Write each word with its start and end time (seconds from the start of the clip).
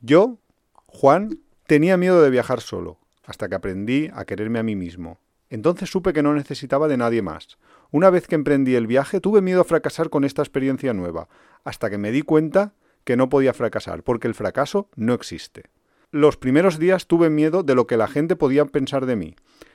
Yo, 0.00 0.38
Juan, 0.86 1.40
tenía 1.66 1.96
miedo 1.96 2.22
de 2.22 2.30
viajar 2.30 2.60
solo, 2.60 2.98
hasta 3.26 3.48
que 3.48 3.56
aprendí 3.56 4.08
a 4.14 4.24
quererme 4.24 4.60
a 4.60 4.62
mí 4.62 4.76
mismo. 4.76 5.18
Entonces 5.50 5.90
supe 5.90 6.12
que 6.12 6.22
no 6.22 6.34
necesitaba 6.34 6.86
de 6.86 6.96
nadie 6.96 7.20
más. 7.20 7.58
Una 7.90 8.10
vez 8.10 8.28
que 8.28 8.36
emprendí 8.36 8.76
el 8.76 8.86
viaje, 8.86 9.20
tuve 9.20 9.40
miedo 9.40 9.62
a 9.62 9.64
fracasar 9.64 10.08
con 10.08 10.24
esta 10.24 10.42
experiencia 10.42 10.92
nueva, 10.92 11.28
hasta 11.64 11.90
que 11.90 11.98
me 11.98 12.12
di 12.12 12.22
cuenta 12.22 12.74
que 13.02 13.16
no 13.16 13.28
podía 13.28 13.54
fracasar, 13.54 14.04
porque 14.04 14.28
el 14.28 14.34
fracaso 14.34 14.88
no 14.94 15.14
existe. 15.14 15.64
Los 16.12 16.36
primeros 16.36 16.78
días 16.78 17.06
tuve 17.06 17.28
miedo 17.28 17.62
de 17.62 17.74
lo 17.74 17.86
que 17.86 17.96
la 17.96 18.06
gente 18.06 18.36
podía 18.36 18.64
pensar 18.66 19.04
de 19.04 19.16
mí. 19.16 19.34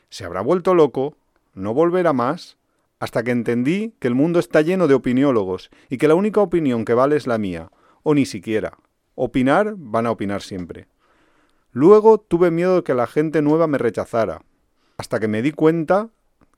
¿Se 0.10 0.24
habrá 0.24 0.42
vuelto 0.42 0.74
loco? 0.74 1.18
¿No 1.54 1.74
volverá 1.74 2.14
más? 2.14 2.58
Hasta 3.00 3.24
que 3.24 3.32
entendí 3.32 3.94
que 4.00 4.08
el 4.08 4.16
mundo 4.16 4.40
está 4.40 4.62
lleno 4.62 4.88
de 4.88 4.94
opiniólogos 4.94 5.70
y 5.90 5.98
que 5.98 6.08
la 6.08 6.16
única 6.16 6.40
opinión 6.40 6.86
que 6.86 6.94
vale 6.94 7.18
es 7.18 7.28
la 7.28 7.38
mía, 7.38 7.72
o 8.04 8.14
ni 8.14 8.26
siquiera. 8.26 8.78
Opinar 9.16 9.76
van 9.78 10.06
a 10.06 10.12
opinar 10.12 10.42
siempre. 10.42 10.88
Luego 11.72 12.20
tuve 12.20 12.52
miedo 12.52 12.78
de 12.78 12.84
que 12.84 12.94
la 12.94 13.08
gente 13.08 13.42
nueva 13.42 13.68
me 13.68 13.78
rechazara, 13.78 14.44
hasta 14.98 15.20
que 15.20 15.28
me 15.28 15.42
di 15.42 15.52
cuenta 15.52 16.10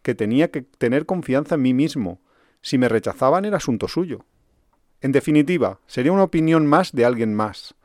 que 0.01 0.15
tenía 0.15 0.51
que 0.51 0.61
tener 0.61 1.05
confianza 1.05 1.55
en 1.55 1.61
mí 1.61 1.73
mismo. 1.73 2.21
Si 2.61 2.77
me 2.77 2.89
rechazaban 2.89 3.45
era 3.45 3.57
asunto 3.57 3.87
suyo. 3.87 4.25
En 5.01 5.11
definitiva, 5.11 5.79
sería 5.87 6.11
una 6.11 6.23
opinión 6.23 6.65
más 6.65 6.91
de 6.91 7.05
alguien 7.05 7.33
más. 7.33 7.75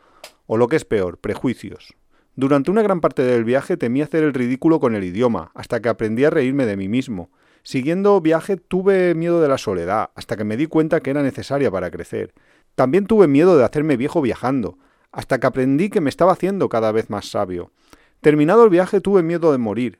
O 0.47 0.57
lo 0.57 0.69
que 0.69 0.77
es 0.77 0.85
peor, 0.85 1.19
prejuicios. 1.19 1.95
Durante 2.37 2.71
una 2.71 2.83
gran 2.83 3.01
parte 3.01 3.23
del 3.23 3.45
viaje 3.45 3.77
temí 3.77 4.03
hacer 4.03 4.23
el 4.23 4.35
ridículo 4.35 4.81
con 4.81 4.95
el 4.95 5.05
idioma, 5.05 5.51
hasta 5.55 5.81
que 5.81 5.89
aprendí 5.89 6.25
a 6.25 6.31
reírme 6.31 6.67
de 6.67 6.77
mí 6.77 6.89
mismo. 6.89 7.31
Siguiendo 7.63 8.21
viaje 8.21 8.57
tuve 8.57 9.15
miedo 9.15 9.41
de 9.41 9.49
la 9.49 9.59
soledad, 9.59 10.11
hasta 10.15 10.37
que 10.37 10.45
me 10.45 10.57
di 10.57 10.67
cuenta 10.67 11.01
que 11.01 11.11
era 11.11 11.23
necesaria 11.23 11.71
para 11.71 11.91
crecer. 11.91 12.33
También 12.81 13.05
tuve 13.05 13.29
miedo 13.29 13.59
de 13.59 13.65
hacerme 13.67 13.99
viejo 13.99 14.23
viajando, 14.23 14.79
hasta 15.13 15.39
que 15.39 15.47
aprendí 15.47 15.91
que 15.91 16.01
me 16.01 16.09
estaba 16.09 16.33
haciendo 16.33 16.71
cada 16.71 16.93
vez 16.93 17.11
más 17.11 17.29
sabio. 17.29 17.73
Terminado 18.23 18.65
el 18.65 18.71
viaje 18.71 19.03
tuve 19.03 19.23
miedo 19.23 19.53
de 19.53 19.59
morir, 19.59 19.99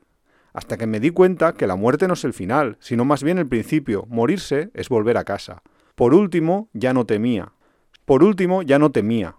hasta 0.51 0.77
que 0.77 0.87
me 0.87 0.99
di 0.99 1.11
cuenta 1.11 1.53
que 1.53 1.67
la 1.67 1.75
muerte 1.75 2.07
no 2.07 2.15
es 2.15 2.23
el 2.23 2.33
final, 2.33 2.77
sino 2.79 3.05
más 3.05 3.21
bien 3.21 3.37
el 3.37 3.47
principio. 3.47 4.07
Morirse 4.09 4.71
es 4.73 4.89
volver 4.89 5.17
a 5.17 5.25
casa. 5.25 5.61
Por 5.93 6.15
último, 6.15 6.69
ya 6.73 6.91
no 6.91 7.05
temía. 7.05 7.53
Por 8.05 8.23
último, 8.23 8.63
ya 8.63 8.79
no 8.79 8.91
temía. 8.91 9.35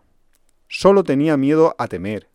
Solo 0.68 1.02
tenía 1.02 1.36
miedo 1.36 1.74
a 1.78 1.88
temer, 1.88 2.28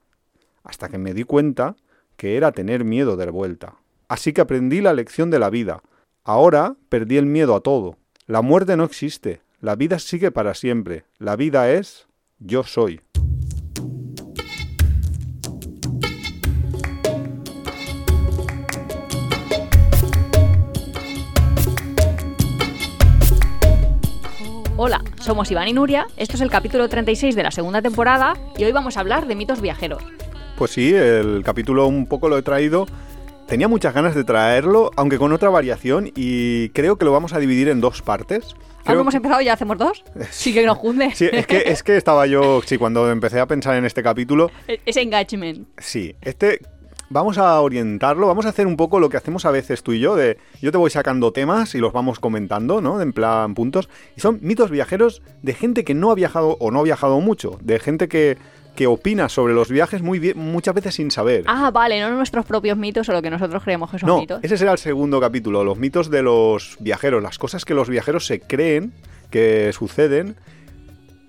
hasta 0.66 0.90
que 0.90 0.98
me 0.98 1.14
di 1.14 1.24
cuenta 1.24 1.78
que 2.18 2.36
era 2.36 2.52
tener 2.52 2.84
miedo 2.84 3.16
de 3.16 3.32
vuelta. 3.32 3.76
Así 4.10 4.34
que 4.34 4.42
aprendí 4.42 4.82
la 4.82 4.92
lección 4.92 5.32
de 5.32 5.40
la 5.40 5.50
vida. 5.50 5.84
Ahora 6.26 6.76
perdí 6.90 7.16
el 7.16 7.28
miedo 7.28 7.56
a 7.56 7.62
todo. 7.62 7.96
La 8.26 8.42
muerte 8.42 8.76
no 8.76 8.84
existe. 8.84 9.47
La 9.60 9.76
vida 9.76 9.98
sigue 9.98 10.30
para 10.30 10.54
siempre. 10.54 11.06
La 11.18 11.36
vida 11.36 11.72
es 11.72 12.06
yo 12.38 12.62
soy. 12.64 13.02
Hola, 24.76 25.02
somos 25.20 25.50
Iván 25.50 25.68
y 25.68 25.74
Nuria, 25.74 26.06
esto 26.18 26.36
es 26.36 26.42
el 26.42 26.52
capítulo 26.52 26.88
36 26.88 27.36
de 27.36 27.42
la 27.42 27.50
segunda 27.50 27.82
temporada 27.82 28.36
y 28.60 28.64
hoy 28.64 28.72
vamos 28.72 28.96
a 28.96 29.00
hablar 29.00 29.26
de 29.26 29.34
mitos 29.34 29.60
viajeros. 29.60 30.04
Pues 30.56 30.70
sí, 30.70 30.94
el 30.94 31.42
capítulo 31.44 31.88
un 31.88 32.06
poco 32.06 32.30
lo 32.30 32.38
he 32.38 32.44
traído. 32.44 32.86
Tenía 33.48 33.70
muchas 33.70 33.94
ganas 33.94 34.14
de 34.14 34.26
traerlo, 34.26 34.92
aunque 34.98 35.18
con 35.18 35.32
otra 35.32 35.50
variación, 35.50 36.12
y 36.16 36.68
creo 36.70 36.98
que 36.98 37.06
lo 37.06 37.14
vamos 37.14 37.32
a 37.32 37.40
dividir 37.40 37.70
en 37.70 37.80
dos 37.80 38.02
partes. 38.02 38.56
¿Algo 38.84 39.02
hemos 39.02 39.16
empezado 39.16 39.40
ya 39.40 39.54
hacemos 39.54 39.78
dos? 39.78 40.04
Sí 40.32 40.54
que 40.54 40.66
nos 40.66 40.78
junde. 40.78 41.12
Sí, 41.16 41.30
es 41.32 41.48
que, 41.48 41.64
es 41.66 41.82
que 41.82 41.96
estaba 41.96 42.28
yo, 42.28 42.62
sí, 42.66 42.78
cuando 42.78 43.10
empecé 43.10 43.40
a 43.40 43.48
pensar 43.48 43.78
en 43.78 43.86
este 43.86 44.04
capítulo... 44.04 44.52
Ese 44.86 45.02
engagement. 45.02 45.66
Sí, 45.78 46.14
este 46.22 46.60
vamos 47.10 47.38
a 47.38 47.60
orientarlo, 47.62 48.28
vamos 48.28 48.46
a 48.46 48.50
hacer 48.50 48.68
un 48.68 48.76
poco 48.76 49.00
lo 49.00 49.08
que 49.10 49.16
hacemos 49.16 49.46
a 49.46 49.52
veces 49.52 49.82
tú 49.82 49.94
y 49.94 50.00
yo, 50.00 50.18
de 50.18 50.38
yo 50.62 50.74
te 50.74 50.78
voy 50.78 50.90
sacando 50.90 51.32
temas 51.32 51.74
y 51.74 51.80
los 51.80 51.94
vamos 51.94 52.20
comentando, 52.20 52.82
¿no? 52.82 53.02
En 53.02 53.14
plan 53.14 53.54
puntos. 53.54 53.88
Y 54.18 54.20
son 54.20 54.40
mitos 54.42 54.72
viajeros 54.72 55.22
de 55.42 55.54
gente 55.54 55.86
que 55.86 55.94
no 55.94 56.12
ha 56.12 56.16
viajado 56.16 56.58
o 56.60 56.72
no 56.72 56.82
ha 56.82 56.84
viajado 56.84 57.22
mucho, 57.22 57.58
de 57.62 57.80
gente 57.80 58.10
que, 58.10 58.38
que 58.78 58.86
opina 58.86 59.28
sobre 59.28 59.56
los 59.56 59.70
viajes 59.70 60.04
muy 60.04 60.20
bien, 60.20 60.38
muchas 60.38 60.76
veces 60.76 60.94
sin 60.94 61.10
saber. 61.10 61.44
Ah, 61.48 61.72
vale, 61.72 62.00
no 62.00 62.12
nuestros 62.12 62.46
propios 62.46 62.78
mitos 62.78 63.10
o 63.10 63.12
lo 63.12 63.24
que 63.24 63.32
nosotros 63.32 63.64
creemos 63.64 63.90
que 63.90 63.98
son 63.98 64.08
no, 64.08 64.20
mitos. 64.20 64.40
Ese 64.44 64.56
será 64.56 64.72
el 64.72 64.78
segundo 64.78 65.20
capítulo, 65.20 65.64
los 65.64 65.80
mitos 65.80 66.12
de 66.12 66.22
los 66.22 66.78
viajeros, 66.80 67.24
las 67.24 67.40
cosas 67.40 67.66
que 67.66 67.74
los 67.74 67.90
viajeros 67.90 68.28
se 68.28 68.40
creen 68.40 68.94
que 69.32 69.74
suceden 69.74 70.36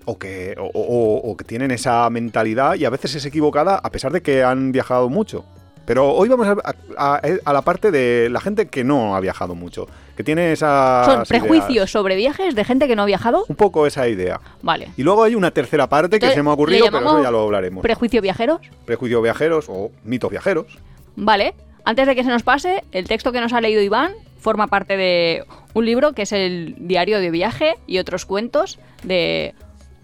o 0.05 0.19
que, 0.19 0.55
o, 0.59 0.69
o, 0.71 1.31
o 1.31 1.37
que 1.37 1.43
tienen 1.43 1.71
esa 1.71 2.07
mentalidad 2.11 2.75
y 2.75 2.85
a 2.85 2.91
veces 2.91 3.15
es 3.15 3.25
equivocada 3.25 3.79
a 3.83 3.89
pesar 3.89 4.11
de 4.11 4.21
que 4.21 4.43
han 4.43 4.71
viajado 4.71 5.09
mucho. 5.09 5.43
Pero 5.89 6.13
hoy 6.13 6.29
vamos 6.29 6.47
a, 6.47 6.55
a, 6.99 7.19
a, 7.45 7.51
la 7.51 7.63
parte 7.63 7.89
de 7.89 8.29
la 8.29 8.39
gente 8.39 8.67
que 8.67 8.83
no 8.83 9.15
ha 9.15 9.19
viajado 9.21 9.55
mucho, 9.55 9.87
que 10.15 10.23
tiene 10.23 10.51
esa... 10.51 11.01
¿Son 11.03 11.23
prejuicios 11.23 11.71
ideas. 11.71 11.89
sobre 11.89 12.15
viajes 12.15 12.53
de 12.53 12.63
gente 12.63 12.87
que 12.87 12.95
no 12.95 13.01
ha 13.01 13.05
viajado? 13.07 13.43
Un 13.47 13.55
poco 13.55 13.87
esa 13.87 14.07
idea. 14.07 14.39
Vale. 14.61 14.91
Y 14.97 15.01
luego 15.01 15.23
hay 15.23 15.33
una 15.33 15.49
tercera 15.49 15.89
parte 15.89 16.17
Entonces, 16.17 16.35
que 16.35 16.39
se 16.41 16.43
me 16.43 16.51
ha 16.51 16.53
ocurrido, 16.53 16.85
pero 16.91 16.99
eso 16.99 17.23
ya 17.23 17.31
lo 17.31 17.41
hablaremos. 17.41 17.81
¿Prejuicio 17.81 18.21
viajeros? 18.21 18.59
Prejuicio 18.85 19.19
viajeros 19.23 19.65
o 19.67 19.89
mitos 20.03 20.29
viajeros. 20.29 20.67
Vale. 21.15 21.55
Antes 21.85 22.05
de 22.05 22.13
que 22.13 22.23
se 22.23 22.29
nos 22.29 22.43
pase, 22.43 22.83
el 22.91 23.07
texto 23.07 23.31
que 23.31 23.41
nos 23.41 23.51
ha 23.53 23.59
leído 23.59 23.81
Iván 23.81 24.11
forma 24.39 24.67
parte 24.67 24.95
de 24.95 25.43
un 25.73 25.87
libro 25.87 26.13
que 26.13 26.21
es 26.21 26.31
el 26.33 26.75
Diario 26.77 27.19
de 27.19 27.31
Viaje 27.31 27.77
y 27.87 27.97
otros 27.97 28.27
cuentos 28.27 28.77
de 29.01 29.55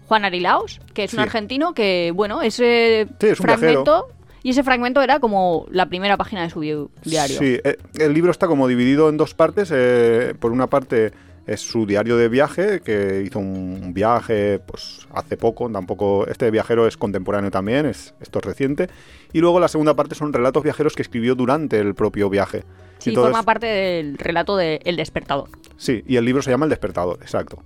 Juan 0.08 0.24
Arilaos, 0.24 0.80
que 0.94 1.04
es 1.04 1.12
sí. 1.12 1.16
un 1.16 1.22
argentino 1.22 1.74
que, 1.74 2.10
bueno, 2.12 2.42
ese 2.42 3.06
sí, 3.20 3.28
es 3.28 3.38
un 3.38 3.44
fragmento... 3.44 3.82
Viajero. 3.82 4.15
Y 4.46 4.50
ese 4.50 4.62
fragmento 4.62 5.02
era 5.02 5.18
como 5.18 5.66
la 5.72 5.86
primera 5.86 6.16
página 6.16 6.42
de 6.42 6.50
su 6.50 6.60
diario. 6.60 7.36
Sí, 7.36 7.58
eh, 7.64 7.78
el 7.98 8.14
libro 8.14 8.30
está 8.30 8.46
como 8.46 8.68
dividido 8.68 9.08
en 9.08 9.16
dos 9.16 9.34
partes. 9.34 9.72
Eh, 9.74 10.34
por 10.38 10.52
una 10.52 10.68
parte 10.68 11.10
es 11.48 11.60
su 11.62 11.84
diario 11.84 12.16
de 12.16 12.28
viaje, 12.28 12.78
que 12.78 13.24
hizo 13.26 13.40
un 13.40 13.92
viaje 13.92 14.60
pues 14.60 15.08
hace 15.12 15.36
poco, 15.36 15.68
tampoco 15.68 16.28
este 16.28 16.48
viajero 16.52 16.86
es 16.86 16.96
contemporáneo 16.96 17.50
también, 17.50 17.86
es, 17.86 18.14
esto 18.20 18.38
es 18.38 18.44
reciente. 18.44 18.88
Y 19.32 19.40
luego 19.40 19.58
la 19.58 19.66
segunda 19.66 19.94
parte 19.94 20.14
son 20.14 20.32
relatos 20.32 20.62
viajeros 20.62 20.94
que 20.94 21.02
escribió 21.02 21.34
durante 21.34 21.80
el 21.80 21.96
propio 21.96 22.30
viaje. 22.30 22.62
Sí, 22.98 23.10
Entonces, 23.10 23.32
forma 23.32 23.42
parte 23.42 23.66
del 23.66 24.16
relato 24.16 24.56
de 24.56 24.80
El 24.84 24.94
Despertador. 24.94 25.48
Sí, 25.76 26.04
y 26.06 26.18
el 26.18 26.24
libro 26.24 26.40
se 26.40 26.52
llama 26.52 26.66
El 26.66 26.70
Despertador, 26.70 27.18
exacto. 27.20 27.64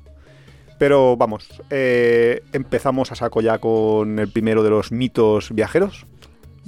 Pero 0.78 1.18
vamos, 1.18 1.47
eh, 1.68 2.42
empezamos 2.54 3.12
a 3.12 3.16
saco 3.16 3.42
ya 3.42 3.58
con 3.58 4.18
el 4.18 4.32
primero 4.32 4.62
de 4.62 4.70
los 4.70 4.92
mitos 4.92 5.50
viajeros. 5.54 6.06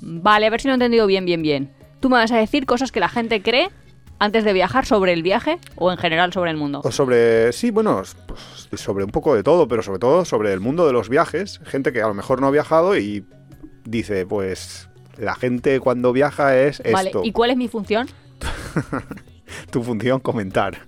Vale, 0.03 0.47
a 0.47 0.51
ver 0.51 0.61
si 0.61 0.69
lo 0.69 0.73
he 0.73 0.75
entendido 0.75 1.07
bien, 1.07 1.25
bien, 1.25 1.43
bien. 1.43 1.73
Tú 2.01 2.11
me 2.11 2.17
vas 2.17 2.33
a 2.33 2.37
decir 2.37 2.67
cosas 2.67 2.91
que 2.91 3.01
la 3.01 3.09
gente 3.09 3.41
cree 3.41 3.71
antes 4.19 4.45
de 4.45 4.53
viajar 4.53 4.85
sobre 4.85 5.13
el 5.13 5.23
viaje 5.23 5.59
o 5.77 5.91
en 5.91 5.97
general 5.97 6.33
sobre 6.33 6.51
el 6.51 6.57
mundo. 6.57 6.81
O 6.85 6.91
sobre, 6.91 7.53
sí, 7.53 7.71
bueno, 7.71 8.03
pues 8.27 8.81
sobre 8.81 9.05
un 9.05 9.11
poco 9.11 9.35
de 9.35 9.43
todo, 9.43 9.69
pero 9.69 9.83
sobre 9.83 10.01
todo 10.01 10.25
sobre 10.25 10.53
el 10.53 10.61
mundo 10.61 10.87
de 10.87 10.93
los 10.93 11.09
viajes. 11.09 11.61
Gente 11.65 11.93
que 11.93 12.03
a 12.03 12.09
lo 12.09 12.15
mejor 12.15 12.41
no 12.41 12.49
ha 12.49 12.51
viajado 12.51 12.97
y 12.97 13.25
dice, 13.85 14.27
pues 14.27 14.89
la 15.17 15.35
gente 15.35 15.79
cuando 15.81 16.13
viaja 16.13 16.57
es 16.59 16.81
esto. 16.81 16.93
Vale, 16.93 17.13
¿y 17.23 17.33
cuál 17.33 17.51
es 17.51 17.57
mi 17.57 17.69
función? 17.69 18.09
tu 19.71 19.83
función, 19.83 20.21
comentar. 20.21 20.79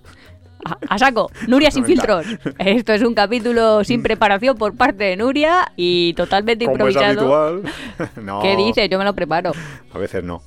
A, 0.65 0.77
a, 0.89 0.97
saco, 0.97 1.29
Nuria 1.47 1.69
sin 1.69 1.85
filtros. 1.85 2.25
Esto 2.57 2.93
es 2.93 3.03
un 3.03 3.13
capítulo 3.13 3.83
sin 3.83 4.01
preparación 4.01 4.57
por 4.57 4.75
parte 4.75 5.03
de 5.03 5.15
Nuria 5.15 5.71
y 5.75 6.13
totalmente 6.15 6.65
Como 6.65 6.75
improvisado. 6.75 7.11
Es 7.11 7.17
habitual. 7.17 8.13
no. 8.25 8.41
¿Qué 8.41 8.55
dices? 8.55 8.89
Yo 8.89 8.97
me 8.97 9.05
lo 9.05 9.13
preparo. 9.13 9.51
A 9.93 9.97
veces 9.99 10.23
no. 10.23 10.41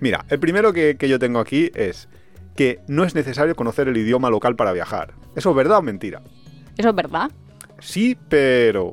Mira, 0.00 0.24
el 0.30 0.40
primero 0.40 0.72
que, 0.72 0.96
que, 0.96 1.08
yo 1.08 1.18
tengo 1.18 1.40
aquí 1.40 1.70
es 1.74 2.08
que 2.56 2.80
no 2.88 3.04
es 3.04 3.14
necesario 3.14 3.54
conocer 3.54 3.86
el 3.86 3.96
idioma 3.96 4.30
local 4.30 4.56
para 4.56 4.72
viajar. 4.72 5.12
¿Eso 5.36 5.50
es 5.50 5.56
verdad 5.56 5.78
o 5.78 5.82
mentira? 5.82 6.22
¿Eso 6.78 6.88
es 6.88 6.94
verdad? 6.94 7.30
Sí, 7.80 8.16
pero 8.28 8.92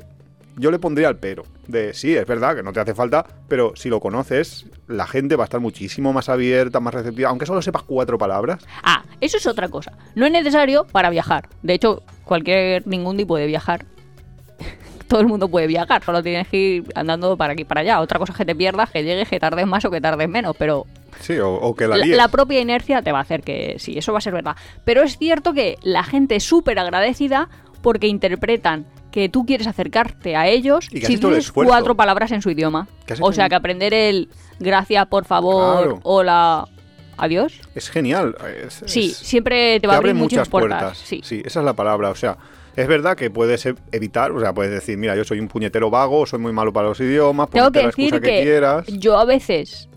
yo 0.58 0.70
le 0.70 0.80
pondría 0.80 1.08
el 1.08 1.16
pero. 1.16 1.44
De 1.68 1.94
sí, 1.94 2.16
es 2.16 2.26
verdad 2.26 2.56
que 2.56 2.64
no 2.64 2.72
te 2.72 2.80
hace 2.80 2.94
falta, 2.94 3.26
pero 3.48 3.74
si 3.76 3.90
lo 3.90 4.00
conoces, 4.00 4.66
la 4.88 5.06
gente 5.06 5.36
va 5.36 5.44
a 5.44 5.46
estar 5.46 5.60
muchísimo 5.60 6.14
más 6.14 6.30
abierta, 6.30 6.80
más 6.80 6.94
receptiva, 6.94 7.30
aunque 7.30 7.46
solo 7.46 7.62
sepas 7.62 7.84
cuatro 7.84 8.18
palabras. 8.18 8.66
Ah, 8.84 9.04
eso 9.20 9.38
es 9.38 9.46
otra 9.48 9.68
cosa. 9.68 9.92
No 10.16 10.26
es 10.26 10.32
necesario 10.32 10.86
para 10.86 11.10
viajar. 11.10 11.50
De 11.64 11.74
hecho, 11.74 12.04
cualquier, 12.24 12.88
ningún 12.88 13.18
tipo 13.18 13.36
de 13.36 13.48
viajar. 13.48 13.86
Todo 15.08 15.20
el 15.20 15.28
mundo 15.28 15.50
puede 15.50 15.68
viajar, 15.68 16.04
solo 16.04 16.24
tienes 16.24 16.48
que 16.48 16.58
ir 16.58 16.84
andando 16.96 17.36
para 17.36 17.54
aquí 17.54 17.66
para 17.66 17.82
allá. 17.82 18.00
Otra 18.00 18.18
cosa 18.18 18.32
es 18.32 18.38
que 18.38 18.46
te 18.46 18.56
pierdas, 18.56 18.90
que 18.90 19.04
llegues, 19.04 19.28
que 19.28 19.40
tardes 19.40 19.68
más 19.68 19.84
o 19.86 19.92
que 19.92 20.02
tardes 20.02 20.30
menos, 20.30 20.56
pero 20.58 20.86
Sí, 21.20 21.40
o, 21.40 21.54
o, 21.54 21.76
que 21.76 21.88
la, 21.88 21.98
la, 21.98 22.06
la, 22.06 22.28
propia 22.28 22.60
inercia 22.60 23.02
te 23.02 23.12
va 23.12 23.20
a 23.20 23.22
hacer 23.22 23.42
que 23.42 23.78
sí, 23.80 23.98
eso 23.98 24.12
va 24.12 24.20
a 24.20 24.22
ser 24.22 24.34
verdad. 24.34 24.56
Pero 24.86 25.02
es 25.02 25.18
cierto 25.18 25.54
que 25.54 25.78
la 25.82 26.04
gente 26.04 26.36
es 26.36 26.44
súper 26.44 26.78
agradecida 26.78 27.50
porque 27.82 28.08
interpretan 28.08 28.86
que 29.12 29.30
tú 29.30 29.46
quieres 29.46 29.68
acercarte 29.68 30.36
a 30.36 30.48
ellos 30.48 30.88
y 30.92 31.02
si 31.02 31.18
tienes 31.18 31.52
cuatro 31.52 31.96
palabras 31.96 32.32
en 32.32 32.42
su 32.42 32.50
idioma. 32.52 32.88
O 33.22 33.32
sea, 33.34 33.50
que 33.50 33.56
aprender 33.56 33.94
el 33.94 34.30
gracias, 34.60 35.06
por 35.08 35.26
favor, 35.26 35.84
claro. 35.84 36.00
hola, 36.04 36.68
adiós. 37.18 37.60
Es 37.76 37.90
genial. 37.90 38.36
Es, 38.66 38.84
sí, 38.86 39.10
es, 39.12 39.18
siempre 39.18 39.80
te 39.80 39.88
va 39.88 39.94
a 39.94 39.98
abrir 39.98 40.14
muchas 40.16 40.50
puertas. 40.50 40.80
puertas. 40.80 40.98
Sí. 40.98 41.22
sí, 41.24 41.42
esa 41.46 41.60
es 41.60 41.66
la 41.66 41.74
palabra. 41.74 42.10
O 42.10 42.16
sea, 42.16 42.38
Es 42.76 42.88
verdad 42.88 43.18
que 43.18 43.32
puedes 43.32 43.66
e- 43.66 43.74
evitar, 43.92 44.32
o 44.32 44.40
sea, 44.40 44.54
puedes 44.54 44.72
decir, 44.72 44.98
mira, 45.00 45.16
yo 45.16 45.24
soy 45.24 45.40
un 45.40 45.48
puñetero 45.48 45.90
vago, 45.90 46.28
soy 46.28 46.38
muy 46.40 46.54
malo 46.54 46.72
para 46.72 46.90
los 46.90 47.00
idiomas, 47.00 47.50
Tengo 47.50 47.72
ponerte 47.72 47.80
que 47.80 47.84
la 47.84 47.90
excusa 47.90 48.20
decir 48.20 48.22
que, 48.22 48.38
que, 48.38 48.44
quieras. 48.44 48.86
yo 48.88 49.18
a 49.18 49.26
veces 49.26 49.90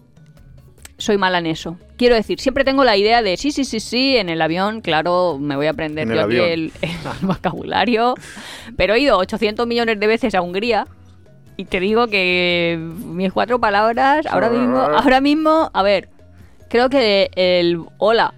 soy 0.96 1.18
mala 1.18 1.38
en 1.38 1.46
eso. 1.46 1.76
Quiero 2.00 2.14
decir, 2.14 2.40
siempre 2.40 2.64
tengo 2.64 2.82
la 2.82 2.96
idea 2.96 3.20
de 3.20 3.36
sí, 3.36 3.52
sí, 3.52 3.62
sí, 3.66 3.78
sí, 3.78 4.16
en 4.16 4.30
el 4.30 4.40
avión, 4.40 4.80
claro, 4.80 5.36
me 5.38 5.54
voy 5.54 5.66
a 5.66 5.72
aprender 5.72 6.08
yo 6.08 6.24
aquí 6.24 6.38
el, 6.38 6.72
el 6.80 6.90
vocabulario. 7.20 8.14
Pero 8.74 8.94
he 8.94 9.00
ido 9.00 9.18
800 9.18 9.66
millones 9.66 10.00
de 10.00 10.06
veces 10.06 10.34
a 10.34 10.40
Hungría 10.40 10.86
y 11.58 11.66
te 11.66 11.78
digo 11.78 12.06
que 12.06 12.78
mis 13.04 13.30
cuatro 13.34 13.60
palabras, 13.60 14.24
ahora 14.24 14.48
mismo, 14.48 14.78
ahora 14.78 15.20
mismo, 15.20 15.70
a 15.74 15.82
ver, 15.82 16.08
creo 16.70 16.88
que 16.88 17.30
el 17.34 17.84
hola 17.98 18.32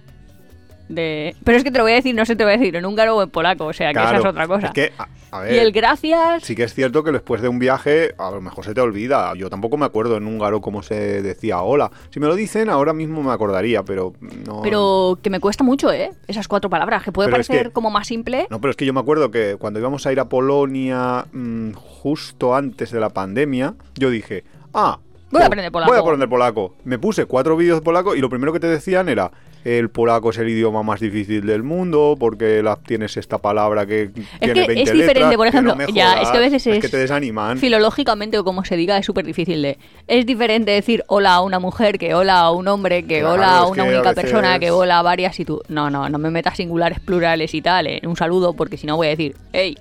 de... 0.89 1.35
Pero 1.43 1.57
es 1.57 1.63
que 1.63 1.71
te 1.71 1.77
lo 1.77 1.83
voy 1.83 1.93
a 1.93 1.95
decir, 1.95 2.13
no 2.15 2.25
sé, 2.25 2.35
te 2.35 2.43
lo 2.43 2.47
voy 2.49 2.55
a 2.55 2.57
decir 2.57 2.75
en 2.75 2.85
húngaro 2.85 3.17
o 3.17 3.23
en 3.23 3.29
polaco, 3.29 3.65
o 3.65 3.73
sea, 3.73 3.93
que 3.93 3.99
esa 3.99 4.17
es 4.17 4.25
otra 4.25 4.47
cosa. 4.47 4.67
es 4.67 4.73
que, 4.73 4.91
a, 4.97 5.07
a 5.31 5.41
ver, 5.41 5.53
y 5.53 5.57
el 5.57 5.71
gracias... 5.71 6.43
sí 6.43 6.55
que 6.55 6.63
es 6.63 6.73
cierto 6.73 7.03
que 7.03 7.11
después 7.11 7.41
de 7.41 7.47
un 7.47 7.57
viaje 7.59 8.13
a 8.17 8.29
lo 8.31 8.41
mejor 8.41 8.65
se 8.65 8.73
te 8.73 8.81
olvida. 8.81 9.33
Yo 9.35 9.49
tampoco 9.49 9.77
me 9.77 9.85
acuerdo 9.85 10.17
en 10.17 10.27
húngaro 10.27 10.61
cómo 10.61 10.83
se 10.83 11.21
decía 11.21 11.61
hola. 11.61 11.91
Si 12.11 12.19
me 12.19 12.27
lo 12.27 12.35
dicen, 12.35 12.69
ahora 12.69 12.93
mismo 12.93 13.23
me 13.23 13.31
acordaría, 13.31 13.83
pero 13.83 14.13
no... 14.45 14.61
Pero 14.61 15.17
que 15.21 15.29
me 15.29 15.39
cuesta 15.39 15.63
mucho, 15.63 15.91
¿eh? 15.91 16.11
Esas 16.27 16.47
cuatro 16.47 16.69
palabras, 16.69 17.03
que 17.03 17.11
puede 17.11 17.29
Pero 17.29 17.41
es 17.41 17.47
parecer 17.47 17.67
que- 17.67 17.73
como 17.73 17.89
más 17.89 18.07
simple. 18.07 18.47
No, 18.49 18.59
pero 18.61 18.71
es 18.71 18.77
que 18.77 18.85
yo 18.85 18.93
me 18.93 18.99
acuerdo 18.99 19.31
que 19.31 19.55
cuando 19.57 19.79
íbamos 19.79 20.05
a 20.05 20.11
ir 20.11 20.19
a 20.19 20.29
Polonia 20.29 21.25
mm, 21.31 21.71
justo 21.73 22.55
antes 22.55 22.91
de 22.91 22.99
la 22.99 23.09
pandemia, 23.09 23.75
yo 23.95 24.09
dije, 24.09 24.43
ah, 24.73 24.99
Voy 25.31 25.41
a 25.41 25.47
aprender 25.47 25.71
polaco. 25.71 25.91
Voy 25.91 25.97
a 25.97 26.01
aprender 26.01 26.29
polaco. 26.29 26.75
Me 26.83 26.99
puse 26.99 27.25
cuatro 27.25 27.57
vídeos 27.57 27.79
de 27.79 27.81
polaco 27.83 28.13
y 28.13 28.21
lo 28.21 28.29
primero 28.29 28.53
que 28.53 28.59
te 28.59 28.67
decían 28.67 29.09
era, 29.09 29.31
el 29.63 29.89
polaco 29.89 30.31
es 30.31 30.37
el 30.37 30.49
idioma 30.49 30.83
más 30.83 30.99
difícil 30.99 31.45
del 31.45 31.63
mundo 31.63 32.15
porque 32.19 32.61
la, 32.61 32.75
tienes 32.75 33.17
esta 33.17 33.37
palabra 33.37 33.85
que 33.85 34.09
tiene 34.39 34.53
que 34.53 34.67
20 34.67 34.73
es 34.73 34.91
diferente, 34.91 35.13
letras, 35.13 35.35
por 35.35 35.47
ejemplo, 35.47 35.75
no 35.75 35.87
ya, 35.89 36.21
es 36.21 36.29
que 36.29 36.37
a 36.37 36.41
veces 36.41 36.67
es 36.67 36.79
que 36.79 36.89
te 36.89 36.97
desaniman. 36.97 37.57
Filológicamente 37.57 38.37
o 38.37 38.43
como 38.43 38.65
se 38.65 38.75
diga 38.75 38.97
es 38.97 39.05
súper 39.05 39.25
difícil 39.25 39.61
de... 39.61 39.77
Es 40.07 40.25
diferente 40.25 40.71
decir 40.71 41.03
hola 41.07 41.35
a 41.35 41.41
una 41.41 41.59
mujer 41.59 41.97
que 41.97 42.13
hola 42.13 42.39
a 42.39 42.51
un 42.51 42.67
hombre, 42.67 43.03
que 43.05 43.19
Claro, 43.19 43.33
hola 43.35 43.61
a 43.61 43.65
es 43.65 43.71
una 43.71 43.83
a 43.83 43.85
única 43.85 44.09
veces- 44.09 44.23
persona, 44.23 44.59
que 44.59 44.71
hola 44.71 44.99
a 44.99 45.01
varias 45.01 45.39
y 45.39 45.45
tú... 45.45 45.61
No, 45.69 45.89
no, 45.89 46.09
no 46.09 46.17
me 46.17 46.29
metas 46.29 46.57
singulares, 46.57 46.99
plurales 46.99 47.53
y 47.53 47.61
tal 47.61 47.87
en 47.87 48.07
un 48.07 48.15
saludo 48.17 48.53
porque 48.53 48.77
si 48.77 48.85
no 48.87 48.97
voy 48.97 49.07
a 49.07 49.09
decir 49.11 49.35
hey. 49.53 49.77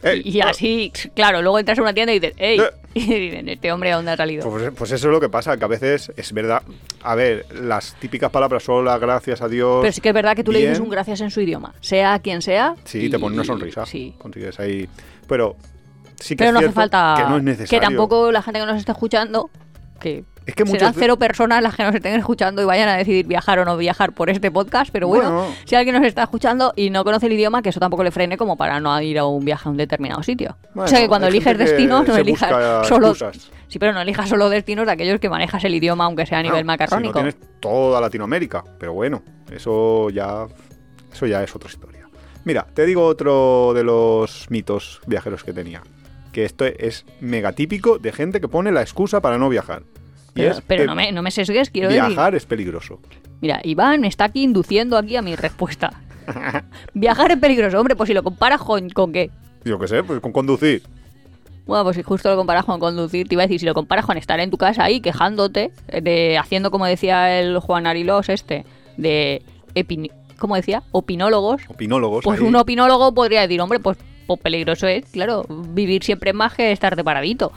Ey, 0.00 0.22
y, 0.24 0.40
así, 0.40 0.92
claro, 1.14 1.42
luego 1.42 1.58
entras 1.58 1.76
a 1.78 1.82
una 1.82 1.92
tienda 1.92 2.12
y 2.12 2.20
dices 2.20 2.34
hey. 2.38 2.60
Eh. 2.60 2.70
Y 2.94 3.14
dicen, 3.14 3.48
este 3.48 3.70
hombre, 3.70 3.92
¿a 3.92 3.96
dónde 3.96 4.10
ha 4.10 4.16
salido? 4.16 4.48
Pues, 4.48 4.72
pues 4.76 4.90
eso 4.90 5.08
es 5.08 5.12
lo 5.12 5.20
que 5.20 5.28
pasa, 5.28 5.56
que 5.56 5.64
a 5.64 5.68
veces 5.68 6.10
es 6.16 6.32
verdad. 6.32 6.62
A 7.02 7.14
ver, 7.14 7.46
las 7.54 7.94
típicas 7.94 8.30
palabras 8.30 8.68
hola, 8.68 8.98
gracias 8.98 9.40
a 9.40 9.48
Dios. 9.48 9.78
Pero 9.82 9.92
sí 9.92 10.00
que 10.00 10.08
es 10.08 10.14
verdad 10.14 10.34
que 10.34 10.42
tú 10.44 10.52
le 10.52 10.58
dices 10.60 10.80
un 10.80 10.88
gracias 10.90 11.20
en 11.20 11.30
su 11.30 11.40
idioma, 11.40 11.74
sea 11.80 12.18
quien 12.18 12.42
sea. 12.42 12.74
Sí, 12.84 13.04
y- 13.06 13.10
te 13.10 13.18
pone 13.18 13.34
una 13.34 13.44
sonrisa. 13.44 13.86
Sí. 13.86 14.14
Consigues 14.18 14.58
ahí. 14.58 14.88
Pero 15.28 15.56
sí 16.18 16.34
que 16.34 16.38
Pero 16.44 16.48
es 16.48 16.52
no 16.54 16.58
hace 16.60 16.72
falta 16.72 17.14
que 17.16 17.22
no 17.24 17.36
es 17.36 17.42
necesario. 17.44 17.80
que 17.80 17.84
tampoco 17.86 18.32
la 18.32 18.42
gente 18.42 18.60
que 18.60 18.66
nos 18.66 18.76
esté 18.78 18.92
escuchando, 18.92 19.50
que, 19.98 20.24
Es 20.46 20.54
que 20.54 20.66
serán 20.66 20.94
cero 20.94 21.18
personas 21.18 21.62
las 21.62 21.74
que 21.76 21.82
nos 21.82 21.94
estén 21.94 22.14
escuchando 22.18 22.62
y 22.62 22.64
vayan 22.64 22.88
a 22.88 22.96
decidir 22.96 23.26
viajar 23.26 23.58
o 23.58 23.64
no 23.64 23.76
viajar 23.76 24.12
por 24.12 24.30
este 24.30 24.50
podcast, 24.50 24.90
pero 24.92 25.08
bueno, 25.08 25.30
Bueno. 25.30 25.54
si 25.64 25.74
alguien 25.74 25.96
nos 25.96 26.04
está 26.06 26.22
escuchando 26.22 26.72
y 26.76 26.90
no 26.90 27.04
conoce 27.04 27.26
el 27.26 27.32
idioma, 27.32 27.60
que 27.62 27.68
eso 27.68 27.80
tampoco 27.80 28.02
le 28.04 28.10
frene 28.10 28.36
como 28.36 28.56
para 28.56 28.80
no 28.80 29.00
ir 29.02 29.18
a 29.18 29.26
un 29.26 29.44
viaje 29.44 29.68
a 29.68 29.70
un 29.70 29.76
determinado 29.76 30.22
sitio. 30.22 30.56
Bueno, 30.74 30.84
o 30.84 30.88
sea 30.88 31.00
que 31.00 31.08
cuando 31.08 31.26
eliges 31.26 31.58
destinos, 31.58 32.06
no 32.08 32.16
elijas 32.16 32.86
solo... 32.88 33.10
excusas. 33.10 33.50
Sí, 33.68 33.78
pero 33.78 33.92
no 33.92 34.00
elijas 34.00 34.28
solo 34.30 34.48
destinos 34.48 34.86
de 34.86 34.92
aquellos 34.92 35.20
que 35.20 35.28
manejas 35.28 35.62
el 35.64 35.74
idioma, 35.74 36.06
aunque 36.06 36.24
sea 36.24 36.38
a 36.38 36.42
nivel 36.42 36.64
No, 36.64 36.72
macarrónico. 36.72 37.18
Si 37.18 37.24
no 37.24 37.30
tienes 37.32 37.60
toda 37.60 38.00
Latinoamérica, 38.00 38.64
pero 38.78 38.94
bueno, 38.94 39.22
eso 39.50 40.08
ya, 40.08 40.46
eso 41.12 41.26
ya 41.26 41.42
es 41.42 41.54
otra 41.54 41.68
historia. 41.68 42.08
Mira, 42.44 42.66
te 42.72 42.86
digo 42.86 43.04
otro 43.04 43.74
de 43.74 43.84
los 43.84 44.46
mitos 44.48 45.02
viajeros 45.06 45.44
que 45.44 45.52
tenía. 45.52 45.82
Que 46.32 46.44
esto 46.44 46.64
es 46.66 47.04
mega 47.20 47.52
típico 47.52 47.98
de 47.98 48.12
gente 48.12 48.40
que 48.40 48.48
pone 48.48 48.70
la 48.72 48.82
excusa 48.82 49.20
para 49.20 49.38
no 49.38 49.48
viajar. 49.48 49.82
Y 50.34 50.40
Pero, 50.42 50.50
es 50.52 50.60
pero 50.66 50.82
que 50.82 50.86
no, 50.86 50.94
me, 50.94 51.10
no 51.12 51.22
me 51.22 51.30
sesgues, 51.30 51.70
quiero 51.70 51.88
decir. 51.88 52.04
viajar 52.04 52.34
es 52.34 52.46
peligroso. 52.46 53.00
Mira, 53.40 53.60
Iván 53.64 54.04
está 54.04 54.24
aquí 54.24 54.42
induciendo 54.42 54.96
aquí 54.96 55.16
a 55.16 55.22
mi 55.22 55.34
respuesta. 55.36 55.92
Viajar 56.94 57.30
es 57.32 57.38
peligroso, 57.38 57.78
hombre, 57.78 57.96
pues 57.96 58.08
si 58.08 58.14
lo 58.14 58.22
comparas 58.22 58.60
con, 58.60 58.90
con 58.90 59.12
qué. 59.12 59.30
Yo 59.64 59.78
qué 59.78 59.88
sé, 59.88 60.02
pues 60.04 60.20
con 60.20 60.32
conducir. 60.32 60.82
Bueno, 61.66 61.84
pues 61.84 61.96
si 61.96 62.02
justo 62.02 62.30
lo 62.30 62.36
comparas 62.36 62.64
con 62.64 62.80
conducir, 62.80 63.28
te 63.28 63.34
iba 63.34 63.42
a 63.42 63.46
decir, 63.46 63.60
si 63.60 63.66
lo 63.66 63.74
comparas 63.74 64.06
con 64.06 64.16
estar 64.16 64.38
en 64.40 64.50
tu 64.50 64.56
casa 64.58 64.84
ahí 64.84 65.00
quejándote, 65.00 65.70
eh, 65.88 66.00
de 66.00 66.38
haciendo 66.38 66.70
como 66.70 66.86
decía 66.86 67.38
el 67.40 67.58
Juan 67.58 67.86
Arilos 67.86 68.28
este, 68.30 68.64
de 68.96 69.42
epini- 69.74 70.10
¿cómo 70.38 70.56
decía? 70.56 70.82
Opinólogos, 70.92 71.62
Opinólogos. 71.68 72.24
pues 72.24 72.40
ahí. 72.40 72.46
un 72.46 72.56
opinólogo 72.56 73.12
podría 73.14 73.42
decir, 73.42 73.60
hombre, 73.60 73.80
pues, 73.80 73.98
pues 74.28 74.40
peligroso 74.40 74.86
es, 74.86 75.06
claro, 75.06 75.44
vivir 75.48 76.04
siempre 76.04 76.32
más 76.32 76.54
que 76.54 76.70
estar 76.70 76.94
de 76.94 77.02
paradito. 77.02 77.50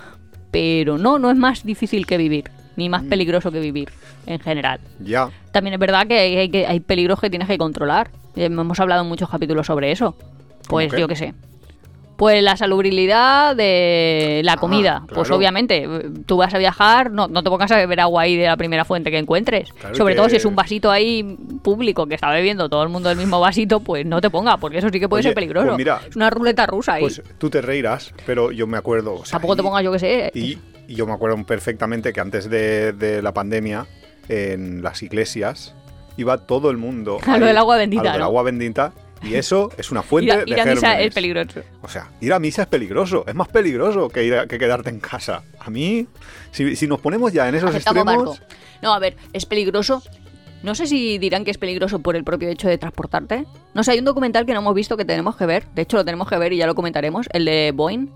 Pero 0.51 0.97
no, 0.97 1.19
no 1.19 1.29
es 1.29 1.37
más 1.37 1.63
difícil 1.65 2.05
que 2.07 2.17
vivir, 2.17 2.45
ni 2.77 2.87
Mm. 2.87 2.91
más 2.91 3.03
peligroso 3.03 3.51
que 3.51 3.59
vivir, 3.59 3.89
en 4.25 4.39
general. 4.39 4.79
Ya. 4.99 5.29
También 5.51 5.73
es 5.73 5.79
verdad 5.79 6.07
que 6.07 6.17
hay, 6.17 6.37
hay 6.37 6.49
que- 6.49 6.65
hay 6.65 6.79
peligros 6.79 7.19
que 7.19 7.29
tienes 7.29 7.47
que 7.47 7.57
controlar. 7.57 8.09
Hemos 8.35 8.79
hablado 8.79 9.03
en 9.03 9.09
muchos 9.09 9.29
capítulos 9.29 9.67
sobre 9.67 9.91
eso. 9.91 10.15
Pues 10.69 10.91
yo 10.97 11.07
qué 11.07 11.15
sé. 11.17 11.33
Pues 12.21 12.43
la 12.43 12.55
salubridad 12.55 13.55
de 13.55 14.41
la 14.43 14.53
Ah, 14.53 14.57
comida. 14.57 15.03
Pues 15.11 15.31
obviamente, 15.31 15.87
tú 16.27 16.37
vas 16.37 16.53
a 16.53 16.59
viajar, 16.59 17.09
no, 17.09 17.27
no 17.27 17.41
te 17.41 17.49
pongas 17.49 17.71
a 17.71 17.77
beber 17.77 17.99
agua 17.99 18.21
ahí 18.21 18.37
de 18.37 18.45
la 18.45 18.57
primera 18.57 18.85
fuente 18.85 19.09
que 19.09 19.17
encuentres. 19.17 19.73
Claro 19.73 19.95
Sobre 19.95 20.13
que- 20.13 20.17
todo 20.19 20.29
si 20.29 20.35
es 20.35 20.45
un 20.45 20.55
vasito 20.55 20.91
ahí 20.91 21.35
público 21.63 22.05
que 22.05 22.13
está 22.13 22.29
bebiendo 22.29 22.69
todo 22.69 22.83
el 22.83 22.89
mundo 22.89 23.09
del 23.09 23.17
mismo 23.17 23.39
vasito, 23.39 23.79
pues 23.79 24.05
no 24.05 24.21
te 24.21 24.29
ponga, 24.29 24.57
porque 24.57 24.77
eso 24.77 24.89
sí 24.91 24.99
que 24.99 25.09
puede 25.09 25.21
Oye, 25.21 25.29
ser 25.29 25.33
peligroso. 25.33 25.65
pues 25.69 25.77
mira, 25.79 25.99
es 26.07 26.15
una 26.15 26.29
ruleta 26.29 26.67
rusa 26.67 26.93
ahí. 26.93 27.01
Pues 27.01 27.23
tú 27.39 27.49
te 27.49 27.59
reirás, 27.59 28.13
pero 28.27 28.51
yo 28.51 28.67
me 28.67 28.77
acuerdo. 28.77 29.15
o 29.15 29.25
sea, 29.25 29.31
Tampoco 29.39 29.55
te 29.55 29.63
pongas, 29.63 29.83
yo 29.83 29.91
qué 29.91 29.97
sé. 29.97 30.31
Y, 30.35 30.59
y 30.87 30.93
yo 30.93 31.07
me 31.07 31.13
acuerdo 31.13 31.43
perfectamente 31.43 32.13
que 32.13 32.19
antes 32.19 32.47
de, 32.51 32.93
de 32.93 33.23
la 33.23 33.33
pandemia, 33.33 33.87
en 34.29 34.83
las 34.83 35.01
iglesias, 35.01 35.73
iba 36.17 36.37
todo 36.37 36.69
el 36.69 36.77
mundo. 36.77 37.17
A 37.25 37.29
lo 37.39 37.45
ahí, 37.45 37.47
del 37.49 37.57
agua 37.57 37.77
bendita, 37.77 38.01
A 38.01 38.05
lo 38.05 38.11
del 38.11 38.19
¿no? 38.19 38.25
agua 38.25 38.43
bendita. 38.43 38.93
Y 39.23 39.35
eso 39.35 39.69
es 39.77 39.91
una 39.91 40.01
fuente 40.01 40.31
ir 40.33 40.39
a, 40.39 40.45
de 40.45 40.49
ir 40.51 40.59
a 40.59 40.65
misa 40.65 40.87
gérmenes. 40.87 41.07
es 41.07 41.13
peligroso. 41.13 41.61
O 41.81 41.87
sea, 41.87 42.09
ir 42.21 42.33
a 42.33 42.39
misa 42.39 42.63
es 42.63 42.67
peligroso. 42.67 43.23
Es 43.27 43.35
más 43.35 43.47
peligroso 43.49 44.09
que, 44.09 44.23
ir 44.25 44.33
a- 44.35 44.47
que 44.47 44.57
quedarte 44.57 44.89
en 44.89 44.99
casa. 44.99 45.43
A 45.59 45.69
mí, 45.69 46.07
si, 46.51 46.75
si 46.75 46.87
nos 46.87 46.99
ponemos 46.99 47.31
ya 47.31 47.47
en 47.47 47.55
esos 47.55 47.69
Aceptamos 47.69 48.01
extremos... 48.13 48.41
No, 48.81 48.93
a 48.93 48.99
ver, 48.99 49.15
es 49.33 49.45
peligroso. 49.45 50.01
No 50.63 50.73
sé 50.75 50.87
si 50.87 51.17
dirán 51.19 51.43
que 51.45 51.51
es 51.51 51.57
peligroso 51.57 51.99
por 51.99 52.15
el 52.15 52.23
propio 52.23 52.49
hecho 52.49 52.67
de 52.67 52.77
transportarte. 52.77 53.45
No 53.73 53.83
sé, 53.83 53.91
hay 53.91 53.99
un 53.99 54.05
documental 54.05 54.45
que 54.45 54.53
no 54.53 54.59
hemos 54.59 54.73
visto 54.75 54.97
que 54.97 55.05
tenemos 55.05 55.35
que 55.35 55.45
ver. 55.45 55.65
De 55.75 55.83
hecho, 55.83 55.97
lo 55.97 56.05
tenemos 56.05 56.27
que 56.27 56.37
ver 56.37 56.53
y 56.53 56.57
ya 56.57 56.65
lo 56.67 56.73
comentaremos. 56.75 57.27
El 57.31 57.45
de 57.45 57.71
Boeing, 57.75 58.07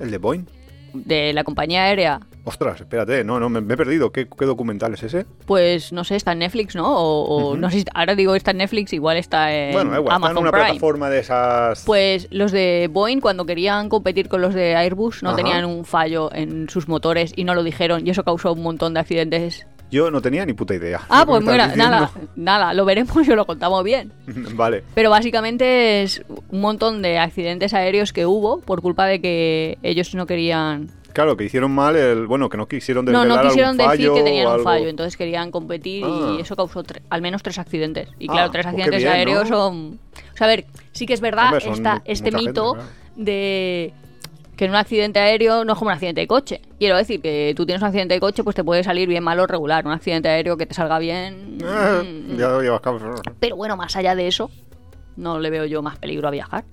El 0.00 0.10
de 0.10 0.18
Boeing. 0.18 0.44
De 0.92 1.32
la 1.32 1.44
compañía 1.44 1.84
aérea. 1.84 2.20
Ostras, 2.44 2.80
espérate, 2.80 3.24
no, 3.24 3.38
no, 3.38 3.50
me, 3.50 3.60
me 3.60 3.74
he 3.74 3.76
perdido. 3.76 4.10
¿Qué, 4.10 4.26
qué 4.26 4.44
documental 4.46 4.94
es 4.94 5.02
ese? 5.02 5.26
Pues 5.44 5.92
no 5.92 6.02
sé, 6.04 6.16
está 6.16 6.32
en 6.32 6.38
Netflix, 6.38 6.74
¿no? 6.74 6.96
O, 6.96 7.24
o 7.50 7.56
no 7.56 7.70
sé, 7.70 7.84
ahora 7.94 8.14
digo 8.14 8.34
está 8.34 8.52
en 8.52 8.58
Netflix, 8.58 8.92
igual 8.94 9.18
está 9.18 9.54
en 9.54 9.72
bueno, 9.72 9.90
igual, 9.90 10.02
está 10.04 10.16
en 10.16 10.22
Amazon 10.24 10.42
una 10.42 10.50
Prime. 10.50 10.64
plataforma 10.66 11.10
de 11.10 11.18
esas... 11.18 11.84
Pues 11.84 12.26
los 12.30 12.50
de 12.50 12.88
Boeing, 12.90 13.20
cuando 13.20 13.44
querían 13.44 13.90
competir 13.90 14.28
con 14.30 14.40
los 14.40 14.54
de 14.54 14.76
Airbus, 14.76 15.22
no 15.22 15.30
Ajá. 15.30 15.36
tenían 15.36 15.66
un 15.66 15.84
fallo 15.84 16.32
en 16.32 16.70
sus 16.70 16.88
motores 16.88 17.32
y 17.36 17.44
no 17.44 17.54
lo 17.54 17.62
dijeron, 17.62 18.06
y 18.06 18.10
eso 18.10 18.24
causó 18.24 18.54
un 18.54 18.62
montón 18.62 18.94
de 18.94 19.00
accidentes. 19.00 19.66
Yo 19.90 20.10
no 20.10 20.20
tenía 20.20 20.44
ni 20.44 20.52
puta 20.52 20.74
idea. 20.74 21.00
Ah, 21.08 21.24
pues 21.26 21.42
mira, 21.42 21.74
nada, 21.76 22.10
nada, 22.36 22.74
lo 22.74 22.84
veremos 22.84 23.16
y 23.26 23.34
lo 23.34 23.46
contamos 23.46 23.82
bien. 23.84 24.12
vale. 24.54 24.84
Pero 24.94 25.10
básicamente 25.10 26.02
es 26.02 26.22
un 26.50 26.60
montón 26.60 27.00
de 27.02 27.18
accidentes 27.18 27.72
aéreos 27.74 28.12
que 28.12 28.26
hubo 28.26 28.60
por 28.60 28.82
culpa 28.82 29.06
de 29.06 29.20
que 29.20 29.78
ellos 29.82 30.14
no 30.14 30.26
querían... 30.26 30.90
Claro, 31.14 31.36
que 31.36 31.44
hicieron 31.44 31.72
mal 31.72 31.96
el... 31.96 32.26
Bueno, 32.26 32.48
que 32.48 32.56
no 32.58 32.68
quisieron 32.68 33.04
No, 33.06 33.24
no 33.24 33.40
quisieron 33.40 33.70
algún 33.80 33.90
decir 33.90 34.06
fallo 34.08 34.14
que 34.14 34.22
tenían 34.22 34.46
un 34.58 34.62
fallo, 34.62 34.88
entonces 34.88 35.16
querían 35.16 35.50
competir 35.50 36.04
Ah. 36.06 36.36
y 36.36 36.42
eso 36.42 36.54
causó 36.54 36.84
tre- 36.84 37.00
al 37.10 37.22
menos 37.22 37.42
tres 37.42 37.58
accidentes. 37.58 38.10
Y 38.18 38.26
Ah, 38.28 38.32
claro, 38.34 38.50
tres 38.52 38.66
pues 38.66 38.74
accidentes 38.74 39.02
bien, 39.02 39.12
aéreos 39.14 39.50
¿no? 39.50 39.56
son... 39.56 39.98
O 40.34 40.36
sea, 40.36 40.46
a 40.46 40.50
ver, 40.50 40.66
sí 40.92 41.06
que 41.06 41.14
es 41.14 41.20
verdad 41.20 41.54
Hombre, 41.54 41.66
mu- 41.70 42.00
este 42.04 42.30
gente, 42.30 42.46
mito 42.46 42.74
claro. 42.74 42.88
de 43.16 43.92
que 44.58 44.64
en 44.64 44.72
un 44.72 44.76
accidente 44.76 45.20
aéreo 45.20 45.64
no 45.64 45.72
es 45.74 45.78
como 45.78 45.88
un 45.90 45.94
accidente 45.94 46.20
de 46.20 46.26
coche. 46.26 46.60
Quiero 46.80 46.96
decir 46.96 47.22
que 47.22 47.54
tú 47.56 47.64
tienes 47.64 47.80
un 47.80 47.86
accidente 47.86 48.14
de 48.14 48.20
coche, 48.20 48.42
pues 48.42 48.56
te 48.56 48.64
puede 48.64 48.82
salir 48.82 49.08
bien, 49.08 49.22
malo 49.22 49.44
o 49.44 49.46
regular. 49.46 49.86
Un 49.86 49.92
accidente 49.92 50.28
aéreo 50.28 50.56
que 50.56 50.66
te 50.66 50.74
salga 50.74 50.98
bien... 50.98 51.58
Eh, 51.62 52.34
ya 52.36 52.48
lo 52.48 52.60
llevas. 52.60 52.80
Pero 53.38 53.54
bueno, 53.54 53.76
más 53.76 53.94
allá 53.94 54.16
de 54.16 54.26
eso, 54.26 54.50
no 55.16 55.38
le 55.38 55.50
veo 55.50 55.64
yo 55.64 55.80
más 55.80 55.96
peligro 55.98 56.26
a 56.26 56.32
viajar. 56.32 56.64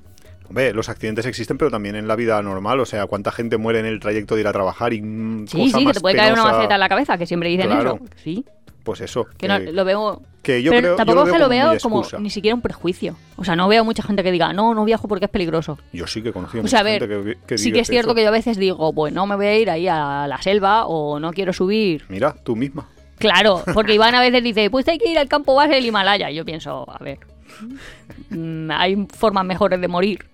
Hombre, 0.49 0.73
los 0.73 0.89
accidentes 0.89 1.27
existen, 1.27 1.59
pero 1.59 1.69
también 1.69 1.95
en 1.95 2.07
la 2.07 2.15
vida 2.15 2.41
normal. 2.41 2.79
O 2.79 2.85
sea, 2.87 3.05
cuánta 3.05 3.31
gente 3.31 3.57
muere 3.57 3.79
en 3.81 3.85
el 3.85 3.99
trayecto 3.99 4.33
de 4.33 4.41
ir 4.41 4.47
a 4.47 4.51
trabajar 4.53 4.91
y 4.91 5.03
mm, 5.03 5.45
Sí, 5.47 5.57
cosa 5.65 5.77
sí, 5.77 5.85
que 5.85 5.93
te 5.93 5.99
puede 6.01 6.15
caer 6.15 6.33
una 6.33 6.43
maceta 6.43 6.73
en 6.73 6.79
la 6.79 6.89
cabeza, 6.89 7.19
que 7.19 7.27
siempre 7.27 7.49
dicen 7.49 7.67
Claro. 7.67 7.99
eso. 8.03 8.13
Sí, 8.23 8.43
Pues 8.85 9.01
eso. 9.01 9.25
que 9.37 9.47
no, 9.47 9.57
lo 9.57 9.83
veo... 9.83 10.21
que 10.43 10.61
yo 10.61 10.69
pero 10.69 10.79
creo, 10.81 10.91
yo 10.93 10.97
tampoco 10.97 11.15
lo 11.15 11.25
veo 11.25 11.33
que 11.71 11.75
lo 11.75 11.79
como 11.79 12.03
veo 12.03 12.19
ni 12.19 12.29
siquiera 12.29 12.53
un 12.53 12.61
prejuicio. 12.61 13.17
O 13.35 13.43
sea, 13.43 13.55
no 13.55 13.67
veo 13.67 13.83
mucha 13.83 14.03
gente 14.03 14.21
que 14.21 14.31
diga, 14.31 14.53
no, 14.53 14.75
no 14.75 14.85
viajo 14.85 15.07
porque 15.07 15.25
es 15.25 15.31
peligroso. 15.31 15.79
Yo 15.91 16.05
sí 16.05 16.21
que 16.21 16.29
he 16.29 16.31
conocido 16.31 16.63
O 16.63 16.67
sea, 16.67 16.81
a 16.81 16.83
mucha 16.83 16.91
ver, 16.91 17.09
gente 17.09 17.37
que, 17.39 17.47
que 17.47 17.57
sí 17.57 17.71
que 17.71 17.79
es 17.79 17.87
cierto 17.87 18.11
eso. 18.11 18.15
que 18.15 18.21
yo 18.21 18.27
a 18.27 18.31
veces 18.31 18.57
digo, 18.57 18.93
pues 18.93 19.11
no 19.11 19.25
me 19.25 19.35
voy 19.35 19.47
a 19.47 19.57
ir 19.57 19.71
ahí 19.71 19.87
a 19.87 20.27
la 20.27 20.39
selva 20.39 20.85
o 20.85 21.19
no 21.19 21.33
quiero 21.33 21.51
subir. 21.51 22.05
Mira, 22.09 22.35
tú 22.43 22.55
misma. 22.55 22.87
Claro, 23.17 23.63
porque 23.73 23.93
Iván 23.95 24.13
a 24.13 24.21
veces 24.21 24.43
dice, 24.43 24.69
pues 24.69 24.87
hay 24.87 24.99
que 24.99 25.09
ir 25.09 25.17
al 25.17 25.27
campo 25.27 25.55
base 25.55 25.73
del 25.73 25.85
Himalaya. 25.85 26.29
Y 26.29 26.35
yo 26.35 26.45
pienso, 26.45 26.85
a 26.87 27.03
ver, 27.03 27.17
mm, 28.29 28.69
hay 28.69 29.07
formas 29.17 29.45
mejores 29.45 29.81
de 29.81 29.87
morir. 29.87 30.25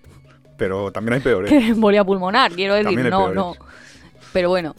pero 0.58 0.92
también 0.92 1.14
hay 1.14 1.20
peores. 1.20 1.50
que 1.50 1.68
embolia 1.68 2.04
pulmonar, 2.04 2.52
quiero 2.52 2.74
decir, 2.74 2.98
no, 3.08 3.18
peores. 3.18 3.34
no. 3.34 3.54
Pero 4.34 4.50
bueno, 4.50 4.74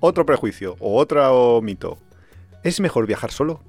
Otro 0.00 0.26
prejuicio 0.26 0.74
o 0.80 0.96
otro 0.96 1.60
mito. 1.62 1.98
¿Es 2.62 2.80
mejor 2.80 3.06
viajar 3.06 3.30
solo 3.30 3.60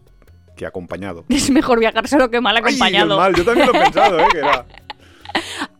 que 0.55 0.65
acompañado? 0.65 1.25
es 1.29 1.49
mejor 1.49 1.79
viajar 1.79 2.07
solo 2.07 2.29
que 2.29 2.41
mal 2.41 2.55
Ay, 2.57 2.61
el 2.61 2.67
acompañado. 2.67 3.17
mal, 3.17 3.35
yo 3.35 3.45
también 3.45 3.67
lo 3.67 3.75
he 3.75 3.83
pensado, 3.83 4.19
¿eh? 4.19 4.27
Que 4.31 4.37
era... 4.39 4.65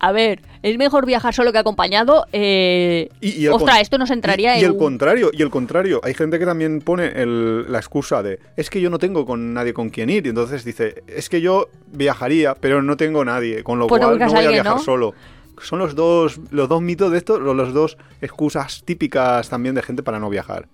A 0.02 0.12
ver, 0.12 0.42
es 0.62 0.78
mejor 0.78 1.06
viajar 1.06 1.34
solo 1.34 1.52
que 1.52 1.58
acompañado. 1.58 2.26
Eh... 2.32 3.10
Y, 3.20 3.42
y 3.42 3.46
el 3.48 3.52
Ostras, 3.54 3.76
con- 3.76 3.82
esto 3.82 3.98
nos 3.98 4.12
entraría 4.12 4.56
y, 4.56 4.58
y 4.58 4.60
en 4.62 4.66
el 4.68 4.72
un- 4.74 4.78
contrario, 4.80 5.32
y 5.34 5.42
el 5.42 5.50
contrario. 5.50 6.00
Hay 6.04 6.14
gente 6.14 6.40
que 6.40 6.46
también 6.46 6.80
pone 6.82 7.08
el- 7.22 7.70
la 7.70 7.80
excusa 7.80 8.22
de 8.24 8.40
es 8.56 8.70
que 8.70 8.80
yo 8.80 8.90
no 8.90 9.00
tengo 9.00 9.26
con 9.26 9.54
nadie 9.54 9.74
con 9.74 9.90
quien 9.90 10.10
ir. 10.10 10.26
Y 10.26 10.30
entonces 10.30 10.64
dice, 10.64 11.04
es 11.08 11.28
que 11.30 11.42
yo 11.42 11.68
viajaría, 11.88 12.56
pero 12.56 12.82
no 12.82 12.96
tengo 12.96 13.26
nadie, 13.26 13.64
con 13.64 13.80
lo 13.80 13.88
Pues 13.88 14.02
cual 14.02 14.20
no 14.20 14.28
voy 14.28 14.46
a 14.46 14.50
viajar 14.50 14.76
¿no? 14.76 14.80
solo. 14.80 15.14
Son 15.62 15.80
los 15.80 15.96
dos, 15.96 16.40
los 16.52 16.70
dos 16.70 16.82
mitos 16.82 17.12
de 17.12 17.18
estos, 17.18 17.40
o 17.42 17.54
las 17.54 17.74
dos 17.74 17.98
excusas 18.22 18.84
típicas 18.86 19.50
también 19.50 19.76
de 19.76 19.82
gente 19.82 20.04
para 20.04 20.20
no 20.20 20.30
viajar. 20.30 20.68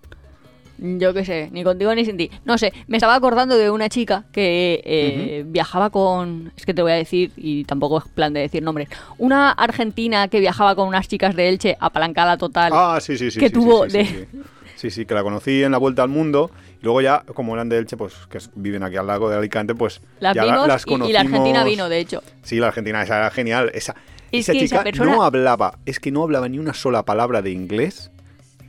Yo 0.77 1.13
qué 1.13 1.23
sé, 1.23 1.49
ni 1.51 1.63
contigo 1.63 1.93
ni 1.95 2.03
sin 2.05 2.17
ti. 2.17 2.29
No 2.43 2.57
sé, 2.57 2.73
me 2.87 2.97
estaba 2.97 3.15
acordando 3.15 3.57
de 3.57 3.69
una 3.71 3.87
chica 3.89 4.25
que 4.31 4.81
eh, 4.83 5.43
viajaba 5.47 5.89
con. 5.89 6.51
Es 6.57 6.65
que 6.65 6.73
te 6.73 6.81
voy 6.81 6.91
a 6.91 6.95
decir, 6.95 7.31
y 7.37 7.63
tampoco 7.63 7.99
es 7.99 8.05
plan 8.09 8.33
de 8.33 8.41
decir 8.41 8.61
nombres. 8.61 8.89
Una 9.17 9.51
argentina 9.51 10.27
que 10.27 10.39
viajaba 10.39 10.75
con 10.75 10.87
unas 10.87 11.07
chicas 11.07 11.35
de 11.35 11.47
Elche, 11.49 11.77
apalancada 11.79 12.37
total. 12.37 12.71
Ah, 12.75 12.97
sí, 13.01 13.17
sí, 13.17 13.31
sí. 13.31 13.39
que 13.39 13.47
sí, 13.47 13.53
tuvo 13.53 13.85
sí, 13.85 13.91
sí, 13.91 13.97
de- 13.97 14.27
sí, 14.75 14.89
sí. 14.91 15.05
Que 15.05 15.13
la 15.13 15.23
conocí 15.23 15.63
en 15.63 15.71
la 15.71 15.77
vuelta 15.77 16.03
al 16.03 16.09
mundo. 16.09 16.51
Y 16.81 16.83
luego 16.83 16.99
ya, 17.01 17.23
como 17.33 17.53
eran 17.55 17.69
de 17.69 17.77
Elche, 17.77 17.95
pues 17.97 18.13
que 18.29 18.39
viven 18.55 18.83
aquí 18.83 18.97
al 18.97 19.07
lago 19.07 19.29
de 19.29 19.37
Alicante, 19.37 19.75
pues 19.75 20.01
las 20.19 20.35
ya 20.35 20.43
vimos 20.43 20.67
las 20.67 20.85
y- 20.85 20.93
y, 20.93 21.13
la 21.13 21.19
Argentina 21.21 21.39
conocimos. 21.41 21.65
vino, 21.65 21.89
de 21.89 21.99
hecho. 21.99 22.21
Sí, 22.43 22.57
la 22.59 22.67
Argentina, 22.67 23.01
esa 23.01 23.17
era 23.17 23.31
genial. 23.31 23.71
Esa, 23.73 23.95
Es 24.31 24.49
esa 24.49 24.53
chica 24.59 24.83
persona- 24.83 25.11
no 25.15 25.23
hablaba, 25.23 25.79
es 25.85 25.99
que 26.01 26.11
no 26.11 26.23
hablaba 26.23 26.49
ni 26.49 26.59
una 26.59 26.73
sola 26.73 27.03
palabra 27.03 27.41
de 27.41 27.51
inglés 27.51 28.11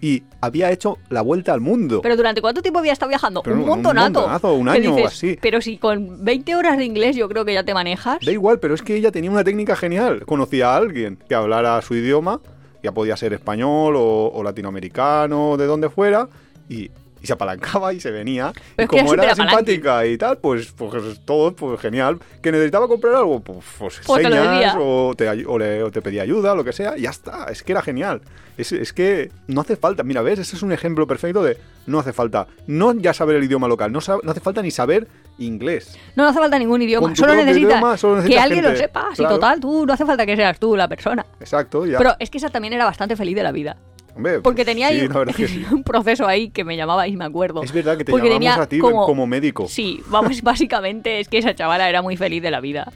y 0.00 0.23
había 0.41 0.71
hecho 0.71 0.99
la 1.09 1.23
vuelta 1.23 1.53
al 1.53 1.61
mundo. 1.61 2.00
Pero 2.03 2.17
¿durante 2.17 2.41
cuánto 2.41 2.62
tiempo 2.62 2.79
había 2.79 2.93
estado 2.93 3.09
viajando? 3.09 3.43
Pero 3.43 3.57
un 3.57 3.62
un 3.62 3.69
montonato. 3.69 4.21
montonazo, 4.21 4.55
un 4.55 4.69
año 4.69 4.95
o 4.95 5.07
así. 5.07 5.38
Pero 5.41 5.61
si 5.61 5.79
con 5.79 6.25
20 6.25 6.55
horas 6.55 6.79
de 6.79 6.85
inglés 6.85 7.17
yo 7.17 7.29
creo 7.29 7.45
que 7.45 7.55
ya 7.55 7.65
te 7.65 7.75
manejas. 7.75 8.19
Da 8.25 8.33
igual, 8.33 8.59
pero 8.59 8.75
es 8.75 8.83
que 8.83 8.97
ella 8.97 9.11
tenía 9.11 9.31
una 9.31 9.45
técnica 9.45 9.76
genial. 9.76 10.25
Conocía 10.26 10.75
a 10.75 10.76
alguien 10.76 11.19
que 11.29 11.35
hablara 11.35 11.81
su 11.83 11.95
idioma, 11.95 12.41
ya 12.83 12.93
podía 12.93 13.17
ser 13.17 13.33
español 13.33 13.97
o, 13.97 14.31
o 14.33 14.43
latinoamericano, 14.43 15.57
de 15.57 15.67
donde 15.67 15.88
fuera, 15.88 16.29
y, 16.69 16.91
y 17.23 17.26
se 17.26 17.32
apalancaba 17.32 17.92
y 17.92 18.00
se 18.00 18.11
venía. 18.11 18.52
Pero 18.76 18.87
y 18.87 18.88
como 19.00 19.14
era 19.14 19.35
simpática 19.35 20.06
y 20.06 20.18
tal, 20.18 20.38
pues, 20.38 20.73
pues 20.73 21.20
todo 21.25 21.52
pues 21.54 21.80
genial. 21.80 22.18
Que 22.42 22.52
necesitaba 22.52 22.87
comprar 22.88 23.14
algo, 23.14 23.40
pues, 23.40 23.64
pues 23.78 24.00
te 24.00 24.08
lo 24.08 24.14
señas 24.37 24.50
decía. 24.52 24.76
o 24.78 25.14
te, 25.16 25.28
o 25.46 25.58
le- 25.58 25.82
o 25.82 25.90
te 25.90 26.02
pedía 26.02 26.23
ayuda, 26.23 26.54
lo 26.54 26.62
que 26.64 26.73
sea, 26.73 26.96
y 26.96 27.02
ya 27.02 27.11
está. 27.11 27.46
Es 27.50 27.62
que 27.62 27.73
era 27.73 27.82
genial. 27.82 28.20
Es, 28.58 28.73
es 28.73 28.92
que 28.92 29.30
no 29.49 29.61
hace 29.61 29.76
falta, 29.76 30.02
mira, 30.02 30.23
ves, 30.23 30.38
ese 30.38 30.56
es 30.56 30.62
un 30.62 30.73
ejemplo 30.73 31.06
perfecto 31.06 31.42
de 31.42 31.58
no 31.87 31.99
hace 31.99 32.12
falta, 32.14 32.46
no 32.66 32.94
ya 32.94 33.12
saber 33.12 33.37
el 33.37 33.44
idioma 33.44 33.68
local, 33.68 33.92
no, 33.92 34.00
no 34.23 34.30
hace 34.30 34.40
falta 34.40 34.62
ni 34.62 34.70
saber 34.70 35.06
inglés. 35.38 35.99
No, 36.16 36.23
no 36.25 36.30
hace 36.30 36.38
falta 36.38 36.58
ningún 36.58 36.80
idioma. 36.80 37.14
Solo 37.14 37.35
necesitas 37.35 37.70
idioma, 37.73 37.96
solo 37.99 38.23
que 38.25 38.38
alguien 38.38 38.64
lo 38.64 38.75
sepa. 38.75 39.08
Si 39.11 39.16
Claro. 39.18 39.35
total, 39.35 39.61
tú 39.61 39.85
no 39.87 39.92
hace 39.92 40.06
falta 40.06 40.25
que 40.25 40.37
seas 40.37 40.58
tú 40.58 40.75
la 40.75 40.88
persona. 40.88 41.26
Exacto, 41.38 41.85
ya. 41.85 41.99
Pero 41.99 42.14
es 42.18 42.30
que 42.30 42.38
esa 42.38 42.49
también 42.49 42.73
era 42.73 42.85
bastante 42.87 43.14
feliz 43.14 43.37
de 43.37 43.42
la 43.42 43.52
vida. 43.52 43.76
Hombre, 44.16 44.40
Porque 44.40 44.64
tenía 44.64 44.88
sí, 44.88 44.94
ahí 45.00 45.08
la 45.08 45.18
verdad 45.18 45.35
que 45.35 45.46
sí. 45.46 45.64
un 45.70 45.82
proceso 45.85 46.26
ahí 46.26 46.49
que 46.50 46.64
me 46.64 46.76
llamaba 46.76 47.06
y 47.06 47.16
me 47.16 47.25
acuerdo. 47.26 47.62
Es 47.62 47.70
verdad 47.73 47.99
que 47.99 48.04
te 48.04 48.11
Porque 48.12 48.28
llamamos 48.28 48.49
tenía 48.50 48.62
a 48.62 48.66
ti 48.66 48.78
como- 48.78 49.04
como, 49.06 49.26
médico. 49.26 49.68
Sí, 49.68 50.02
vamos, 50.08 50.40
básicamente 50.42 51.20
es 51.20 51.28
que 51.28 51.38
esa 51.38 51.54
chavala 51.54 51.88
era 51.88 52.00
muy 52.02 52.16
feliz 52.16 52.42
de 52.42 52.50
la 52.50 52.61
vida. 52.61 52.90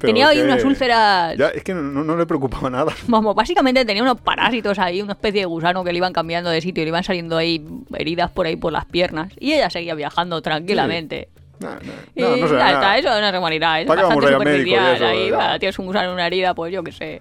pero 0.00 0.08
tenía 0.12 0.28
ahí 0.28 0.40
unas 0.40 0.64
úlceras. 0.64 1.36
Ya, 1.36 1.48
es 1.48 1.62
que 1.62 1.74
no, 1.74 2.16
le 2.16 2.24
preocupaba 2.26 2.70
nada. 2.70 2.92
Vamos, 3.08 3.34
básicamente 3.34 3.84
tenía 3.84 4.02
unos 4.02 4.20
parásitos 4.20 4.78
ahí, 4.78 5.02
una 5.02 5.12
especie 5.12 5.40
de 5.40 5.46
gusano 5.46 5.84
que 5.84 5.92
le 5.92 5.98
iban 5.98 6.12
cambiando 6.14 6.48
de 6.50 6.60
sitio, 6.62 6.82
le 6.82 6.88
iban 6.88 7.04
saliendo 7.04 7.36
ahí 7.36 7.62
heridas 7.94 8.30
por 8.30 8.46
ahí 8.46 8.56
por 8.56 8.72
las 8.72 8.86
piernas. 8.86 9.32
Y 9.38 9.52
ella 9.52 9.68
seguía 9.68 9.94
viajando 9.94 10.40
tranquilamente. 10.40 11.28
No, 11.60 11.70
no, 11.74 11.76
Y 12.14 12.20
no, 12.22 12.36
no 12.36 12.48
sé, 12.48 12.54
ya 12.54 12.58
nada. 12.58 12.72
está, 12.72 12.98
eso 12.98 13.18
es 13.18 13.38
humanidad, 13.38 13.80
es 13.80 13.86
¿Para 13.88 14.02
qué 14.02 14.06
vamos 14.08 14.24
bastante 14.24 14.44
médico 14.44 14.68
y 14.68 14.74
superficial. 14.78 14.94
eso? 14.94 15.06
ahí, 15.06 15.30
va, 15.30 15.58
tienes 15.58 15.78
un 15.80 15.86
gusano 15.86 16.06
en 16.08 16.14
una 16.14 16.26
herida, 16.28 16.54
pues 16.54 16.72
yo 16.72 16.84
qué 16.84 16.92
sé. 16.92 17.20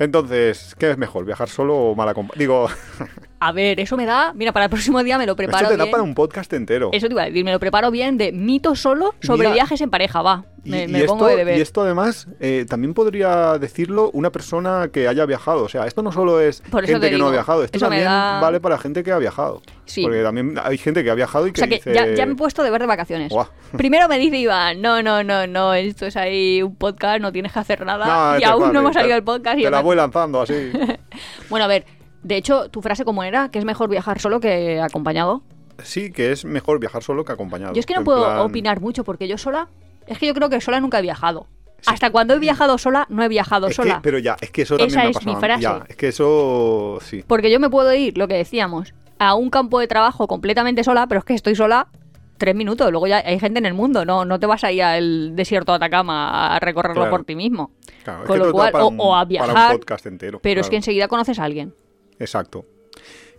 Entonces, 0.00 0.74
¿qué 0.78 0.90
es 0.90 0.96
mejor? 0.96 1.26
¿Viajar 1.26 1.50
solo 1.50 1.76
o 1.76 1.94
mal 1.94 2.08
acompañado? 2.08 2.38
Digo, 2.38 2.68
A 3.42 3.52
ver, 3.52 3.80
eso 3.80 3.96
me 3.96 4.04
da. 4.04 4.32
Mira, 4.34 4.52
para 4.52 4.66
el 4.66 4.70
próximo 4.70 5.02
día 5.02 5.16
me 5.16 5.24
lo 5.26 5.34
preparo. 5.34 5.58
esto 5.64 5.70
te 5.70 5.76
da 5.78 5.84
bien. 5.84 5.90
para 5.92 6.02
un 6.02 6.14
podcast 6.14 6.52
entero. 6.52 6.90
Eso 6.92 7.06
te 7.08 7.14
iba 7.14 7.22
a 7.22 7.26
decir, 7.26 7.42
me 7.44 7.52
lo 7.52 7.58
preparo 7.58 7.90
bien 7.90 8.18
de 8.18 8.32
mito 8.32 8.74
solo 8.76 9.14
sobre 9.22 9.38
Mira, 9.48 9.52
viajes 9.54 9.80
en 9.80 9.88
pareja, 9.90 10.20
va. 10.20 10.44
Y, 10.62 10.70
Me, 10.70 10.82
y 10.84 10.88
me 10.88 10.98
esto, 10.98 11.12
pongo 11.12 11.26
de 11.26 11.36
deber. 11.36 11.56
y 11.56 11.62
esto 11.62 11.80
además 11.80 12.28
eh, 12.38 12.66
también 12.68 12.92
podría 12.92 13.56
decirlo 13.56 14.10
una 14.12 14.28
persona 14.30 14.90
que 14.92 15.08
haya 15.08 15.24
viajado. 15.24 15.64
O 15.64 15.68
sea, 15.70 15.86
esto 15.86 16.02
no 16.02 16.12
solo 16.12 16.38
es 16.38 16.60
Por 16.70 16.84
eso 16.84 16.92
gente 16.92 17.06
te 17.06 17.12
que 17.14 17.18
no 17.18 17.28
ha 17.28 17.30
viajado, 17.30 17.64
esto 17.64 17.78
eso 17.78 17.86
también 17.86 18.04
da- 18.04 18.40
vale 18.42 18.60
para 18.60 18.76
gente 18.76 19.02
que 19.02 19.10
ha 19.10 19.16
viajado. 19.16 19.62
Sí. 19.86 20.02
Porque 20.02 20.22
también 20.22 20.56
hay 20.62 20.76
gente 20.76 21.02
que 21.02 21.10
ha 21.10 21.14
viajado 21.14 21.46
y 21.46 21.50
O 21.50 21.52
que 21.54 21.60
sea 21.60 21.68
que 21.68 21.76
dice... 21.76 21.94
ya, 21.94 22.06
ya 22.12 22.26
me 22.26 22.32
he 22.32 22.36
puesto 22.36 22.62
de 22.62 22.70
ver 22.70 22.82
de 22.82 22.86
vacaciones. 22.88 23.30
Buah. 23.30 23.46
Primero 23.78 24.06
me 24.06 24.18
dice 24.18 24.36
Iván, 24.36 24.82
no, 24.82 25.02
no, 25.02 25.24
no, 25.24 25.46
no, 25.46 25.72
esto 25.72 26.04
es 26.04 26.16
ahí 26.18 26.62
un 26.62 26.76
podcast, 26.76 27.22
no 27.22 27.32
tienes 27.32 27.52
que 27.52 27.58
hacer 27.58 27.86
nada. 27.86 28.34
No, 28.34 28.38
y 28.38 28.44
aún 28.44 28.70
no 28.74 28.80
hemos 28.80 28.92
salido 28.92 29.14
del 29.14 29.24
podcast. 29.24 29.58
Y 29.58 29.62
Te 29.62 29.70
la 29.70 29.80
voy 29.80 29.96
lanzando 29.96 30.42
así. 30.42 30.52
Bueno, 31.48 31.64
a 31.64 31.68
ver, 31.68 31.84
de 32.22 32.36
hecho, 32.36 32.68
tu 32.70 32.82
frase 32.82 33.04
como 33.04 33.22
era, 33.24 33.50
que 33.50 33.58
es 33.58 33.64
mejor 33.64 33.88
viajar 33.88 34.20
solo 34.20 34.40
que 34.40 34.80
acompañado. 34.80 35.42
Sí, 35.82 36.12
que 36.12 36.32
es 36.32 36.44
mejor 36.44 36.78
viajar 36.78 37.02
solo 37.02 37.24
que 37.24 37.32
acompañado. 37.32 37.72
Yo 37.74 37.80
es 37.80 37.86
que 37.86 37.94
no 37.94 38.00
En 38.00 38.04
puedo 38.04 38.24
plan- 38.24 38.38
opinar 38.40 38.80
mucho 38.80 39.04
porque 39.04 39.26
yo 39.28 39.38
sola, 39.38 39.68
es 40.06 40.18
que 40.18 40.26
yo 40.26 40.34
creo 40.34 40.50
que 40.50 40.60
sola 40.60 40.80
nunca 40.80 40.98
he 40.98 41.02
viajado. 41.02 41.46
Hasta 41.86 42.10
cuando 42.10 42.34
he 42.34 42.38
viajado 42.38 42.76
sola, 42.76 43.06
no 43.08 43.22
he 43.22 43.28
viajado 43.28 43.66
Es 43.68 43.70
que- 43.70 43.82
sola. 43.82 44.00
pero 44.02 44.18
ya, 44.18 44.36
es 44.42 44.50
que 44.50 44.62
eso 44.62 44.76
también 44.76 44.98
Esa 45.00 45.04
me 45.08 45.10
es 45.12 45.26
mi 45.26 45.36
frase. 45.36 45.62
Ya, 45.62 45.82
es 45.88 45.96
que 45.96 46.08
eso 46.08 46.98
sí. 47.00 47.24
Porque 47.26 47.50
yo 47.50 47.58
me 47.58 47.70
puedo 47.70 47.92
ir, 47.94 48.18
lo 48.18 48.28
que 48.28 48.34
decíamos, 48.34 48.92
a 49.18 49.34
un 49.34 49.48
campo 49.48 49.78
de 49.80 49.86
trabajo 49.88 50.26
completamente 50.26 50.84
sola, 50.84 51.06
pero 51.06 51.20
es 51.20 51.24
que 51.24 51.32
estoy 51.34 51.54
sola 51.54 51.88
tres 52.36 52.54
minutos. 52.54 52.90
Luego 52.90 53.06
ya 53.06 53.18
hay 53.24 53.38
gente 53.40 53.58
en 53.58 53.66
el 53.66 53.72
mundo, 53.74 54.04
no, 54.04 54.26
no 54.26 54.38
te 54.38 54.44
vas 54.46 54.62
a 54.64 54.72
ir 54.72 54.82
al 54.82 55.34
desierto 55.36 55.72
de 55.72 55.76
Atacama 55.76 56.54
a 56.54 56.60
recorrerlo 56.60 57.02
Claro. 57.02 57.10
por 57.10 57.24
ti 57.24 57.34
mismo. 57.34 57.70
Claro, 58.04 58.24
Con 58.24 58.38
lo 58.38 58.52
cual, 58.52 58.74
o- 58.74 58.88
un- 58.88 58.96
o 59.00 59.14
a 59.16 59.20
para 59.20 59.28
viajar, 59.28 59.72
un 59.72 59.78
podcast 59.78 60.04
entero. 60.06 60.40
Pero 60.42 60.60
es 60.60 60.68
que 60.68 60.76
enseguida 60.76 61.08
conoces 61.08 61.38
a 61.38 61.44
alguien. 61.44 61.74
Exacto. 62.20 62.64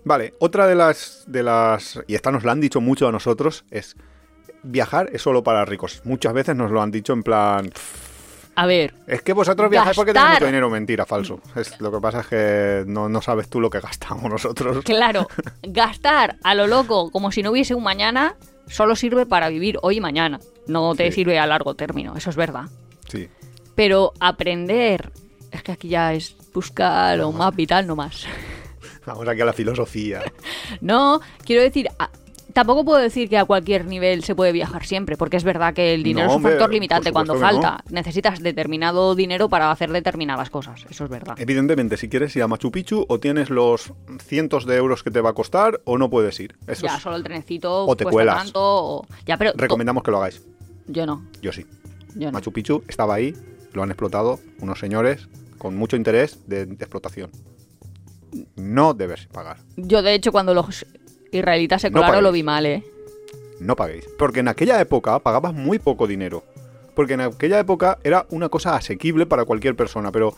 Vale, 0.04 0.34
otra 0.40 0.68
de 0.68 0.76
las, 0.76 1.24
de 1.28 1.44
las, 1.44 2.00
y 2.08 2.16
esta 2.16 2.32
nos 2.32 2.44
la 2.44 2.52
han 2.52 2.60
dicho 2.60 2.82
mucho 2.82 3.08
a 3.08 3.12
nosotros, 3.12 3.64
es 3.72 3.96
viajar 4.64 5.10
es 5.14 5.22
solo 5.22 5.44
para 5.44 5.64
ricos. 5.64 6.02
Muchas 6.04 6.34
veces 6.34 6.56
nos 6.56 6.72
lo 6.72 6.82
han 6.82 6.92
dicho 6.92 7.14
en 7.14 7.24
plan, 7.24 7.70
"Pff, 7.70 8.10
A 8.56 8.66
ver, 8.66 8.94
es 9.08 9.22
que 9.22 9.32
vosotros 9.34 9.70
viajáis 9.70 9.96
porque 9.96 10.12
tenéis 10.14 10.32
mucho 10.34 10.46
dinero. 10.48 10.70
Mentira, 10.70 11.06
falso. 11.06 11.40
Es, 11.56 11.80
lo 11.80 11.90
que 11.92 12.00
pasa 12.02 12.20
es 12.20 12.28
que 12.28 12.84
no, 12.86 13.08
no 13.08 13.22
sabes 13.22 13.48
tú 13.48 13.62
lo 13.62 13.70
que 13.70 13.80
gastamos 13.80 14.30
nosotros. 14.30 14.84
claro, 14.84 15.28
gastar 15.64 16.38
a 16.44 16.54
lo 16.56 16.68
loco 16.68 17.12
como 17.12 17.32
si 17.32 17.44
no 17.44 17.52
hubiese 17.52 17.76
un 17.76 17.84
mañana 17.84 18.36
solo 18.68 18.96
sirve 18.96 19.26
para 19.26 19.48
vivir 19.50 19.78
hoy 19.84 19.98
y 19.98 20.02
mañana. 20.02 20.40
No 20.68 20.96
te 20.96 21.08
Sí. 21.08 21.16
sirve 21.16 21.40
a 21.40 21.46
largo 21.48 21.76
término, 21.76 22.16
eso 22.18 22.30
es 22.30 22.36
verdad. 22.36 22.66
Sí. 23.08 23.30
Pero 23.76 24.14
aprender, 24.20 25.12
es 25.52 25.64
que 25.64 25.72
aquí 25.72 25.88
ya 25.90 26.14
es 26.14 26.36
buscar 26.54 27.24
un 27.24 27.38
mapa 27.38 27.62
y 27.62 27.68
tal, 27.68 27.88
no 27.88 27.96
más. 27.96 28.26
Vamos 29.06 29.28
aquí 29.28 29.42
a 29.42 29.46
la 29.46 29.54
filosofía. 29.54 30.22
No, 30.82 31.20
quiero 31.46 31.62
decir, 31.62 31.88
a- 32.00 32.10
tampoco 32.54 32.84
puedo 32.86 33.00
decir 33.00 33.30
que 33.30 33.38
a 33.38 33.46
cualquier 33.46 33.86
nivel 33.86 34.24
se 34.24 34.36
puede 34.36 34.52
viajar 34.52 34.86
siempre, 34.86 35.16
porque 35.18 35.38
es 35.38 35.44
verdad 35.44 35.74
que 35.74 35.94
el 35.94 36.04
dinero 36.04 36.28
No, 36.28 36.32
es 36.34 36.38
un 36.38 36.44
factor 36.44 36.72
limitante 36.72 37.12
cuando 37.12 37.36
falta. 37.36 37.84
Necesitas 37.90 38.40
determinado 38.42 39.14
dinero 39.16 39.50
para 39.50 39.70
hacer 39.72 39.92
determinadas 39.92 40.50
cosas, 40.50 40.86
eso 40.90 41.04
es 41.06 41.10
verdad. 41.10 41.36
Evidentemente, 41.40 41.98
si 41.98 42.10
quieres 42.10 42.36
ir 42.36 42.44
a 42.44 42.48
Machu 42.48 42.72
Picchu, 42.72 43.06
o 43.08 43.20
tienes 43.20 43.50
los 43.50 43.94
cientos 44.26 44.66
de 44.66 44.76
euros 44.78 45.04
que 45.04 45.12
te 45.12 45.22
va 45.22 45.32
a 45.32 45.34
costar, 45.34 45.82
o 45.86 45.98
no 45.98 46.10
puedes 46.10 46.40
ir. 46.40 46.56
Eso 46.68 46.88
ya, 46.88 46.96
es- 46.98 47.02
solo 47.04 47.16
el 47.18 47.24
trenecito 47.24 47.86
o 47.86 47.96
te 47.96 48.06
cuelas. 48.06 48.44
tanto, 48.44 48.60
o- 48.62 49.06
Ya, 49.26 49.38
pero... 49.38 49.52
recomendamos 49.56 50.04
que 50.04 50.12
lo 50.12 50.18
hagáis. 50.18 50.42
Yo 50.88 51.06
no, 51.06 51.26
Yo 51.42 51.52
sí. 51.52 51.66
yo 52.16 52.28
no. 52.28 52.34
Machu 52.34 52.52
Picchu 52.52 52.84
estaba 52.88 53.14
ahí, 53.16 53.34
lo 53.74 53.84
han 53.84 53.90
explotado 53.92 54.40
unos 54.60 54.80
señores 54.80 55.28
con 55.58 55.76
mucho 55.78 55.96
interés 55.96 56.40
de, 56.48 56.66
de 56.66 56.74
explotación. 56.76 57.30
No 58.56 58.94
debes 58.94 59.28
pagar. 59.28 59.58
Yo, 59.78 60.02
de 60.02 60.14
hecho, 60.14 60.32
cuando 60.32 60.54
los 60.54 60.86
israelitas 61.32 61.82
se 61.82 61.90
No 61.90 62.00
colaron 62.00 62.24
lo 62.24 62.32
vi 62.32 62.44
mal, 62.44 62.66
¿eh? 62.66 62.84
No 63.60 63.76
paguéis. 63.76 64.06
Porque 64.18 64.40
en 64.40 64.48
aquella 64.48 64.80
época 64.82 65.20
pagabas 65.20 65.54
muy 65.54 65.80
poco 65.80 66.08
dinero. 66.08 66.44
Porque 66.96 67.14
en 67.14 67.22
aquella 67.22 67.60
época 67.60 68.00
era 68.04 68.26
una 68.32 68.50
cosa 68.50 68.76
asequible 68.76 69.26
para 69.26 69.46
cualquier 69.46 69.76
persona. 69.76 70.12
Pero 70.12 70.36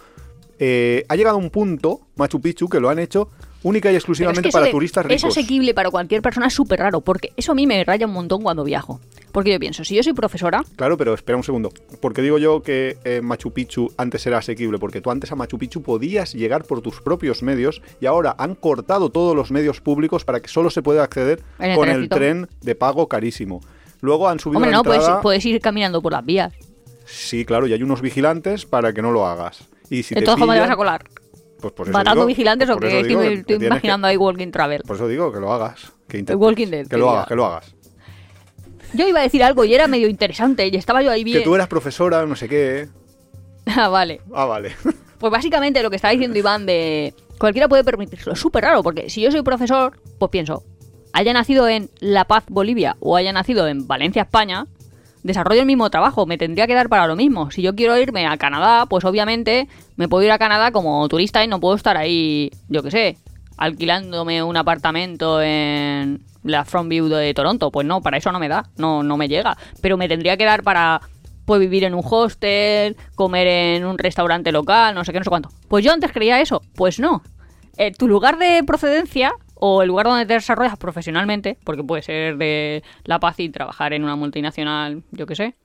eh, 0.60 1.06
ha 1.10 1.16
llegado 1.16 1.38
un 1.38 1.50
punto, 1.50 2.02
Machu 2.16 2.40
Picchu, 2.42 2.68
que 2.70 2.80
lo 2.80 2.90
han 2.90 3.00
hecho 3.00 3.30
única 3.64 3.90
y 3.90 3.96
es 3.96 4.00
exclusivamente 4.02 4.50
que 4.50 4.52
para 4.54 4.66
de- 4.66 4.72
turistas 4.72 5.06
Es 5.06 5.22
ricos. 5.22 5.38
asequible 5.38 5.74
para 5.74 5.90
cualquier 5.90 6.22
persona, 6.22 6.48
es 6.48 6.54
súper 6.54 6.80
raro, 6.80 7.00
porque 7.02 7.32
eso 7.38 7.54
a 7.54 7.56
mí 7.56 7.66
me 7.66 7.82
raya 7.86 8.06
un 8.06 8.12
montón 8.14 8.42
cuando 8.44 8.64
viajo. 8.66 9.00
Porque 9.34 9.52
yo 9.52 9.60
pienso, 9.60 9.84
si 9.84 9.96
yo 9.96 10.04
soy 10.04 10.14
profesora, 10.14 10.64
Claro, 10.78 10.96
pero 10.96 11.14
espera 11.14 11.36
un 11.36 11.44
segundo. 11.44 11.72
Porque 12.00 12.22
digo 12.22 12.38
yo 12.38 12.62
que 12.64 12.98
eh, 13.04 13.20
Machu 13.22 13.52
Picchu 13.52 13.92
antes 13.98 14.26
era 14.26 14.38
asequible? 14.38 14.78
Porque 14.80 15.02
tú 15.02 15.12
antes 15.12 15.30
a 15.32 15.36
Machu 15.36 15.58
Picchu 15.58 15.82
podías 15.82 16.34
llegar 16.34 16.64
por 16.64 16.82
tus 16.82 17.02
propios 17.02 17.44
medios 17.44 17.82
y 18.00 18.06
ahora 18.06 18.36
han 18.38 18.56
cortado 18.56 19.10
todos 19.10 19.36
los 19.36 19.52
medios 19.52 19.82
públicos 19.82 20.24
para 20.24 20.40
que 20.40 20.48
solo 20.48 20.70
se 20.70 20.82
pueda 20.82 21.04
acceder 21.04 21.42
el 21.60 21.76
con 21.76 21.90
el 21.90 22.08
tren 22.08 22.48
de 22.62 22.76
pago 22.76 23.08
carísimo. 23.10 23.60
Luego 24.02 24.30
han 24.30 24.40
subido 24.40 24.58
hombre, 24.60 24.72
la 24.72 24.78
no, 24.84 24.94
entrada. 24.94 25.22
puedes 25.22 25.44
ir 25.46 25.60
caminando 25.60 26.02
por 26.02 26.12
las 26.14 26.24
vías. 26.26 26.54
Sí, 27.06 27.44
claro, 27.44 27.68
y 27.68 27.74
hay 27.74 27.84
unos 27.84 28.02
vigilantes 28.02 28.66
para 28.66 28.94
que 28.94 29.02
no 29.02 29.12
lo 29.12 29.26
hagas. 29.26 29.68
Y 29.90 30.04
si 30.04 30.14
te 30.14 30.20
Entonces, 30.20 30.42
¿cómo 30.42 30.54
te 30.54 30.60
vas 30.60 30.70
a 30.70 30.76
colar? 30.76 31.04
Pues 31.60 31.74
por 31.74 31.88
eso 31.88 31.94
¿Matando 31.94 32.22
digo- 32.22 32.28
vigilantes 32.28 32.70
o 32.70 32.78
qué? 32.78 33.00
Estoy, 33.02 33.16
que 33.16 33.24
estoy 33.34 33.44
tienes 33.46 33.60
que- 33.60 33.66
imaginando 33.66 34.08
ahí 34.08 34.18
Walking 34.18 34.52
Travel. 34.52 34.82
Por 34.86 34.96
eso 34.98 35.08
digo 35.08 35.32
que 35.32 35.40
lo 35.40 35.52
hagas. 35.54 35.92
Que 36.08 36.18
intentes. 36.20 36.40
Walking 36.42 36.68
Dead, 36.68 36.88
Que 36.88 36.98
lo 36.98 37.10
hagas, 37.10 37.28
que 37.28 37.36
lo 37.36 37.46
hagas. 37.46 37.74
Yo 38.94 39.08
iba 39.08 39.20
a 39.20 39.24
decir 39.24 39.44
algo 39.44 39.66
y 39.66 39.74
era 39.74 39.88
medio 39.88 40.08
interesante 40.08 40.68
y 40.68 40.76
estaba 40.76 41.02
yo 41.02 41.12
ahí 41.12 41.24
bien. 41.24 41.40
Que 41.40 41.44
tú 41.44 41.56
eras 41.56 41.68
profesora, 41.68 42.26
no 42.26 42.36
sé 42.36 42.48
qué. 42.50 42.88
Ah, 43.66 43.88
vale. 43.88 44.22
Ah, 44.34 44.46
vale. 44.46 44.76
Pues 45.20 45.32
básicamente 45.32 45.82
lo 45.82 45.90
que 45.90 45.96
está 45.96 46.10
diciendo 46.10 46.38
Iván 46.38 46.66
de 46.66 47.14
cualquiera 47.40 47.70
puede 47.70 47.86
permitírselo. 47.86 48.34
Es 48.34 48.40
súper 48.40 48.66
raro 48.66 48.84
porque 48.84 49.10
si 49.10 49.22
yo 49.22 49.32
soy 49.32 49.42
profesor, 49.42 49.98
pues 50.20 50.30
pienso, 50.30 50.66
haya 51.14 51.32
nacido 51.32 51.70
en 51.70 51.90
La 52.02 52.26
Paz, 52.26 52.44
Bolivia 52.50 52.98
o 53.00 53.16
haya 53.16 53.32
nacido 53.32 53.70
en 53.70 53.88
Valencia, 53.88 54.24
España, 54.24 54.68
desarrollo 55.24 55.62
el 55.62 55.66
mismo 55.66 55.90
trabajo, 55.90 56.26
me 56.26 56.38
tendría 56.38 56.68
que 56.68 56.74
dar 56.74 56.90
para 56.90 57.08
lo 57.08 57.16
mismo. 57.16 57.52
Si 57.52 57.62
yo 57.62 57.74
quiero 57.74 57.98
irme 57.98 58.28
a 58.28 58.36
Canadá, 58.36 58.86
pues 58.88 59.06
obviamente 59.06 59.70
me 59.96 60.10
puedo 60.10 60.24
ir 60.24 60.32
a 60.32 60.38
Canadá 60.38 60.72
como 60.72 61.08
turista 61.08 61.42
y 61.42 61.48
no 61.48 61.62
puedo 61.62 61.76
estar 61.76 61.96
ahí, 61.96 62.52
yo 62.68 62.84
qué 62.84 62.92
sé, 62.92 63.18
alquilándome 63.56 64.44
un 64.44 64.58
apartamento 64.58 65.42
en 65.42 66.22
la 66.44 66.66
Front 66.66 66.90
View 66.90 67.08
de 67.08 67.34
Toronto. 67.34 67.72
Pues 67.72 67.86
no, 67.88 68.02
para 68.02 68.18
eso 68.18 68.32
no 68.32 68.40
me 68.40 68.50
da, 68.50 68.70
no, 68.78 69.04
no 69.04 69.18
me 69.18 69.28
llega. 69.28 69.58
Pero 69.82 69.98
me 69.98 70.08
tendría 70.08 70.38
que 70.38 70.46
dar 70.46 70.64
para 70.64 71.02
pues 71.46 71.60
vivir 71.60 71.84
en 71.84 71.94
un 71.94 72.04
hostel, 72.04 72.96
comer 73.16 73.48
en 73.48 73.86
un 73.86 73.98
restaurante 73.98 74.52
local, 74.52 74.96
no 74.96 75.04
sé 75.04 75.12
qué, 75.12 75.20
no 75.20 75.26
sé 75.26 75.30
cuánto. 75.30 75.50
Pues 75.68 75.84
yo 75.84 75.92
antes 75.92 76.12
creía 76.12 76.40
eso, 76.40 76.62
pues 76.76 77.00
no. 77.00 77.22
Eh, 77.78 77.92
tu 77.92 78.08
lugar 78.08 78.38
de 78.38 78.64
procedencia 78.64 79.34
o 79.56 79.82
el 79.82 79.88
lugar 79.88 80.06
donde 80.06 80.26
te 80.26 80.34
desarrollas 80.34 80.78
profesionalmente, 80.78 81.58
porque 81.64 81.84
puede 81.84 82.02
ser 82.02 82.38
de 82.38 82.84
La 83.04 83.20
Paz 83.20 83.40
y 83.40 83.50
trabajar 83.50 83.94
en 83.94 84.04
una 84.04 84.16
multinacional, 84.16 85.04
yo 85.12 85.26
qué 85.26 85.36
sé, 85.36 85.56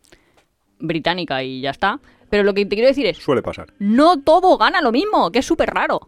británica 0.78 1.42
y 1.42 1.60
ya 1.60 1.70
está. 1.70 2.00
Pero 2.30 2.42
lo 2.42 2.54
que 2.54 2.66
te 2.66 2.76
quiero 2.76 2.88
decir 2.88 3.06
es, 3.06 3.16
Suele 3.18 3.42
pasar. 3.42 3.72
no 3.78 4.20
todo 4.20 4.56
gana 4.58 4.80
lo 4.82 4.92
mismo, 4.92 5.30
que 5.30 5.38
es 5.40 5.46
súper 5.46 5.70
raro. 5.70 6.00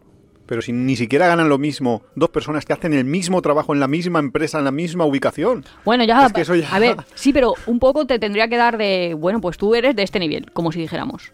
Pero 0.51 0.61
si 0.61 0.73
ni 0.73 0.97
siquiera 0.97 1.27
ganan 1.27 1.47
lo 1.47 1.57
mismo 1.57 2.01
dos 2.13 2.29
personas 2.29 2.65
que 2.65 2.73
hacen 2.73 2.93
el 2.93 3.05
mismo 3.05 3.41
trabajo 3.41 3.73
en 3.73 3.79
la 3.79 3.87
misma 3.87 4.19
empresa, 4.19 4.57
en 4.57 4.65
la 4.65 4.71
misma 4.71 5.05
ubicación. 5.05 5.63
Bueno, 5.85 6.03
ya, 6.03 6.25
Es 6.25 6.33
que 6.33 6.41
eso 6.41 6.55
ya- 6.55 6.67
A 6.75 6.77
ver, 6.77 6.97
sí, 7.15 7.31
pero 7.31 7.53
un 7.67 7.79
poco 7.79 8.05
te 8.05 8.19
tendría 8.19 8.49
que 8.49 8.57
dar 8.57 8.77
de, 8.77 9.15
bueno, 9.17 9.39
pues 9.39 9.55
tú 9.57 9.75
eres 9.75 9.95
de 9.95 10.03
este 10.03 10.19
nivel, 10.19 10.51
como 10.51 10.73
si 10.73 10.81
dijéramos. 10.81 11.31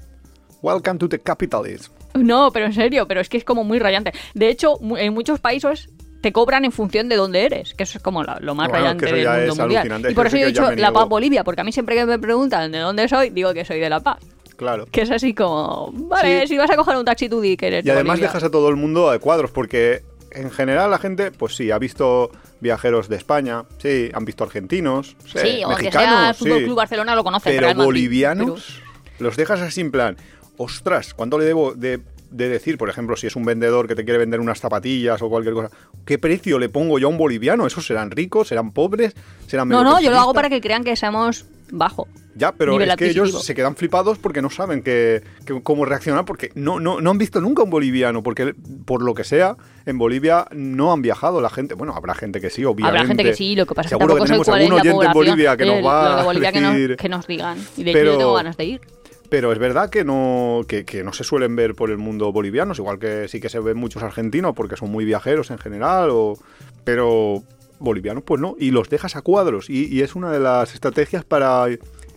Welcome 0.61 0.99
to 0.99 1.09
the 1.09 1.17
capitalism. 1.17 1.91
No, 2.13 2.51
pero 2.51 2.67
en 2.67 2.73
serio, 2.73 3.07
pero 3.07 3.19
es 3.19 3.27
que 3.27 3.37
es 3.37 3.43
como 3.43 3.63
muy 3.63 3.79
rayante. 3.79 4.11
De 4.35 4.49
hecho, 4.49 4.77
en 4.99 5.11
muchos 5.15 5.39
países 5.39 5.89
te 6.21 6.31
cobran 6.31 6.63
en 6.63 6.71
función 6.71 7.09
de 7.09 7.15
dónde 7.15 7.43
eres, 7.45 7.73
que 7.73 7.85
eso 7.85 7.97
es 7.97 8.03
como 8.03 8.21
la- 8.23 8.37
lo 8.39 8.53
más 8.53 8.67
Bueno, 8.69 8.83
rayante 8.83 9.05
del 9.11 9.47
mundo 9.47 9.55
mundial. 9.63 10.11
Y 10.11 10.13
por 10.13 10.27
eso 10.27 10.37
yo 10.37 10.43
he 10.43 10.47
dicho 10.49 10.71
La. 10.73 10.91
Paz 10.91 11.09
Bolivia, 11.09 11.43
porque 11.43 11.61
a 11.61 11.63
mí 11.63 11.71
siempre 11.71 11.95
que 11.95 12.05
me 12.05 12.19
preguntan 12.19 12.71
de 12.71 12.77
dónde 12.77 13.07
soy, 13.07 13.31
digo 13.31 13.51
que 13.55 13.65
soy 13.65 13.79
de 13.79 13.89
La 13.89 13.99
Paz. 13.99 14.19
Claro. 14.57 14.85
Que 14.91 15.01
es 15.03 15.11
así 15.11 15.33
como, 15.33 15.91
vale, 15.93 16.41
Sí. 16.41 16.47
si 16.49 16.57
vas 16.57 16.69
a 16.71 16.75
coger 16.75 16.97
un 16.97 17.05
taxi 17.05 17.29
tú 17.29 17.39
di 17.41 17.55
que 17.55 17.67
eres 17.67 17.83
Y 17.83 17.87
de 17.87 17.91
además 17.91 18.13
Bolivia. 18.15 18.27
dejas 18.29 18.43
a 18.43 18.49
todo 18.51 18.69
el 18.69 18.75
mundo 18.75 19.09
a 19.09 19.19
cuadros, 19.19 19.51
porque 19.51 20.03
en 20.31 20.51
general 20.51 20.91
la 20.91 20.97
gente, 20.97 21.31
pues 21.31 21.55
sí, 21.55 21.71
ha 21.71 21.77
visto 21.79 22.31
viajeros 22.59 23.07
de 23.07 23.15
España, 23.17 23.63
sí, 23.77 24.09
han 24.13 24.25
visto 24.25 24.43
argentinos, 24.43 25.15
sí, 25.25 25.37
Sí, 25.39 25.63
o 25.63 25.69
que 25.69 25.75
mexicanos, 25.83 26.09
sea 26.21 26.33
Fútbol 26.33 26.57
sí. 26.59 26.63
Club 26.65 26.75
Barcelona 26.77 27.15
lo 27.15 27.23
conoce, 27.23 27.51
pero 27.51 27.73
bolivianos 27.75 28.81
los 29.19 29.35
dejas 29.37 29.61
así 29.61 29.81
en 29.81 29.91
plan, 29.91 30.17
ostras, 30.57 31.13
¿cuánto 31.13 31.37
le 31.37 31.45
debo 31.45 31.73
de, 31.73 31.99
de 32.31 32.49
decir? 32.49 32.77
Por 32.77 32.89
ejemplo, 32.89 33.15
si 33.15 33.27
es 33.27 33.35
un 33.35 33.45
vendedor 33.45 33.87
que 33.87 33.95
te 33.95 34.03
quiere 34.03 34.17
vender 34.19 34.39
unas 34.39 34.59
zapatillas 34.59 35.21
o 35.21 35.29
cualquier 35.29 35.53
cosa, 35.53 35.69
¿qué 36.05 36.17
precio 36.17 36.57
le 36.59 36.69
pongo 36.69 36.97
yo 36.99 37.07
a 37.07 37.09
un 37.11 37.17
boliviano? 37.17 37.65
¿Esos 37.67 37.85
serán 37.85 38.11
ricos? 38.11 38.47
¿Serán 38.47 38.71
pobres? 38.71 39.13
¿Serán 39.47 39.69
No, 39.69 39.83
no, 39.83 39.99
yo 40.01 40.09
lo 40.11 40.19
hago 40.19 40.33
para 40.33 40.49
que 40.49 40.61
crean 40.61 40.83
que 40.83 40.95
seamos 40.95 41.45
bajo. 41.71 42.07
Ya, 42.35 42.51
pero 42.51 42.79
es 42.79 42.95
que 42.97 43.09
ellos 43.09 43.43
se 43.43 43.55
quedan 43.55 43.75
flipados 43.75 44.19
porque 44.19 44.41
no 44.43 44.49
saben 44.51 44.83
que, 44.83 45.23
que- 45.45 45.59
cómo 45.63 45.85
reaccionar, 45.85 46.23
porque 46.25 46.51
no, 46.53 46.79
no, 46.79 47.01
no 47.01 47.09
han 47.09 47.17
visto 47.17 47.41
nunca 47.41 47.63
un 47.63 47.71
boliviano, 47.71 48.21
porque 48.21 48.53
por 48.85 49.01
lo 49.01 49.15
que 49.15 49.23
sea, 49.23 49.57
en 49.87 49.97
Bolivia 49.97 50.45
no 50.51 50.93
han 50.93 51.01
viajado 51.01 51.41
la 51.41 51.49
gente. 51.49 51.73
Bueno, 51.73 51.93
habrá 51.95 52.13
gente 52.13 52.39
que 52.39 52.49
sí, 52.51 52.63
obviamente. 52.63 52.99
Habrá 52.99 53.07
gente 53.07 53.23
que 53.23 53.33
sí, 53.33 53.55
lo 53.55 53.65
que 53.65 53.73
pasa 53.73 53.87
es 53.87 53.93
que 53.93 53.97
tampoco 53.97 54.23
tenemos 54.23 54.45
cuál 54.47 54.61
es 54.61 54.65
algún 54.69 54.79
oyente 54.81 55.05
en. 55.07 55.13
Bolivia 55.13 55.57
que 55.57 55.63
Eh, 55.63 55.81
nos 55.81 55.85
va 55.91 56.17
de 56.17 56.23
Bolivia 56.23 56.49
a 56.49 56.51
que, 56.51 56.61
nos, 57.09 57.25
que 57.25 57.33
digan. 57.33 57.57
Y 57.75 57.83
de 57.83 57.89
hecho 57.91 57.99
Pero- 57.99 58.11
yo 58.13 58.17
tengo 58.19 58.33
ganas 58.35 58.55
de 58.57 58.65
ir. 58.65 58.81
Pero 59.29 59.51
es 59.51 59.59
verdad 59.59 59.89
que 59.89 60.05
no, 60.05 60.61
que, 60.69 60.85
que 60.85 61.03
no 61.03 61.11
se 61.11 61.25
suelen 61.25 61.53
ver 61.57 61.75
por 61.75 61.89
el 61.91 61.97
mundo 61.97 62.31
bolivianos, 62.31 62.77
igual 62.79 62.97
que 62.97 63.27
sí 63.27 63.41
que 63.41 63.49
se 63.49 63.59
ven 63.59 63.75
muchos 63.75 64.01
argentinos 64.01 64.53
porque 64.55 64.77
son 64.77 64.89
muy 64.89 65.03
viajeros 65.03 65.51
en 65.51 65.57
general, 65.57 66.11
o, 66.13 66.37
pero 66.85 67.43
bolivianos 67.79 68.23
pues 68.23 68.41
no, 68.41 68.55
y 68.59 68.71
los 68.71 68.89
dejas 68.89 69.15
a 69.15 69.21
cuadros, 69.21 69.69
y, 69.69 69.85
y 69.93 70.01
es 70.01 70.15
una 70.15 70.31
de 70.31 70.39
las 70.39 70.73
estrategias 70.73 71.23
para, 71.23 71.65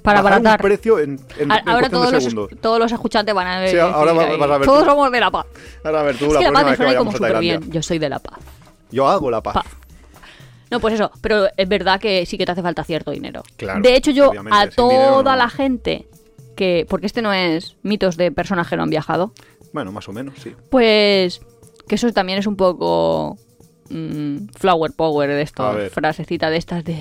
Para 0.02 0.22
bajar 0.22 0.40
un 0.40 0.46
abaratar. 0.46 0.60
precio 0.62 0.98
en, 0.98 1.20
en, 1.38 1.50
Ahora 1.52 1.88
todos 1.90 2.06
de 2.06 2.12
los, 2.12 2.24
segundos. 2.24 2.60
todos 2.60 2.78
los 2.78 2.90
escuchantes 2.92 3.34
van 3.34 3.46
a 3.46 3.60
ver. 3.60 3.70
Sí, 3.70 3.78
ahora 3.78 4.12
vas 4.12 4.26
a 4.50 4.58
ver 4.58 4.66
Todos 4.66 4.84
tú. 4.84 4.90
somos 4.90 5.12
de 5.12 5.20
La 5.20 5.30
Paz. 5.30 5.46
Ahora 5.84 6.00
a 6.00 6.02
ver 6.04 6.16
tú, 6.16 6.26
es 6.26 6.32
la 6.32 6.38
que 6.38 6.44
La 6.46 6.52
Paz 6.52 6.64
me 6.70 6.76
suena 6.76 6.96
como 6.96 7.12
súper 7.12 7.38
bien. 7.40 7.70
Yo 7.70 7.82
soy 7.82 7.98
de 7.98 8.08
La 8.08 8.18
Paz. 8.18 8.38
Yo 8.90 9.06
hago 9.08 9.30
la 9.30 9.42
paz. 9.42 9.54
Pa. 9.54 9.64
No, 10.70 10.80
pues 10.80 10.94
eso, 10.94 11.10
pero 11.20 11.46
es 11.56 11.68
verdad 11.68 12.00
que 12.00 12.24
sí 12.26 12.38
que 12.38 12.46
te 12.46 12.52
hace 12.52 12.62
falta 12.62 12.84
cierto 12.84 13.10
dinero. 13.10 13.42
Claro, 13.56 13.80
de 13.82 13.94
hecho, 13.96 14.10
yo 14.12 14.32
a 14.50 14.68
toda 14.68 15.32
no. 15.32 15.36
la 15.36 15.48
gente 15.48 16.06
que. 16.56 16.86
Porque 16.88 17.06
este 17.06 17.22
no 17.22 17.32
es 17.32 17.76
mitos 17.82 18.16
de 18.16 18.30
personas 18.32 18.68
que 18.68 18.76
no 18.76 18.84
han 18.84 18.90
viajado. 18.90 19.32
Bueno, 19.72 19.92
más 19.92 20.08
o 20.08 20.12
menos, 20.12 20.34
sí. 20.42 20.54
Pues. 20.70 21.40
Que 21.88 21.96
eso 21.96 22.12
también 22.12 22.38
es 22.38 22.46
un 22.46 22.56
poco. 22.56 23.36
Mm, 23.90 24.48
flower 24.58 24.92
power 24.92 25.28
de 25.28 25.42
esto. 25.42 25.76
Frasecita 25.92 26.48
de 26.50 26.56
estas 26.56 26.84
de. 26.84 26.96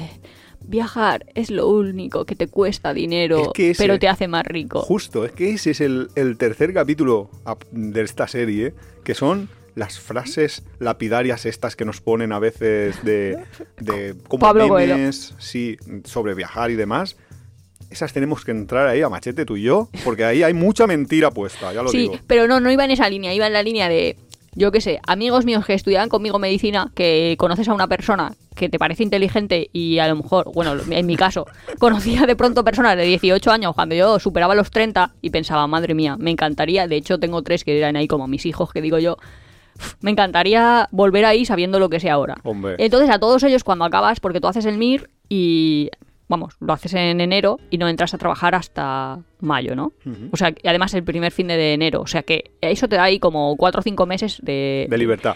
Viajar 0.62 1.26
es 1.36 1.50
lo 1.52 1.70
único 1.70 2.26
que 2.26 2.36
te 2.36 2.48
cuesta 2.48 2.94
dinero, 2.94 3.44
Es 3.44 3.48
que 3.54 3.70
ese- 3.72 3.82
pero 3.82 3.98
te 3.98 4.10
hace 4.10 4.28
más 4.28 4.46
rico. 4.46 4.82
Justo, 4.82 5.24
es 5.24 5.32
que 5.32 5.52
ese 5.54 5.72
es 5.72 5.80
el, 5.82 6.10
el 6.16 6.38
tercer 6.38 6.74
capítulo 6.74 7.30
ap- 7.46 7.64
de 7.72 8.02
esta 8.02 8.28
serie, 8.28 8.74
que 9.06 9.16
son 9.16 9.48
las 9.76 10.00
frases 10.00 10.64
lapidarias 10.80 11.46
estas 11.46 11.78
que 11.78 11.86
nos 11.86 12.02
ponen 12.02 12.34
a 12.34 12.40
veces 12.40 13.02
de, 13.06 13.38
de 13.80 14.16
como 14.28 14.42
Pablo 14.42 14.68
memes, 14.74 15.34
sí, 15.40 15.78
sobre 16.04 16.34
viajar 16.36 16.70
y 16.72 16.76
demás. 16.76 17.16
Esas 17.90 18.12
tenemos 18.14 18.44
que 18.44 18.52
entrar 18.52 18.86
ahí 18.88 19.02
a 19.02 19.10
machete 19.10 19.46
tú 19.46 19.56
y 19.56 19.64
yo, 19.64 19.90
porque 20.04 20.26
ahí 20.26 20.44
hay 20.44 20.54
mucha 20.54 20.86
mentira 20.86 21.32
puesta, 21.32 21.74
ya 21.74 21.82
lo 21.82 21.90
Sí, 21.90 22.00
digo. 22.02 22.20
pero 22.28 22.48
no, 22.48 22.60
no 22.60 22.70
iba 22.70 22.84
en 22.86 22.92
esa 22.92 23.10
línea, 23.10 23.34
iba 23.34 23.48
en 23.48 23.54
la 23.54 23.64
línea 23.64 23.88
de, 23.90 24.18
yo 24.56 24.72
qué 24.72 24.82
sé, 24.82 25.00
amigos 25.08 25.46
míos 25.46 25.66
que 25.66 25.74
estudiaban 25.74 26.10
conmigo 26.10 26.40
medicina, 26.40 26.92
que 26.96 27.36
conoces 27.38 27.68
a 27.68 27.74
una 27.74 27.88
persona 27.88 28.34
que 28.56 28.70
te 28.70 28.78
parece 28.80 29.04
inteligente 29.04 29.70
y 29.72 30.00
a 30.00 30.08
lo 30.08 30.18
mejor, 30.18 30.52
bueno, 30.54 30.74
en 30.90 31.06
mi 31.06 31.16
caso, 31.16 31.46
conocía 31.80 32.26
de 32.26 32.36
pronto 32.36 32.64
personas 32.64 32.98
de 32.98 33.04
18 33.04 33.52
años 33.52 33.74
cuando 33.76 33.96
yo 33.96 34.20
superaba 34.20 34.56
los 34.56 34.72
30 34.72 35.14
y 35.22 35.30
pensaba, 35.30 35.66
madre 35.68 35.94
mía, 35.94 36.18
me 36.18 36.32
encantaría, 36.32 36.88
de 36.88 36.96
hecho 36.98 37.20
tengo 37.20 37.42
tres 37.42 37.64
que 37.64 37.78
eran 37.78 37.96
ahí 37.96 38.08
como 38.08 38.28
mis 38.28 38.46
hijos, 38.46 38.72
que 38.72 38.82
digo 38.82 39.00
yo, 39.00 39.18
"Uf, 39.76 39.94
me 40.02 40.12
encantaría 40.12 40.90
volver 40.92 41.24
ahí 41.26 41.46
sabiendo 41.46 41.80
lo 41.80 41.90
que 41.90 42.00
sé 42.00 42.10
ahora. 42.10 42.36
Hombre. 42.44 42.76
Entonces 42.80 43.10
a 43.10 43.20
todos 43.20 43.44
ellos 43.44 43.64
cuando 43.64 43.86
acabas, 43.86 44.20
porque 44.20 44.42
tú 44.42 44.48
haces 44.48 44.66
el 44.66 44.78
MIR 44.78 45.10
y, 45.30 45.90
vamos, 46.30 46.56
lo 46.62 46.72
haces 46.72 46.94
en 46.94 47.20
enero 47.20 47.60
y 47.70 47.78
no 47.78 47.90
entras 47.90 48.14
a 48.14 48.18
trabajar 48.18 48.56
hasta 48.56 49.20
mayo, 49.42 49.76
¿no? 49.76 49.92
O 50.32 50.38
sea, 50.38 50.52
y 50.52 50.68
además 50.68 50.94
el 50.94 51.04
primer 51.04 51.34
fin 51.34 51.48
de, 51.48 51.74
enero. 51.74 52.02
O 52.02 52.08
sea 52.08 52.24
que 52.24 52.52
eso 52.62 52.88
te 52.88 52.96
da 52.96 53.04
ahí 53.04 53.20
como 53.20 53.58
cuatro 53.58 53.80
o 53.80 53.84
cinco 53.84 54.06
meses 54.06 54.40
de, 54.42 54.88
De 54.90 54.98
libertad. 54.98 55.36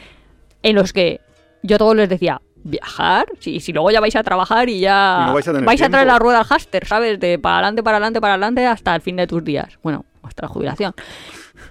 en 0.61 0.75
los 0.75 0.93
que 0.93 1.19
yo 1.63 1.75
a 1.75 1.79
todos 1.79 1.95
les 1.95 2.07
decía, 2.07 2.41
viajar, 2.63 3.25
si, 3.39 3.59
si 3.59 3.73
luego 3.73 3.91
ya 3.91 3.99
vais 3.99 4.15
a 4.15 4.23
trabajar 4.23 4.69
y 4.69 4.79
ya 4.79 5.23
Y 5.23 5.27
no 5.27 5.33
vais 5.33 5.47
a 5.47 5.51
tener 5.51 5.65
traer 5.65 5.89
tiempo. 5.89 6.05
la 6.05 6.19
rueda 6.19 6.39
al 6.39 6.45
háster, 6.45 6.85
¿sabes? 6.85 7.19
De 7.19 7.39
para 7.39 7.57
adelante, 7.57 7.83
para 7.83 7.97
adelante, 7.97 8.21
para 8.21 8.33
adelante 8.35 8.65
hasta 8.65 8.95
el 8.95 9.01
fin 9.01 9.15
de 9.15 9.27
tus 9.27 9.43
días. 9.43 9.79
Bueno, 9.81 10.05
hasta 10.21 10.43
la 10.43 10.47
jubilación. 10.47 10.93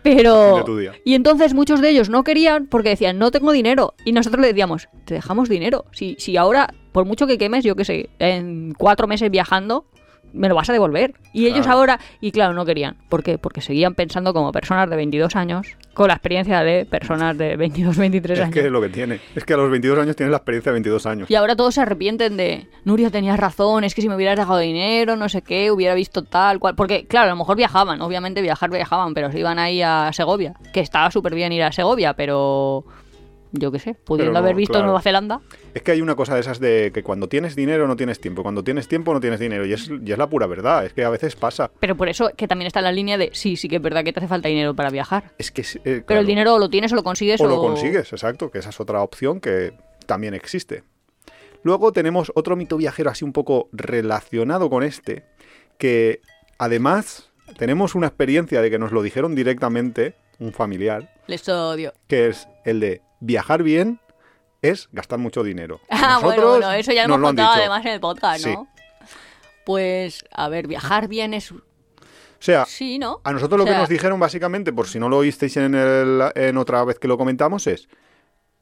Pero... 0.03 0.65
Y 1.05 1.15
entonces 1.15 1.55
muchos 1.55 1.81
de 1.81 1.91
ellos 1.91 2.09
no 2.09 2.25
querían 2.25 2.67
porque 2.67 2.91
decían, 2.91 3.19
no 3.19 3.31
tengo 3.31 3.53
dinero. 3.53 3.95
Y 4.05 4.13
nosotros 4.13 4.41
le 4.41 4.49
decíamos, 4.49 4.89
te 5.05 5.15
dejamos 5.15 5.49
dinero. 5.49 5.85
Si, 5.93 6.17
si 6.19 6.37
ahora, 6.37 6.75
por 6.93 7.05
mucho 7.05 7.27
que 7.27 7.39
quemes, 7.39 7.65
yo 7.65 7.77
qué 7.77 7.85
sé, 7.85 8.11
en 8.19 8.75
cuatro 8.77 9.07
meses 9.07 9.31
viajando, 9.31 9.87
me 10.33 10.49
lo 10.49 10.55
vas 10.55 10.69
a 10.71 10.73
devolver. 10.73 11.15
Y 11.33 11.47
ellos 11.47 11.67
ahora, 11.67 11.99
y 12.21 12.33
claro, 12.33 12.55
no 12.55 12.65
querían. 12.65 12.97
¿Por 13.09 13.23
qué? 13.23 13.39
Porque 13.39 13.61
seguían 13.61 13.95
pensando 13.95 14.33
como 14.33 14.53
personas 14.53 14.89
de 14.91 14.97
22 14.97 15.37
años, 15.37 15.67
con 15.95 16.09
la 16.09 16.15
experiencia 16.15 16.63
de 16.63 16.85
personas 16.87 17.37
de 17.37 17.57
22, 17.57 17.97
23 17.97 18.39
Es 18.39 18.45
años. 18.45 18.55
que 18.55 18.61
es 18.61 18.71
lo 18.73 18.81
que 18.81 18.89
tiene. 18.89 19.21
Es 19.35 19.45
que 19.45 19.55
a 19.55 19.57
los 19.57 19.71
22 19.71 19.99
años 19.99 20.17
tienes 20.17 20.31
la 20.31 20.39
experiencia 20.39 20.71
de 20.71 20.75
22 20.75 21.07
años. 21.07 21.31
Y 21.31 21.35
ahora 21.35 21.57
todos 21.57 21.75
se 21.75 21.81
arrepienten 21.83 22.37
de, 22.37 22.67
Nuria, 22.85 23.11
tenías 23.11 23.39
razón, 23.39 23.85
es 23.85 23.95
que 23.95 24.03
si 24.03 24.09
me 24.09 24.17
hubieras 24.17 24.39
dejado 24.39 24.59
dinero, 24.59 25.17
no 25.17 25.29
sé 25.29 25.43
qué, 25.43 25.71
hubiera 25.71 25.95
visto 25.95 26.23
tal 26.23 26.59
cual. 26.59 26.75
Porque, 26.75 27.07
claro, 27.07 27.27
a 27.29 27.31
lo 27.31 27.37
mejor 27.37 27.57
viajaban, 27.57 28.01
obviamente 28.01 28.43
viajar 28.43 28.71
viajaban, 28.71 29.15
pero 29.15 29.31
se 29.31 29.39
iban 29.39 29.59
ahí 29.59 29.83
a 29.83 30.11
Segovia, 30.13 30.55
que 30.73 30.81
estaba 30.81 31.11
súper 31.11 31.35
bien 31.35 31.53
ir 31.53 31.63
a 31.63 31.73
Segovia, 31.73 32.15
pero 32.15 32.85
yo 33.53 33.71
qué 33.71 33.79
sé, 33.79 33.95
pudiendo 33.95 34.33
no, 34.33 34.39
haber 34.39 34.55
visto 34.55 34.73
claro. 34.73 34.87
Nueva 34.87 35.03
Zelanda. 35.03 35.41
Es 35.75 35.83
que 35.83 35.93
hay 35.93 36.01
una 36.01 36.15
cosa 36.15 36.35
de 36.35 36.41
esas 36.41 36.59
de 36.59 36.91
que 36.93 37.03
cuando 37.03 37.29
tienes 37.29 37.55
dinero 37.55 37.87
no 37.87 37.97
tienes 37.97 38.21
tiempo. 38.21 38.43
Cuando 38.43 38.65
tienes 38.65 38.89
tiempo 38.89 39.13
no 39.13 39.21
tienes 39.21 39.39
dinero. 39.41 39.65
Y 39.67 39.73
es, 39.73 39.89
y 39.89 40.11
es 40.13 40.19
la 40.19 40.29
pura 40.29 40.47
verdad. 40.47 40.85
Es 40.87 40.93
que 40.93 41.05
a 41.05 41.11
veces 41.11 41.37
pasa. 41.37 41.71
Pero 41.81 41.97
por 41.97 42.09
eso 42.09 42.31
que 42.37 42.49
también 42.49 42.67
está 42.67 42.81
en 42.81 42.85
la 42.85 42.93
línea 42.93 43.19
de, 43.19 43.31
sí, 43.33 43.57
sí 43.57 43.69
que 43.69 43.77
es 43.77 43.83
verdad 43.83 44.05
que 44.05 44.13
te 44.13 44.21
hace 44.21 44.29
falta 44.29 44.49
dinero 44.49 44.75
para 44.75 44.91
viajar. 44.91 45.33
Es 45.39 45.51
que... 45.51 45.63
eh, 45.85 46.03
Pero 46.07 46.21
el 46.21 46.27
dinero 46.27 46.55
o 46.55 46.59
lo 46.59 46.69
tienes 46.71 46.93
o 46.93 46.97
lo 46.97 47.03
consigues 47.03 47.41
o, 47.41 47.45
O 47.45 47.49
lo 47.49 47.59
consigues, 47.61 48.13
exacto, 48.13 48.51
que 48.51 48.59
esa 48.59 48.71
es 48.71 48.81
otra 48.81 49.03
opción 49.03 49.41
que 49.41 49.73
también 50.07 50.35
existe. 50.35 50.83
Luego 51.63 51.93
tenemos 51.93 52.33
otro 52.35 52.57
mito 52.57 52.77
viajero 52.77 53.11
así 53.11 53.25
un 53.25 53.33
poco 53.33 53.69
relacionado 53.73 54.69
con 54.69 54.83
este, 54.83 55.25
que 55.79 56.21
además 56.59 57.31
tenemos 57.57 57.95
una 57.95 58.09
experiencia 58.09 58.61
de 58.63 58.71
que 58.71 58.79
nos 58.79 58.93
lo 58.93 59.03
dijeron 59.03 59.35
directamente 59.35 60.15
un 60.39 60.53
familiar, 60.53 61.15
Les 61.29 61.49
odio. 61.49 61.93
que 62.09 62.29
es 62.29 62.49
el 62.65 62.81
de 62.81 63.01
viajar 63.23 63.63
bien 63.63 64.01
es 64.61 64.89
gastar 64.93 65.19
mucho 65.19 65.43
dinero. 65.43 65.81
Ah, 65.91 66.19
bueno, 66.23 66.49
bueno, 66.51 66.73
eso 66.73 66.93
ya 66.93 67.07
lo 67.07 67.15
hemos 67.15 67.29
contado 67.29 67.53
además 67.53 67.85
en 67.87 67.93
el 67.93 68.01
podcast, 68.01 68.47
¿no? 68.47 68.69
Sí. 68.75 69.07
Pues, 69.65 70.25
a 70.33 70.49
ver, 70.49 70.67
viajar 70.67 71.09
bien 71.09 71.33
es... 71.33 71.53
O 71.53 71.59
sea, 72.41 72.65
Sí, 72.67 72.99
¿no? 72.99 73.21
a 73.23 73.33
nosotros 73.33 73.57
lo 73.57 73.65
O 73.65 73.67
sea, 73.67 73.77
que 73.77 73.81
nos 73.81 73.89
dijeron 73.89 74.19
básicamente, 74.19 74.73
por 74.73 74.89
si 74.89 74.99
no 74.99 75.09
lo 75.09 75.19
oísteis 75.19 75.57
en, 75.57 75.75
el, 75.77 76.23
en 76.35 76.59
otra 76.59 76.85
vez 76.85 76.99
que 76.99 77.07
lo 77.07 77.17
comentamos, 77.17 77.69
es 77.69 77.89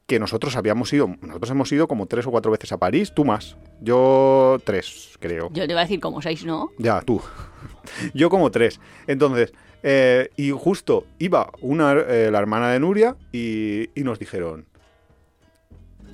que 0.05 0.19
nosotros 0.19 0.55
habíamos 0.55 0.93
ido, 0.93 1.07
nosotros 1.21 1.49
hemos 1.49 1.71
ido 1.71 1.87
como 1.87 2.05
tres 2.05 2.27
o 2.27 2.31
cuatro 2.31 2.51
veces 2.51 2.71
a 2.71 2.77
París, 2.77 3.11
tú 3.15 3.25
más, 3.25 3.57
yo 3.81 4.59
tres, 4.63 5.17
creo. 5.19 5.49
Yo 5.51 5.65
te 5.65 5.71
iba 5.71 5.81
a 5.81 5.85
decir 5.85 5.99
como 5.99 6.21
seis, 6.21 6.45
¿no? 6.45 6.71
Ya, 6.77 7.01
tú. 7.01 7.21
Yo 8.13 8.29
como 8.29 8.51
tres. 8.51 8.79
Entonces, 9.07 9.53
eh, 9.83 10.29
y 10.37 10.51
justo 10.51 11.05
iba 11.19 11.51
una, 11.61 11.93
eh, 11.93 12.29
la 12.31 12.39
hermana 12.39 12.71
de 12.71 12.79
Nuria 12.79 13.15
y, 13.31 13.89
y 13.99 14.03
nos 14.03 14.19
dijeron, 14.19 14.65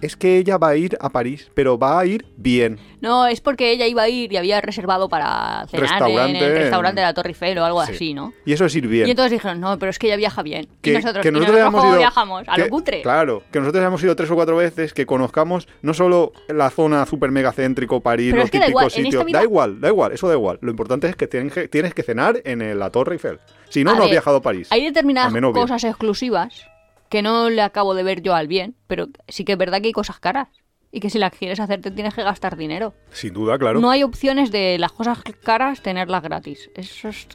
es 0.01 0.15
que 0.15 0.37
ella 0.37 0.57
va 0.57 0.69
a 0.69 0.75
ir 0.75 0.97
a 0.99 1.09
París, 1.09 1.49
pero 1.53 1.77
va 1.77 1.99
a 1.99 2.05
ir 2.05 2.25
bien. 2.37 2.79
No, 3.01 3.27
es 3.27 3.41
porque 3.41 3.71
ella 3.71 3.85
iba 3.87 4.01
a 4.03 4.09
ir 4.09 4.31
y 4.33 4.37
había 4.37 4.59
reservado 4.61 5.07
para 5.09 5.65
cenar 5.69 6.01
en 6.09 6.35
el 6.35 6.53
restaurante 6.57 7.01
de 7.01 7.05
la 7.07 7.13
Torre 7.13 7.29
Eiffel 7.29 7.57
o 7.59 7.65
algo 7.65 7.85
Sí. 7.85 7.91
así, 7.93 8.13
¿no? 8.13 8.33
Y 8.45 8.53
eso 8.53 8.65
es 8.65 8.75
ir 8.75 8.87
bien. 8.87 9.07
Y 9.07 9.11
entonces 9.11 9.31
dijeron, 9.33 9.59
no, 9.59 9.77
pero 9.79 9.89
es 9.89 9.99
que 9.99 10.07
ella 10.07 10.15
viaja 10.17 10.41
bien. 10.43 10.67
que, 10.81 10.91
y 10.91 10.93
nosotros, 10.95 11.21
que 11.23 11.29
¿y 11.29 11.31
nosotros 11.31 11.55
hayamos 11.57 11.79
cómo 11.81 11.91
ido- 11.91 11.99
viajamos? 11.99 12.43
A 12.47 12.57
lo 12.57 12.69
cutre. 12.69 13.01
Claro, 13.01 13.43
que 13.51 13.59
nosotros 13.59 13.81
hayamos 13.81 14.03
ido 14.03 14.15
tres 14.15 14.31
o 14.31 14.35
cuatro 14.35 14.55
veces, 14.57 14.93
que 14.93 15.05
conozcamos 15.05 15.67
no 15.81 15.93
solo 15.93 16.31
la 16.47 16.69
zona 16.69 17.05
super 17.05 17.31
mega 17.31 17.51
céntrico, 17.51 18.01
París, 18.01 18.31
Pero 18.31 18.37
los 18.41 18.45
es 18.45 18.51
que 18.51 18.59
da 18.59 18.65
típicos 18.65 18.81
igual, 18.97 19.05
sitios. 19.05 19.25
vida- 19.25 19.37
Da 19.39 19.43
igual, 19.43 19.81
da 19.81 19.87
igual, 19.89 20.11
eso 20.11 20.27
da 20.27 20.33
igual. 20.33 20.57
Lo 20.61 20.71
importante 20.71 21.07
es 21.07 21.15
que 21.15 21.27
tienes 21.27 21.53
que, 21.53 21.67
tienes 21.67 21.93
que 21.93 22.03
cenar 22.03 22.41
en 22.45 22.77
la 22.79 22.89
Torre 22.91 23.13
Eiffel. 23.13 23.39
Si 23.69 23.83
no, 23.83 23.91
A 23.91 23.95
no 23.95 24.03
has 24.03 24.09
viajado 24.09 24.37
a 24.37 24.41
París. 24.41 24.67
Hay 24.71 24.83
determinadas 24.83 25.31
bien. 25.33 25.51
cosas 25.53 25.83
exclusivas 25.83 26.65
que 27.09 27.21
no 27.21 27.49
le 27.49 27.61
acabo 27.61 27.93
de 27.93 28.03
ver 28.03 28.21
yo 28.21 28.35
al 28.35 28.47
bien, 28.47 28.75
pero 28.87 29.07
sí 29.27 29.45
que 29.45 29.53
es 29.53 29.57
verdad 29.57 29.81
que 29.81 29.87
hay 29.87 29.93
cosas 29.93 30.19
caras. 30.19 30.47
Y 30.89 31.01
que 31.01 31.09
si 31.09 31.19
las 31.19 31.33
quieres 31.33 31.59
hacer 31.59 31.81
te 31.81 31.91
tienes 31.91 32.13
que 32.13 32.23
gastar 32.23 32.55
dinero. 32.55 32.93
Sin 33.11 33.33
duda, 33.33 33.57
claro. 33.57 33.81
No 33.81 33.89
hay 33.89 34.03
opciones 34.03 34.51
de 34.51 34.77
las 34.79 34.93
cosas 34.93 35.19
caras 35.43 35.81
tenerlas 35.81 36.23
gratis. 36.23 36.69
Eso 36.75 37.09
es... 37.09 37.27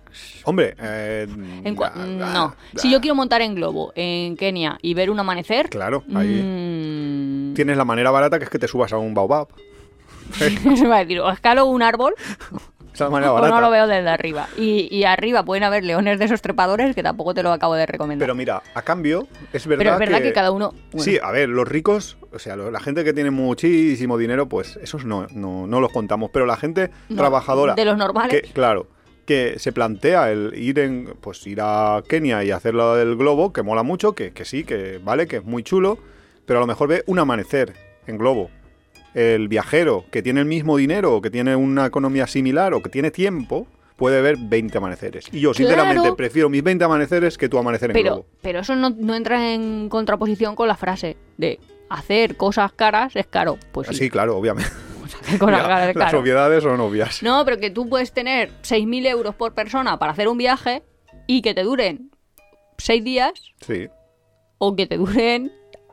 Hombre, 0.44 0.74
eh, 0.78 1.26
en 1.62 1.76
no. 2.18 2.56
Si 2.76 2.90
yo 2.90 3.00
quiero 3.00 3.14
montar 3.14 3.42
en 3.42 3.54
globo 3.54 3.92
en 3.94 4.36
Kenia 4.38 4.78
y 4.80 4.94
ver 4.94 5.10
un 5.10 5.20
amanecer... 5.20 5.68
Claro, 5.68 6.02
ahí 6.14 6.42
mm, 6.42 7.54
tienes 7.54 7.76
la 7.76 7.84
manera 7.84 8.10
barata 8.10 8.38
que 8.38 8.44
es 8.44 8.50
que 8.50 8.58
te 8.58 8.68
subas 8.68 8.92
a 8.94 8.96
un 8.96 9.12
baobab. 9.12 9.48
se 10.32 10.86
va 10.86 10.96
a 10.96 11.00
decir, 11.00 11.20
o 11.20 11.30
escalo 11.30 11.66
un 11.66 11.82
árbol 11.82 12.14
es 12.92 13.00
la 13.00 13.10
manera 13.10 13.32
o 13.32 13.34
barata. 13.34 13.54
no 13.54 13.60
lo 13.60 13.70
veo 13.70 13.86
desde 13.86 14.08
arriba. 14.08 14.48
Y, 14.56 14.88
y 14.94 15.04
arriba 15.04 15.44
pueden 15.44 15.64
haber 15.64 15.84
leones 15.84 16.18
de 16.18 16.24
esos 16.24 16.42
trepadores 16.42 16.94
que 16.94 17.02
tampoco 17.02 17.34
te 17.34 17.42
lo 17.42 17.52
acabo 17.52 17.74
de 17.74 17.86
recomendar. 17.86 18.26
Pero 18.26 18.34
mira, 18.34 18.62
a 18.74 18.82
cambio, 18.82 19.26
es 19.52 19.66
verdad, 19.66 19.78
Pero 19.78 19.92
es 19.94 19.98
verdad 19.98 20.22
que, 20.22 20.32
cada 20.32 20.50
uno... 20.50 20.74
bueno, 20.92 21.04
Sí, 21.04 21.18
a 21.22 21.30
ver, 21.30 21.48
los 21.48 21.66
ricos, 21.66 22.16
o 22.32 22.38
sea, 22.38 22.56
la 22.56 22.80
gente 22.80 23.04
que 23.04 23.12
tiene 23.12 23.30
muchísimo 23.30 24.18
dinero, 24.18 24.48
pues 24.48 24.78
esos 24.82 25.04
no, 25.04 25.26
no, 25.32 25.66
no 25.66 25.80
los 25.80 25.92
contamos. 25.92 26.30
Pero 26.32 26.46
la 26.46 26.56
gente 26.56 26.90
no, 27.08 27.16
trabajadora, 27.16 27.74
De 27.74 27.84
los 27.84 27.96
normales. 27.96 28.30
que, 28.30 28.52
claro, 28.52 28.88
que 29.26 29.58
se 29.58 29.72
plantea 29.72 30.30
el 30.30 30.52
ir 30.54 30.78
en, 30.78 31.14
pues 31.20 31.46
ir 31.46 31.60
a 31.62 32.02
Kenia 32.08 32.44
y 32.44 32.50
hacer 32.50 32.74
lo 32.74 32.96
del 32.96 33.16
globo, 33.16 33.52
que 33.52 33.62
mola 33.62 33.82
mucho, 33.82 34.14
que, 34.14 34.32
que 34.32 34.44
sí, 34.44 34.64
que 34.64 35.00
vale, 35.02 35.26
que 35.26 35.36
es 35.36 35.44
muy 35.44 35.62
chulo, 35.62 35.98
pero 36.46 36.58
a 36.58 36.62
lo 36.62 36.66
mejor 36.66 36.88
ve 36.88 37.04
un 37.06 37.18
amanecer 37.18 37.72
en 38.06 38.18
globo. 38.18 38.50
El 39.14 39.48
viajero 39.48 40.04
que 40.10 40.22
tiene 40.22 40.40
el 40.40 40.46
mismo 40.46 40.76
dinero, 40.76 41.14
o 41.16 41.20
que 41.22 41.30
tiene 41.30 41.54
una 41.56 41.86
economía 41.86 42.26
similar, 42.26 42.72
o 42.74 42.82
que 42.82 42.88
tiene 42.88 43.10
tiempo, 43.10 43.66
puede 43.96 44.22
ver 44.22 44.36
20 44.38 44.78
amaneceres. 44.78 45.26
Y 45.32 45.40
yo, 45.40 45.52
sinceramente, 45.54 46.00
Claro. 46.00 46.16
prefiero 46.16 46.48
mis 46.48 46.62
20 46.62 46.84
amaneceres 46.84 47.36
que 47.38 47.48
tu 47.48 47.58
amanecer 47.58 47.90
en 47.90 47.94
Pero, 47.94 48.14
globo. 48.14 48.26
pero 48.40 48.60
eso 48.60 48.74
no, 48.74 48.90
no 48.90 49.14
entra 49.14 49.52
en 49.52 49.88
contraposición 49.88 50.56
con 50.56 50.66
la 50.66 50.76
frase 50.76 51.16
de 51.36 51.60
hacer 51.90 52.36
cosas 52.36 52.72
caras 52.72 53.14
es 53.16 53.26
caro. 53.26 53.58
Pues 53.70 53.88
sí, 53.88 53.94
Sí, 53.94 54.10
claro, 54.10 54.36
obviamente. 54.38 54.70
hacer 55.04 55.38
cosas 55.38 55.56
Ya, 55.60 55.62
caras 55.68 55.88
es 55.90 55.96
Las 55.96 56.14
obviedades 56.14 56.62
son 56.62 56.80
obvias. 56.80 57.22
No, 57.22 57.44
pero 57.44 57.58
que 57.58 57.70
tú 57.70 57.88
puedes 57.88 58.12
tener 58.12 58.50
6.000 58.62 59.06
euros 59.06 59.34
por 59.34 59.52
persona 59.54 59.98
para 59.98 60.12
hacer 60.12 60.26
un 60.28 60.38
viaje 60.38 60.82
y 61.26 61.42
que 61.42 61.52
te 61.54 61.62
duren 61.62 62.10
6 62.78 63.04
días 63.04 63.32
Sí. 63.60 63.88
o 64.58 64.74
que 64.74 64.86
te 64.86 64.96
duren 64.96 65.52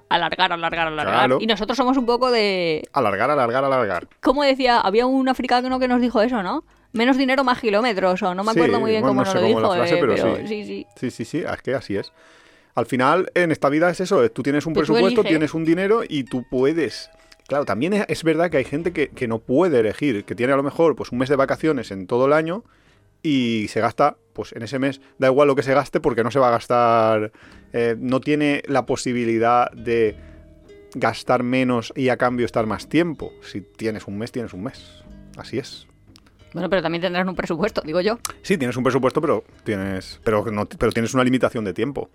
alargar, 0.09 0.51
alargar, 0.51 0.87
alargar. 0.87 1.13
Claro. 1.15 1.37
Y 1.39 1.47
nosotros 1.47 1.77
somos 1.77 1.97
un 1.97 2.05
poco 2.05 2.31
de... 2.31 2.83
Alargar, 2.93 3.29
alargar, 3.29 3.63
alargar. 3.63 4.07
¿Cómo 4.21 4.43
decía? 4.43 4.79
Había 4.79 5.05
un 5.05 5.29
africano 5.29 5.79
que 5.79 5.87
nos 5.87 6.01
dijo 6.01 6.21
eso, 6.21 6.43
¿no? 6.43 6.63
Menos 6.91 7.17
dinero, 7.17 7.43
más 7.43 7.61
kilómetros, 7.61 8.21
o 8.23 8.33
no 8.33 8.43
me 8.43 8.53
Sí, 8.53 8.59
acuerdo 8.59 8.79
muy 8.79 8.91
bien 8.91 9.01
bueno, 9.03 9.11
cómo 9.11 9.21
no 9.21 9.25
nos 9.25 9.33
sé 9.33 9.35
lo 9.35 9.41
cómo 9.41 9.59
dijo, 9.59 9.75
la 9.75 9.81
frase, 9.81 9.95
eh, 9.95 9.97
pero 10.01 10.15
pero 10.15 10.35
sí. 10.37 10.47
sí, 10.47 10.65
sí. 10.65 10.87
Sí, 10.95 11.11
sí, 11.11 11.25
sí, 11.25 11.43
es 11.47 11.61
que 11.61 11.75
así 11.75 11.95
es. 11.95 12.11
Al 12.73 12.87
final, 12.87 13.29
en 13.35 13.51
esta 13.51 13.69
vida 13.69 13.89
es 13.89 13.99
eso, 13.99 14.27
tú 14.31 14.41
tienes 14.41 14.65
un 14.65 14.73
Pues 14.73 14.87
presupuesto, 14.87 15.23
tienes 15.23 15.53
un 15.53 15.65
dinero 15.65 16.01
y 16.07 16.23
tú 16.23 16.43
puedes... 16.49 17.11
Claro, 17.47 17.65
también 17.65 17.93
es, 17.93 18.05
es 18.07 18.23
verdad 18.23 18.49
que 18.49 18.57
hay 18.57 18.63
gente 18.63 18.93
que, 18.93 19.09
que 19.09 19.27
no 19.27 19.39
puede 19.39 19.79
elegir, 19.79 20.23
que 20.23 20.35
tiene 20.35 20.53
a 20.53 20.55
lo 20.55 20.63
mejor 20.63 20.95
pues 20.95 21.11
un 21.11 21.17
mes 21.19 21.29
de 21.29 21.35
vacaciones 21.35 21.91
en 21.91 22.07
todo 22.07 22.25
el 22.27 22.33
año 22.33 22.63
y 23.21 23.67
se 23.69 23.81
gasta, 23.81 24.17
pues 24.33 24.53
en 24.53 24.61
ese 24.61 24.79
mes, 24.79 25.01
da 25.17 25.27
igual 25.27 25.47
lo 25.47 25.55
que 25.55 25.63
se 25.63 25.73
gaste 25.73 25.99
porque 25.99 26.23
no 26.23 26.31
se 26.31 26.39
va 26.39 26.47
a 26.49 26.51
gastar, 26.51 27.31
eh, 27.73 27.95
no 27.97 28.19
tiene 28.19 28.63
la 28.67 28.85
posibilidad 28.85 29.71
de 29.71 30.15
gastar 30.95 31.43
menos 31.43 31.93
y 31.95 32.09
a 32.09 32.17
cambio 32.17 32.45
estar 32.45 32.65
más 32.65 32.87
tiempo. 32.87 33.33
Si 33.41 33.61
tienes 33.61 34.07
un 34.07 34.17
mes, 34.17 34.31
tienes 34.31 34.53
un 34.53 34.63
mes. 34.63 35.03
Así 35.37 35.57
es. 35.57 35.87
Bueno, 36.53 36.69
pero 36.69 36.81
también 36.81 37.01
tendrás 37.01 37.27
un 37.27 37.35
presupuesto, 37.35 37.81
digo 37.81 38.01
yo. 38.01 38.17
Sí, 38.41 38.57
tienes 38.57 38.75
un 38.75 38.83
presupuesto, 38.83 39.21
pero 39.21 39.43
tienes, 39.63 40.19
pero 40.23 40.45
no, 40.51 40.65
pero 40.65 40.91
tienes 40.91 41.13
una 41.13 41.23
limitación 41.23 41.63
de 41.63 41.73
tiempo. 41.73 42.09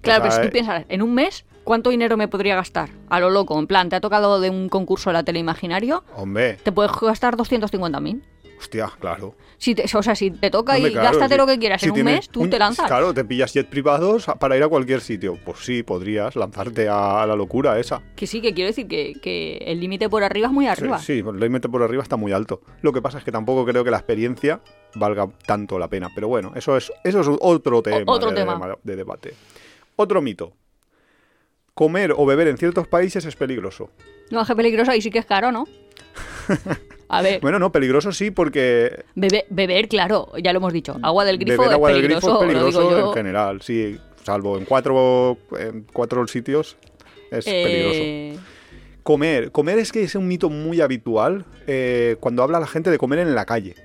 Claro, 0.00 0.22
pero 0.22 0.34
si 0.34 0.40
eh, 0.40 0.44
tú 0.44 0.50
piensas, 0.50 0.84
en 0.88 1.02
un 1.02 1.14
mes, 1.14 1.44
¿cuánto 1.64 1.90
dinero 1.90 2.16
me 2.16 2.28
podría 2.28 2.56
gastar? 2.56 2.90
A 3.08 3.20
lo 3.20 3.30
loco, 3.30 3.58
en 3.58 3.66
plan, 3.66 3.88
te 3.88 3.96
ha 3.96 4.00
tocado 4.00 4.40
de 4.40 4.50
un 4.50 4.68
concurso 4.68 5.10
de 5.10 5.14
la 5.14 5.22
tele 5.22 5.38
imaginario, 5.38 6.04
Hombre, 6.14 6.54
te 6.62 6.72
puedes 6.72 6.92
gastar 7.00 7.36
250.000. 7.36 8.22
hostia, 8.58 8.90
claro. 8.98 9.34
Si 9.58 9.74
te, 9.74 9.84
o 9.96 10.02
sea, 10.02 10.14
si 10.14 10.30
te 10.30 10.50
toca 10.50 10.78
y 10.78 10.90
claro, 10.92 11.10
gástate 11.10 11.36
lo 11.36 11.46
que 11.46 11.58
quieras 11.58 11.80
si 11.80 11.86
en 11.88 11.92
un 11.92 12.02
mes, 12.04 12.28
tú 12.28 12.42
un- 12.42 12.50
te 12.50 12.58
lanzas. 12.58 12.86
Claro, 12.86 13.14
te 13.14 13.24
pillas 13.24 13.52
jet 13.54 13.68
privados 13.68 14.26
para 14.38 14.56
ir 14.56 14.62
a 14.62 14.68
cualquier 14.68 15.00
sitio. 15.00 15.38
Pues 15.44 15.60
sí, 15.60 15.82
podrías 15.82 16.36
lanzarte 16.36 16.88
a 16.88 17.24
la 17.26 17.34
locura 17.36 17.78
esa. 17.78 18.02
Que 18.14 18.26
sí, 18.26 18.40
que 18.42 18.52
quiero 18.54 18.68
decir 18.68 18.86
que, 18.86 19.14
que 19.22 19.56
el 19.66 19.80
límite 19.80 20.08
por 20.08 20.22
arriba 20.24 20.46
es 20.48 20.52
muy 20.52 20.66
arriba. 20.66 20.98
Sí, 20.98 21.20
sí, 21.22 21.28
el 21.28 21.40
límite 21.40 21.68
por 21.68 21.82
arriba 21.82 22.02
está 22.02 22.16
muy 22.16 22.32
alto. 22.32 22.60
Lo 22.82 22.92
que 22.92 23.00
pasa 23.00 23.18
es 23.18 23.24
que 23.24 23.32
tampoco 23.32 23.64
creo 23.64 23.82
que 23.84 23.90
la 23.90 23.96
experiencia 23.98 24.60
valga 24.94 25.26
tanto 25.46 25.78
la 25.78 25.88
pena. 25.88 26.10
Pero 26.14 26.28
bueno, 26.28 26.52
eso 26.54 26.76
es, 26.76 26.92
eso 27.04 27.20
es 27.20 27.28
otro 27.40 27.82
tema, 27.82 28.04
otro 28.12 28.30
de, 28.30 28.36
tema. 28.36 28.58
de- 28.66 28.76
de 28.82 28.96
debate. 28.96 29.34
Otro 29.96 30.20
mito. 30.20 30.52
Comer 31.74 32.12
o 32.16 32.24
beber 32.24 32.48
en 32.48 32.56
ciertos 32.58 32.86
países 32.88 33.24
es 33.24 33.36
peligroso. 33.36 33.90
No, 34.30 34.40
es 34.42 34.48
que 34.48 34.56
peligroso 34.56 34.94
y 34.94 35.00
sí 35.02 35.10
que 35.10 35.18
es 35.18 35.26
caro, 35.26 35.52
¿no? 35.52 35.66
A 37.08 37.22
ver, 37.22 37.40
Bueno, 37.40 37.58
no, 37.58 37.70
peligroso 37.70 38.10
sí 38.12 38.30
porque 38.30 39.04
bebe- 39.14 39.46
beber, 39.50 39.88
claro, 39.88 40.32
ya 40.42 40.52
lo 40.52 40.58
hemos 40.58 40.72
dicho. 40.72 40.96
Agua 41.02 41.24
del 41.24 41.38
grifo 41.38 41.52
beber 41.62 41.68
es 41.68 41.74
agua 41.74 41.90
del 41.90 42.00
peligroso, 42.02 42.26
grifo 42.26 42.42
es 42.42 42.48
peligroso 42.48 42.90
yo. 42.90 43.08
en 43.08 43.14
general, 43.14 43.62
sí, 43.62 43.98
salvo 44.24 44.58
en 44.58 44.64
cuatro, 44.64 45.38
en 45.58 45.86
cuatro 45.92 46.26
sitios 46.26 46.76
es 47.30 47.44
peligroso. 47.44 48.00
Eh, 48.02 48.38
Comer, 49.02 49.52
comer 49.52 49.78
es 49.78 49.92
que 49.92 50.02
es 50.02 50.16
un 50.16 50.26
mito 50.26 50.50
muy 50.50 50.80
habitual 50.80 51.44
eh, 51.68 52.16
cuando 52.18 52.42
habla 52.42 52.58
la 52.58 52.66
gente 52.66 52.90
de 52.90 52.98
comer 52.98 53.20
en 53.20 53.36
la 53.36 53.44
calle. 53.44 53.76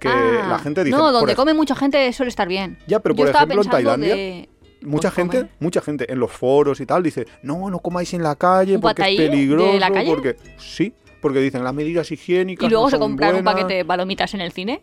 Que 0.00 0.08
ah, 0.08 0.46
la 0.48 0.58
gente 0.58 0.82
dice, 0.82 0.96
No, 0.96 1.12
donde 1.12 1.32
ej- 1.34 1.36
come 1.36 1.54
mucha 1.54 1.76
gente 1.76 2.12
suele 2.12 2.30
estar 2.30 2.48
bien. 2.48 2.76
Ya, 2.88 2.98
pero 2.98 3.14
por 3.14 3.28
ejemplo 3.28 3.62
en 3.62 3.70
Tailandia, 3.70 4.16
de- 4.16 4.48
mucha 4.82 5.12
gente, 5.12 5.36
comer. 5.42 5.52
mucha 5.60 5.80
gente 5.80 6.12
en 6.12 6.18
los 6.18 6.32
foros 6.32 6.80
y 6.80 6.86
tal 6.86 7.04
dice, 7.04 7.24
no, 7.44 7.70
no 7.70 7.78
comáis 7.78 8.12
en 8.14 8.24
la 8.24 8.34
calle 8.34 8.74
¿Un 8.74 8.80
porque 8.80 9.02
es 9.02 9.06
bataí 9.06 9.16
de 9.16 9.28
peligroso, 9.30 9.78
la 9.78 9.90
calle? 9.92 10.10
porque 10.10 10.36
sí, 10.58 10.92
porque 11.24 11.40
dicen 11.40 11.64
las 11.64 11.72
medidas 11.74 12.12
higiénicas 12.12 12.66
Y 12.66 12.68
luego 12.70 12.84
no 12.84 12.90
se 12.90 12.98
compran 12.98 13.30
un 13.34 13.42
buenas". 13.42 13.54
paquete 13.54 13.74
de 13.78 13.84
palomitas 13.84 14.34
en 14.34 14.42
el 14.42 14.52
cine, 14.52 14.82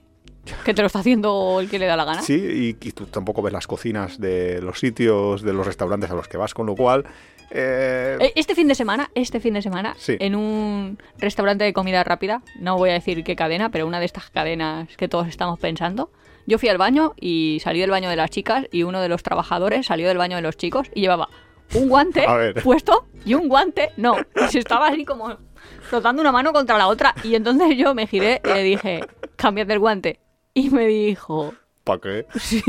que 0.65 0.73
te 0.73 0.81
lo 0.81 0.87
está 0.87 0.99
haciendo 0.99 1.59
el 1.61 1.69
que 1.69 1.77
le 1.77 1.85
da 1.85 1.95
la 1.95 2.03
gana. 2.03 2.21
Sí, 2.23 2.33
y, 2.35 2.69
y 2.87 2.91
tú 2.93 3.05
tampoco 3.05 3.41
ves 3.43 3.53
las 3.53 3.67
cocinas 3.67 4.19
de 4.19 4.59
los 4.61 4.79
sitios, 4.79 5.43
de 5.43 5.53
los 5.53 5.65
restaurantes 5.67 6.09
a 6.09 6.15
los 6.15 6.27
que 6.27 6.37
vas, 6.37 6.53
con 6.55 6.65
lo 6.65 6.75
cual... 6.75 7.05
eh, 7.51 8.17
Eh, 8.19 8.33
Este 8.35 8.55
fin 8.55 8.67
de 8.67 8.73
semana, 8.75 9.11
este 9.13 9.39
fin 9.39 9.53
de 9.53 9.61
semana, 9.61 9.93
Sí. 9.99 10.17
en 10.19 10.35
un 10.35 10.97
restaurante 11.19 11.63
de 11.63 11.73
comida 11.73 12.03
rápida, 12.03 12.41
no 12.59 12.75
voy 12.77 12.89
a 12.89 12.93
decir 12.93 13.23
qué 13.23 13.35
cadena, 13.35 13.69
pero 13.69 13.85
una 13.85 13.99
de 13.99 14.05
estas 14.07 14.29
cadenas 14.31 14.87
que 14.97 15.07
todos 15.07 15.27
estamos 15.27 15.59
pensando, 15.59 16.11
yo 16.47 16.57
fui 16.57 16.69
al 16.69 16.79
baño 16.79 17.13
y 17.19 17.59
salí 17.63 17.79
del 17.79 17.91
baño 17.91 18.09
de 18.09 18.15
las 18.15 18.31
chicas 18.31 18.65
y 18.71 18.81
uno 18.83 18.99
de 18.99 19.09
los 19.09 19.21
trabajadores 19.21 19.85
salió 19.85 20.07
del 20.07 20.17
baño 20.17 20.37
de 20.37 20.41
los 20.41 20.57
chicos 20.57 20.87
y 20.95 21.01
llevaba 21.01 21.29
un 21.75 21.87
guante 21.87 22.25
puesto 22.63 23.05
y 23.25 23.35
un 23.35 23.47
guante, 23.47 23.91
no, 23.95 24.15
y 24.35 24.51
se 24.51 24.57
estaba 24.59 24.87
así 24.87 25.05
como 25.05 25.37
frotando 25.81 26.21
una 26.21 26.31
mano 26.31 26.53
contra 26.53 26.77
la 26.77 26.87
otra 26.87 27.13
y 27.23 27.35
entonces 27.35 27.77
yo 27.77 27.93
me 27.93 28.07
giré 28.07 28.41
y 28.43 28.47
le 28.47 28.63
dije, 28.63 29.05
cámbiate 29.35 29.73
el 29.73 29.79
guante. 29.79 30.19
Y 30.53 30.69
me 30.69 30.85
dijo, 30.87 31.53
¿Para 31.83 31.99
qué? 32.01 32.25
sí. 32.39 32.63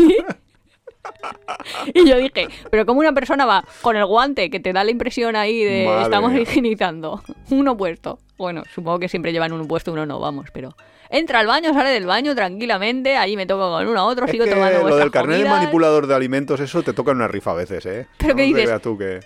Y 1.95 2.09
yo 2.09 2.17
dije, 2.17 2.49
pero 2.71 2.87
como 2.87 3.01
una 3.01 3.13
persona 3.13 3.45
va 3.45 3.65
con 3.81 3.97
el 3.97 4.07
guante 4.07 4.51
que 4.51 4.61
te 4.61 4.73
da 4.73 4.85
la 4.85 4.91
impresión 4.91 5.37
ahí 5.37 5.63
de 5.65 5.87
Madre 5.87 6.03
estamos 6.03 6.33
higienizando, 6.35 7.23
uno 7.51 7.77
puesto. 7.77 8.19
Bueno, 8.39 8.63
supongo 8.73 8.99
que 8.99 9.09
siempre 9.09 9.33
llevan 9.33 9.53
uno 9.53 9.67
puesto, 9.67 9.93
uno 9.93 10.07
no, 10.07 10.21
vamos, 10.21 10.49
pero 10.53 10.75
entra 11.11 11.41
al 11.41 11.47
baño, 11.47 11.73
sale 11.75 11.91
del 11.91 12.07
baño 12.07 12.35
tranquilamente, 12.35 13.17
allí 13.17 13.37
me 13.37 13.47
toco 13.47 13.71
con 13.71 13.87
uno 13.87 14.01
a 14.01 14.05
otro, 14.05 14.27
Es 14.27 14.33
sigo 14.33 14.45
que 14.45 14.51
tomando 14.51 14.89
lo 14.89 14.97
del 14.97 15.11
carnet 15.11 15.43
de 15.43 15.49
manipulador 15.49 16.07
de 16.07 16.15
alimentos, 16.15 16.61
eso 16.61 16.83
te 16.83 16.93
toca 16.93 17.11
en 17.13 17.19
una 17.19 17.29
rifa 17.29 17.53
a 17.53 17.55
veces, 17.55 17.85
¿eh? 17.87 18.07
¿Pero 18.19 18.31
No 18.31 18.37
te 18.37 18.43
dices? 18.43 18.83
tú 18.83 18.97
que... 18.97 19.21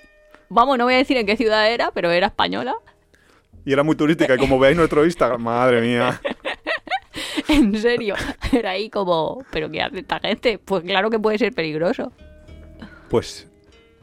Vamos, 0.49 0.79
no 0.79 0.85
voy 0.85 0.95
a 0.95 0.99
decir 0.99 1.17
en 1.17 1.27
qué 1.27 1.37
ciudad 1.37 1.71
era, 1.71 1.91
pero 1.93 2.11
era 2.11 2.29
española. 2.29 2.77
Y 3.67 3.73
era 3.73 3.83
muy 3.83 3.97
turística, 3.97 4.35
y 4.35 4.39
como 4.39 4.59
veáis 4.59 4.77
nuestro 4.79 5.05
Instagram, 5.05 5.43
madre 5.43 5.83
mía. 5.83 6.19
En 7.49 7.77
serio, 7.81 8.15
era 8.53 8.71
ahí 8.71 8.91
como, 8.91 9.45
¿pero 9.51 9.71
qué 9.71 9.81
hace 9.81 10.01
esta 10.01 10.19
gente? 10.21 10.59
Pues 10.59 10.83
claro 10.85 11.11
que 11.11 11.19
puede 11.19 11.39
ser 11.39 11.53
peligroso. 11.53 12.13
Pues... 13.09 13.47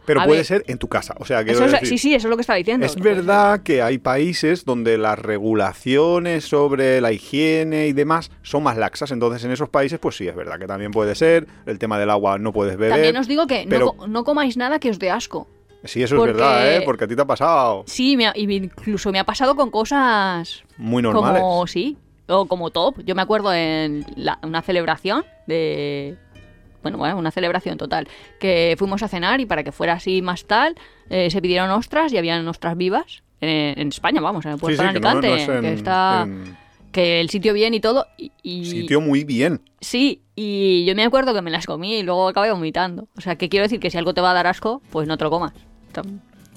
Pero 0.06 0.20
A 0.20 0.26
puede 0.26 0.40
ver. 0.40 0.46
ser 0.46 0.64
en 0.68 0.78
tu 0.78 0.90
casa, 0.90 1.16
o 1.18 1.24
sea, 1.24 1.40
Eso 1.42 1.64
es- 1.64 1.72
decir, 1.72 1.88
sí, 1.88 1.98
sí, 1.98 2.14
eso 2.14 2.28
es 2.28 2.30
lo 2.30 2.36
que 2.36 2.42
estaba 2.42 2.58
diciendo. 2.58 2.86
Es 2.86 2.96
verdad 2.98 3.62
que 3.64 3.82
hay 3.82 4.00
países 4.00 4.66
donde 4.66 4.98
las 4.98 5.18
regulaciones 5.18 6.44
sobre 6.44 7.00
la 7.00 7.14
higiene 7.14 7.88
y 7.88 7.94
demás 7.94 8.30
son 8.42 8.64
más 8.64 8.76
laxas, 8.78 9.12
entonces 9.12 9.46
en 9.46 9.52
esos 9.52 9.70
países 9.70 10.00
pues 10.00 10.18
sí, 10.18 10.28
es 10.28 10.36
verdad 10.36 10.60
que 10.60 10.68
también 10.68 10.92
puede 10.92 11.16
ser, 11.16 11.48
el 11.66 11.80
tema 11.80 11.98
del 12.00 12.10
agua 12.10 12.38
no 12.38 12.52
puedes 12.52 12.76
beber. 12.76 12.92
También 12.96 13.16
os 13.16 13.30
digo 13.30 13.48
que 13.48 13.66
pero- 13.70 13.96
no, 14.08 14.24
comáis 14.26 14.58
nada 14.58 14.78
que 14.80 14.90
os 14.90 15.00
dé 15.00 15.10
asco. 15.10 15.48
Sí, 15.84 16.02
eso 16.04 16.16
porque- 16.16 16.32
es 16.32 16.38
verdad, 16.38 16.76
¿eh? 16.78 16.82
Porque 16.86 17.04
a 17.06 17.08
ti 17.08 17.16
te 17.16 17.22
ha 17.22 17.26
pasado 17.26 17.84
Sí, 17.88 18.16
me 18.18 18.28
ha- 18.28 18.34
y 18.36 18.44
incluso 18.54 19.12
me 19.12 19.20
ha 19.20 19.26
pasado 19.26 19.56
con 19.56 19.70
cosas 19.70 20.64
muy 20.78 21.02
normales. 21.04 21.42
como, 21.42 21.68
sí, 21.68 21.98
o 22.28 22.46
como 22.46 22.70
top. 22.72 23.02
Yo 23.06 23.16
me 23.16 23.22
acuerdo 23.22 23.54
en 23.54 24.06
la- 24.16 24.40
una 24.44 24.62
celebración 24.62 25.26
de... 25.48 26.18
Bueno, 26.82 26.98
bueno, 26.98 27.18
una 27.18 27.32
celebración 27.32 27.78
total. 27.78 28.08
Que 28.40 28.76
fuimos 28.78 29.04
a 29.04 29.08
cenar 29.08 29.40
y 29.40 29.46
para 29.46 29.64
que 29.64 29.72
fuera 29.72 29.94
así 29.94 30.22
más 30.22 30.46
tal, 30.46 30.76
eh, 31.10 31.30
se 31.30 31.42
pidieron 31.42 31.70
ostras 31.72 32.12
y 32.14 32.18
habían 32.18 32.48
ostras 32.48 32.76
vivas. 32.78 33.24
En, 33.42 33.78
en 33.80 33.88
España, 33.90 34.22
vamos, 34.22 34.46
en 34.46 34.54
el 34.54 34.58
puerto 34.58 34.82
sí, 34.82 34.88
de 34.88 34.94
que 34.94 35.00
no, 35.02 35.10
Alicante. 35.10 35.28
no 35.30 35.36
es 35.36 35.50
en- 35.50 35.62
que 35.62 35.74
está... 35.74 36.22
en 36.24 36.58
Que 36.94 37.20
el 37.22 37.30
sitio 37.30 37.54
bien 37.54 37.74
y 37.74 37.80
todo. 37.80 38.06
Y, 38.18 38.32
y- 38.44 38.66
sitio 38.66 39.02
muy 39.02 39.24
bien. 39.24 39.62
Sí, 39.82 40.22
y 40.36 40.86
yo 40.86 40.96
me 40.96 41.04
acuerdo 41.04 41.34
que 41.34 41.42
me 41.42 41.52
las 41.52 41.66
comí 41.66 41.96
y 42.00 42.04
luego 42.04 42.28
acabé 42.28 42.52
vomitando. 42.52 43.08
O 43.18 43.22
sea, 43.22 43.36
que 43.36 43.50
quiero 43.50 43.64
decir 43.64 43.80
que 43.80 43.90
si 43.90 43.98
algo 43.98 44.14
te 44.14 44.22
va 44.22 44.32
a 44.32 44.34
dar 44.34 44.48
asco, 44.48 44.82
pues 44.92 45.08
no 45.08 45.18
te 45.18 45.24
lo 45.24 45.30
comas. 45.32 45.54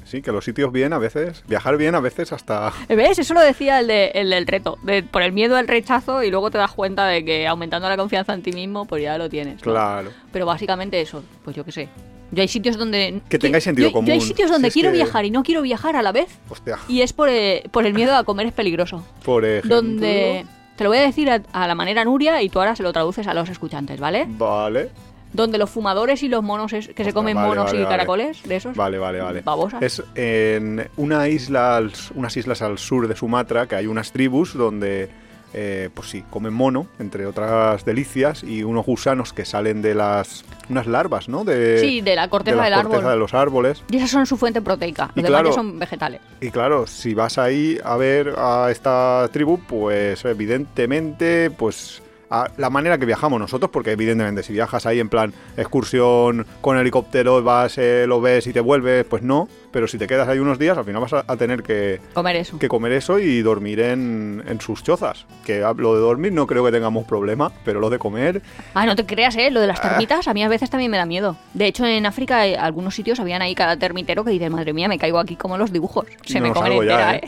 Sí, 0.05 0.23
que 0.23 0.31
los 0.31 0.45
sitios 0.45 0.71
bien 0.71 0.93
a 0.93 0.99
veces, 0.99 1.43
viajar 1.49 1.77
bien 1.77 1.97
a 1.97 2.01
veces 2.01 2.33
hasta... 2.33 2.73
¿Ves? 2.89 3.19
Eso 3.19 3.35
lo 3.35 3.41
decía 3.41 3.81
el, 3.81 3.89
de- 3.89 4.13
el 4.15 4.31
del 4.31 4.47
reto. 4.47 4.79
de- 4.85 5.03
por 5.03 5.23
el 5.23 5.33
miedo 5.33 5.57
al 5.57 5.67
rechazo 5.67 6.23
y 6.23 6.31
luego 6.31 6.49
te 6.51 6.59
das 6.59 6.71
cuenta 6.71 7.07
de 7.07 7.25
que 7.25 7.47
aumentando 7.49 7.89
la 7.89 7.97
confianza 7.97 8.33
en 8.33 8.43
ti 8.43 8.53
mismo, 8.53 8.85
pues 8.87 9.03
ya 9.03 9.19
lo 9.19 9.29
tienes. 9.29 9.57
¿no? 9.57 9.73
Claro. 9.73 10.11
Pero 10.33 10.47
básicamente 10.47 11.01
eso, 11.01 11.25
pues 11.45 11.57
yo 11.57 11.65
qué 11.65 11.73
sé. 11.73 11.89
Yo 12.31 12.41
hay 12.43 12.47
sitios 12.49 12.77
donde... 12.77 13.21
Que 13.29 13.39
tengáis 13.41 13.65
sentido 13.65 13.89
yo- 13.89 13.95
yo 13.95 13.99
hay 14.13 14.19
común. 14.19 14.21
sitios 14.21 14.49
donde 14.49 14.71
Si 14.71 14.75
quiero 14.75 14.91
que- 14.93 14.97
viajar 14.99 15.25
y 15.25 15.31
no 15.33 15.43
quiero 15.43 15.63
viajar 15.63 15.97
a 15.97 16.03
la 16.03 16.13
vez. 16.13 16.29
Hostia, 16.51 16.79
Y 16.87 17.01
es 17.03 17.13
por, 17.13 17.29
eh, 17.29 17.65
por 17.73 17.85
el 17.85 17.93
miedo 17.93 18.15
a 18.15 18.23
comer 18.23 18.47
es 18.47 18.53
peligroso. 18.53 19.05
por 19.25 19.45
ejemplo... 19.45 19.75
Donde... 19.77 20.47
Te 20.77 20.85
lo 20.85 20.91
voy 20.91 20.99
a 20.99 21.03
decir 21.03 21.31
a, 21.31 21.41
a 21.53 21.67
la 21.67 21.75
manera 21.75 22.05
Nuria 22.05 22.43
y 22.43 22.51
tú 22.51 22.59
ahora 22.59 22.77
se 22.77 22.83
lo 22.83 22.93
traduces 22.93 23.27
a 23.27 23.33
los 23.33 23.49
escuchantes, 23.49 23.99
¿vale? 23.99 24.27
Vale, 24.29 24.91
Donde 25.37 25.59
los 25.59 25.71
fumadores 25.71 26.23
y 26.23 26.29
los 26.29 26.43
monos 26.43 26.73
es- 26.73 26.89
que 26.89 27.05
se 27.05 27.13
comen 27.13 27.37
vale, 27.37 27.49
monos 27.49 27.65
vale, 27.67 27.79
y 27.79 27.83
vale. 27.83 27.95
caracoles, 27.95 28.43
de 28.43 28.57
esos. 28.57 28.75
vale, 28.77 28.99
vale, 28.99 29.21
vale. 29.21 29.41
Babosas. 29.43 29.83
Es 29.83 30.03
en 30.15 30.89
una 30.97 31.29
isla, 31.29 31.77
al 31.77 31.93
unas 32.15 32.37
islas 32.37 32.63
al 32.63 32.79
sur 32.79 33.07
de 33.07 33.15
Sumatra, 33.15 33.67
que 33.67 33.77
hay 33.77 33.87
unas 33.87 34.13
tribus 34.13 34.55
donde, 34.55 35.09
eh, 35.55 35.91
pues 35.95 36.09
sí, 36.11 36.25
comen 36.31 36.53
mono, 36.53 36.87
entre 36.99 37.27
otras 37.27 37.85
delicias, 37.85 38.43
y 38.43 38.63
unos 38.65 38.85
gusanos 38.87 39.33
que 39.33 39.45
salen 39.45 39.83
de 39.83 39.95
las... 39.95 40.45
unas 40.69 40.87
larvas, 40.87 41.29
¿no? 41.29 41.45
De, 41.45 41.79
Sí, 41.81 42.01
de 42.01 42.17
la 42.17 42.29
corteza 42.29 42.63
de 42.65 42.71
la 42.71 42.77
del 42.79 42.87
corteza 42.87 42.99
árbol. 43.09 43.13
de 43.13 43.19
los 43.19 43.35
árboles. 43.35 43.85
Y 43.91 43.97
esas 43.99 44.11
son 44.11 44.27
su 44.27 44.37
fuente 44.37 44.61
proteica. 44.63 45.11
Y 45.15 45.21
Los 45.21 45.25
demás 45.29 45.29
claro- 45.31 45.49
ya 45.51 45.55
son 45.55 45.79
vegetales. 45.79 46.21
Y 46.41 46.51
claro, 46.51 46.87
si 46.87 47.15
vas 47.15 47.39
ahí 47.39 47.79
a 47.85 47.97
ver 47.97 48.35
a 48.39 48.69
esta 48.71 49.29
tribu, 49.33 49.59
pues 49.69 50.25
evidentemente, 50.25 51.51
pues 51.51 52.03
a 52.31 52.49
la 52.57 52.71
manera 52.71 52.99
que 52.99 53.07
viajamos 53.07 53.39
nosotros, 53.41 53.71
porque 53.71 53.93
evidentemente 53.93 54.43
si 54.43 54.53
viajas 54.53 54.85
ahí 54.87 55.01
en 55.01 55.09
plan 55.09 55.33
excursión 55.57 56.47
con 56.61 56.79
helicóptero, 56.79 57.43
vas, 57.43 57.77
eh, 57.79 58.05
lo 58.07 58.21
ves 58.21 58.47
y 58.47 58.53
te 58.53 58.61
vuelves, 58.61 59.05
pues 59.05 59.23
no. 59.23 59.49
Pero 59.73 59.87
si 59.89 59.99
te 59.99 60.07
quedas 60.07 60.27
ahí 60.29 60.39
unos 60.39 60.59
días, 60.59 60.79
al 60.79 60.85
final 60.85 61.03
vas 61.03 61.13
a, 61.13 61.25
a 61.27 61.37
tener 61.37 61.63
que, 61.63 62.01
Comer 62.15 62.37
eso. 62.37 62.59
que 62.59 62.67
comer 62.69 62.93
eso 62.93 63.19
y 63.19 63.43
dormir 63.43 63.81
en, 63.81 64.43
en 64.49 64.61
sus 64.61 64.83
chozas. 64.83 65.27
Que 65.45 65.61
lo 65.77 65.95
de 65.95 66.01
dormir 66.01 66.33
no 66.33 66.47
creo 66.47 66.65
que 66.65 66.73
tengamos 66.73 67.05
problema, 67.05 67.53
pero 67.65 67.79
lo 67.81 67.91
de 67.91 67.99
comer, 67.99 68.41
Ah, 68.75 68.87
no 68.87 68.97
te 68.97 69.05
creas, 69.05 69.37
¿eh? 69.37 69.51
Lo 69.51 69.61
de 69.61 69.67
las 69.67 69.79
Ah. 69.81 69.91
termitas 69.91 70.27
a 70.29 70.35
mí 70.35 70.43
a 70.43 70.49
veces 70.49 70.71
también 70.71 70.91
me 70.91 70.97
da 70.97 71.05
miedo. 71.05 71.37
De 71.53 71.67
hecho, 71.67 71.85
en 71.85 72.07
África, 72.07 72.47
eh, 72.47 72.57
algunos 72.57 72.95
sitios 72.95 73.21
habían 73.21 73.43
ahí 73.43 73.55
cada 73.55 73.77
termitero 73.77 74.25
que 74.25 74.31
dices, 74.31 74.51
madre 74.51 74.73
mía, 74.73 74.89
me 74.89 74.99
caigo 74.99 75.19
aquí 75.19 75.37
como 75.37 75.59
los 75.59 75.71
dibujos. 75.73 76.07
Se 76.25 76.41
No 76.41 76.49
me 76.49 76.53
comen 76.55 76.73
ya, 76.87 77.17
entera, 77.17 77.17
¿eh? 77.17 77.21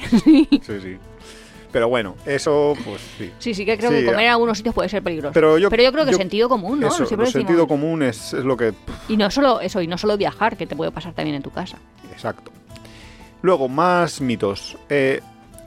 ¿eh? 0.50 0.58
sí, 0.62 0.80
sí. 0.80 0.96
Pero 1.70 1.88
bueno, 1.88 2.14
eso, 2.24 2.74
pues 2.84 3.00
sí. 3.18 3.30
sí, 3.38 3.52
sí 3.54 3.66
que 3.66 3.76
creo 3.76 3.90
Sí, 3.90 3.96
que 3.98 4.06
comer 4.06 4.20
en 4.26 4.30
algunos 4.30 4.56
sitios 4.56 4.74
puede 4.74 4.88
ser 4.88 5.02
peligroso. 5.02 5.34
Pero 5.34 5.58
yo- 5.58 5.68
creo 5.68 5.92
que 5.92 6.12
yo- 6.12 6.16
sentido 6.16 6.48
común, 6.48 6.80
¿no? 6.80 6.86
Eso, 6.86 7.04
Siempre 7.04 7.26
el 7.26 7.32
decimos- 7.32 7.46
sentido 7.46 7.68
común 7.68 8.02
es, 8.02 8.32
es 8.32 8.44
lo 8.44 8.56
que 8.56 8.72
Y 9.08 9.16
no 9.18 9.30
solo 9.30 9.60
eso, 9.60 9.82
y 9.82 9.86
no 9.86 9.98
solo 9.98 10.16
viajar, 10.16 10.56
que 10.56 10.66
te 10.66 10.74
puede 10.74 10.90
pasar 10.92 11.12
también 11.12 11.36
en 11.36 11.42
tu 11.42 11.50
casa. 11.50 11.76
Exacto. 12.12 12.50
Luego, 13.42 13.68
más 13.68 14.20
mitos. 14.20 14.76
Eh, 14.88 15.20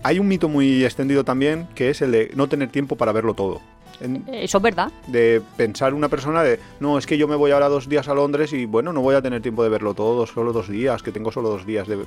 hay 0.03 0.17
un 0.19 0.27
mito 0.27 0.49
muy 0.49 0.83
extendido 0.83 1.23
también, 1.23 1.67
que 1.75 1.89
es 1.91 2.01
el 2.01 2.11
de 2.11 2.31
no 2.35 2.47
tener 2.49 2.69
tiempo 2.69 2.95
para 2.95 3.11
verlo 3.11 3.33
todo. 3.35 3.61
En- 3.99 4.25
Eso 4.33 4.57
es 4.57 4.63
verdad. 4.63 4.91
de 5.07 5.41
pensar 5.57 5.93
una 5.93 6.09
persona 6.09 6.41
de, 6.41 6.59
no, 6.79 6.97
es 6.97 7.05
que 7.05 7.19
yo 7.19 7.27
me 7.27 7.35
voy 7.35 7.51
ahora 7.51 7.69
dos 7.69 7.87
días 7.87 8.07
a 8.07 8.15
Londres 8.15 8.51
y 8.53 8.65
bueno, 8.65 8.91
no 8.91 9.01
voy 9.01 9.13
a 9.13 9.21
tener 9.21 9.43
tiempo 9.43 9.61
de 9.63 9.69
verlo 9.69 9.93
todo, 9.93 10.25
solo 10.25 10.51
dos 10.51 10.67
días, 10.67 11.03
que 11.03 11.11
tengo 11.11 11.31
solo 11.31 11.49
dos 11.49 11.67
días 11.67 11.87
de... 11.87 12.03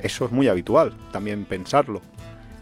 Eso 0.00 0.26
es 0.26 0.30
muy 0.30 0.46
habitual, 0.46 0.92
también 1.12 1.46
pensarlo. 1.46 2.02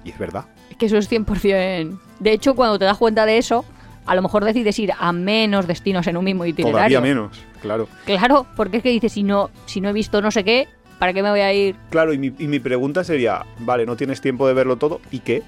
Y 0.05 0.11
es 0.11 0.19
verdad. 0.19 0.45
Es 0.71 0.77
que 0.77 0.87
eso 0.87 0.99
es 0.99 1.11
100%. 1.11 1.99
De 2.21 2.33
hecho, 2.33 2.55
cuando 2.55 2.79
te 2.79 2.85
das 2.85 2.99
cuenta 2.99 3.27
de 3.27 3.39
eso, 3.39 3.65
a 4.07 4.15
lo 4.15 4.23
mejor 4.23 4.45
decides 4.45 4.79
ir 4.79 4.93
a 4.99 5.13
menos 5.13 5.67
destinos 5.67 6.07
en 6.07 6.17
un 6.17 6.25
mismo 6.25 6.45
itinerario. 6.45 6.99
Todavía 6.99 7.01
menos, 7.01 7.41
claro. 7.63 7.89
Claro, 8.05 8.47
porque 8.57 8.79
es 8.79 8.83
que 8.83 8.91
dices, 8.91 9.13
si 9.13 9.23
no, 9.23 9.51
si 9.67 9.81
no 9.81 9.89
he 9.89 9.93
visto 9.93 10.21
no 10.21 10.31
sé 10.31 10.45
qué, 10.45 10.69
¿para 10.99 11.13
qué 11.13 11.23
me 11.23 11.31
voy 11.31 11.41
a 11.41 11.53
ir? 11.53 11.77
Claro, 11.91 12.13
y 12.13 12.19
mi, 12.19 12.33
y 12.39 12.47
mi 12.47 12.61
pregunta 12.61 13.05
sería, 13.05 13.45
vale, 13.61 13.87
no 13.87 13.97
tienes 13.97 14.21
tiempo 14.21 14.47
de 14.47 14.55
verlo 14.55 14.77
todo, 14.77 15.01
¿y 15.11 15.21
qué? 15.21 15.43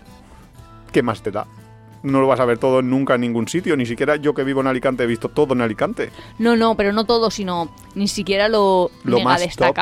¿Qué 0.92 1.02
más 1.02 1.22
te 1.22 1.30
da? 1.30 1.46
No 2.02 2.20
lo 2.20 2.26
vas 2.26 2.40
a 2.40 2.44
ver 2.44 2.58
todo 2.58 2.82
nunca 2.82 3.16
en 3.16 3.22
ningún 3.22 3.48
sitio, 3.48 3.76
ni 3.76 3.84
siquiera 3.84 4.16
yo 4.16 4.32
que 4.32 4.44
vivo 4.44 4.60
en 4.60 4.68
Alicante 4.68 5.02
he 5.02 5.06
visto 5.06 5.28
todo 5.28 5.54
en 5.54 5.60
Alicante. 5.60 6.10
No, 6.38 6.56
no, 6.56 6.76
pero 6.76 6.92
no 6.92 7.04
todo, 7.04 7.30
sino 7.30 7.74
ni 7.94 8.08
siquiera 8.08 8.48
lo, 8.48 8.90
Lo 9.04 9.18
mega 9.18 9.30
más 9.30 9.56
top. 9.56 9.76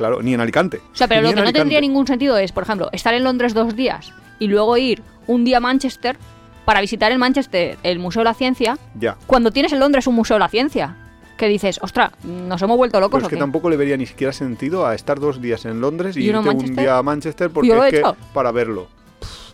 Claro, 0.00 0.22
ni 0.22 0.32
en 0.32 0.40
Alicante. 0.40 0.80
O 0.94 0.96
sea, 0.96 1.06
pero 1.08 1.20
Ni 1.20 1.28
lo 1.28 1.34
que 1.34 1.42
no 1.42 1.52
tendría 1.52 1.78
ningún 1.78 2.06
sentido 2.06 2.38
es, 2.38 2.52
por 2.52 2.62
ejemplo, 2.62 2.88
estar 2.92 3.12
en 3.12 3.22
Londres 3.22 3.52
dos 3.52 3.76
días 3.76 4.14
y 4.38 4.46
luego 4.48 4.78
ir 4.78 5.02
un 5.26 5.44
día 5.44 5.58
a 5.58 5.60
Manchester 5.60 6.16
para 6.64 6.80
visitar 6.80 7.12
en 7.12 7.18
Manchester 7.18 7.76
el 7.82 7.98
Museo 7.98 8.20
de 8.20 8.24
la 8.24 8.32
Ciencia, 8.32 8.78
Ya. 8.98 9.18
cuando 9.26 9.50
tienes 9.50 9.74
en 9.74 9.78
Londres 9.80 10.06
un 10.06 10.14
Museo 10.14 10.36
de 10.36 10.40
la 10.40 10.48
Ciencia. 10.48 10.96
Que 11.36 11.48
dices, 11.48 11.78
ostras, 11.82 12.12
¿nos 12.24 12.62
hemos 12.62 12.78
vuelto 12.78 12.98
locos 12.98 13.18
Pero 13.18 13.26
es 13.26 13.28
que 13.28 13.36
qué? 13.36 13.40
tampoco 13.40 13.68
le 13.68 13.76
vería 13.76 13.98
ni 13.98 14.06
siquiera 14.06 14.32
sentido 14.32 14.86
a 14.86 14.94
estar 14.94 15.20
dos 15.20 15.42
días 15.42 15.66
en 15.66 15.82
Londres 15.82 16.16
y, 16.16 16.24
¿Y 16.24 16.30
uno 16.30 16.40
irte 16.50 16.64
un 16.70 16.76
día 16.76 16.96
a 16.96 17.02
Manchester 17.02 17.50
porque 17.50 17.70
es 17.70 17.92
que 17.92 18.02
para 18.32 18.52
verlo. 18.52 18.88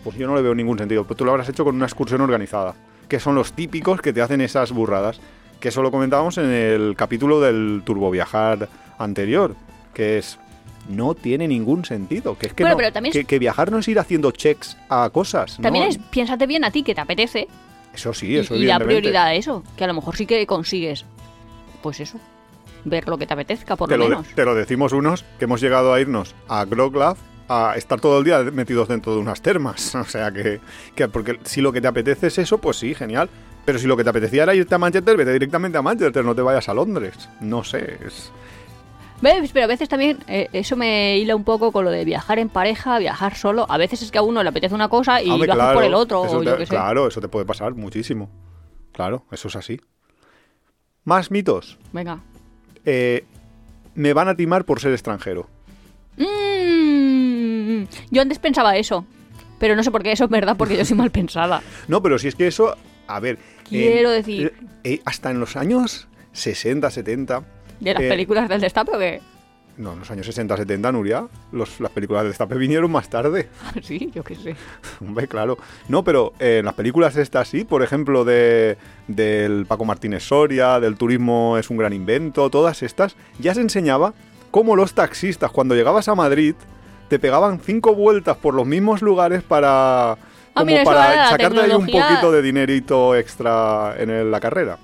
Pues 0.04 0.16
yo 0.16 0.28
no 0.28 0.36
le 0.36 0.42
veo 0.42 0.54
ningún 0.54 0.78
sentido. 0.78 1.02
Pero 1.02 1.16
tú 1.16 1.24
lo 1.24 1.32
habrás 1.32 1.48
hecho 1.48 1.64
con 1.64 1.74
una 1.74 1.86
excursión 1.86 2.20
organizada. 2.20 2.76
Que 3.08 3.18
son 3.18 3.34
los 3.34 3.52
típicos 3.52 4.00
que 4.00 4.12
te 4.12 4.22
hacen 4.22 4.40
esas 4.40 4.70
burradas. 4.70 5.20
Que 5.58 5.70
eso 5.70 5.82
lo 5.82 5.90
comentábamos 5.90 6.38
en 6.38 6.50
el 6.50 6.94
capítulo 6.96 7.40
del 7.40 7.82
turboviajar 7.84 8.68
anterior. 8.98 9.54
Que 9.96 10.18
es. 10.18 10.38
No 10.90 11.14
tiene 11.14 11.48
ningún 11.48 11.84
sentido. 11.86 12.36
Que 12.38 12.48
es 12.48 12.52
que, 12.52 12.62
Bueno, 12.62 12.74
no- 12.74 12.78
pero 12.78 12.92
también 12.92 13.10
es- 13.12 13.18
que, 13.18 13.24
que 13.24 13.38
viajar 13.38 13.72
no 13.72 13.78
es 13.78 13.88
ir 13.88 13.98
haciendo 13.98 14.30
checks 14.30 14.76
a 14.90 15.08
cosas. 15.10 15.58
¿no? 15.58 15.62
También 15.62 15.86
es, 15.86 15.96
piénsate 15.98 16.46
bien 16.46 16.64
a 16.64 16.70
ti 16.70 16.82
que 16.82 16.94
te 16.94 17.00
apetece 17.00 17.48
Eso 17.94 18.12
sí, 18.12 18.26
y, 18.28 18.36
eso 18.36 18.54
y 18.54 18.58
da 18.58 18.76
evidentemente. 18.76 19.00
prioridad 19.00 19.24
a 19.28 19.34
eso, 19.34 19.64
que 19.76 19.84
a 19.84 19.86
lo 19.86 19.94
mejor 19.94 20.14
sí 20.16 20.26
que 20.26 20.46
consigues, 20.46 21.06
pues 21.82 21.98
eso, 22.00 22.20
ver 22.84 23.08
lo 23.08 23.16
que 23.18 23.26
te 23.26 23.32
apetezca, 23.32 23.74
por 23.74 23.88
te 23.88 23.96
lo 23.96 24.04
de- 24.04 24.10
menos. 24.10 24.28
te 24.28 24.44
lo 24.44 24.54
decimos 24.54 24.92
unos 24.92 25.24
que 25.38 25.46
hemos 25.46 25.60
llegado 25.62 25.92
a 25.94 26.00
irnos 26.00 26.34
a 26.46 26.64
Groglaf 26.66 27.18
a 27.48 27.74
estar 27.76 28.00
todo 28.00 28.18
el 28.18 28.24
día 28.24 28.40
metidos 28.52 28.86
dentro 28.88 29.14
de 29.14 29.18
unas 29.20 29.40
termas. 29.40 29.94
O 29.94 30.04
sea 30.04 30.30
que, 30.30 30.60
que 30.94 31.08
porque 31.08 31.40
si 31.44 31.60
lo 31.62 31.72
que 31.72 31.80
te 31.80 31.88
apetece 31.88 32.26
es 32.28 32.38
eso, 32.38 32.58
pues 32.58 32.76
sí, 32.76 32.94
genial. 32.94 33.28
Pero 33.64 33.80
si 33.80 33.88
lo 33.88 33.96
que 33.96 34.04
te 34.04 34.10
apetecía 34.10 34.44
era 34.44 34.54
irte 34.54 34.72
a 34.74 34.78
Manchester, 34.78 35.16
vete 35.16 35.32
directamente 35.32 35.76
a 35.78 35.82
Manchester, 35.82 36.24
no 36.24 36.34
te 36.36 36.42
vayas 36.42 36.68
a 36.68 36.74
Londres. 36.74 37.28
No 37.40 37.64
sé, 37.64 37.98
es... 38.06 38.30
¿Ves? 39.22 39.50
Pero 39.52 39.64
a 39.64 39.68
veces 39.68 39.88
también 39.88 40.18
eh, 40.28 40.48
eso 40.52 40.76
me 40.76 41.16
hila 41.18 41.34
un 41.34 41.44
poco 41.44 41.72
con 41.72 41.84
lo 41.84 41.90
de 41.90 42.04
viajar 42.04 42.38
en 42.38 42.48
pareja, 42.50 42.98
viajar 42.98 43.34
solo. 43.34 43.66
A 43.70 43.78
veces 43.78 44.02
es 44.02 44.10
que 44.10 44.18
a 44.18 44.22
uno 44.22 44.42
le 44.42 44.48
apetece 44.50 44.74
una 44.74 44.88
cosa 44.88 45.22
y 45.22 45.30
Hombre, 45.30 45.48
lo 45.48 45.54
claro, 45.54 45.74
por 45.74 45.84
el 45.84 45.94
otro, 45.94 46.24
eso 46.26 46.36
o 46.36 46.40
te- 46.40 46.46
yo 46.46 46.56
sé. 46.58 46.66
Claro, 46.66 47.08
eso 47.08 47.20
te 47.20 47.28
puede 47.28 47.46
pasar 47.46 47.74
muchísimo. 47.74 48.30
Claro, 48.92 49.24
eso 49.32 49.48
es 49.48 49.56
así. 49.56 49.80
Más 51.04 51.30
mitos. 51.30 51.78
Venga. 51.92 52.20
Eh, 52.84 53.24
me 53.94 54.12
van 54.12 54.28
a 54.28 54.36
timar 54.36 54.64
por 54.64 54.80
ser 54.80 54.92
extranjero. 54.92 55.48
Mm, 56.16 57.84
yo 58.10 58.22
antes 58.22 58.38
pensaba 58.38 58.76
eso, 58.76 59.06
pero 59.58 59.76
no 59.76 59.82
sé 59.82 59.90
por 59.90 60.02
qué 60.02 60.12
eso 60.12 60.24
es 60.24 60.30
verdad, 60.30 60.56
porque 60.58 60.76
yo 60.76 60.84
soy 60.84 60.96
mal 60.96 61.10
pensada. 61.10 61.62
No, 61.88 62.02
pero 62.02 62.18
si 62.18 62.28
es 62.28 62.34
que 62.34 62.46
eso, 62.46 62.76
a 63.06 63.20
ver. 63.20 63.38
Quiero 63.68 64.10
decir- 64.10 64.52
eh, 64.84 65.00
hasta 65.04 65.30
en 65.30 65.40
los 65.40 65.56
años 65.56 66.06
60, 66.32 66.90
70. 66.90 67.44
¿De 67.80 67.94
las 67.94 68.02
eh, 68.02 68.08
películas 68.08 68.48
del 68.48 68.60
destape 68.60 68.92
o 68.94 68.98
qué? 68.98 69.20
No, 69.76 69.92
en 69.92 69.98
los 69.98 70.10
años 70.10 70.24
60, 70.24 70.56
70, 70.56 70.90
Nuria. 70.92 71.26
Los, 71.52 71.80
las 71.80 71.90
películas 71.90 72.22
de 72.22 72.28
destape 72.30 72.54
vinieron 72.56 72.90
más 72.90 73.10
tarde. 73.10 73.50
sí, 73.82 74.10
yo 74.14 74.24
qué 74.24 74.34
sé. 74.34 74.56
Hombre, 75.00 75.28
claro. 75.28 75.58
No, 75.88 76.02
pero 76.02 76.32
eh, 76.40 76.58
en 76.60 76.64
las 76.64 76.74
películas 76.74 77.14
estas 77.16 77.48
sí, 77.48 77.64
por 77.64 77.82
ejemplo, 77.82 78.24
de 78.24 78.78
del 79.06 79.66
Paco 79.66 79.84
Martínez 79.84 80.22
Soria, 80.22 80.80
del 80.80 80.96
turismo 80.96 81.58
es 81.58 81.68
un 81.68 81.76
gran 81.76 81.92
invento, 81.92 82.48
todas 82.48 82.82
estas, 82.82 83.16
ya 83.38 83.52
se 83.54 83.60
enseñaba 83.60 84.14
cómo 84.50 84.76
los 84.76 84.94
taxistas, 84.94 85.50
cuando 85.50 85.74
llegabas 85.74 86.08
a 86.08 86.14
Madrid, 86.14 86.54
te 87.08 87.18
pegaban 87.18 87.60
cinco 87.60 87.94
vueltas 87.94 88.36
por 88.38 88.54
los 88.54 88.66
mismos 88.66 89.02
lugares 89.02 89.42
para, 89.42 90.16
como 90.54 90.62
Ah, 90.62 90.64
mira, 90.64 90.84
para 90.84 91.28
sacarte 91.28 91.60
ahí 91.60 91.70
un 91.72 91.86
poquito 91.86 92.32
de 92.32 92.40
dinerito 92.42 93.14
extra 93.14 93.94
en 93.98 94.08
el- 94.08 94.30
la 94.30 94.40
carrera. 94.40 94.78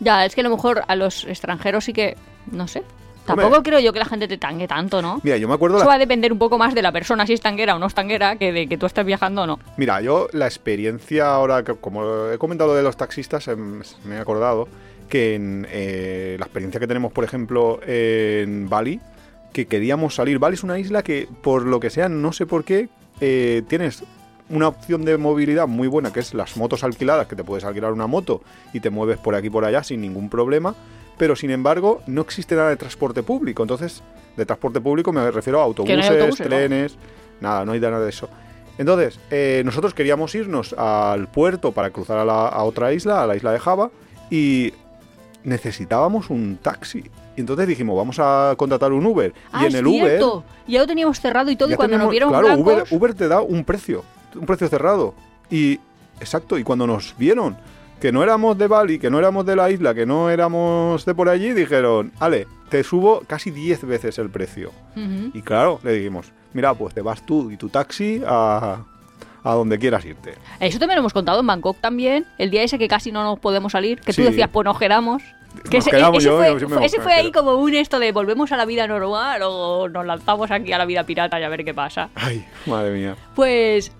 Ya, 0.00 0.24
es 0.24 0.34
que 0.34 0.40
a 0.40 0.44
lo 0.44 0.50
mejor 0.50 0.82
a 0.86 0.94
los 0.96 1.24
extranjeros 1.24 1.84
sí 1.84 1.92
que, 1.92 2.16
no 2.50 2.68
sé. 2.68 2.82
Tampoco 3.26 3.48
Hombre. 3.56 3.62
creo 3.70 3.80
yo 3.80 3.92
que 3.92 3.98
la 3.98 4.06
gente 4.06 4.26
te 4.26 4.38
tangue 4.38 4.66
tanto, 4.66 5.02
¿no? 5.02 5.20
Mira, 5.22 5.36
yo 5.36 5.46
me 5.48 5.54
acuerdo... 5.54 5.76
Eso 5.76 5.84
la- 5.84 5.90
va 5.90 5.94
a 5.96 5.98
depender 5.98 6.32
un 6.32 6.38
poco 6.38 6.56
más 6.56 6.74
de 6.74 6.80
la 6.80 6.92
persona, 6.92 7.26
si 7.26 7.34
es 7.34 7.40
tanguera 7.42 7.76
o 7.76 7.78
no 7.78 7.86
es 7.86 7.92
tanguera, 7.94 8.36
que 8.36 8.52
de 8.52 8.66
que 8.66 8.78
tú 8.78 8.86
estés 8.86 9.04
viajando 9.04 9.42
o 9.42 9.46
no. 9.46 9.58
Mira, 9.76 10.00
yo 10.00 10.28
la 10.32 10.46
experiencia 10.46 11.26
ahora, 11.34 11.62
que 11.62 11.74
como 11.74 12.30
he 12.30 12.38
comentado 12.38 12.74
de 12.74 12.82
los 12.82 12.96
taxistas, 12.96 13.46
em, 13.48 13.82
me 14.04 14.16
he 14.16 14.18
acordado 14.18 14.66
que 15.10 15.34
en 15.34 15.66
eh, 15.70 16.36
la 16.38 16.46
experiencia 16.46 16.80
que 16.80 16.86
tenemos, 16.86 17.12
por 17.12 17.24
ejemplo, 17.24 17.80
en 17.86 18.68
Bali, 18.70 18.98
que 19.52 19.66
queríamos 19.66 20.14
salir. 20.14 20.38
Bali 20.38 20.54
es 20.54 20.62
una 20.62 20.78
isla 20.78 21.02
que, 21.02 21.28
por 21.42 21.66
lo 21.66 21.80
que 21.80 21.90
sea, 21.90 22.08
no 22.08 22.32
sé 22.32 22.46
por 22.46 22.64
qué, 22.64 22.88
eh, 23.20 23.62
tienes 23.68 24.04
una 24.50 24.68
opción 24.68 25.04
de 25.04 25.16
movilidad 25.18 25.66
muy 25.66 25.88
buena, 25.88 26.12
que 26.12 26.20
es 26.20 26.32
las 26.34 26.56
motos 26.56 26.82
alquiladas, 26.84 27.26
que 27.26 27.36
te 27.36 27.44
puedes 27.44 27.64
alquilar 27.64 27.92
una 27.92 28.06
moto 28.06 28.42
y 28.72 28.80
te 28.80 28.90
mueves 28.90 29.18
por 29.18 29.34
aquí 29.34 29.48
y 29.48 29.50
por 29.50 29.64
allá 29.64 29.82
sin 29.84 30.00
ningún 30.00 30.28
problema. 30.30 30.74
Pero 31.18 31.34
sin 31.36 31.50
embargo, 31.50 32.00
no 32.06 32.20
existe 32.22 32.54
nada 32.54 32.68
de 32.70 32.76
transporte 32.76 33.22
público. 33.22 33.62
Entonces, 33.62 34.02
de 34.36 34.46
transporte 34.46 34.80
público 34.80 35.12
me 35.12 35.30
refiero 35.30 35.60
a 35.60 35.64
autobuses, 35.64 36.08
autobuses, 36.10 36.40
¿no? 36.40 36.56
trenes, 36.56 36.96
nada, 37.40 37.64
no 37.64 37.72
hay 37.72 37.80
nada 37.80 38.00
de 38.00 38.08
eso. 38.08 38.28
Entonces, 38.78 39.18
eh, 39.30 39.62
nosotros 39.64 39.92
queríamos 39.94 40.32
irnos 40.36 40.72
al 40.74 41.26
puerto 41.26 41.72
para 41.72 41.90
cruzar 41.90 42.18
a, 42.18 42.24
la- 42.24 42.46
a 42.48 42.62
otra 42.62 42.92
isla, 42.92 43.22
a 43.24 43.26
la 43.26 43.34
isla 43.34 43.50
de 43.52 43.58
Java, 43.58 43.90
y 44.30 44.72
necesitábamos 45.44 46.30
un 46.30 46.58
taxi. 46.62 47.04
Y 47.36 47.40
entonces 47.40 47.66
dijimos, 47.68 47.96
vamos 47.96 48.18
a 48.20 48.54
contratar 48.56 48.92
un 48.92 49.04
Uber. 49.06 49.32
Ah, 49.52 49.62
y 49.62 49.66
en 49.66 49.68
es 49.68 49.74
el 49.76 49.86
Uber. 49.86 50.20
Ya 50.66 50.80
lo 50.80 50.86
teníamos 50.86 51.20
cerrado 51.20 51.50
y 51.50 51.56
todo, 51.56 51.70
y 51.72 51.76
cuando 51.76 51.98
nos 51.98 52.10
vieron 52.10 52.30
claro, 52.30 52.54
Uber, 52.54 52.74
blancos... 52.76 52.92
Uber 52.92 53.14
te 53.14 53.28
da 53.28 53.40
un 53.40 53.64
precio, 53.64 54.04
un 54.38 54.46
precio 54.46 54.68
cerrado. 54.68 55.14
Y, 55.50 55.80
exacto, 56.20 56.58
y 56.58 56.64
cuando 56.64 56.86
nos 56.86 57.14
vieron 57.18 57.56
que 58.00 58.12
no 58.12 58.22
éramos 58.22 58.56
de 58.56 58.68
Bali, 58.68 58.98
que 58.98 59.10
no 59.10 59.18
éramos 59.18 59.44
de 59.44 59.56
la 59.56 59.70
isla, 59.70 59.92
que 59.94 60.06
no 60.06 60.30
éramos 60.30 61.04
de 61.04 61.14
por 61.14 61.28
allí, 61.28 61.52
dijeron, 61.52 62.12
Ale, 62.20 62.46
te 62.68 62.84
subo 62.84 63.22
casi 63.26 63.50
10 63.50 63.84
veces 63.86 64.18
el 64.18 64.30
precio. 64.30 64.70
Y 65.34 65.42
claro, 65.42 65.80
le 65.82 65.92
dijimos, 65.94 66.30
mira, 66.52 66.74
pues 66.74 66.94
te 66.94 67.00
vas 67.02 67.24
tú 67.26 67.50
y 67.50 67.56
tu 67.56 67.68
taxi 67.68 68.22
a, 68.26 68.84
a 69.42 69.52
donde 69.54 69.78
quieras 69.78 70.04
irte. 70.04 70.34
Eso 70.60 70.78
también 70.78 70.96
lo 70.96 71.00
hemos 71.00 71.12
contado 71.12 71.40
en 71.40 71.46
Bangkok 71.46 71.78
también. 71.80 72.24
El 72.38 72.50
día 72.50 72.62
ese 72.62 72.78
que 72.78 72.86
casi 72.88 73.10
no 73.10 73.24
nos 73.24 73.38
podemos 73.40 73.72
salir, 73.72 74.00
que 74.00 74.12
Sí. 74.12 74.22
tú 74.22 74.28
decías, 74.28 74.48
pues 74.52 74.64
nos 74.64 74.78
quedamos. 74.78 75.22
Que 75.70 75.78
ese, 75.78 75.90
quedamos, 75.90 76.18
ese 76.18 76.26
yo- 76.28 76.36
fue, 76.36 76.60
yo 76.60 76.80
ese 76.80 77.00
fue 77.00 77.12
ahí 77.14 77.32
como 77.32 77.54
un 77.56 77.74
esto 77.74 77.98
de 77.98 78.12
volvemos 78.12 78.52
a 78.52 78.56
la 78.56 78.64
vida 78.64 78.86
normal 78.86 79.40
o 79.44 79.88
nos 79.88 80.06
lanzamos 80.06 80.50
aquí 80.52 80.72
a 80.72 80.78
la 80.78 80.84
vida 80.84 81.02
pirata 81.04 81.40
y 81.40 81.42
a 81.42 81.48
ver 81.48 81.64
qué 81.64 81.74
pasa. 81.74 82.10
Ay, 82.14 82.44
madre 82.66 82.92
mía. 82.92 83.16
Pues 83.34 83.90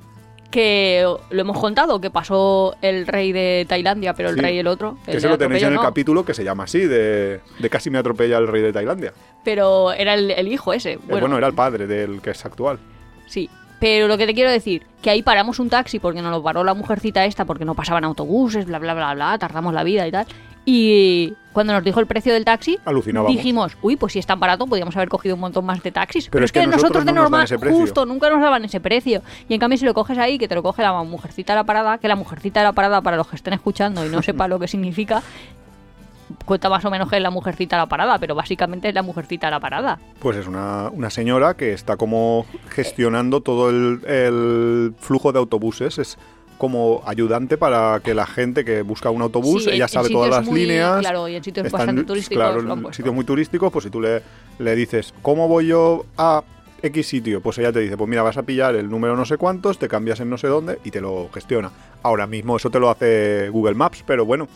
que 0.51 1.05
lo 1.31 1.41
hemos 1.41 1.59
contado, 1.59 2.01
que 2.01 2.11
pasó 2.11 2.75
el 2.81 3.07
rey 3.07 3.33
de 3.33 3.67
Tailandia, 3.69 4.15
pero 4.15 4.31
el 4.31 4.37
Sí. 4.37 4.41
rey 4.41 4.59
el 4.59 4.67
otro. 4.67 4.97
Que 5.05 5.17
eso 5.19 5.29
lo 5.29 5.37
tenéis 5.39 5.63
en 5.63 5.69
el 5.71 5.75
no. 5.75 5.83
capítulo 5.83 6.25
que 6.25 6.33
se 6.35 6.43
llama 6.45 6.65
así, 6.65 6.81
de, 6.81 7.41
de 7.59 7.71
Casi 7.71 7.91
me 7.91 7.99
atropella 7.99 8.39
el 8.39 8.49
rey 8.49 8.63
de 8.63 8.73
Tailandia. 8.73 9.13
Pero 9.45 9.93
era 9.93 10.15
el, 10.15 10.31
el 10.31 10.49
hijo 10.49 10.73
ese. 10.73 10.93
Eh, 10.93 10.99
Bueno, 11.05 11.21
Bueno, 11.21 11.39
era 11.39 11.47
el 11.49 11.55
padre 11.55 11.87
del 11.87 12.21
que 12.23 12.31
es 12.31 12.45
actual. 12.47 12.79
Sí. 13.27 13.51
Pero 13.81 14.09
lo 14.09 14.19
que 14.19 14.27
te 14.27 14.35
quiero 14.35 14.51
decir, 14.51 14.83
que 15.03 15.11
ahí 15.11 15.23
paramos 15.23 15.61
un 15.61 15.69
taxi 15.71 16.01
porque 16.01 16.21
nos 16.21 16.33
lo 16.33 16.43
paró 16.43 16.65
la 16.65 16.75
mujercita 16.75 17.25
esta, 17.27 17.45
porque 17.45 17.65
no 17.65 17.75
pasaban 17.75 18.03
autobuses, 18.05 18.65
bla, 18.67 18.81
bla, 18.81 18.93
bla, 18.95 19.15
bla, 19.15 19.39
tardamos 19.39 19.73
la 19.73 19.85
vida 19.85 20.09
y 20.09 20.11
tal. 20.11 20.27
Y 20.71 21.33
cuando 21.55 21.73
nos 21.73 21.83
dijo 21.83 21.99
el 21.99 22.07
precio 22.07 22.35
del 22.35 22.45
taxi, 22.45 22.79
Alucinábamos. 22.85 23.35
dijimos, 23.35 23.79
uy, 23.81 23.97
pues 23.97 24.13
si 24.13 24.19
es 24.19 24.27
tan 24.27 24.39
barato, 24.39 24.67
podríamos 24.67 24.95
haber 24.97 25.09
cogido 25.09 25.35
un 25.35 25.41
montón 25.41 25.65
más 25.65 25.83
de 25.83 25.91
taxis. 25.91 26.29
Pero 26.29 26.45
es 26.45 26.53
que 26.53 26.67
nosotros 26.67 27.07
de 27.07 27.13
no 27.15 27.23
normal, 27.23 27.49
justo, 27.71 28.05
nunca 28.05 28.29
nos 28.29 28.43
daban 28.43 28.67
ese 28.67 28.79
precio. 28.79 29.23
Y 29.49 29.55
en 29.55 29.61
cambio, 29.61 29.79
si 29.79 29.87
lo 29.87 29.95
coges 29.95 30.19
ahí, 30.19 30.37
que 30.37 30.47
te 30.47 30.55
lo 30.55 30.63
coge 30.63 30.83
la 30.83 30.93
mujercita 31.05 31.55
de 31.55 31.61
la 31.61 31.65
parada, 31.65 31.97
que 31.97 32.07
la 32.07 32.17
mujercita 32.17 32.61
de 32.61 32.65
la 32.65 32.73
parada, 32.73 33.01
para 33.01 33.17
los 33.17 33.27
que 33.29 33.37
estén 33.37 33.55
escuchando 33.55 34.05
y 34.05 34.11
no 34.11 34.21
sepan 34.23 34.51
lo 34.51 34.59
que 34.59 34.69
significa, 34.69 35.23
cuenta 36.45 36.69
más 36.69 36.85
o 36.85 36.91
menos 36.91 37.09
que 37.09 37.17
es 37.17 37.23
la 37.23 37.31
mujercita 37.31 37.77
de 37.77 37.83
la 37.85 37.87
parada, 37.87 38.19
pero 38.19 38.35
básicamente 38.35 38.91
es 38.91 38.95
la 38.95 39.03
mujercita 39.03 39.47
de 39.47 39.53
la 39.53 39.61
parada. 39.61 39.99
Pues 40.19 40.37
es 40.37 40.47
una, 40.47 40.91
una 40.91 41.09
señora 41.09 41.55
que 41.55 41.73
está 41.73 41.97
como 41.97 42.45
gestionando 42.69 43.41
todo 43.41 43.71
el, 43.71 44.05
el 44.05 44.95
flujo 44.99 45.33
de 45.33 45.39
autobuses. 45.39 45.97
Es 45.99 46.19
como 46.59 47.03
ayudante 47.07 47.57
para 47.57 48.01
que 48.05 48.15
la 48.15 48.27
gente 48.27 48.65
que 48.65 48.83
busca 48.83 49.11
un 49.11 49.23
autobús, 49.23 49.65
Sí, 49.65 49.71
ella 49.71 49.85
en 49.85 49.89
sabe 49.89 50.11
todas 50.11 50.31
las 50.31 50.45
muy- 50.45 50.61
líneas. 50.63 50.99
claro, 51.01 51.29
y 51.29 51.37
en 51.37 51.45
sitios 51.45 51.65
están, 51.67 51.79
bastante 51.79 52.05
turísticos 52.05 52.37
Claro, 52.37 52.61
en 52.89 52.93
sitios 52.93 53.15
muy 53.15 53.25
turísticos, 53.25 53.73
pues 53.73 53.85
si 53.85 53.91
tú 53.91 54.01
le, 54.01 54.23
le 54.59 54.75
dices, 54.75 55.15
¿cómo 55.23 55.47
voy 55.49 55.69
yo 55.69 56.05
a 56.19 56.43
X 56.83 57.07
sitio? 57.07 57.41
Pues 57.41 57.59
ella 57.59 57.73
te 57.73 57.79
dice, 57.81 57.97
pues 57.97 58.11
mira, 58.11 58.23
vas 58.23 58.37
a 58.37 58.43
pillar 58.43 58.75
el 58.75 58.91
número 58.91 59.17
no 59.17 59.25
sé 59.25 59.37
cuántos, 59.37 59.79
te 59.79 59.89
cambias 59.89 60.21
en 60.21 60.31
no 60.31 60.37
sé 60.37 60.49
dónde 60.49 60.79
y 60.85 60.91
te 60.91 61.01
lo 61.01 61.29
gestiona. 61.33 61.71
Ahora 62.03 62.27
mismo 62.27 62.57
eso 62.57 62.71
te 62.71 62.79
lo 62.81 62.91
hace 62.91 63.49
Google 63.51 63.75
Maps, 63.75 64.03
pero 64.07 64.25
bueno, 64.25 64.49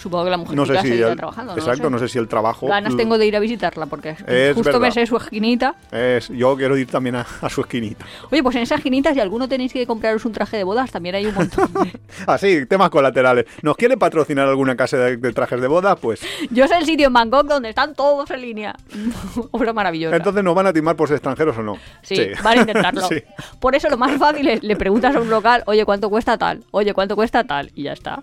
Supongo 0.00 0.24
que 0.24 0.30
la 0.30 0.36
no 0.38 0.44
mujercita 0.44 0.82
sé 0.82 0.88
si 0.88 1.02
el, 1.02 1.16
trabajando. 1.16 1.54
exacto, 1.54 1.82
no, 1.84 1.90
no 1.90 1.98
sé. 1.98 2.08
si 2.08 2.18
el 2.18 2.26
trabajo 2.28 2.66
Ganas 2.66 2.96
tengo 2.96 3.18
de 3.18 3.26
ir 3.26 3.36
a 3.36 3.40
visitarla 3.40 3.86
porque 3.86 4.16
Es 4.26 4.54
justo 4.54 4.72
me 4.74 4.78
verdad. 4.88 4.94
sé 4.94 5.06
su 5.06 5.16
esquinita. 5.16 5.74
es, 5.92 6.28
yo 6.28 6.56
quiero 6.56 6.76
ir 6.76 6.86
también 6.88 7.16
a, 7.16 7.26
a 7.40 7.48
su 7.50 7.60
esquinita. 7.60 8.06
Oye, 8.30 8.42
pues 8.42 8.56
en 8.56 8.62
esas 8.62 8.78
esquinitas, 8.78 9.14
si 9.14 9.20
alguno 9.20 9.48
tenéis 9.48 9.72
que 9.72 9.86
compraros 9.86 10.24
un 10.24 10.32
traje 10.32 10.56
de 10.56 10.64
bodas, 10.64 10.90
también 10.90 11.14
hay 11.14 11.26
un 11.26 11.34
montón. 11.34 11.70
de- 11.74 12.00
Así, 12.26 12.66
temas 12.66 12.90
colaterales. 12.90 13.46
¿Nos 13.62 13.76
quiere 13.76 13.96
patrocinar 13.96 14.48
alguna 14.48 14.76
casa 14.76 14.96
de, 14.96 15.16
de 15.16 15.32
trajes 15.32 15.60
de 15.60 15.66
boda? 15.68 15.96
Pues 15.96 16.20
Yo 16.50 16.66
sé 16.66 16.76
el 16.78 16.84
sitio 16.86 17.08
en 17.08 17.12
Bangkok 17.12 17.46
donde 17.46 17.68
están 17.68 17.94
todos 17.94 18.30
en 18.30 18.40
línea. 18.40 18.74
Obra 19.50 19.72
maravillosa. 19.72 20.16
entonces 20.16 20.42
nos 20.42 20.54
van 20.54 20.66
a 20.66 20.72
timar 20.72 20.96
por 20.96 21.08
ser 21.08 21.16
extranjeros 21.16 21.56
o 21.58 21.62
no. 21.62 21.76
Sí, 22.02 22.28
van 22.42 22.58
a 22.58 22.60
intentarlo. 22.62 23.00
Sí. 23.10 23.22
Por 23.58 23.74
eso 23.74 23.88
lo 23.90 23.96
más 23.96 24.16
fácil 24.18 24.46
es 24.48 24.62
le 24.62 24.76
preguntas 24.76 25.14
a 25.16 25.20
un 25.20 25.28
local, 25.30 25.62
oye, 25.66 25.84
¿cuánto 25.84 26.08
cuesta 26.10 26.38
tal? 26.38 26.62
Oye, 26.70 26.94
¿cuánto 26.94 27.16
cuesta 27.16 27.42
tal? 27.44 27.72
Y 27.74 27.84
ya 27.84 27.92
está. 27.92 28.22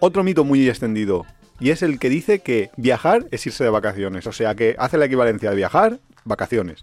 Otro 0.00 0.22
mito 0.24 0.44
muy 0.44 0.68
extendido. 0.68 1.24
Y 1.58 1.70
es 1.70 1.82
el 1.82 1.98
que 1.98 2.08
dice 2.08 2.40
que 2.40 2.70
viajar 2.76 3.26
es 3.30 3.46
irse 3.46 3.64
de 3.64 3.70
vacaciones. 3.70 4.26
O 4.26 4.32
sea 4.32 4.54
que 4.54 4.74
hace 4.78 4.96
la 4.98 5.04
equivalencia 5.04 5.50
de 5.50 5.56
viajar, 5.56 5.98
vacaciones. 6.24 6.80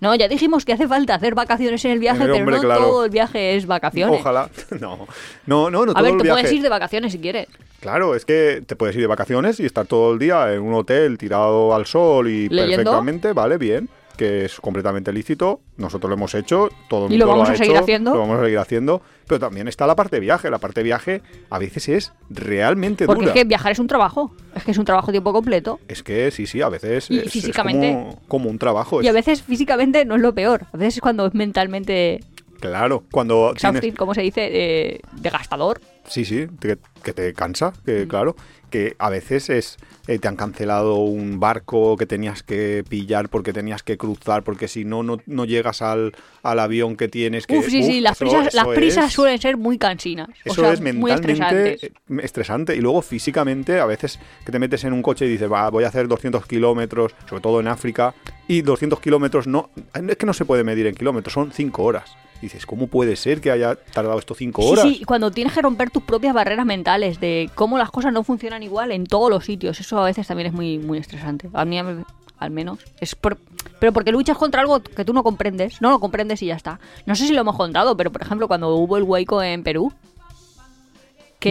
No, 0.00 0.14
ya 0.14 0.28
dijimos 0.28 0.64
que 0.64 0.74
hace 0.74 0.86
falta 0.86 1.14
hacer 1.14 1.34
vacaciones 1.34 1.84
en 1.86 1.90
el 1.92 1.98
viaje, 1.98 2.18
Eh, 2.22 2.26
pero 2.26 2.36
hombre, 2.36 2.56
no 2.56 2.62
claro. 2.62 2.80
todo 2.82 3.04
el 3.06 3.10
viaje 3.10 3.56
es 3.56 3.66
vacaciones. 3.66 4.20
Ojalá. 4.20 4.50
No, 4.80 5.06
no, 5.46 5.70
no, 5.70 5.86
no 5.86 5.92
A 5.92 5.94
todo 5.94 6.02
ver, 6.04 6.12
el 6.12 6.22
viaje. 6.22 6.40
puedes 6.42 6.52
ir 6.52 6.62
de 6.62 6.68
vacaciones 6.68 7.12
si 7.12 7.18
quieres. 7.18 7.48
Claro, 7.80 8.14
es 8.14 8.24
que 8.24 8.62
te 8.66 8.76
puedes 8.76 8.94
ir 8.94 9.02
de 9.02 9.06
vacaciones 9.08 9.58
y 9.58 9.64
estar 9.66 9.86
todo 9.86 10.12
el 10.12 10.18
día 10.18 10.52
en 10.52 10.60
un 10.62 10.74
hotel 10.74 11.16
tirado 11.18 11.74
al 11.74 11.86
sol 11.86 12.28
y 12.28 12.48
¿Leyendo? 12.48 12.76
perfectamente, 12.76 13.32
vale, 13.32 13.58
bien, 13.58 13.88
que 14.16 14.44
es 14.46 14.60
completamente 14.60 15.12
lícito. 15.12 15.60
Nosotros 15.76 16.08
lo 16.08 16.14
hemos 16.16 16.34
hecho, 16.34 16.68
todo 16.88 17.06
el 17.06 17.12
¿Y 17.12 17.14
mundo 17.14 17.26
lo 17.26 17.32
vamos 17.32 17.48
ha 17.50 17.52
a 17.52 17.56
seguir 17.56 17.72
hecho, 17.72 17.82
haciendo? 17.82 18.14
Lo 18.14 18.20
vamos 18.20 18.38
a 18.40 18.42
seguir 18.44 18.58
haciendo, 18.58 19.02
pero 19.26 19.38
también 19.38 19.68
está 19.68 19.86
la 19.86 19.94
parte 19.96 20.18
viaje. 20.20 20.50
La 20.50 20.58
parte 20.58 20.82
viaje 20.82 21.22
a 21.50 21.58
veces 21.58 21.88
es 21.88 22.12
realmente 22.30 23.06
Porque 23.06 23.20
dura. 23.22 23.32
es 23.32 23.38
que 23.40 23.44
viajar 23.44 23.72
es 23.72 23.78
un 23.78 23.86
trabajo. 23.86 24.34
Es 24.54 24.64
que 24.64 24.70
es 24.70 24.78
un 24.78 24.84
trabajo 24.84 25.10
tiempo 25.10 25.32
completo. 25.32 25.78
Es 25.88 26.02
que 26.02 26.30
sí, 26.30 26.46
sí, 26.46 26.62
a 26.62 26.68
veces 26.68 27.10
Y 27.10 27.18
es, 27.18 27.26
es 27.26 27.32
físicamente. 27.32 27.92
como, 27.92 28.20
como 28.28 28.50
un 28.50 28.58
trabajo. 28.58 29.02
Y 29.02 29.06
a 29.06 29.10
es- 29.10 29.14
veces 29.14 29.42
físicamente 29.42 30.04
no 30.04 30.16
es 30.16 30.22
lo 30.22 30.34
peor. 30.34 30.66
A 30.72 30.76
veces 30.76 30.94
es 30.96 31.00
cuando 31.00 31.26
es 31.26 31.34
mentalmente 31.34 32.20
Claro, 32.60 33.04
cuando 33.10 33.50
exhausting, 33.52 33.94
como 33.94 34.14
se 34.14 34.22
dice, 34.22 34.48
eh, 34.50 35.00
desgastador. 35.12 35.80
Sí, 36.08 36.24
sí, 36.24 36.46
que, 36.58 36.78
que 37.02 37.12
te 37.12 37.34
cansa, 37.34 37.74
que 37.84 38.06
Mm. 38.06 38.08
claro, 38.08 38.36
que 38.70 38.96
a 38.98 39.10
veces 39.10 39.50
es 39.50 39.76
eh, 40.06 40.18
te 40.18 40.28
han 40.28 40.36
cancelado 40.36 40.96
un 40.96 41.40
barco 41.40 41.96
que 41.96 42.06
tenías 42.06 42.42
que 42.42 42.84
pillar 42.88 43.28
porque 43.28 43.52
tenías 43.52 43.82
que 43.82 43.96
cruzar, 43.96 44.42
porque 44.44 44.68
si 44.68 44.84
no, 44.84 45.02
no, 45.02 45.18
no 45.26 45.44
llegas 45.44 45.82
al, 45.82 46.14
al 46.42 46.58
avión 46.60 46.96
que 46.96 47.08
tienes 47.08 47.46
que... 47.46 47.58
Uf, 47.58 47.66
sí, 47.66 47.82
sí, 47.82 48.00
las 48.00 48.12
eso- 48.20 48.30
prisas, 48.30 48.54
las 48.54 48.66
prisas 48.68 49.06
es- 49.06 49.12
suelen 49.12 49.40
ser 49.40 49.56
muy 49.56 49.78
cansinas. 49.78 50.28
o 50.28 50.32
Eso 50.52 50.62
sea, 50.62 50.72
es 50.72 50.80
muy 50.80 50.92
mentalmente 50.92 51.72
estresantes. 51.72 51.82
eh, 51.84 51.92
estresante. 52.22 52.76
Y 52.76 52.80
luego 52.80 53.02
físicamente, 53.02 53.80
a 53.80 53.86
veces 53.86 54.18
que 54.44 54.52
te 54.52 54.58
metes 54.58 54.84
en 54.84 54.92
un 54.92 55.02
coche 55.02 55.26
y 55.26 55.28
dices, 55.30 55.50
va, 55.50 55.68
voy 55.70 55.84
a 55.84 55.88
hacer 55.88 56.06
200 56.08 56.46
kilómetros, 56.46 57.12
sobre 57.28 57.42
todo 57.42 57.60
en 57.60 57.68
África, 57.68 58.14
y 58.48 58.62
200 58.62 59.00
kilómetros 59.00 59.46
no... 59.46 59.70
Es 59.94 60.16
que 60.16 60.26
no 60.26 60.32
se 60.32 60.44
puede 60.44 60.64
medir 60.64 60.86
en 60.86 60.94
kilómetros, 60.94 61.32
son 61.34 61.52
5 61.52 61.82
horas. 61.82 62.10
Y 62.38 62.46
dices, 62.46 62.66
¿cómo 62.66 62.86
puede 62.86 63.16
ser 63.16 63.40
que 63.40 63.50
haya 63.50 63.76
tardado 63.76 64.18
esto 64.18 64.34
5 64.34 64.62
Sí, 64.62 64.68
horas? 64.68 64.84
sí, 64.84 65.04
cuando 65.06 65.30
tienes 65.30 65.54
que 65.54 65.62
romper 65.62 65.90
tus 65.90 66.02
propias 66.02 66.34
barreras 66.34 66.66
mentales 66.66 67.18
de 67.18 67.50
cómo 67.54 67.78
las 67.78 67.90
cosas 67.90 68.12
no 68.12 68.22
funcionan 68.24 68.62
igual 68.62 68.92
en 68.92 69.06
todos 69.06 69.30
los 69.30 69.44
sitios. 69.46 69.80
Eso 69.80 69.98
a 69.98 70.04
veces 70.04 70.26
también 70.26 70.48
es 70.48 70.52
muy, 70.52 70.78
muy 70.78 70.98
estresante. 70.98 71.48
A 71.54 71.64
mí, 71.64 71.78
al 72.38 72.50
menos. 72.50 72.78
Es 73.00 73.14
por- 73.14 73.38
pero 73.80 73.92
porque 73.94 74.12
luchas 74.12 74.36
contra 74.36 74.60
algo 74.60 74.82
que 74.82 75.04
tú 75.04 75.12
no 75.14 75.22
comprendes. 75.22 75.80
No 75.80 75.88
lo 75.90 75.98
comprendes 75.98 76.42
y 76.42 76.46
ya 76.46 76.56
está. 76.56 76.78
No 77.06 77.14
sé 77.16 77.26
si 77.26 77.32
lo 77.32 77.40
hemos 77.40 77.56
contado, 77.56 77.96
pero 77.96 78.12
por 78.12 78.20
ejemplo, 78.22 78.48
cuando 78.48 78.74
hubo 78.76 78.98
el 78.98 79.02
hueco 79.04 79.42
en 79.42 79.62
Perú, 79.62 79.92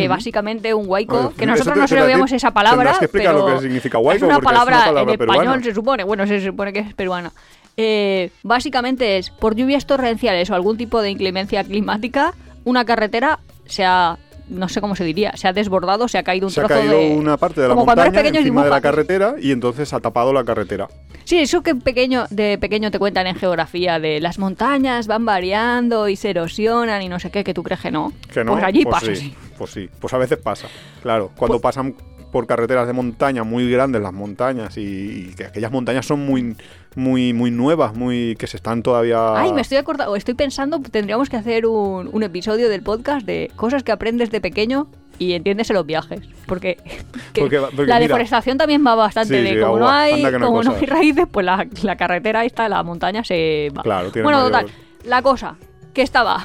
que 0.02 0.08
básicamente 0.08 0.74
un 0.74 0.88
huaico, 0.88 1.16
Bueno, 1.16 1.34
que 1.38 1.46
nosotros 1.46 1.78
no 1.78 1.88
sabíamos 1.88 2.32
esa 2.32 2.52
palabra, 2.52 2.96
que 3.00 3.08
pero 3.08 3.34
lo 3.34 3.46
que 3.46 3.62
significa 3.62 3.98
huaico, 3.98 4.26
es 4.26 4.30
una 4.30 4.36
porque 4.36 4.48
es 4.48 4.52
una 4.52 4.66
palabra, 4.66 4.86
palabra 4.86 5.14
en 5.14 5.22
español 5.22 5.64
se 5.64 5.74
supone, 5.74 6.04
bueno, 6.04 6.28
se 6.28 6.42
supone 6.42 6.74
que 6.74 6.80
es 6.80 6.94
peruana. 6.94 7.32
Eh, 7.78 8.32
básicamente 8.44 9.18
es, 9.18 9.30
por 9.30 9.56
lluvias 9.56 9.86
torrenciales 9.86 10.50
o 10.50 10.56
algún 10.56 10.78
tipo 10.78 11.02
de 11.02 11.12
inclemencia 11.12 11.64
climática, 11.64 12.34
una 12.64 12.86
carretera 12.86 13.40
se 13.66 13.84
ha, 13.84 14.18
no 14.50 14.70
sé 14.70 14.82
cómo 14.82 14.96
se 14.96 15.04
diría, 15.04 15.36
se 15.36 15.48
ha 15.48 15.54
desbordado, 15.54 16.08
se 16.08 16.18
ha 16.18 16.24
caído 16.24 16.48
un 16.48 16.52
Se 16.52 16.62
ha 16.62 16.66
caído 16.66 16.98
de... 16.98 17.16
una 17.16 17.38
parte 17.38 17.62
de 17.62 17.68
la 17.68 17.74
como 17.74 17.86
montaña 17.86 18.22
encima 18.22 18.64
de 18.64 18.70
la 18.70 18.82
carretera 18.82 19.36
y 19.40 19.52
entonces 19.52 19.94
ha 19.94 20.00
tapado 20.00 20.34
la 20.34 20.44
carretera. 20.44 20.88
Sí, 21.24 21.40
eso 21.40 21.64
que 21.64 21.76
pequeño, 21.76 22.26
de 22.30 22.58
pequeño 22.60 22.92
te 22.92 23.00
cuentan 23.00 23.28
en 23.28 23.36
geografía, 23.36 24.00
de 24.00 24.20
las 24.20 24.38
montañas 24.38 25.08
van 25.08 25.26
variando 25.26 26.08
y 26.08 26.16
se 26.16 26.30
erosionan 26.30 27.02
y 27.02 27.10
no 27.10 27.20
sé 27.20 27.32
qué, 27.32 27.44
que 27.44 27.54
tú 27.54 27.64
crees 27.64 27.82
que 27.82 27.92
no. 27.92 28.14
Que 28.32 28.44
no, 28.44 28.54
Pues 28.54 28.64
allí 28.64 28.84
pues 28.84 28.94
pasa, 28.94 29.06
sí, 29.08 29.16
sí. 29.16 29.36
Pues 29.58 29.72
sí, 29.72 29.90
pues 30.00 30.14
a 30.14 30.18
veces 30.18 30.38
pasa. 30.38 30.68
Claro, 31.02 31.32
cuando 31.36 31.60
pasan 31.60 31.96
por 32.32 32.46
carreteras 32.46 32.86
de 32.86 32.94
montaña 32.94 33.44
muy 33.44 33.72
grandes 33.72 34.02
las 34.02 34.14
montañas 34.14 34.78
y, 34.78 35.30
y 35.30 35.34
que 35.36 35.46
aquellas 35.46 35.72
montañas 35.72 36.06
son 36.06 36.20
muy 36.20 36.56
muy 36.96 37.34
muy 37.34 37.52
nuevas, 37.52 37.96
muy 37.96 38.36
que 38.40 38.48
se 38.48 38.58
están 38.58 38.82
todavía 38.84 39.38
Ay, 39.38 39.52
me 39.54 39.62
estoy 39.62 39.78
acordando, 39.78 40.16
estoy 40.16 40.34
pensando, 40.34 40.80
tendríamos 40.80 41.30
que 41.30 41.38
hacer 41.38 41.66
un, 41.66 42.10
un 42.12 42.24
episodio 42.24 42.70
del 42.70 42.82
podcast 42.84 43.26
de 43.26 43.52
cosas 43.56 43.84
que 43.84 43.92
aprendes 43.92 44.32
de 44.32 44.40
pequeño 44.42 44.88
y 45.18 45.34
entiendes 45.34 45.70
en 45.70 45.76
los 45.78 45.86
viajes. 45.86 46.22
Porque, 46.46 46.78
Porque 47.34 47.60
porque 47.60 47.86
la 47.86 47.96
mira- 47.96 48.00
deforestación 48.00 48.58
también 48.58 48.86
va 48.86 48.96
bastante 48.96 49.38
Sí, 49.38 49.44
de 49.44 49.54
sí, 49.56 49.60
como 49.60 49.80
no 49.80 49.90
hay, 49.90 50.24
no 50.24 50.40
como 50.40 50.64
no 50.64 50.72
hay 50.76 50.86
raíces, 50.86 51.26
pues 51.32 51.46
la, 51.46 51.68
la 51.84 51.96
carretera 51.96 52.44
esta, 52.46 52.68
la 52.70 52.84
montaña 52.84 53.24
se 53.24 53.72
va. 53.78 53.84
Claro, 53.84 54.12
tiene 54.12 54.24
bueno, 54.24 54.40
mayor- 54.50 54.52
total, 54.66 54.72
la 55.06 55.22
cosa, 55.22 55.56
que 55.94 56.02
estaba 56.02 56.44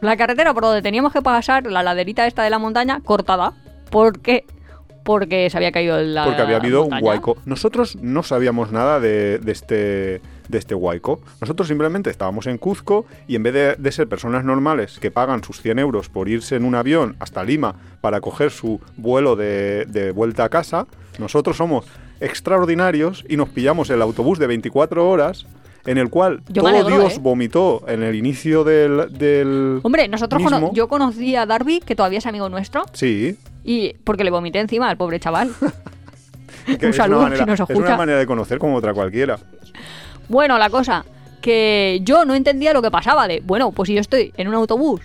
la 0.00 0.16
carretera 0.16 0.52
por 0.54 0.62
donde 0.62 0.82
teníamos 0.82 1.12
que 1.12 1.22
pasar, 1.22 1.66
la 1.66 1.82
laderita 1.82 2.26
esta 2.26 2.42
de 2.44 2.50
la 2.50 2.58
montaña, 2.58 3.00
cortada. 3.04 3.54
¿Por 3.90 4.20
qué? 4.20 4.44
Porque 5.06 5.48
se 5.48 5.56
había 5.56 5.72
caído 5.72 5.98
la 6.02 6.24
porque 6.24 6.42
había 6.42 6.56
habido 6.56 6.82
montaña. 6.82 7.00
un 7.00 7.08
huaico. 7.08 7.36
Nosotros 7.46 7.96
no 8.02 8.22
sabíamos 8.22 8.72
nada 8.72 9.00
de, 9.00 9.38
de 9.38 9.52
este 9.52 10.20
de 10.48 10.58
este 10.58 10.74
huaico. 10.74 11.20
Nosotros 11.40 11.66
simplemente 11.68 12.10
estábamos 12.10 12.46
en 12.46 12.58
Cuzco 12.58 13.06
y 13.26 13.34
en 13.36 13.42
vez 13.42 13.54
de, 13.54 13.74
de 13.76 13.92
ser 13.92 14.08
personas 14.08 14.44
normales 14.44 14.98
que 15.00 15.10
pagan 15.10 15.42
sus 15.42 15.60
100 15.62 15.78
euros 15.78 16.08
por 16.08 16.28
irse 16.28 16.56
en 16.56 16.64
un 16.64 16.74
avión 16.74 17.16
hasta 17.18 17.42
Lima 17.42 17.74
para 18.00 18.20
coger 18.20 18.50
su 18.50 18.80
vuelo 18.96 19.34
de, 19.34 19.86
de 19.86 20.12
vuelta 20.12 20.44
a 20.44 20.48
casa, 20.48 20.86
nosotros 21.18 21.56
somos 21.56 21.86
extraordinarios 22.20 23.24
y 23.28 23.36
nos 23.36 23.48
pillamos 23.48 23.90
el 23.90 24.02
autobús 24.02 24.38
de 24.38 24.46
24 24.46 25.08
horas 25.08 25.46
en 25.86 25.98
el 25.98 26.10
cual 26.10 26.42
Yo 26.48 26.62
todo 26.62 26.68
alegro, 26.68 26.88
Dios 26.88 27.14
¿eh? 27.14 27.18
vomitó 27.20 27.84
en 27.88 28.02
el 28.02 28.14
inicio 28.14 28.64
del... 28.64 29.12
del 29.16 29.80
Hombre, 29.82 30.08
nosotros 30.08 30.42
mismo. 30.42 30.72
yo 30.74 30.88
conocí 30.88 31.36
a 31.36 31.46
Darby, 31.46 31.80
que 31.80 31.94
todavía 31.94 32.18
es 32.18 32.26
amigo 32.26 32.48
nuestro, 32.48 32.84
Sí, 32.92 33.36
y 33.66 33.94
porque 34.04 34.24
le 34.24 34.30
vomité 34.30 34.60
encima 34.60 34.88
al 34.88 34.96
pobre 34.96 35.20
chaval. 35.20 35.50
que 36.78 36.86
Un 36.86 36.90
es, 36.90 36.96
saludo, 36.96 37.18
una 37.18 37.28
manera, 37.28 37.44
si 37.44 37.50
nos 37.50 37.70
es 37.70 37.76
una 37.76 37.96
manera 37.96 38.18
de 38.18 38.26
conocer 38.26 38.58
como 38.58 38.76
otra 38.76 38.94
cualquiera. 38.94 39.38
Bueno, 40.28 40.56
la 40.58 40.70
cosa, 40.70 41.04
que 41.40 42.00
yo 42.02 42.24
no 42.24 42.34
entendía 42.34 42.72
lo 42.72 42.80
que 42.80 42.90
pasaba 42.90 43.28
de, 43.28 43.42
bueno, 43.44 43.72
pues 43.72 43.88
si 43.88 43.94
yo 43.94 44.00
estoy 44.00 44.32
en 44.36 44.48
un 44.48 44.54
autobús, 44.54 45.00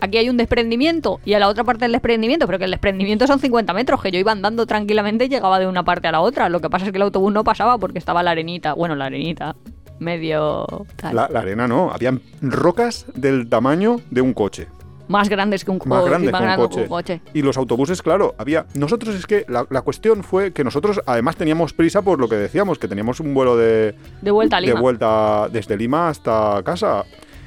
aquí 0.00 0.18
hay 0.18 0.28
un 0.30 0.36
desprendimiento 0.36 1.20
y 1.24 1.34
a 1.34 1.38
la 1.38 1.48
otra 1.48 1.64
parte 1.64 1.84
del 1.84 1.92
desprendimiento, 1.92 2.46
pero 2.46 2.58
que 2.58 2.64
el 2.64 2.70
desprendimiento 2.70 3.26
son 3.26 3.40
50 3.40 3.72
metros, 3.74 4.02
que 4.02 4.10
yo 4.10 4.18
iba 4.18 4.32
andando 4.32 4.66
tranquilamente 4.66 5.26
y 5.26 5.28
llegaba 5.28 5.58
de 5.58 5.66
una 5.66 5.84
parte 5.84 6.08
a 6.08 6.12
la 6.12 6.20
otra. 6.20 6.48
Lo 6.48 6.60
que 6.60 6.70
pasa 6.70 6.86
es 6.86 6.92
que 6.92 6.98
el 6.98 7.02
autobús 7.02 7.32
no 7.32 7.44
pasaba 7.44 7.78
porque 7.78 7.98
estaba 7.98 8.22
la 8.22 8.32
arenita, 8.32 8.72
bueno, 8.72 8.94
la 8.94 9.06
arenita, 9.06 9.54
medio... 9.98 10.66
tal, 10.96 11.14
La, 11.14 11.28
la 11.30 11.40
arena 11.40 11.68
no, 11.68 11.90
habían 11.90 12.22
rocas 12.40 13.06
del 13.14 13.48
tamaño 13.48 14.00
de 14.10 14.20
un 14.22 14.32
coche. 14.32 14.68
Más 15.08 15.28
grandes 15.28 15.64
que 15.64 15.70
un, 15.70 15.78
Más 15.84 16.00
co- 16.00 16.04
grande 16.06 16.30
más 16.30 16.40
que 16.40 16.44
un 16.44 16.48
grande 16.48 16.62
coche. 16.64 16.76
que 16.76 16.82
un 16.82 16.88
coche. 16.88 17.20
Y 17.34 17.42
los 17.42 17.56
autobuses, 17.56 18.02
claro, 18.02 18.34
había. 18.38 18.66
Nosotros 18.74 19.14
es 19.14 19.26
que 19.26 19.44
la, 19.48 19.66
la 19.70 19.82
cuestión 19.82 20.22
fue 20.22 20.52
que 20.52 20.64
nosotros 20.64 21.00
además 21.06 21.36
teníamos 21.36 21.72
prisa 21.72 22.02
por 22.02 22.20
lo 22.20 22.28
que 22.28 22.36
decíamos, 22.36 22.78
que 22.78 22.88
teníamos 22.88 23.20
un 23.20 23.34
vuelo 23.34 23.56
de, 23.56 23.94
De 24.22 24.30
vuelta 24.30 24.58
a 24.58 24.60
Lima. 24.60 24.74
de 24.74 24.80
vuelta 24.80 25.48
desde 25.50 25.76
Lima 25.76 26.08
hasta 26.08 26.62
casa. 26.64 27.04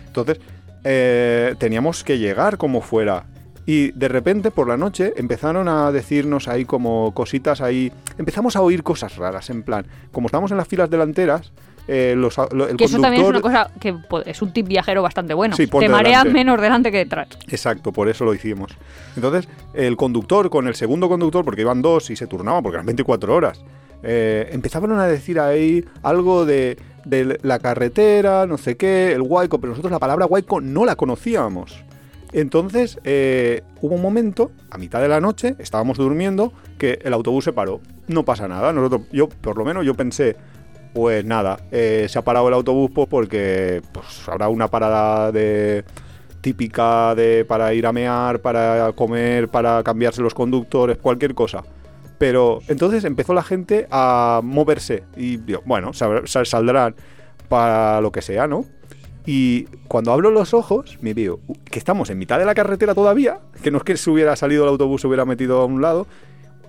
Entonces, 0.08 0.40
eh, 0.84 1.56
teníamos 1.58 2.04
que 2.04 2.18
llegar 2.18 2.58
como 2.58 2.82
fuera. 2.82 3.26
Y 3.66 3.92
de 3.92 4.08
repente 4.08 4.50
por 4.50 4.68
la 4.68 4.76
noche 4.76 5.14
empezaron 5.18 5.68
a 5.70 5.92
decirnos 5.92 6.48
ahí 6.48 6.66
como 6.66 7.14
cositas 7.14 7.62
ahí. 7.62 7.92
Empezamos 8.18 8.56
a 8.56 8.62
oír 8.62 8.82
cosas 8.82 9.16
raras, 9.18 9.50
en 9.52 9.62
plan, 9.62 9.86
como 10.12 10.26
estábamos 10.28 10.50
en 10.52 10.58
las 10.58 10.68
filas 10.68 10.90
delanteras, 10.90 11.52
eh, 11.88 12.14
los, 12.18 12.38
lo- 12.52 12.68
el 12.68 12.78
Que 12.78 12.86
eso 12.86 13.00
también 13.00 13.24
es 13.24 13.30
una 13.30 13.42
conductor- 13.42 13.68
cosa 13.68 13.80
que 14.24 14.30
es 14.30 14.42
un 14.42 14.54
tip 14.54 14.68
viajero 14.68 15.02
bastante 15.02 15.34
bueno. 15.34 15.56
Sí, 15.56 15.68
Te 15.68 15.90
mareas 15.90 16.26
menos 16.26 16.62
delante 16.62 16.92
que 16.92 16.98
detrás. 17.00 17.28
Exacto, 17.50 17.92
por 17.92 18.08
eso 18.10 18.24
lo 18.26 18.34
hicimos. 18.34 18.72
Entonces, 19.16 19.48
el 19.74 19.98
conductor 19.98 20.50
con 20.50 20.68
el 20.68 20.76
segundo 20.76 21.10
conductor, 21.10 21.44
porque 21.44 21.62
iban 21.62 21.82
dos 21.82 22.10
y 22.10 22.16
se 22.16 22.28
turnaban, 22.28 22.64
porque 22.64 22.76
eran 22.78 22.86
24 22.86 23.34
horas, 23.36 23.62
eh, 24.04 24.50
empezaban 24.52 24.92
a 24.94 25.06
decir 25.08 25.40
ahí 25.40 25.84
algo 26.04 26.46
de, 26.46 26.78
de 27.06 27.40
la 27.44 27.60
carretera, 27.60 28.46
no 28.48 28.58
sé 28.58 28.78
qué, 28.78 29.12
el 29.12 29.22
huaico, 29.22 29.60
pero 29.60 29.72
nosotros 29.72 29.92
la 29.92 30.00
palabra 30.00 30.26
huaico 30.26 30.62
no 30.62 30.86
la 30.86 30.96
conocíamos. 30.96 31.84
Entonces, 32.34 32.98
eh, 33.04 33.62
hubo 33.82 33.96
un 33.96 34.02
momento, 34.02 34.52
a 34.70 34.78
mitad 34.78 35.02
de 35.02 35.10
la 35.10 35.20
noche, 35.20 35.56
estábamos 35.60 35.98
durmiendo, 35.98 36.54
que 36.78 37.00
el 37.04 37.14
autobús 37.14 37.44
se 37.44 37.52
paró. 37.54 37.82
No 38.08 38.24
pasa 38.24 38.48
nada. 38.48 38.72
Nosotros, 38.72 39.02
yo, 39.12 39.28
por 39.28 39.58
lo 39.58 39.66
menos, 39.66 39.86
yo 39.86 39.96
pensé, 39.96 40.38
pues 40.94 41.24
nada, 41.26 41.60
eh, 41.72 42.08
se 42.10 42.20
ha 42.20 42.22
parado 42.24 42.48
el 42.48 42.54
autobús 42.54 42.92
pues, 42.94 43.08
porque 43.08 43.82
pues, 43.94 44.28
habrá 44.28 44.50
una 44.50 44.68
parada 44.68 45.32
de 45.32 45.84
típica 46.42 47.14
de 47.16 47.46
para 47.46 47.74
ir 47.74 47.86
a 47.86 47.92
mear, 47.92 48.42
para 48.42 48.92
comer, 48.94 49.48
para 49.50 49.84
cambiarse 49.84 50.22
los 50.22 50.34
conductores, 50.34 50.98
cualquier 50.98 51.34
cosa. 51.36 51.64
Pero 52.18 52.60
entonces 52.68 53.04
empezó 53.04 53.34
la 53.34 53.44
gente 53.44 53.88
a 53.92 54.42
moverse 54.44 55.04
y 55.16 55.38
bueno, 55.66 55.94
sal- 55.94 56.28
sal- 56.28 56.46
saldrán 56.46 56.96
para 57.50 58.00
lo 58.02 58.12
que 58.12 58.22
sea, 58.22 58.48
¿no? 58.48 58.66
Y 59.26 59.66
cuando 59.88 60.12
abro 60.12 60.32
los 60.32 60.54
ojos, 60.54 60.98
me 61.02 61.14
veo 61.14 61.40
que 61.66 61.78
estamos 61.78 62.10
en 62.10 62.18
mitad 62.18 62.40
de 62.40 62.46
la 62.46 62.56
carretera 62.56 62.96
todavía, 62.96 63.40
que 63.62 63.70
no 63.70 63.78
es 63.78 63.84
que 63.84 63.98
se 63.98 64.10
hubiera 64.10 64.36
salido 64.36 64.64
el 64.64 64.70
autobús, 64.70 65.02
se 65.02 65.08
hubiera 65.08 65.26
metido 65.26 65.62
a 65.62 65.66
un 65.66 65.80
lado, 65.82 66.08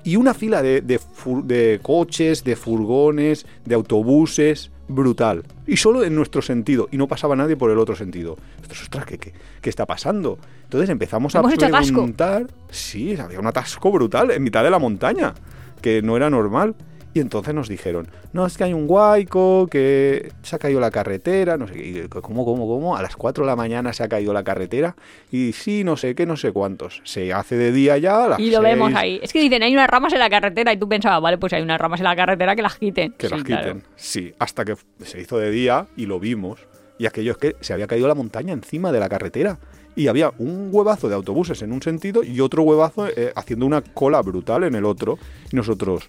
y 0.04 0.16
una 0.16 0.34
fila 0.34 0.62
de, 0.62 0.80
de 0.80 1.80
coches, 1.82 2.44
de 2.44 2.56
furgones, 2.56 3.46
de 3.64 3.74
autobuses, 3.74 4.70
brutal. 4.88 5.44
Y 5.66 5.76
solo 5.76 6.04
en 6.04 6.14
nuestro 6.14 6.42
sentido, 6.42 6.88
y 6.90 6.96
no 6.96 7.08
pasaba 7.08 7.36
nadie 7.36 7.56
por 7.56 7.70
el 7.70 7.78
otro 7.78 7.96
sentido. 7.96 8.36
Ostras, 8.60 8.82
ostras, 8.82 9.06
¿qué, 9.06 9.18
qué, 9.18 9.32
qué 9.60 9.70
está 9.70 9.86
pasando? 9.86 10.38
Entonces 10.64 10.90
empezamos 10.90 11.34
a 11.34 11.42
preguntar. 11.42 12.46
Sí, 12.70 13.16
había 13.16 13.40
un 13.40 13.46
atasco 13.46 13.90
brutal 13.90 14.30
en 14.30 14.42
mitad 14.42 14.64
de 14.64 14.70
la 14.70 14.78
montaña, 14.78 15.34
que 15.80 16.02
no 16.02 16.16
era 16.16 16.30
normal. 16.30 16.74
Y 17.14 17.20
entonces 17.20 17.52
nos 17.54 17.68
dijeron, 17.68 18.08
no, 18.32 18.46
es 18.46 18.56
que 18.56 18.64
hay 18.64 18.72
un 18.72 18.86
huaico, 18.88 19.66
que 19.70 20.32
se 20.42 20.56
ha 20.56 20.58
caído 20.58 20.80
la 20.80 20.90
carretera, 20.90 21.58
no 21.58 21.68
sé 21.68 21.74
qué. 21.74 22.08
¿Cómo, 22.08 22.44
cómo, 22.46 22.66
cómo? 22.66 22.96
A 22.96 23.02
las 23.02 23.16
4 23.16 23.44
de 23.44 23.50
la 23.50 23.56
mañana 23.56 23.92
se 23.92 24.02
ha 24.02 24.08
caído 24.08 24.32
la 24.32 24.42
carretera. 24.42 24.96
Y 25.30 25.52
sí, 25.52 25.84
no 25.84 25.96
sé 25.98 26.14
qué, 26.14 26.24
no 26.24 26.36
sé 26.38 26.52
cuántos. 26.52 27.02
Se 27.04 27.32
hace 27.32 27.56
de 27.56 27.70
día 27.70 27.98
ya 27.98 28.24
a 28.24 28.28
las 28.28 28.40
Y 28.40 28.50
lo 28.50 28.62
vemos 28.62 28.94
ahí. 28.94 29.20
Es 29.22 29.32
que 29.32 29.40
dicen, 29.40 29.62
hay 29.62 29.74
unas 29.74 29.88
ramas 29.90 30.12
en 30.14 30.20
la 30.20 30.30
carretera 30.30 30.72
y 30.72 30.78
tú 30.78 30.88
pensabas, 30.88 31.20
vale, 31.20 31.36
pues 31.36 31.52
hay 31.52 31.62
unas 31.62 31.78
ramas 31.78 32.00
en 32.00 32.04
la 32.04 32.16
carretera 32.16 32.56
que 32.56 32.62
las 32.62 32.76
quiten. 32.78 33.12
Que 33.12 33.28
Sí, 33.28 33.34
las 33.34 33.44
claro. 33.44 33.62
quiten. 33.74 33.82
Sí, 33.96 34.34
hasta 34.38 34.64
que 34.64 34.76
se 35.04 35.20
hizo 35.20 35.36
de 35.36 35.50
día 35.50 35.86
y 35.96 36.06
lo 36.06 36.18
vimos. 36.18 36.60
Y 36.98 37.06
aquello 37.06 37.32
es 37.32 37.36
que 37.38 37.56
se 37.60 37.74
había 37.74 37.86
caído 37.86 38.08
la 38.08 38.14
montaña 38.14 38.52
encima 38.54 38.90
de 38.90 39.00
la 39.00 39.08
carretera. 39.10 39.58
Y 39.94 40.06
había 40.06 40.32
un 40.38 40.70
huevazo 40.72 41.10
de 41.10 41.14
autobuses 41.14 41.60
en 41.60 41.72
un 41.72 41.82
sentido 41.82 42.24
y 42.24 42.40
otro 42.40 42.62
huevazo 42.62 43.08
eh, 43.08 43.32
haciendo 43.36 43.66
una 43.66 43.82
cola 43.82 44.22
brutal 44.22 44.64
en 44.64 44.74
el 44.74 44.86
otro. 44.86 45.18
Y 45.50 45.56
nosotros, 45.56 46.08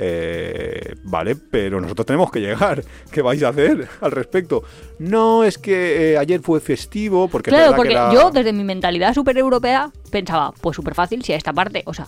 eh, 0.00 0.94
vale, 1.04 1.34
pero 1.36 1.80
nosotros 1.80 2.06
tenemos 2.06 2.30
que 2.30 2.40
llegar. 2.40 2.82
¿Qué 3.10 3.20
vais 3.20 3.42
a 3.42 3.48
hacer 3.48 3.88
al 4.00 4.10
respecto? 4.12 4.62
No, 4.98 5.44
es 5.44 5.58
que 5.58 6.12
eh, 6.12 6.18
ayer 6.18 6.40
fue 6.40 6.60
festivo 6.60 7.28
porque... 7.28 7.50
Claro, 7.50 7.74
porque 7.74 7.88
que 7.90 7.94
era- 7.94 8.12
yo 8.14 8.30
desde 8.30 8.52
mi 8.52 8.64
mentalidad 8.64 9.12
súper 9.14 9.36
europea 9.38 9.90
pensaba, 10.10 10.52
pues 10.60 10.76
súper 10.76 10.94
fácil 10.94 11.22
si 11.24 11.32
a 11.32 11.36
esta 11.36 11.52
parte, 11.52 11.82
o 11.86 11.92
sea, 11.94 12.06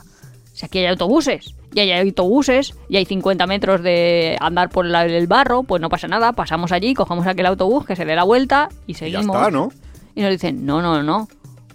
si 0.53 0.67
aquí 0.67 0.79
hay 0.79 0.87
autobuses, 0.87 1.55
y 1.75 1.81
hay 1.81 1.93
autobuses, 1.93 2.75
y 2.89 2.97
hay 2.97 3.05
50 3.07 3.47
metros 3.47 3.83
de 3.83 4.37
andar 4.41 4.69
por 4.71 4.87
el 4.87 5.27
barro, 5.27 5.63
pues 5.63 5.81
no 5.81 5.89
pasa 5.89 6.07
nada, 6.09 6.33
pasamos 6.33 6.71
allí, 6.73 6.95
cogemos 6.95 7.27
aquel 7.27 7.47
autobús 7.47 7.87
que 7.87 7.97
se 7.97 8.05
dé 8.05 8.15
la 8.15 8.25
vuelta 8.25 8.69
y 8.87 8.93
Y 8.93 8.95
ya 8.95 8.99
seguimos. 8.99 9.37
está, 9.37 9.51
¿no? 9.51 9.73
Y 10.15 10.23
nos 10.23 10.31
dicen, 10.31 10.67
no, 10.67 10.83
no, 10.83 11.03
no, 11.03 11.29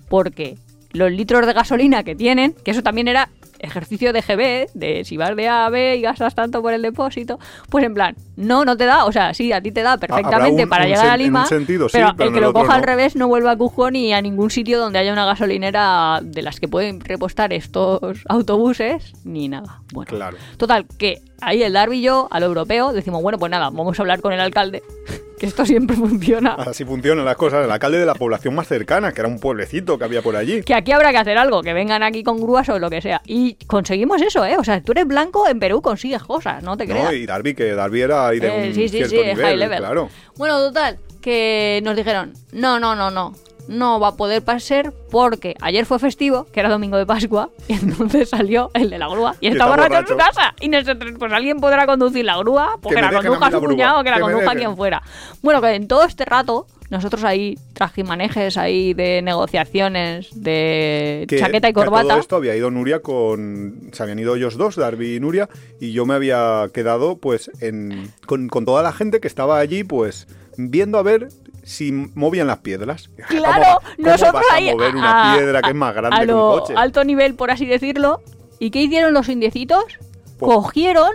porque 0.09 0.57
los 0.91 1.11
litros 1.11 1.45
de 1.47 1.53
gasolina 1.53 2.03
que 2.03 2.15
tienen, 2.15 2.53
que 2.63 2.71
eso 2.71 2.83
también 2.83 3.07
era 3.07 3.29
ejercicio 3.65 4.13
de 4.13 4.21
GB, 4.21 4.69
de 4.73 5.03
si 5.03 5.17
vas 5.17 5.35
de 5.35 5.47
A 5.47 5.65
a 5.65 5.69
B 5.69 5.97
y 5.97 6.01
gastas 6.01 6.33
tanto 6.35 6.61
por 6.61 6.73
el 6.73 6.81
depósito, 6.81 7.39
pues 7.69 7.83
en 7.83 7.93
plan, 7.93 8.15
no, 8.37 8.63
no 8.65 8.77
te 8.77 8.85
da, 8.85 9.05
o 9.05 9.11
sea, 9.11 9.33
sí, 9.33 9.51
a 9.51 9.61
ti 9.61 9.71
te 9.71 9.81
da 9.81 9.97
perfectamente 9.97 10.63
un- 10.63 10.69
para 10.69 10.83
un 10.85 10.89
llegar 10.91 11.07
a 11.09 11.17
Lima, 11.17 11.45
sentido, 11.45 11.89
sí, 11.89 11.97
pero, 11.97 12.09
el 12.09 12.15
que 12.15 12.23
el 12.39 12.43
lo 12.45 12.53
coja 12.53 12.75
al 12.75 12.83
revés 12.83 13.15
no 13.15 13.27
vuelve 13.27 13.49
a 13.49 13.55
Cujón 13.57 13.93
ni 13.93 14.13
a 14.13 14.21
ningún 14.21 14.49
sitio 14.51 14.79
donde 14.79 14.99
haya 14.99 15.11
una 15.13 15.25
gasolinera 15.25 16.19
de 16.23 16.41
las 16.41 16.59
que 16.59 16.67
pueden 16.67 16.99
repostar 17.01 17.51
estos 17.53 18.23
autobuses, 18.27 19.13
ni 19.23 19.47
nada. 19.49 19.81
Bueno, 19.93 20.09
Claro. 20.09 20.37
Total, 20.57 20.85
que 20.97 21.21
ahí 21.45 21.63
el 21.63 21.73
Darby 21.73 21.99
y 21.99 22.01
yo, 22.01 22.27
a 22.31 22.39
lo 22.39 22.47
europeo, 22.47 22.93
decimos, 22.93 23.21
bueno, 23.21 23.37
pues 23.37 23.49
nada, 23.51 23.69
vamos 23.69 23.97
a 23.97 24.01
hablar 24.01 24.21
con 24.21 24.33
el 24.33 24.39
alcalde, 24.39 24.83
que 25.39 25.45
esto 25.45 25.65
siempre 25.65 25.95
funciona. 25.95 26.53
Así 26.53 26.83
funcionan 26.85 27.25
las 27.25 27.35
cosas. 27.35 27.65
El 27.65 27.71
alcalde 27.71 27.99
de 27.99 28.05
la 28.05 28.15
población 28.15 28.55
más 28.55 28.67
cercana, 28.67 29.11
que 29.11 29.21
era 29.21 29.27
un 29.27 29.39
pueblecito 29.39 29.97
que 29.97 30.03
había 30.05 30.21
por 30.21 30.35
allí. 30.35 30.61
Que 30.63 30.73
aquí 30.73 30.91
habrá 30.91 31.11
que 31.11 31.17
hacer 31.17 31.37
algo, 31.37 31.61
que 31.61 31.73
vengan 31.73 32.03
aquí 32.03 32.23
con 32.23 32.39
grúas 32.39 32.67
o 32.69 32.79
lo 32.79 32.89
que 32.89 33.01
sea. 33.01 33.21
Y 33.25 33.55
conseguimos 33.67 34.21
eso, 34.21 34.45
¿eh? 34.45 34.55
O 34.57 34.63
sea, 34.63 34.81
tú 34.81 34.91
eres 34.93 35.05
blanco, 35.07 35.47
en 35.47 35.59
Perú 35.59 35.81
consigues 35.81 36.23
cosas, 36.23 36.63
no 36.63 36.77
te 36.77 36.85
creas. 36.85 37.05
No, 37.05 37.13
y 37.13 37.25
Darby, 37.25 37.53
que 37.53 37.73
Darby 37.73 38.01
era 38.01 38.27
ahí 38.27 38.39
de 38.39 38.47
Eh, 38.47 38.67
un 38.69 38.73
sí, 38.75 38.87
sí, 38.87 38.97
cierto 38.97 39.09
sí, 39.09 39.17
nivel, 39.17 39.41
high 39.45 39.57
level. 39.57 39.77
claro. 39.79 40.09
Bueno, 40.37 40.57
total, 40.59 40.97
que 41.21 41.81
nos 41.83 41.95
dijeron, 41.95 42.33
no, 42.53 42.79
no, 42.79 42.95
no, 42.95 43.11
no, 43.11 43.33
no 43.67 43.99
va 43.99 44.09
a 44.09 44.15
poder 44.15 44.41
pasar 44.43 44.93
porque 45.11 45.55
ayer 45.61 45.85
fue 45.85 45.99
festivo, 45.99 46.45
que 46.51 46.59
era 46.59 46.69
domingo 46.69 46.97
de 46.97 47.05
Pascua, 47.05 47.49
y 47.67 47.73
entonces 47.73 48.29
salió 48.29 48.69
el 48.73 48.89
de 48.89 48.97
la 48.99 49.07
grúa 49.07 49.35
y, 49.39 49.47
Y 49.47 49.51
está 49.51 49.67
borracho 49.67 49.97
en 49.99 50.07
su 50.07 50.15
casa. 50.17 50.53
Y 50.61 50.69
nosotros, 50.69 51.13
pues 51.17 51.31
alguien 51.33 51.59
podrá 51.59 51.85
conducir 51.85 52.25
la 52.25 52.37
grúa, 52.37 52.77
pues 52.81 52.95
Que 52.95 53.01
la 53.01 53.07
dejen 53.09 53.25
a 53.25 53.29
conduzca 53.29 53.45
mí 53.49 53.51
su 53.53 53.61
cuñado, 53.69 54.03
que 54.03 54.09
la 54.11 54.19
dejen. 54.27 54.57
quien 54.57 54.75
fuera. 54.75 55.01
Bueno, 55.41 55.61
que 55.61 55.69
en 55.73 55.87
todo 55.87 56.03
este 56.03 56.25
rato, 56.25 56.67
nosotros 56.91 57.23
ahí 57.23 57.57
trajimanejes 57.73 58.57
ahí 58.57 58.93
de 58.93 59.21
negociaciones, 59.23 60.29
de 60.35 61.25
Que- 61.27 61.39
chaqueta 61.39 61.67
y 61.69 61.73
corbata. 61.73 62.07
todo 62.09 62.19
esto 62.19 62.35
había 62.35 62.55
ido 62.55 62.69
Nuria 62.71 62.99
con. 63.01 63.89
Se 63.91 64.03
habían 64.03 64.19
ido 64.19 64.35
ellos 64.35 64.57
dos, 64.57 64.75
Darby 64.75 65.15
y 65.15 65.19
Nuria, 65.19 65.49
y 65.79 65.91
yo 65.93 66.05
me 66.05 66.13
había 66.13 66.69
quedado, 66.73 67.17
pues, 67.17 67.49
en, 67.61 68.11
con, 68.27 68.47
con 68.47 68.65
toda 68.65 68.83
la 68.83 68.91
gente 68.93 69.19
que 69.19 69.27
estaba 69.27 69.57
allí, 69.59 69.83
pues, 69.83 70.27
viendo 70.57 70.97
a 70.99 71.03
ver 71.03 71.29
si 71.65 71.91
movían 71.91 72.47
las 72.47 72.59
piedras. 72.59 73.09
Claro, 73.27 73.79
¿Cómo, 73.81 73.95
cómo 73.97 74.07
nosotros 74.09 74.33
vas 74.33 74.57
a 74.57 74.61
mover 74.71 74.95
una 74.95 75.33
a- 75.33 75.35
piedra 75.37 75.61
que 75.61 75.69
es 75.69 75.75
más 75.75 75.93
grande 75.93 76.15
a 76.15 76.19
que 76.21 76.25
lo 76.27 76.53
un 76.53 76.59
coche? 76.61 76.73
alto 76.77 77.03
nivel, 77.03 77.35
por 77.35 77.51
así 77.51 77.65
decirlo. 77.65 78.21
¿Y 78.59 78.71
qué 78.71 78.81
hicieron 78.83 79.13
los 79.13 79.27
indiecitos? 79.27 79.83
Pues- 80.37 80.53
Cogieron 80.55 81.09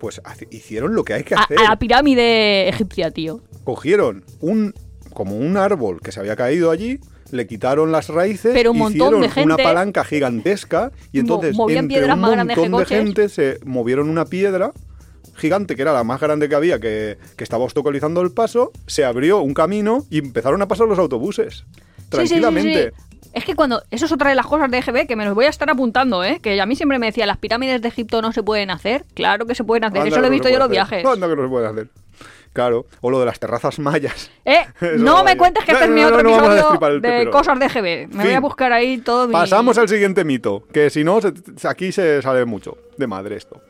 Pues 0.00 0.20
hicieron 0.50 0.94
lo 0.94 1.04
que 1.04 1.14
hay 1.14 1.22
que 1.24 1.34
hacer. 1.36 1.58
a 1.60 1.64
la 1.70 1.76
pirámide 1.78 2.68
egipcia, 2.68 3.10
tío. 3.12 3.40
Cogieron 3.64 4.24
un 4.40 4.74
como 5.12 5.36
un 5.36 5.56
árbol 5.56 6.00
que 6.00 6.12
se 6.12 6.20
había 6.20 6.36
caído 6.36 6.70
allí, 6.70 7.00
le 7.32 7.46
quitaron 7.46 7.90
las 7.92 8.08
raíces, 8.08 8.52
Pero 8.54 8.70
un 8.72 8.90
hicieron 8.92 9.20
de 9.20 9.28
gente- 9.28 9.44
una 9.52 9.56
palanca 9.56 10.04
gigantesca 10.04 10.92
y 11.12 11.18
entonces 11.18 11.50
entre 11.50 11.62
un 11.64 11.88
que 11.98 12.14
montón 12.56 12.78
de 12.78 12.84
gente 12.86 13.28
se 13.28 13.58
movieron 13.64 14.08
una 14.08 14.24
piedra 14.24 14.72
gigante 15.38 15.74
que 15.76 15.82
era 15.82 15.92
la 15.92 16.04
más 16.04 16.20
grande 16.20 16.48
que 16.48 16.54
había 16.54 16.78
que, 16.78 17.16
que 17.36 17.44
estaba 17.44 17.64
obstaculizando 17.64 18.20
el 18.20 18.32
paso, 18.32 18.72
se 18.86 19.04
abrió 19.04 19.38
un 19.40 19.54
camino 19.54 20.04
y 20.10 20.18
empezaron 20.18 20.60
a 20.62 20.68
pasar 20.68 20.86
los 20.88 20.98
autobuses 20.98 21.64
Sí, 21.64 21.64
sí, 21.64 21.64
sí, 21.64 22.06
sí. 22.10 22.10
tranquilamente. 22.10 22.92
Es 23.34 23.44
que 23.44 23.54
cuando. 23.54 23.82
Eso 23.90 24.06
es 24.06 24.12
otra 24.12 24.30
de 24.30 24.34
las 24.34 24.46
cosas 24.46 24.70
de 24.70 24.78
EGB 24.78 25.06
que 25.06 25.14
me 25.14 25.26
los 25.26 25.34
voy 25.34 25.44
a 25.44 25.50
estar 25.50 25.68
apuntando, 25.68 26.24
¿eh? 26.24 26.40
Que 26.42 26.58
a 26.58 26.64
mí 26.64 26.74
siempre 26.74 26.98
me 26.98 27.04
decía, 27.06 27.26
las 27.26 27.36
pirámides 27.36 27.82
de 27.82 27.88
Egipto 27.88 28.22
no 28.22 28.32
se 28.32 28.42
pueden 28.42 28.70
hacer. 28.70 29.04
Claro 29.12 29.44
que 29.46 29.54
se 29.54 29.62
pueden 29.64 29.84
hacer. 29.84 29.98
Anda 29.98 30.08
eso 30.08 30.20
lo 30.20 30.26
he 30.26 30.30
no 30.30 30.32
visto 30.32 30.48
yo 30.48 30.54
en 30.54 30.60
los 30.60 30.70
viajes. 30.70 31.04
Anda 31.04 31.28
que 31.28 31.36
no 31.36 31.42
se 31.42 31.48
puede 31.50 31.66
hacer. 31.66 31.88
Claro, 32.54 32.86
o 33.02 33.10
lo 33.10 33.20
de 33.20 33.26
las 33.26 33.38
terrazas 33.38 33.78
mayas. 33.78 34.30
Eh, 34.46 34.60
no 34.98 35.18
me 35.18 35.22
vaya. 35.24 35.36
cuentes 35.38 35.64
que 35.66 35.72
No, 35.72 35.78
este 35.78 35.84
es 35.84 35.90
no, 35.90 35.94
mi 35.94 36.00
no, 36.00 36.06
otro 36.08 36.22
no 36.22 36.30
episodio 36.30 36.90
de 36.94 37.00
pepero. 37.02 37.30
cosas 37.30 37.58
de 37.60 37.66
EGB. 37.66 38.14
Me 38.14 38.24
voy 38.24 38.32
a 38.32 38.40
buscar 38.40 38.72
ahí 38.72 38.96
todo 38.98 39.26
mi... 39.28 39.32
Pasamos 39.34 39.76
al 39.76 39.88
siguiente 39.90 40.24
mito, 40.24 40.66
que 40.72 40.88
si 40.88 41.04
no, 41.04 41.20
se- 41.20 41.34
aquí 41.68 41.92
se 41.92 42.22
sale 42.22 42.46
mucho 42.46 42.78
de 42.96 43.06
madre 43.06 43.36
esto. 43.36 43.60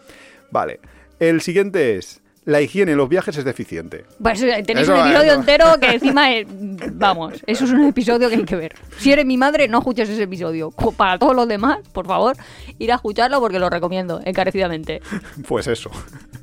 Vale, 0.53 0.79
el 1.21 1.41
siguiente 1.41 1.97
es, 1.97 2.21
la 2.49 2.63
higiene 2.63 2.93
en 2.93 2.99
los 2.99 3.11
viajes 3.11 3.37
es 3.37 3.45
deficiente. 3.45 4.07
Pues 4.23 4.41
eh, 4.43 4.63
tenéis 4.67 4.89
Eso, 4.89 4.95
un 4.95 5.07
episodio 5.07 5.35
entero 5.35 5.67
que 5.79 5.87
encima 5.95 6.33
es... 6.33 6.47
Vamos, 6.93 7.43
eso 7.47 7.65
es 7.67 7.71
un 7.71 7.85
episodio 7.85 8.31
que 8.31 8.37
hay 8.37 8.45
que 8.45 8.57
ver. 8.57 8.75
Si 8.99 9.13
eres 9.13 9.27
mi 9.27 9.37
madre, 9.37 9.69
no 9.69 9.79
escuches 9.79 10.09
ese 10.09 10.23
episodio. 10.23 10.71
Para 10.97 11.19
todos 11.19 11.37
los 11.37 11.47
demás, 11.47 11.81
por 11.93 12.07
favor, 12.07 12.37
ir 12.79 12.91
a 12.91 12.95
escucharlo 12.95 13.39
porque 13.41 13.59
lo 13.59 13.69
recomiendo 13.69 14.23
encarecidamente. 14.25 15.03
Pues 15.47 15.67
eso, 15.67 15.91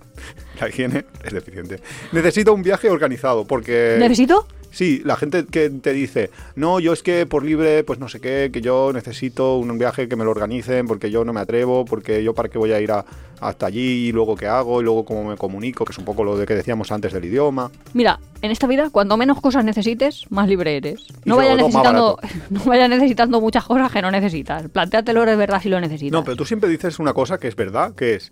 la 0.61 0.69
higiene 0.69 1.05
es 1.23 1.33
deficiente. 1.33 1.79
Necesito 2.11 2.53
un 2.53 2.61
viaje 2.61 2.89
organizado, 2.89 3.45
porque... 3.45 3.95
¿Necesito? 3.97 4.47
Sí, 4.75 5.01
la 5.05 5.15
gente 5.15 5.45
que 5.45 5.69
te 5.69 5.93
dice, 5.93 6.31
no, 6.57 6.81
yo 6.81 6.91
es 6.91 7.01
que 7.01 7.25
por 7.25 7.45
libre, 7.45 7.85
pues 7.85 7.97
no 7.97 8.09
sé 8.09 8.19
qué, 8.19 8.49
que 8.51 8.59
yo 8.59 8.91
necesito 8.91 9.55
un 9.57 9.77
viaje 9.77 10.09
que 10.09 10.17
me 10.17 10.25
lo 10.25 10.31
organicen, 10.31 10.85
porque 10.85 11.09
yo 11.09 11.23
no 11.23 11.31
me 11.31 11.39
atrevo, 11.39 11.85
porque 11.85 12.21
yo 12.25 12.33
para 12.33 12.49
qué 12.49 12.57
voy 12.57 12.73
a 12.73 12.81
ir 12.81 12.91
a- 12.91 13.05
hasta 13.39 13.67
allí 13.67 14.07
y 14.09 14.11
luego 14.11 14.35
qué 14.35 14.47
hago 14.47 14.81
y 14.81 14.83
luego 14.83 15.05
cómo 15.05 15.23
me 15.29 15.37
comunico, 15.37 15.85
que 15.85 15.93
es 15.93 15.97
un 15.97 16.03
poco 16.03 16.25
lo 16.25 16.37
de 16.37 16.45
que 16.45 16.55
decíamos 16.55 16.91
antes 16.91 17.13
del 17.13 17.23
idioma. 17.23 17.71
Mira, 17.93 18.19
en 18.41 18.51
esta 18.51 18.67
vida, 18.67 18.89
cuanto 18.89 19.15
menos 19.15 19.39
cosas 19.39 19.63
necesites, 19.63 20.25
más 20.29 20.49
libre 20.49 20.75
eres. 20.75 21.07
No 21.23 21.37
vayas 21.37 21.55
necesitando, 21.55 22.19
no 22.49 22.63
vayas 22.65 22.89
necesitando 22.89 23.39
muchas 23.39 23.63
cosas 23.63 23.89
que 23.93 24.01
no 24.01 24.11
necesitas. 24.11 24.67
Plantéatelo 24.69 25.25
de 25.25 25.37
verdad 25.37 25.61
si 25.61 25.69
lo 25.69 25.79
necesitas. 25.79 26.11
No, 26.11 26.25
pero 26.25 26.35
tú 26.35 26.43
siempre 26.43 26.69
dices 26.69 26.99
una 26.99 27.13
cosa 27.13 27.37
que 27.37 27.47
es 27.47 27.55
verdad, 27.55 27.95
que 27.95 28.15
es, 28.15 28.29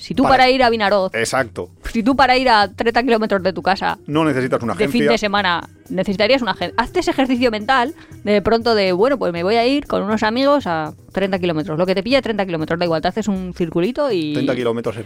si 0.00 0.14
tú 0.14 0.22
para- 0.22 0.34
para 0.34 0.50
ir 0.50 0.62
a 0.62 0.70
Vinaroz, 0.70 1.12
exacto, 1.14 1.70
si 1.92 2.02
tú 2.02 2.16
para 2.16 2.36
ir 2.38 2.48
a 2.48 2.68
30 2.74 3.02
kilómetros 3.02 3.42
de 3.42 3.52
tu 3.52 3.62
casa 3.62 3.98
no 4.06 4.24
necesitas 4.24 4.62
una 4.62 4.72
de 4.74 4.78
fin 4.88 5.02
agencia. 5.02 5.10
de 5.12 5.18
semana 5.18 5.68
necesitarías 5.90 6.40
una 6.42 6.52
agencia. 6.52 6.74
Hazte 6.82 7.00
ese 7.00 7.10
ejercicio 7.10 7.50
mental 7.50 7.94
de 8.24 8.40
pronto 8.42 8.74
de, 8.74 8.92
bueno, 8.92 9.18
pues 9.18 9.32
me 9.32 9.42
voy 9.42 9.56
a 9.56 9.66
ir 9.66 9.86
con 9.86 10.02
unos 10.02 10.22
amigos 10.22 10.66
a 10.66 10.94
30 11.12 11.38
kilómetros. 11.38 11.78
Lo 11.78 11.84
que 11.86 11.94
te 11.94 12.02
pilla 12.02 12.22
30 12.22 12.46
kilómetros, 12.46 12.78
da 12.78 12.84
igual, 12.86 13.02
te 13.02 13.08
haces 13.08 13.28
un 13.28 13.52
circulito 13.54 14.10
y... 14.10 14.32
30 14.34 14.54
kilómetros 14.54 14.96
es... 14.96 15.04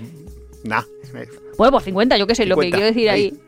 Nah. 0.65 0.83
Bueno, 1.59 1.73
pues 1.73 1.85
50, 1.85 2.17
yo 2.17 2.27
qué 2.27 2.35
sé, 2.35 2.47
lo 2.47 2.57
que 2.57 2.67
50, 2.67 2.77
quiero 2.77 2.87
decir 2.95 3.11
ahí. 3.11 3.23
ahí. 3.25 3.41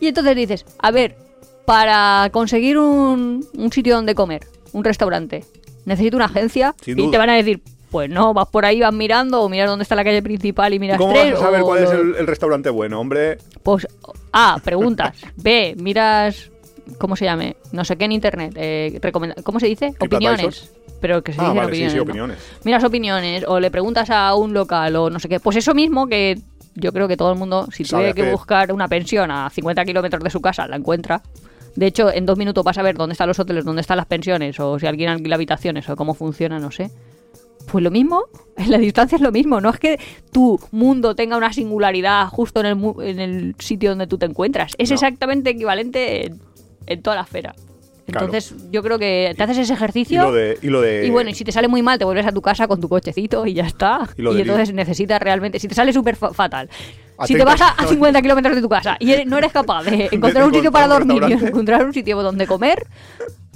Y 0.00 0.08
entonces 0.08 0.36
dices, 0.36 0.66
a 0.78 0.90
ver, 0.90 1.16
para 1.64 2.28
conseguir 2.32 2.78
un, 2.78 3.46
un 3.56 3.72
sitio 3.72 3.94
donde 3.96 4.14
comer, 4.14 4.46
un 4.72 4.84
restaurante, 4.84 5.44
necesito 5.84 6.16
una 6.16 6.26
agencia 6.26 6.74
Sin 6.82 6.98
y 6.98 7.02
duda. 7.02 7.10
te 7.12 7.18
van 7.18 7.30
a 7.30 7.34
decir, 7.36 7.60
pues 7.94 8.10
no, 8.10 8.34
vas 8.34 8.48
por 8.48 8.64
ahí, 8.66 8.80
vas 8.80 8.92
mirando 8.92 9.40
o 9.40 9.48
miras 9.48 9.68
dónde 9.70 9.84
está 9.84 9.94
la 9.94 10.02
calle 10.02 10.20
principal 10.20 10.74
y 10.74 10.80
miras 10.80 10.98
¿Cómo 10.98 11.12
tres. 11.12 11.30
vas 11.34 11.40
a 11.40 11.44
saber 11.44 11.60
o 11.60 11.64
cuál 11.64 11.84
es 11.84 11.90
el, 11.92 12.16
el 12.16 12.26
restaurante 12.26 12.68
bueno, 12.70 12.98
hombre? 12.98 13.38
Pues, 13.62 13.86
A, 14.32 14.58
preguntas. 14.64 15.16
B, 15.36 15.76
miras, 15.78 16.50
¿cómo 16.98 17.14
se 17.14 17.24
llame? 17.26 17.56
No 17.70 17.84
sé 17.84 17.94
qué 17.94 18.06
en 18.06 18.10
internet. 18.10 18.52
Eh, 18.56 18.98
recomenda- 19.00 19.40
¿Cómo 19.44 19.60
se 19.60 19.66
dice? 19.68 19.94
Opiniones. 20.00 20.72
Pero 21.00 21.22
que 21.22 21.32
se 21.34 21.40
Ah, 21.40 21.44
dicen 21.52 21.56
vale, 21.56 21.76
sí, 21.76 21.82
opiniones. 21.84 21.92
sí, 21.92 21.96
¿no? 21.96 22.02
opiniones. 22.02 22.38
Miras 22.64 22.82
opiniones 22.82 23.44
o 23.46 23.60
le 23.60 23.70
preguntas 23.70 24.10
a 24.10 24.34
un 24.34 24.52
local 24.54 24.96
o 24.96 25.08
no 25.08 25.20
sé 25.20 25.28
qué. 25.28 25.38
Pues 25.38 25.56
eso 25.56 25.72
mismo 25.72 26.08
que 26.08 26.36
yo 26.74 26.92
creo 26.92 27.06
que 27.06 27.16
todo 27.16 27.30
el 27.32 27.38
mundo, 27.38 27.68
si 27.70 27.84
Sabe 27.84 28.12
tiene 28.12 28.26
que 28.28 28.32
buscar 28.32 28.72
una 28.72 28.88
pensión 28.88 29.30
a 29.30 29.48
50 29.50 29.84
kilómetros 29.84 30.24
de 30.24 30.30
su 30.30 30.40
casa, 30.40 30.66
la 30.66 30.74
encuentra. 30.74 31.22
De 31.76 31.86
hecho, 31.86 32.12
en 32.12 32.26
dos 32.26 32.36
minutos 32.38 32.64
vas 32.64 32.76
a 32.78 32.82
ver 32.82 32.96
dónde 32.96 33.12
están 33.12 33.28
los 33.28 33.38
hoteles, 33.38 33.64
dónde 33.64 33.82
están 33.82 33.98
las 33.98 34.06
pensiones, 34.06 34.58
o 34.58 34.78
si 34.80 34.86
alguien 34.88 35.10
alquila 35.10 35.36
habitaciones, 35.36 35.88
o 35.88 35.94
cómo 35.96 36.14
funciona, 36.14 36.58
no 36.58 36.72
sé. 36.72 36.90
Pues 37.70 37.82
lo 37.82 37.90
mismo, 37.90 38.24
en 38.56 38.70
la 38.70 38.78
distancia 38.78 39.16
es 39.16 39.22
lo 39.22 39.32
mismo. 39.32 39.60
No 39.60 39.70
es 39.70 39.78
que 39.78 39.98
tu 40.32 40.58
mundo 40.70 41.14
tenga 41.14 41.36
una 41.36 41.52
singularidad 41.52 42.28
justo 42.28 42.60
en 42.60 42.66
el, 42.66 42.76
mu- 42.76 43.00
en 43.00 43.18
el 43.20 43.54
sitio 43.58 43.90
donde 43.90 44.06
tú 44.06 44.18
te 44.18 44.26
encuentras. 44.26 44.72
Es 44.78 44.90
No. 44.90 44.94
exactamente 44.94 45.50
equivalente 45.50 46.26
en, 46.26 46.40
en 46.86 47.02
toda 47.02 47.16
la 47.16 47.22
esfera. 47.22 47.54
Claro. 48.06 48.26
Entonces, 48.26 48.54
yo 48.70 48.82
creo 48.82 48.98
que 48.98 49.32
te 49.36 49.42
haces 49.42 49.58
ese 49.58 49.72
Y 49.72 49.76
ejercicio. 49.76 50.22
lo 50.22 50.32
de... 50.32 50.58
Y, 50.60 50.66
lo 50.68 50.80
de 50.82 51.06
Y 51.06 51.10
bueno, 51.10 51.30
y 51.30 51.34
si 51.34 51.42
te 51.44 51.52
sale 51.52 51.68
muy 51.68 51.82
mal, 51.82 51.98
te 51.98 52.04
vuelves 52.04 52.26
a 52.26 52.32
tu 52.32 52.42
casa 52.42 52.68
con 52.68 52.80
tu 52.80 52.88
cochecito 52.88 53.46
y 53.46 53.54
ya 53.54 53.64
está. 53.64 54.08
Y 54.16 54.40
entonces 54.40 54.72
necesitas 54.74 55.20
realmente. 55.22 55.58
Si 55.58 55.68
te 55.68 55.74
sale 55.74 55.92
súper 55.92 56.14
fa- 56.16 56.32
fatal. 56.34 56.68
A 57.16 57.26
si 57.26 57.34
te 57.34 57.44
30 57.44 57.64
vas 57.64 57.78
a, 57.78 57.82
a 57.82 57.86
50 57.86 58.20
kilómetros 58.22 58.56
de 58.56 58.60
tu 58.62 58.68
casa 58.68 58.96
y 58.98 59.24
no 59.24 59.38
eres 59.38 59.52
capaz 59.52 59.84
de 59.84 60.08
encontrar 60.12 60.44
un 60.44 60.52
sitio 60.52 60.72
para 60.72 60.88
dormir 60.88 61.22
encontrar 61.22 61.84
un 61.86 61.94
sitio 61.94 62.20
donde 62.20 62.44
comer, 62.46 62.84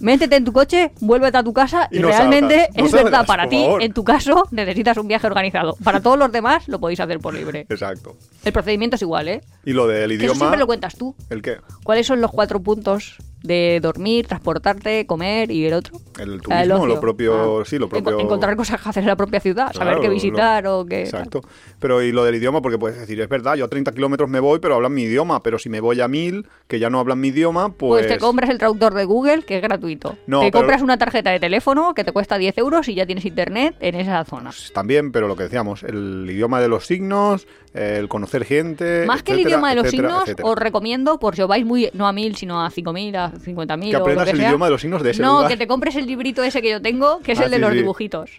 métete 0.01 0.37
en 0.37 0.45
tu 0.45 0.53
coche, 0.53 0.93
vuélvete 1.01 1.39
a 1.39 1.43
tu 1.43 1.53
casa 1.53 1.89
y, 1.91 1.97
Y 1.99 2.01
no 2.01 2.09
realmente 2.09 2.69
no 2.77 2.87
es 2.87 2.93
verdad. 2.93 3.27
Para 3.27 3.49
ti, 3.49 3.63
favor. 3.65 3.83
en 3.83 3.93
tu 3.93 4.05
caso, 4.05 4.45
necesitas 4.53 4.97
un 4.97 5.09
viaje 5.09 5.27
organizado. 5.27 5.77
Para 5.83 6.01
todos 6.01 6.17
los 6.19 6.31
demás, 6.33 6.69
lo 6.69 6.79
podéis 6.79 7.01
hacer 7.01 7.19
por 7.19 7.35
libre. 7.35 7.67
Exacto. 7.69 8.17
El 8.45 8.53
procedimiento 8.53 8.95
es 8.97 9.03
igual, 9.03 9.29
¿eh? 9.29 9.41
Y 9.65 9.73
lo 9.73 9.87
del 9.89 10.11
Que 10.11 10.15
eso 10.15 10.23
idioma... 10.25 10.39
siempre 10.39 10.59
lo 10.61 10.67
cuentas 10.67 10.97
tú. 10.97 11.15
¿El 11.29 11.43
qué? 11.43 11.57
¿Cuáles 11.83 12.07
son 12.07 12.21
los 12.21 12.31
cuatro 12.31 12.61
puntos 12.61 13.17
de 13.43 13.79
dormir, 13.81 14.27
transportarte, 14.27 15.07
comer 15.07 15.51
y 15.51 15.67
el 15.67 15.75
otro? 15.75 15.99
El 16.19 16.35
el 16.35 16.41
turismo, 16.41 16.75
ocio. 16.75 16.87
lo 16.87 17.01
propio... 17.01 17.61
Ah. 17.61 17.65
Sí, 17.65 17.79
lo 17.79 17.89
propio... 17.89 18.19
Encontrar 18.21 18.57
cosas 18.57 18.81
que 18.81 18.89
hacer 18.89 19.03
en 19.03 19.09
la 19.09 19.17
propia 19.17 19.41
ciudad, 19.41 19.73
saber 19.73 20.01
qué 20.01 20.09
lo- 20.09 20.13
visitar 20.15 20.67
o 20.67 20.85
qué. 20.85 21.03
Exacto. 21.03 21.43
Pero 21.81 22.03
y 22.03 22.11
lo 22.11 22.25
del 22.25 22.35
idioma, 22.35 22.61
porque 22.61 22.77
puedes 22.79 22.99
decir, 22.99 23.21
es 23.21 23.29
verdad, 23.29 23.55
yo 23.55 23.65
a 23.65 23.69
30 23.69 23.93
kilómetros 23.93 24.29
me 24.29 24.41
voy, 24.41 24.59
pero 24.59 24.75
hablan 24.75 24.93
mi 24.95 25.03
idioma. 25.05 25.43
Pero 25.43 25.59
si 25.61 25.69
me 25.69 25.81
voy 25.81 26.01
a 26.01 26.09
1000, 26.09 26.47
que 26.67 26.79
ya 26.81 26.91
no 26.91 26.99
hablan 26.99 27.21
mi 27.21 27.29
idioma, 27.29 27.69
pues... 27.71 28.05
Pues 28.05 28.09
te 28.15 28.19
compras 28.19 28.51
el 28.51 28.59
traductor 28.59 28.95
de 28.95 29.05
Google, 29.05 29.43
que 29.45 29.57
es 29.57 29.63
gratuito. 29.63 30.17
No, 30.27 30.41
te 30.41 30.47
pero- 30.51 30.59
compras 30.61 30.83
una 30.83 30.99
tarjeta 30.99 31.31
de 31.31 31.39
teléfono 31.39 31.95
que 31.95 32.03
te 32.03 32.11
cuesta 32.13 32.37
10 32.37 32.59
euros 32.59 32.89
y 32.89 32.95
ya 32.95 33.07
tienes 33.07 33.25
internet 33.25 33.77
en 33.81 33.95
esa 33.95 34.25
zona. 34.25 34.51
Pues 34.51 34.73
también, 34.73 35.13
pero 35.13 35.29
lo 35.29 35.37
que 35.37 35.45
decíamos, 35.45 35.85
el 35.85 36.27
idioma 36.29 36.61
de 36.61 36.69
los 36.69 36.85
signos, 36.87 37.47
el 37.75 38.09
conocer 38.09 38.45
gente... 38.45 39.05
Más 39.07 39.23
que 39.23 39.33
el 39.33 39.41
idioma 39.41 39.71
de 39.71 39.77
los 39.77 39.85
etcétera, 39.87 40.09
signos, 40.09 40.23
etcétera. 40.25 40.49
os 40.49 40.59
recomiendo, 40.59 41.19
por 41.21 41.37
si 41.37 41.43
os 41.43 41.49
vais 41.49 41.65
muy, 41.65 41.91
no 41.93 42.09
a 42.09 42.13
1000, 42.13 42.35
sino 42.37 42.61
a 42.65 42.71
5000, 42.71 43.15
a 43.17 43.33
50.000 43.33 43.91
Que 43.91 43.97
o 43.97 43.99
lo 43.99 44.05
aprendas 44.05 44.25
que 44.25 44.31
el 44.33 44.37
sea. 44.39 44.49
idioma 44.49 44.67
de 44.67 44.71
los 44.73 44.81
signos 44.81 45.03
de 45.05 45.11
ese 45.13 45.23
No, 45.23 45.35
lugar. 45.35 45.49
que 45.49 45.57
te 45.57 45.67
compres 45.69 45.95
el 45.95 46.07
librito 46.07 46.43
ese 46.43 46.61
que 46.61 46.71
yo 46.71 46.83
tengo, 46.83 47.21
que 47.21 47.33
es 47.33 47.41
Ah, 47.41 47.45
el 47.45 47.51
de 47.51 47.57
sí, 47.59 47.63
los 47.63 47.71
sí. 47.71 47.77
dibujitos. 47.79 48.31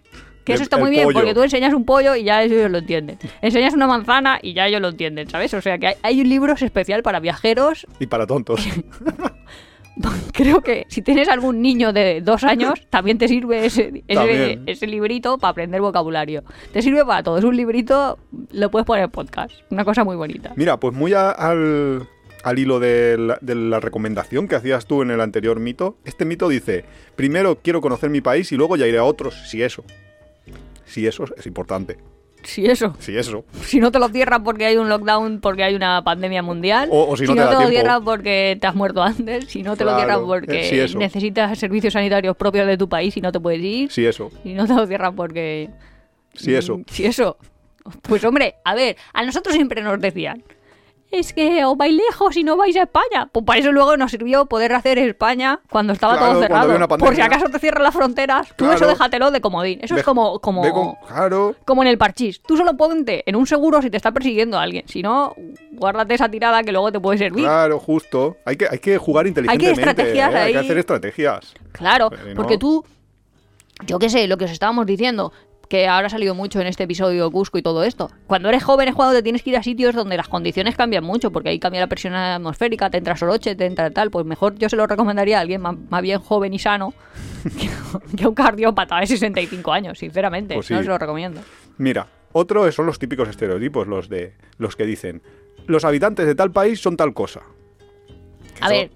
Que 0.43 0.53
eso 0.53 0.63
está 0.63 0.77
muy 0.77 0.89
bien, 0.89 1.03
pollo. 1.03 1.19
porque 1.19 1.33
tú 1.33 1.43
enseñas 1.43 1.73
un 1.73 1.85
pollo 1.85 2.15
y 2.15 2.23
ya 2.23 2.41
ellos 2.41 2.71
lo 2.71 2.79
entienden. 2.79 3.17
Enseñas 3.41 3.73
una 3.73 3.87
manzana 3.87 4.39
y 4.41 4.53
ya 4.53 4.67
ellos 4.67 4.81
lo 4.81 4.89
entienden, 4.89 5.29
¿sabes? 5.29 5.53
O 5.53 5.61
sea 5.61 5.77
que 5.77 5.87
hay, 5.87 5.95
hay 6.01 6.21
un 6.21 6.29
libro 6.29 6.53
especial 6.53 7.03
para 7.03 7.19
viajeros 7.19 7.85
Y 7.99 8.07
para 8.07 8.25
tontos. 8.25 8.67
creo 10.33 10.61
que 10.61 10.85
si 10.89 11.01
tienes 11.01 11.27
algún 11.29 11.61
niño 11.61 11.91
de 11.91 12.21
dos 12.21 12.43
años, 12.43 12.87
también 12.89 13.17
te 13.17 13.27
sirve 13.27 13.65
ese, 13.65 14.03
ese, 14.07 14.87
librito 14.87 15.37
para 15.37 15.51
aprender 15.51 15.81
vocabulario. 15.81 16.43
Te 16.71 16.81
sirve 16.81 17.03
para 17.05 17.23
todo. 17.23 17.37
Es 17.37 17.43
un 17.43 17.55
librito, 17.55 18.17
lo 18.51 18.71
puedes 18.71 18.85
poner 18.85 19.05
en 19.05 19.11
podcast. 19.11 19.53
Una 19.69 19.83
cosa 19.83 20.03
muy 20.03 20.15
bonita. 20.15 20.53
Mira, 20.55 20.79
pues 20.79 20.95
muy 20.95 21.13
a- 21.13 21.31
al, 21.31 22.07
al 22.43 22.59
hilo 22.59 22.79
de 22.79 23.17
la, 23.17 23.37
de 23.41 23.55
la 23.55 23.79
recomendación 23.79 24.47
que 24.47 24.55
hacías 24.55 24.85
tú 24.85 25.01
en 25.01 25.11
el 25.11 25.21
anterior 25.21 25.59
mito, 25.59 25.97
este 26.05 26.25
mito 26.25 26.47
dice, 26.47 26.85
primero 27.15 27.59
quiero 27.61 27.81
conocer 27.81 28.09
mi 28.09 28.21
país 28.21 28.51
y 28.51 28.55
luego 28.55 28.77
ya 28.77 28.87
iré 28.87 28.99
a 28.99 29.03
otros, 29.03 29.49
si 29.49 29.61
eso. 29.63 29.83
Si 30.89 31.05
eso 31.07 31.23
es 31.37 31.45
importante. 31.45 31.97
Si 32.43 32.65
eso. 32.65 32.95
Si 32.99 33.17
eso. 33.17 33.43
Si 33.63 33.79
no 33.81 33.91
te 33.91 33.99
lo 33.99 34.07
cierran 34.07 34.43
porque 34.45 34.65
hay 34.65 34.77
un 34.77 34.87
lockdown, 34.87 35.41
porque 35.41 35.63
hay 35.63 35.75
una 35.75 36.01
pandemia 36.03 36.41
mundial. 36.41 36.87
O- 36.91 37.09
o 37.09 37.17
si 37.17 37.25
no 37.25 37.33
te 37.33 37.39
no 37.41 37.45
da 37.45 37.57
te 37.57 37.63
lo 37.65 37.69
cierran 37.69 38.03
porque 38.05 38.57
te 38.59 38.65
has 38.67 38.75
muerto 38.75 39.03
antes. 39.03 39.45
Si 39.49 39.61
no 39.61 39.75
te 39.75 39.83
lo 39.83 39.95
cierran 39.97 40.25
porque 40.25 40.87
necesitas 40.97 41.59
servicios 41.59 41.93
sanitarios 41.93 42.37
propios 42.37 42.65
de 42.65 42.77
tu 42.77 42.87
país 42.87 43.15
y 43.17 43.21
no 43.21 43.31
te 43.31 43.39
puedes 43.41 43.61
ir. 43.61 43.91
Si 43.91 44.05
eso. 44.05 44.31
Si 44.43 44.53
no 44.53 44.65
te 44.65 44.73
lo 44.73 44.87
cierran 44.87 45.15
porque... 45.15 45.69
Si 46.33 46.53
eso. 46.55 46.79
Si 46.89 47.05
eso. 47.05 47.37
Pues 48.03 48.23
hombre, 48.23 48.55
a 48.63 48.73
ver, 48.75 48.95
a 49.13 49.23
nosotros 49.25 49.53
siempre 49.55 49.81
nos 49.81 49.99
decían, 49.99 50.43
es 51.11 51.33
que 51.33 51.65
os 51.65 51.75
vais 51.75 51.93
lejos 51.93 52.37
y 52.37 52.43
no 52.43 52.55
vais 52.55 52.75
a 52.77 52.83
España. 52.83 53.27
Pues 53.31 53.43
para 53.45 53.59
eso 53.59 53.71
luego 53.71 53.97
nos 53.97 54.11
sirvió 54.11 54.45
poder 54.45 54.73
hacer 54.73 54.99
España 54.99 55.59
cuando 55.69 55.93
estaba 55.93 56.17
Claro, 56.17 56.31
todo 56.33 56.41
cerrado. 56.41 56.87
Por 56.97 57.15
si 57.15 57.21
acaso 57.21 57.45
te 57.49 57.57
cierran 57.59 57.83
las 57.83 57.93
fronteras, 57.93 58.49
tú 58.49 58.65
Claro. 58.65 58.75
eso 58.75 58.87
déjatelo 58.87 59.31
de 59.31 59.41
comodín. 59.41 59.79
Eso 59.81 59.95
es 59.95 60.03
como, 60.03 60.39
como, 60.39 60.61
ve 60.61 60.71
con- 60.71 60.93
claro. 61.07 61.55
como 61.65 61.81
en 61.81 61.87
el 61.87 61.97
parchís. 61.97 62.41
Tú 62.41 62.55
solo 62.57 62.77
ponte 62.77 63.23
en 63.27 63.35
un 63.35 63.47
seguro 63.47 63.81
si 63.81 63.89
te 63.89 63.97
está 63.97 64.11
persiguiendo 64.11 64.59
alguien. 64.59 64.83
Si 64.87 65.01
no, 65.01 65.33
guárdate 65.71 66.13
esa 66.13 66.29
tirada 66.29 66.61
que 66.63 66.71
luego 66.71 66.91
te 66.91 66.99
puede 66.99 67.17
servir. 67.17 67.43
Claro, 67.45 67.79
justo. 67.79 68.37
Hay 68.45 68.55
que, 68.57 68.67
hay 68.69 68.79
que 68.79 68.97
jugar 68.97 69.25
inteligentemente. 69.27 69.81
estrategias 69.81 70.33
¿eh? 70.33 70.37
Hay 70.37 70.51
que 70.53 70.57
ahí. 70.59 70.65
hacer 70.65 70.77
estrategias. 70.77 71.53
Claro, 71.71 72.09
no- 72.11 72.35
porque 72.35 72.57
tú, 72.57 72.85
yo 73.85 73.97
qué 73.99 74.09
sé, 74.09 74.27
lo 74.27 74.37
que 74.37 74.45
os 74.45 74.51
estábamos 74.51 74.85
diciendo, 74.85 75.31
que 75.69 75.87
ahora 75.87 76.07
ha 76.07 76.09
salido 76.09 76.33
mucho 76.33 76.59
en 76.59 76.65
este 76.67 76.83
episodio 76.85 77.29
Cusco 77.31 77.59
y 77.59 77.61
todo 77.61 77.83
esto. 77.83 78.09
Cuando 78.25 78.49
eres 78.49 78.63
joven 78.63 78.89
es 78.89 78.95
cuando 78.95 79.13
te 79.15 79.21
tienes 79.21 79.43
que 79.43 79.51
ir 79.51 79.57
a 79.57 79.61
sitios 79.63 79.93
donde 79.93 80.17
las 80.17 80.27
condiciones 80.27 80.75
cambian 80.75 81.03
mucho, 81.03 81.31
porque 81.31 81.49
ahí 81.49 81.59
cambia 81.59 81.79
la 81.79 81.87
presión 81.87 82.15
atmosférica, 82.15 82.89
te 82.89 82.97
entra 82.97 83.15
soroche, 83.15 83.55
te 83.55 83.67
entra 83.67 83.91
tal. 83.91 84.09
Pues 84.09 84.25
mejor 84.25 84.55
yo 84.57 84.67
se 84.67 84.75
lo 84.75 84.87
recomendaría 84.87 85.37
a 85.37 85.41
alguien 85.41 85.61
más, 85.61 85.75
más 85.89 86.01
bien 86.01 86.19
joven 86.19 86.53
y 86.55 86.59
sano 86.59 86.93
que, 87.43 87.69
que 88.17 88.23
a 88.23 88.29
un 88.29 88.33
cardiópata 88.35 88.99
de 88.99 89.05
65 89.07 89.71
años, 89.71 89.99
sinceramente. 89.99 90.55
Pues 90.55 90.65
sí. 90.65 90.73
No 90.73 90.81
se 90.81 90.87
lo 90.89 90.97
recomiendo. 90.97 91.39
Mira, 91.77 92.07
otro 92.31 92.69
son 92.71 92.87
los 92.87 92.97
típicos 92.97 93.29
estereotipos, 93.29 93.87
los 93.87 94.09
de 94.09 94.33
los 94.57 94.75
que 94.75 94.85
dicen 94.85 95.21
los 95.67 95.85
habitantes 95.85 96.25
de 96.25 96.33
tal 96.33 96.51
país 96.51 96.81
son 96.81 96.97
tal 96.97 97.13
cosa. 97.13 97.41
A 98.59 98.65
Eso- 98.65 98.69
ver, 98.75 98.91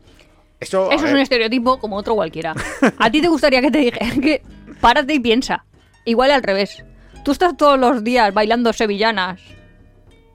Eso, 0.60 0.92
a 0.92 0.96
Eso 0.96 1.06
es 1.06 1.14
un 1.14 1.20
estereotipo 1.20 1.78
como 1.78 1.98
otro 1.98 2.16
cualquiera. 2.16 2.56
¿A 2.98 3.12
ti 3.12 3.22
te 3.22 3.28
gustaría 3.28 3.62
que 3.62 3.70
te 3.70 3.78
dijeran 3.78 4.20
que 4.22 4.42
párate 4.82 5.14
y 5.14 5.20
piensa? 5.20 5.66
Igual 6.06 6.32
al 6.32 6.44
revés. 6.44 6.84
Tú 7.24 7.32
estás 7.32 7.56
todos 7.56 7.80
los 7.80 8.04
días 8.04 8.34
bailando 8.34 8.74
sevillanas 8.74 9.40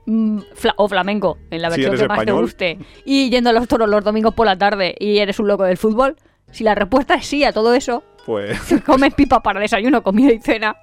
mm, 0.06 0.38
fla- 0.54 0.74
o 0.76 0.88
flamenco, 0.88 1.38
en 1.50 1.62
la 1.62 1.70
Si 1.70 1.80
versión 1.82 1.96
que 1.98 2.08
más 2.08 2.24
te 2.24 2.32
guste, 2.32 2.78
y 3.04 3.28
yendo 3.30 3.50
a 3.50 3.52
los 3.52 3.68
toros 3.68 3.88
los 3.88 4.02
domingos 4.02 4.34
por 4.34 4.46
la 4.46 4.56
tarde 4.56 4.94
y 4.98 5.18
eres 5.18 5.38
un 5.38 5.48
loco 5.48 5.64
del 5.64 5.76
fútbol. 5.76 6.16
Si 6.50 6.64
la 6.64 6.74
respuesta 6.74 7.14
es 7.14 7.26
sí 7.26 7.44
a 7.44 7.52
todo 7.52 7.74
eso, 7.74 8.02
pues 8.24 8.58
comes 8.86 9.12
pipa 9.14 9.42
para 9.42 9.60
desayuno, 9.60 10.02
comida 10.02 10.32
y 10.32 10.38
cena, 10.38 10.76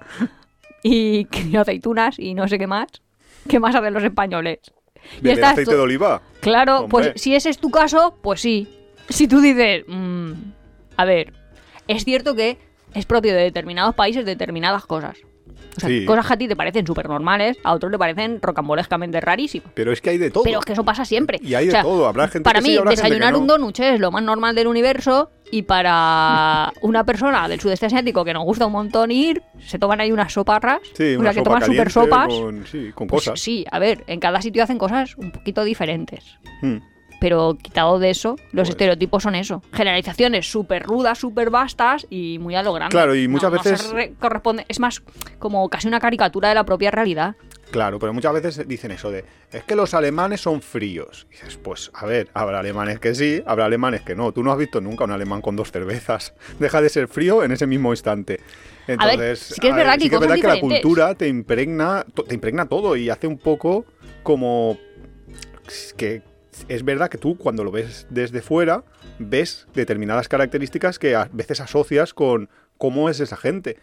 y, 0.82 1.26
aceitunas 1.56 2.18
y 2.18 2.34
no 2.34 2.46
sé 2.46 2.58
qué 2.58 2.68
más, 2.68 2.86
¿qué 3.48 3.58
más 3.58 3.74
hacen 3.74 3.92
los 3.92 4.04
españoles? 4.04 4.60
Y 5.22 5.28
estás 5.30 5.52
aceite 5.52 5.74
de 5.74 5.80
oliva. 5.80 6.22
Claro, 6.40 6.80
Hombre. 6.82 6.88
pues 6.90 7.12
si 7.20 7.34
ese 7.34 7.50
es 7.50 7.58
tu 7.58 7.70
caso, 7.70 8.16
pues 8.22 8.40
sí. 8.40 8.68
Si 9.08 9.26
tú 9.28 9.40
dices, 9.40 9.84
mm, 9.88 10.32
a 10.96 11.04
ver, 11.04 11.32
es 11.88 12.04
cierto 12.04 12.34
que 12.36 12.58
es 12.94 13.06
propio 13.06 13.34
de 13.34 13.42
determinados 13.42 13.94
países 13.94 14.24
determinadas 14.24 14.86
cosas. 14.86 15.16
O 15.76 15.80
sea, 15.80 15.88
Sí. 15.90 16.06
cosas 16.06 16.26
que 16.26 16.32
a 16.32 16.36
ti 16.38 16.48
te 16.48 16.56
parecen 16.56 16.86
súper 16.86 17.06
normales, 17.08 17.58
a 17.62 17.74
otros 17.74 17.92
le 17.92 17.98
parecen 17.98 18.40
rocambolescamente 18.40 19.20
rarísimas. 19.20 19.70
Pero 19.74 19.92
es 19.92 20.00
que 20.00 20.10
hay 20.10 20.18
de 20.18 20.30
todo. 20.30 20.42
Pero 20.42 20.58
es 20.60 20.64
que 20.64 20.72
eso 20.72 20.84
pasa 20.84 21.04
siempre. 21.04 21.38
Y 21.42 21.54
hay 21.54 21.64
O 21.64 21.66
de 21.66 21.70
sea, 21.72 21.82
todo. 21.82 22.06
Habrá 22.06 22.28
gente 22.28 22.44
para 22.44 22.60
que 22.60 22.64
sí, 22.64 22.70
mí, 22.72 22.76
habrá 22.78 22.90
gente 22.92 23.02
que 23.02 23.08
desayunar 23.08 23.32
no. 23.34 23.40
un 23.40 23.46
donut 23.46 23.78
es 23.78 24.00
lo 24.00 24.10
más 24.10 24.22
normal 24.22 24.54
del 24.54 24.66
universo 24.68 25.30
y 25.50 25.62
para 25.62 26.72
una 26.80 27.04
persona 27.04 27.46
del 27.48 27.60
sudeste 27.60 27.86
asiático 27.86 28.24
que 28.24 28.32
nos 28.32 28.44
gusta 28.44 28.64
un 28.66 28.72
montón 28.72 29.10
ir, 29.10 29.42
se 29.60 29.78
toman 29.78 30.00
ahí 30.00 30.10
unas 30.12 30.32
soparras, 30.32 30.80
Sí, 30.94 31.14
o 31.14 31.20
una 31.20 31.32
sea, 31.32 31.42
que 31.42 31.44
sopa 31.48 31.50
toman 31.50 31.60
caliente 31.60 31.90
sopas. 31.90 32.28
Con, 32.28 32.66
sí, 32.66 32.90
con 32.94 33.06
Pues 33.06 33.24
cosas. 33.24 33.40
sí, 33.40 33.64
a 33.70 33.78
ver, 33.78 34.02
en 34.06 34.18
cada 34.18 34.40
sitio 34.40 34.62
hacen 34.62 34.78
cosas 34.78 35.14
un 35.18 35.30
poquito 35.30 35.62
diferentes. 35.62 36.24
Mm. 36.62 36.76
Pero 37.20 37.56
quitado 37.60 37.98
de 37.98 38.10
eso, 38.10 38.36
los 38.52 38.68
Pues- 38.68 38.70
estereotipos 38.70 39.22
son 39.22 39.34
eso. 39.34 39.62
Generalizaciones 39.72 40.50
súper 40.50 40.82
rudas, 40.82 41.18
súper 41.18 41.50
vastas 41.50 42.06
y 42.10 42.38
muy 42.38 42.54
a 42.54 42.62
lo 42.62 42.72
grande. 42.72 42.92
Claro, 42.92 43.14
y 43.14 43.26
muchas 43.28 43.50
No- 43.50 43.58
veces- 43.58 43.90
re- 43.90 44.12
corresponde, 44.18 44.64
es 44.68 44.80
más 44.80 45.02
como 45.38 45.68
casi 45.68 45.88
una 45.88 46.00
caricatura 46.00 46.48
de 46.50 46.54
la 46.54 46.64
propia 46.64 46.90
realidad. 46.90 47.36
Claro, 47.70 47.98
pero 47.98 48.12
muchas 48.12 48.32
veces 48.32 48.68
dicen 48.68 48.92
eso 48.92 49.10
de, 49.10 49.24
es 49.50 49.64
que 49.64 49.74
los 49.74 49.92
alemanes 49.92 50.40
son 50.40 50.62
fríos. 50.62 51.26
Y 51.30 51.32
dices, 51.32 51.56
pues 51.56 51.90
a 51.94 52.06
ver, 52.06 52.28
habrá 52.32 52.60
alemanes 52.60 53.00
que 53.00 53.12
sí, 53.14 53.42
habrá 53.44 53.64
alemanes 53.64 54.02
que 54.02 54.14
no. 54.14 54.30
Tú 54.32 54.44
no 54.44 54.52
has 54.52 54.58
visto 54.58 54.80
nunca 54.80 55.04
un 55.04 55.10
alemán 55.10 55.40
con 55.40 55.56
dos 55.56 55.72
cervezas. 55.72 56.32
Deja 56.60 56.80
de 56.80 56.88
ser 56.88 57.08
frío 57.08 57.42
en 57.42 57.50
ese 57.50 57.66
mismo 57.66 57.92
instante. 57.92 58.40
Entonces, 58.86 59.40
sí 59.40 59.60
que 59.60 59.66
es 59.68 59.72
a 59.72 59.76
verdad 59.76 59.92
ver, 59.92 59.98
que 59.98 60.04
sí 60.04 60.10
que 60.10 60.14
es 60.14 60.20
verdad 60.20 60.36
que 60.36 60.46
la 60.46 60.60
cultura 60.60 61.14
te 61.16 61.26
impregna, 61.26 62.04
te 62.28 62.34
impregna 62.34 62.66
todo 62.66 62.94
y 62.94 63.10
hace 63.10 63.26
un 63.26 63.36
poco 63.38 63.84
como 64.22 64.78
que 65.96 66.22
es 66.68 66.84
verdad 66.84 67.08
que 67.10 67.18
tú 67.18 67.36
cuando 67.36 67.64
lo 67.64 67.70
ves 67.70 68.06
desde 68.10 68.40
fuera 68.42 68.84
ves 69.18 69.66
determinadas 69.74 70.28
características 70.28 70.98
que 70.98 71.14
a 71.14 71.28
veces 71.32 71.60
asocias 71.60 72.14
con 72.14 72.48
cómo 72.78 73.08
es 73.10 73.20
esa 73.20 73.36
gente. 73.36 73.76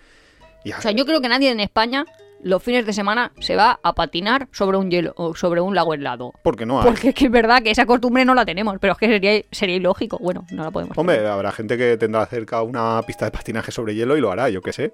Y 0.63 0.71
O 0.71 0.82
sea, 0.82 0.91
yo 0.91 1.05
creo 1.05 1.19
que 1.21 1.28
nadie 1.30 1.51
en 1.51 1.59
España 1.59 2.05
los 2.41 2.61
fines 2.61 2.86
de 2.86 2.91
semana 2.93 3.32
se 3.39 3.55
va 3.55 3.80
a 3.84 3.93
patinar 3.95 4.47
sobre 4.51 4.78
un 4.78 4.89
hielo 4.91 5.13
o 5.15 5.34
sobre 5.36 5.61
un 5.61 5.76
lago 5.76 5.93
helado. 5.93 6.34
porque 6.43 6.65
no 6.65 6.80
hay. 6.82 6.86
Porque 6.88 7.09
es 7.09 7.15
que 7.15 7.26
es 7.26 7.32
verdad 7.32 7.61
que 7.63 7.71
esa 7.71 7.86
costumbre 7.86 8.26
no 8.26 8.34
la 8.34 8.45
tenemos, 8.45 8.76
pero 8.82 8.93
es 8.93 8.99
que 8.99 9.07
sería, 9.07 9.41
sería 9.51 9.76
ilógico. 9.78 10.17
Bueno, 10.19 10.45
no 10.51 10.63
la 10.63 10.71
podemos. 10.71 10.97
Hombre, 10.97 11.15
tener. 11.17 11.32
habrá 11.32 11.51
gente 11.53 11.78
que 11.78 11.95
tendrá 11.97 12.26
cerca 12.26 12.61
una 12.61 13.01
pista 13.07 13.26
de 13.26 13.32
patinaje 13.32 13.71
sobre 13.71 13.95
hielo 13.95 14.17
y 14.17 14.21
lo 14.21 14.32
hará, 14.32 14.49
yo 14.49 14.61
qué 14.61 14.74
sé. 14.74 14.93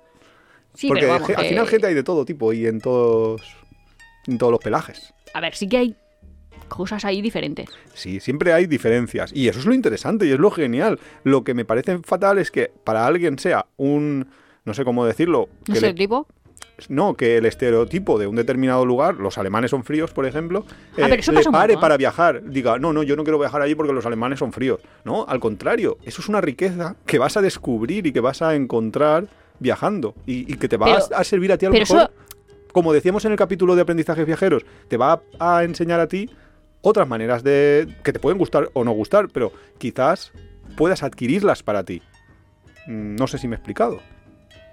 sí, 0.76 0.88
Porque 0.88 1.02
pero 1.02 1.14
vamos, 1.14 1.30
al 1.30 1.36
que- 1.44 1.50
final 1.50 1.68
gente 1.68 1.88
hay 1.88 1.94
de 1.96 2.04
todo 2.04 2.24
tipo 2.26 2.54
y 2.54 2.68
en 2.68 2.80
todos 2.82 3.42
en 4.28 4.38
todos 4.38 4.52
los 4.52 4.60
pelajes. 4.62 5.14
A 5.34 5.42
ver, 5.42 5.56
sí 5.56 5.68
que 5.68 5.78
hay 5.78 5.96
cosas 6.70 7.04
ahí 7.06 7.22
diferentes. 7.22 7.68
Sí, 7.94 8.20
siempre 8.20 8.54
hay 8.54 8.66
diferencias 8.68 9.32
y 9.34 9.48
eso 9.50 9.60
es 9.60 9.66
lo 9.66 9.74
interesante 9.74 10.26
y 10.26 10.32
es 10.32 10.40
lo 10.40 10.52
genial. 10.52 11.00
Lo 11.24 11.44
que 11.44 11.54
me 11.54 11.66
parece 11.66 12.00
fatal 12.00 12.38
es 12.38 12.52
que 12.52 12.72
para 12.84 13.06
alguien 13.06 13.38
sea 13.40 13.66
un 13.78 14.28
no 14.66 14.74
sé 14.74 14.86
cómo 14.86 15.06
decirlo, 15.06 15.50
No 15.68 15.76
sé, 15.76 15.82
le- 15.88 15.94
tipo. 15.96 16.28
no, 16.90 17.16
que 17.16 17.38
el 17.38 17.46
estereotipo 17.48 18.20
de 18.20 18.28
un 18.28 18.36
determinado 18.36 18.86
lugar, 18.86 19.16
los 19.16 19.38
alemanes 19.40 19.72
son 19.72 19.84
fríos, 19.84 20.12
por 20.12 20.26
ejemplo, 20.28 20.64
Ah, 21.02 21.08
le 21.08 21.20
un 21.46 21.52
pare 21.52 21.78
para 21.78 21.98
viajar, 21.98 22.44
diga, 22.44 22.78
no, 22.78 22.94
no, 22.94 23.02
yo 23.04 23.16
no 23.16 23.24
quiero 23.24 23.40
viajar 23.40 23.62
allí 23.62 23.74
porque 23.74 23.94
los 23.94 24.06
alemanes 24.06 24.38
son 24.40 24.54
fríos. 24.54 24.80
No, 25.06 25.26
al 25.28 25.40
contrario, 25.40 25.98
eso 26.06 26.22
es 26.22 26.30
una 26.30 26.40
riqueza 26.40 26.96
que 27.06 27.18
vas 27.18 27.36
a 27.36 27.42
descubrir 27.42 28.06
y 28.06 28.12
que 28.14 28.20
vas 28.20 28.42
a 28.44 28.54
encontrar 28.54 29.26
viajando 29.60 30.14
y, 30.28 30.52
y 30.52 30.58
que 30.58 30.68
te 30.70 30.78
va 30.78 30.86
Pero- 30.86 31.16
a, 31.16 31.20
a 31.20 31.24
servir 31.24 31.52
a 31.52 31.58
ti 31.58 31.66
a 31.66 31.70
lo 31.70 31.74
mejor, 31.74 31.98
eso- 31.98 32.12
como 32.72 32.94
decíamos 32.94 33.26
en 33.26 33.32
el 33.32 33.38
capítulo 33.38 33.76
de 33.76 33.82
aprendizajes 33.82 34.26
viajeros, 34.28 34.64
te 34.88 34.98
va 34.98 35.22
a, 35.40 35.58
a 35.58 35.64
enseñar 35.64 36.00
a 36.00 36.08
ti 36.08 36.30
otras 36.82 37.08
maneras 37.08 37.44
de 37.44 37.88
que 38.04 38.14
te 38.14 38.20
pueden 38.20 38.38
gustar 38.38 38.70
o 38.74 38.84
no 38.84 38.92
gustar, 38.92 39.28
pero 39.30 39.52
quizás 39.78 40.32
puedas 40.78 41.04
adquirirlas 41.04 41.64
para 41.64 41.84
ti. 41.84 42.02
Mm, 42.88 43.16
No 43.16 43.28
sé 43.28 43.38
si 43.38 43.48
me 43.48 43.56
he 43.56 43.58
explicado. 43.58 44.00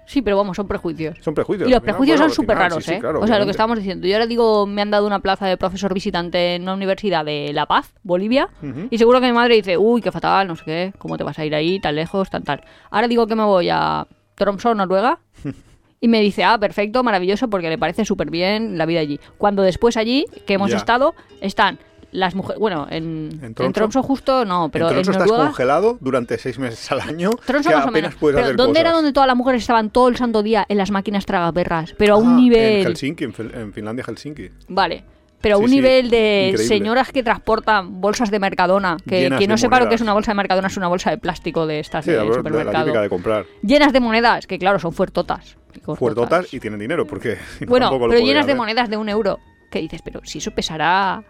Sí, 0.05 0.21
pero 0.21 0.37
vamos, 0.37 0.55
son 0.55 0.69
prejuicios. 0.69 1.17
Son 1.19 1.33
prejuicios. 1.33 1.67
Y 1.69 1.73
los 1.73 1.81
prejuicios 1.81 2.17
son 2.17 2.31
súper 2.31 2.57
raros, 2.57 2.81
sí, 2.85 2.91
sí, 2.91 2.95
¿eh? 2.95 2.99
claro, 2.99 3.19
o 3.19 3.27
sea, 3.27 3.39
lo 3.39 3.43
que 3.43 3.51
estábamos 3.51 3.77
diciendo. 3.77 4.07
Yo 4.07 4.15
ahora 4.15 4.25
digo, 4.25 4.65
me 4.65 4.81
han 4.81 4.89
dado 4.89 5.05
una 5.05 5.19
plaza 5.19 5.47
de 5.47 5.57
profesor 5.57 5.93
visitante 5.93 6.55
en 6.55 6.61
una 6.61 6.75
universidad 6.75 7.25
de 7.25 7.51
La 7.51 7.65
Paz, 7.65 7.93
Bolivia, 8.03 8.47
y 8.89 8.97
seguro 8.97 9.19
que 9.19 9.27
mi 9.27 9.33
madre 9.33 9.55
dice, 9.55 9.77
uy, 9.77 10.01
qué 10.01 10.09
fatal, 10.13 10.47
no 10.47 10.55
sé 10.55 10.63
qué, 10.63 10.93
¿cómo 10.97 11.17
te 11.17 11.25
vas 11.25 11.37
a 11.39 11.43
ir 11.45 11.53
ahí 11.53 11.81
tan 11.81 11.95
lejos, 11.95 12.29
tan 12.29 12.43
tal? 12.43 12.63
Ahora 12.89 13.09
digo 13.09 13.27
que 13.27 13.35
me 13.35 13.43
voy 13.43 13.67
a 13.69 14.07
Tromsø, 14.35 14.73
Noruega, 14.75 15.19
y 15.99 16.07
me 16.07 16.21
dice, 16.21 16.45
ah, 16.45 16.57
perfecto, 16.57 17.03
maravilloso, 17.03 17.49
porque 17.49 17.67
le 17.69 17.77
parece 17.77 18.05
súper 18.05 18.31
bien 18.31 18.77
la 18.77 18.85
vida 18.85 19.01
allí. 19.01 19.19
Cuando 19.37 19.61
después 19.61 19.97
allí, 19.97 20.25
que 20.45 20.53
hemos 20.53 20.71
estado, 20.71 21.15
están 21.41 21.79
las 22.11 22.35
mujeres, 22.35 22.59
bueno, 22.59 22.87
en, 22.89 23.39
¿En? 23.43 23.73
Tromsø 23.73 24.01
justo 24.01 24.45
no, 24.45 24.69
pero 24.71 24.85
en 24.89 24.97
en, 24.97 25.03
Tromsø 25.03 25.11
estás 25.11 25.27
Noruega... 25.27 25.45
congelado 25.49 25.97
durante 25.99 26.37
seis 26.37 26.57
meses 26.57 26.91
al 26.91 27.01
año. 27.01 27.31
Tromsø 27.45 27.69
que 27.69 27.75
más 27.75 27.85
o 27.87 27.91
menos. 27.91 28.15
puedes 28.15 28.35
Pero 28.35 28.45
hacer 28.45 28.55
¿dónde 28.55 28.79
era 28.79 28.91
donde 28.91 29.11
todas 29.13 29.27
las 29.27 29.35
mujeres 29.35 29.61
estaban 29.61 29.89
todo 29.89 30.07
el 30.07 30.15
santo 30.15 30.41
día 30.43 30.65
en 30.69 30.77
las 30.77 30.89
máquinas 30.91 31.25
tragaperras? 31.25 31.93
Pero 31.97 32.15
a 32.15 32.17
un 32.17 32.33
Ah, 32.33 32.37
nivel... 32.37 32.77
En 32.81 32.83
Helsinki, 32.87 33.23
en, 33.25 33.73
Finlandia, 33.73 34.03
Helsinki. 34.07 34.49
Vale. 34.69 35.03
Pero 35.41 35.55
a 35.55 35.57
Sí, 35.59 35.63
un 35.65 35.69
sí, 35.69 35.75
nivel 35.75 36.09
de 36.09 36.47
increíble. 36.51 36.67
señoras 36.77 37.11
que 37.11 37.21
transportan 37.21 38.01
bolsas 38.01 38.31
de 38.31 38.39
Mercadona, 38.39 38.97
que 39.07 39.19
Llenas 39.21 39.37
quien 39.37 39.49
no 39.49 39.55
de 39.55 39.61
sepa 39.61 39.79
lo 39.79 39.87
que 39.87 39.93
es 39.95 40.01
una 40.01 40.13
bolsa 40.13 40.31
de 40.31 40.35
Mercadona 40.35 40.67
es 40.67 40.77
una 40.77 40.87
bolsa 40.87 41.11
de 41.11 41.19
plástico 41.19 41.67
de 41.67 41.79
estas 41.79 42.05
Sí, 42.05 42.11
de 42.11 42.17
la, 42.17 42.23
la- 42.23 42.29
la 42.29 42.35
supermercado. 42.37 42.85
típica 42.85 43.01
de 43.01 43.09
comprar. 43.09 43.45
Llenas 43.61 43.93
de 43.93 43.99
monedas, 43.99 44.47
que 44.47 44.57
claro, 44.57 44.79
son 44.79 44.93
fuertotas. 44.93 45.55
Fuertotas 45.95 46.51
y 46.53 46.59
tienen 46.59 46.79
dinero, 46.79 47.05
porque 47.05 47.37
Bueno, 47.67 47.91
pero 48.09 48.19
llenas 48.19 48.47
de 48.47 48.55
monedas 48.55 48.89
de 48.89 48.97
un 48.97 49.09
euro. 49.09 49.39
Que 49.69 49.79
dices, 49.79 50.01
pero 50.01 50.21
si 50.23 50.39
eso 50.39 50.51
pesará 50.51 51.23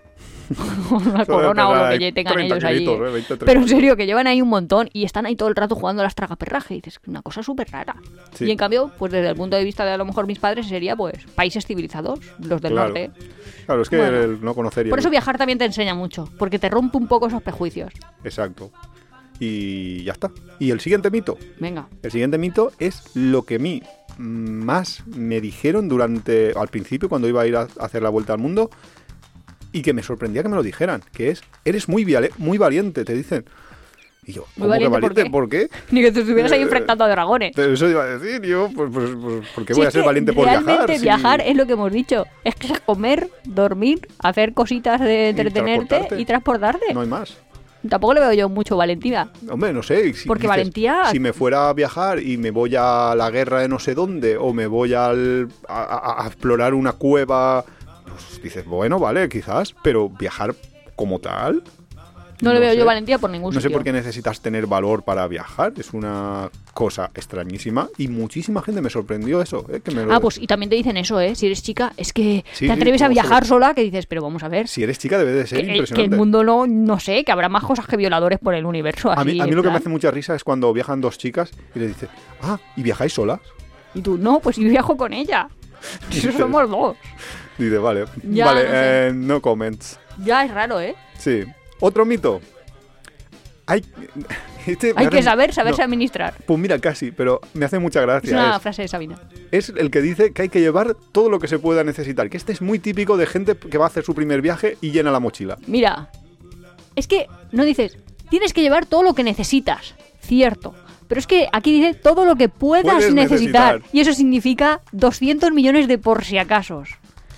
una 0.92 1.26
corona 1.26 1.70
o 1.70 1.76
lo 1.76 1.90
que 1.90 2.00
ya 2.00 2.12
tengan 2.14 2.40
ellos 2.40 2.64
allí. 2.64 2.88
¿eh? 2.88 2.98
20, 2.98 3.38
Pero 3.38 3.62
en 3.62 3.68
serio, 3.68 3.96
que 3.96 4.06
llevan 4.06 4.28
ahí 4.28 4.42
un 4.42 4.50
montón 4.50 4.90
y 4.94 5.04
están 5.04 5.26
ahí 5.26 5.36
todo 5.36 5.50
el 5.50 5.56
rato 5.56 5.76
jugando 5.76 6.02
a 6.02 6.06
las 6.06 6.16
tragaperraje. 6.16 6.76
Y 6.76 6.82
dices, 6.82 7.00
una 7.08 7.22
cosa 7.22 7.44
súper 7.44 7.70
rara. 7.72 7.96
Sí. 8.34 8.46
Y 8.46 8.52
en 8.52 8.58
cambio, 8.58 8.92
pues 8.98 9.12
desde 9.12 9.30
el 9.30 9.36
punto 9.36 9.56
de 9.58 9.64
vista 9.64 9.86
de 9.86 9.92
a 9.92 9.98
lo 9.98 10.06
mejor 10.06 10.28
mis 10.28 10.40
padres, 10.40 10.68
sería 10.68 10.96
pues 10.96 11.26
países 11.36 11.66
civilizados, 11.66 12.20
los 12.40 12.62
del 12.62 12.72
Claro. 12.74 12.88
norte. 12.90 13.12
Claro, 13.66 13.82
es 13.82 13.90
que 13.90 13.98
Bueno. 13.98 14.18
el 14.18 14.42
no 14.44 14.54
conocer 14.54 14.88
y 14.88 14.90
Por 14.90 15.00
eso 15.00 15.10
viajar 15.10 15.38
también 15.38 15.58
te 15.60 15.66
enseña 15.66 15.94
mucho, 15.96 16.30
porque 16.38 16.60
te 16.60 16.70
rompe 16.70 16.98
un 16.98 17.08
poco 17.08 17.28
esos 17.28 17.42
prejuicios. 17.42 17.92
Exacto. 18.24 18.72
Y 19.40 20.04
ya 20.04 20.14
está. 20.14 20.32
Y 20.60 20.72
el 20.72 20.80
siguiente 20.80 21.12
mito. 21.12 21.38
Venga. 21.60 21.88
El 22.02 22.12
siguiente 22.12 22.38
mito 22.38 22.72
es 22.80 23.04
lo 23.16 23.44
que 23.44 23.56
a 23.56 23.60
mí 23.60 23.84
más 24.18 25.06
me 25.06 25.40
dijeron 25.42 25.88
durante, 25.88 26.54
al 26.56 26.70
principio, 26.70 27.08
cuando 27.08 27.28
iba 27.28 27.42
a 27.42 27.48
ir 27.48 27.56
a 27.56 27.68
hacer 27.80 28.02
la 28.02 28.10
vuelta 28.10 28.34
al 28.34 28.40
mundo, 28.40 28.72
y 29.72 29.82
que 29.82 29.94
me 29.94 30.04
sorprendía 30.04 30.44
que 30.44 30.50
me 30.50 30.56
lo 30.56 30.64
dijeran, 30.64 31.02
que 31.14 31.30
es, 31.32 31.42
eres 31.66 31.88
muy, 31.90 32.06
muy 32.38 32.58
valiente, 32.58 33.04
te 33.06 33.14
dicen. 33.14 33.46
Y 34.26 34.34
yo, 34.34 34.42
Muy 34.58 34.68
¿cómo 34.68 34.80
que 34.80 34.88
valiente, 34.90 35.26
¿por 35.30 35.32
¿Por 35.32 35.50
qué? 35.50 35.70
Ni 35.92 36.02
que 36.02 36.12
te 36.12 36.20
estuvieras 36.20 36.52
ahí 36.52 36.60
Eh, 36.60 36.64
enfrentando 36.64 37.06
a 37.06 37.08
dragones. 37.08 37.54
Pero 37.56 37.72
Eso 37.74 37.90
iba 37.90 38.04
a 38.04 38.18
decir 38.18 38.42
yo, 38.42 38.70
pues, 38.76 38.90
pues, 38.94 39.10
pues, 39.22 39.48
¿por 39.56 39.66
qué 39.66 39.74
Si 39.74 39.80
voy 39.80 39.88
a 39.88 39.92
ser 39.92 40.04
valiente 40.04 40.34
por 40.34 40.44
realmente 40.44 40.72
viajar? 40.74 40.98
si- 40.98 41.02
viajar 41.04 41.42
es 41.46 41.56
lo 41.56 41.66
que 41.66 41.74
hemos 41.74 41.92
dicho. 41.94 42.26
Es 42.44 42.56
que 42.56 42.74
es 42.74 42.80
comer, 42.82 43.30
dormir, 43.46 44.06
hacer 44.20 44.54
cositas 44.54 45.00
de 45.00 45.30
entretenerte 45.30 45.86
transportarte. 45.88 46.22
y 46.22 46.26
transportarte. 46.26 46.94
No 46.94 47.02
hay 47.02 47.08
más. 47.08 47.38
Tampoco 47.88 48.16
le 48.16 48.20
veo 48.20 48.34
yo 48.34 48.50
mucho 48.50 48.76
valentía. 48.76 49.30
Hombre, 49.50 49.72
no 49.72 49.82
sé. 49.82 50.14
si 50.14 50.28
Porque 50.28 50.42
dices, 50.42 50.50
valentía- 50.58 51.06
Si 51.12 51.20
me 51.22 51.32
fuera 51.32 51.70
a 51.70 51.74
viajar 51.74 52.20
y 52.22 52.36
me 52.38 52.52
voy 52.52 52.76
a 52.78 53.14
la 53.16 53.30
guerra 53.30 53.62
de 53.62 53.70
no 53.70 53.80
sé 53.80 53.94
dónde, 53.96 54.36
o 54.36 54.52
me 54.52 54.68
voy 54.68 54.94
al- 54.94 55.48
a- 55.70 56.24
a 56.24 56.28
explorar 56.28 56.74
una 56.74 56.92
cueva, 56.94 57.64
pues 58.28 58.42
dices, 58.42 58.66
bueno, 58.66 59.00
vale, 59.00 59.28
quizás, 59.30 59.76
pero 59.84 60.10
viajar 60.10 60.56
como 60.96 61.20
tal. 61.20 61.64
No, 62.40 62.54
le 62.54 62.60
veo 62.60 62.70
sé. 62.74 62.78
yo 62.78 62.86
valentía 62.86 63.18
por 63.18 63.32
ningún 63.32 63.52
No 63.52 63.60
sé 63.60 63.68
por 63.72 63.84
qué 63.84 63.92
necesitas 63.92 64.42
tener 64.42 64.68
valor 64.68 65.02
para 65.02 65.28
viajar. 65.28 65.74
Es 65.78 65.92
una 65.94 66.52
cosa 66.76 67.10
extrañísima 67.16 67.90
y 67.98 68.10
muchísima 68.10 68.62
gente 68.62 68.80
me 68.80 68.92
sorprendió 68.92 69.42
eso. 69.42 69.66
¿eh? 69.74 69.80
Que 69.84 69.90
me 69.90 70.06
lo- 70.06 70.14
Ah, 70.14 70.20
pues 70.20 70.38
y 70.38 70.46
también 70.46 70.70
te 70.70 70.76
dicen 70.76 70.98
eso, 70.98 71.20
¿eh? 71.20 71.34
Si 71.34 71.48
eres 71.48 71.64
chica, 71.64 71.94
es 71.98 72.14
que 72.14 72.46
Sí, 72.54 72.68
te 72.68 72.74
sí, 72.76 72.80
atreves 72.80 73.02
a 73.02 73.08
viajar 73.08 73.44
sola, 73.44 73.74
que 73.74 73.82
dices, 73.82 74.06
pero 74.06 74.22
vamos 74.22 74.44
a 74.44 74.50
ver. 74.50 74.68
Si 74.68 74.84
eres 74.84 75.00
chica 75.00 75.18
debe 75.18 75.32
de 75.32 75.48
ser 75.48 75.58
que, 75.58 75.62
el- 75.64 75.68
que 75.70 75.74
impresionante. 75.78 76.14
el 76.14 76.20
mundo 76.20 76.44
no, 76.44 76.68
no 76.68 77.00
sé, 77.00 77.24
que 77.24 77.32
habrá 77.32 77.50
más 77.50 77.64
cosas 77.64 77.88
que 77.88 77.98
violadores 77.98 78.38
por 78.38 78.54
el 78.54 78.68
universo. 78.68 79.12
a 79.12 79.24
mí, 79.24 79.40
a 79.40 79.46
mí 79.46 79.50
en 79.50 79.56
lo 79.56 79.64
que 79.64 79.72
me 79.72 79.78
hace 79.78 79.90
mucha 79.90 80.12
risa 80.12 80.36
es 80.36 80.44
cuando 80.44 80.72
viajan 80.74 81.02
dos 81.02 81.18
chicas 81.18 81.50
y 81.74 81.80
le 81.80 81.88
dices, 81.88 82.08
ah, 82.44 82.60
¿y 82.76 82.84
viajáis 82.84 83.14
solas? 83.14 83.40
Y 83.96 84.02
tú, 84.04 84.16
no, 84.20 84.42
pues 84.42 84.58
yo 84.58 84.70
viajo 84.70 84.96
con 84.96 85.12
ella. 85.12 85.50
Dices- 86.12 86.36
somos 86.36 86.70
dos. 86.70 86.98
Dice, 87.58 87.78
vale, 87.78 88.06
Ya, 88.24 88.46
vale, 88.46 88.64
no 88.64 88.70
sé. 88.70 89.08
eh, 89.08 89.12
no 89.14 89.42
comments. 89.42 90.00
Ya 90.24 90.44
es 90.46 90.52
raro, 90.52 90.80
¿eh? 90.80 90.96
Sí. 91.18 91.44
Otro 91.80 92.06
mito. 92.06 92.42
Hay, 93.66 93.84
este 94.68 94.94
Hay 94.96 95.08
que 95.10 95.22
saber, 95.22 95.54
saberse 95.54 95.82
no, 95.82 95.86
administrar. 95.86 96.34
Pues 96.46 96.60
mira, 96.60 96.80
casi, 96.80 97.12
pero 97.12 97.42
me 97.54 97.66
hace 97.66 97.80
mucha 97.80 98.00
Es 98.02 98.06
gracia. 98.06 98.34
una 98.34 98.56
Es, 98.56 98.62
frase 98.62 98.82
de 98.84 98.88
Sabina. 98.88 99.20
es 99.52 99.70
el 99.70 99.92
que 99.92 100.02
dice 100.02 100.32
que 100.32 100.44
hay 100.44 100.50
que 100.50 100.62
llevar 100.62 100.96
todo 101.12 101.30
lo 101.30 101.40
que 101.40 101.48
se 101.48 101.60
pueda 101.60 101.84
necesitar. 101.84 102.30
Que 102.30 102.38
este 102.38 102.54
es 102.54 102.62
muy 102.62 102.80
típico 102.80 103.18
de 103.18 103.26
gente 103.26 103.56
que 103.58 103.78
va 103.78 103.86
a 103.86 103.88
hacer 103.88 104.04
su 104.04 104.16
primer 104.16 104.42
viaje 104.42 104.78
y 104.82 104.92
llena 104.92 105.12
la 105.12 105.20
mochila. 105.20 105.58
Mira, 105.68 106.10
es 106.96 107.08
que 107.08 107.28
no 107.52 107.66
dices, 107.66 107.98
tienes 108.30 108.54
que 108.54 108.62
llevar 108.62 108.86
todo 108.86 109.04
lo 109.04 109.14
que 109.14 109.24
necesitas, 109.24 109.96
cierto. 110.22 110.74
Pero 111.08 111.20
es 111.20 111.28
que 111.28 111.48
aquí 111.54 111.72
dice 111.72 111.94
todo 111.94 112.26
lo 112.26 112.36
que 112.36 112.50
puedas 112.50 113.12
necesitar. 113.14 113.76
necesitar. 113.76 113.82
Y 113.94 114.02
eso 114.02 114.14
significa 114.14 114.82
200 114.92 115.52
millones 115.52 115.88
de 115.88 115.98
por 115.98 116.26
si 116.26 116.38
acasos. 116.38 116.90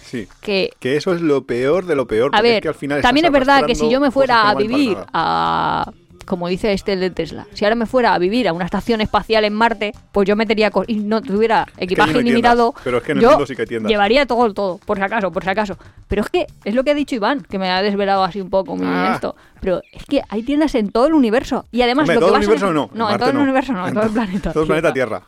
Sí. 0.10 0.28
Que, 0.41 0.72
Que 0.80 0.95
eso 0.97 1.14
es 1.14 1.22
lo 1.22 1.43
peor 1.45 1.86
de 1.86 1.95
lo 1.95 2.07
peor. 2.07 2.30
a 2.34 2.38
porque 2.38 2.47
es 2.47 2.53
ver, 2.55 2.62
que 2.64 2.68
al 2.70 2.76
final 2.76 3.01
también 3.01 3.26
es 3.28 3.32
verdad 3.32 3.66
que 3.66 3.76
si 3.76 3.89
yo 3.89 3.99
me 3.99 4.12
fuera 4.12 4.49
a 4.49 4.55
que 4.55 4.64
no 4.64 4.70
vivir 4.70 4.97
a... 5.14 5.91
Como 6.26 6.47
dice 6.47 6.74
este 6.74 6.95
de 6.95 7.10
Tesla, 7.10 7.47
si 7.53 7.66
ahora 7.66 7.74
me 7.76 7.88
fuera 7.88 8.14
a 8.14 8.20
vivir 8.20 8.47
a 8.47 8.53
una 8.53 8.64
estación 8.64 9.01
espacial 9.01 9.45
en 9.45 9.53
Marte, 9.53 9.93
pues 10.12 10.28
yo 10.28 10.36
metería 10.36 10.72
y 10.86 10.97
no 10.97 11.24
tuviera 11.24 11.66
equipaje 11.76 12.12
allí 12.12 12.14
no 12.14 12.20
hay 12.20 12.26
ilimitado. 12.28 12.64
tiendas, 12.74 12.82
pero 12.84 12.97
es 12.97 13.03
que 13.03 13.12
en 13.14 13.18
el 13.18 13.24
yo 13.24 13.45
sí 13.47 13.55
que 13.55 13.66
tiendas. 13.66 13.89
Llevaría 13.89 14.28
todo, 14.28 14.53
todo, 14.53 14.78
por 14.86 14.97
si 14.97 15.03
acaso, 15.03 15.32
por 15.32 15.43
si 15.43 15.49
acaso. 15.49 15.76
Pero 16.07 16.22
es 16.22 16.30
que 16.30 16.45
es 16.66 16.76
lo 16.76 16.84
que 16.84 16.91
ha 16.91 16.93
dicho 16.93 17.16
Iván, 17.16 17.41
que 17.49 17.57
me 17.57 17.72
ha 17.72 17.82
desvelado 17.82 18.24
así 18.24 18.41
un 18.41 18.51
poco 18.51 18.78
Ah. 18.80 19.14
esto. 19.16 19.36
Pero 19.60 19.82
es 19.91 20.05
que 20.05 20.22
hay 20.30 20.43
tiendas 20.43 20.76
en 20.76 20.91
todo 20.91 21.07
el 21.07 21.16
universo. 21.16 21.66
Y 21.72 21.82
además 21.82 22.03
Hombre, 22.03 22.16
lo 22.16 22.22
todo 22.22 22.30
que 22.30 22.36
el 22.38 22.43
a 22.43 22.45
universo 22.45 22.68
neces- 22.68 22.74
no. 22.74 22.89
No, 22.93 23.05
en 23.05 23.12
Marte 23.12 23.18
todo 23.18 23.30
el 23.32 23.38
universo 23.38 23.74
no, 23.74 23.88
en 23.88 23.93
todo 23.95 24.03
el 24.03 24.12
planeta. 24.12 24.53
Todo 24.53 24.64
el 24.64 24.68
planeta 24.68 24.93
Tierra. 24.93 25.22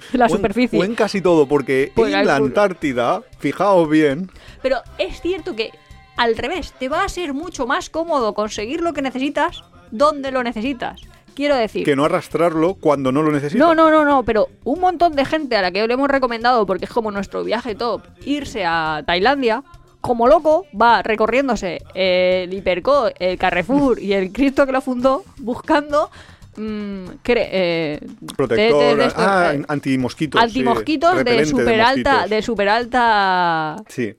La 0.12 0.26
O 0.26 0.28
en- 0.28 0.34
superficie. 0.36 0.78
O 0.80 0.84
en 0.84 0.94
casi 0.94 1.20
todo, 1.20 1.46
porque 1.46 1.92
Pues 1.94 2.12
en 2.12 2.26
la 2.26 2.36
Antártida, 2.36 3.22
fijaos 3.38 3.88
bien, 3.88 4.30
Pero 4.62 4.78
es 4.98 5.20
cierto 5.20 5.56
que 5.56 5.70
al 6.16 6.36
revés, 6.36 6.74
te 6.78 6.88
va 6.88 7.04
a 7.04 7.08
ser 7.08 7.32
mucho 7.34 7.66
más 7.66 7.88
cómodo 7.90 8.34
conseguir 8.34 8.80
lo 8.82 8.92
que 8.92 9.02
necesitas 9.02 9.64
donde 9.90 10.30
lo 10.30 10.42
necesitas. 10.42 11.00
Quiero 11.34 11.56
decir. 11.56 11.84
que 11.84 11.96
no 11.96 12.04
arrastrarlo 12.04 12.74
cuando 12.74 13.10
no 13.10 13.22
lo 13.22 13.32
necesitas. 13.32 13.66
No, 13.66 13.74
no, 13.74 13.90
no, 13.90 14.04
no, 14.04 14.22
pero 14.22 14.48
un 14.64 14.80
montón 14.80 15.16
de 15.16 15.24
gente 15.24 15.56
a 15.56 15.62
la 15.62 15.70
que 15.72 15.86
le 15.86 15.94
hemos 15.94 16.08
recomendado, 16.08 16.66
porque 16.66 16.84
es 16.84 16.90
como 16.90 17.10
nuestro 17.10 17.42
viaje 17.42 17.74
top, 17.74 18.02
irse 18.26 18.66
a 18.66 19.02
Tailandia, 19.06 19.62
como 20.02 20.28
loco, 20.28 20.66
va 20.78 21.02
recorriéndose 21.02 21.80
el 21.94 22.52
Hiperco, 22.52 23.08
el 23.18 23.38
Carrefour 23.38 23.98
y 23.98 24.12
el 24.12 24.30
Cristo 24.32 24.66
que 24.66 24.72
lo 24.72 24.82
fundó, 24.82 25.24
buscando 25.38 26.10
mm, 26.56 27.04
eh, 27.52 28.00
Protector, 28.36 28.80
de- 28.82 28.88
de- 28.90 28.96
de 28.96 29.06
estos, 29.06 29.24
ah, 29.26 29.52
eh, 29.54 29.62
antimosquitos. 29.68 30.40
sí, 30.40 31.24
de 31.24 31.46
super 31.46 31.80
alta, 31.80 32.26
de 32.26 32.42
super 32.42 32.68
alta 32.68 33.76
Sí. 33.88 34.14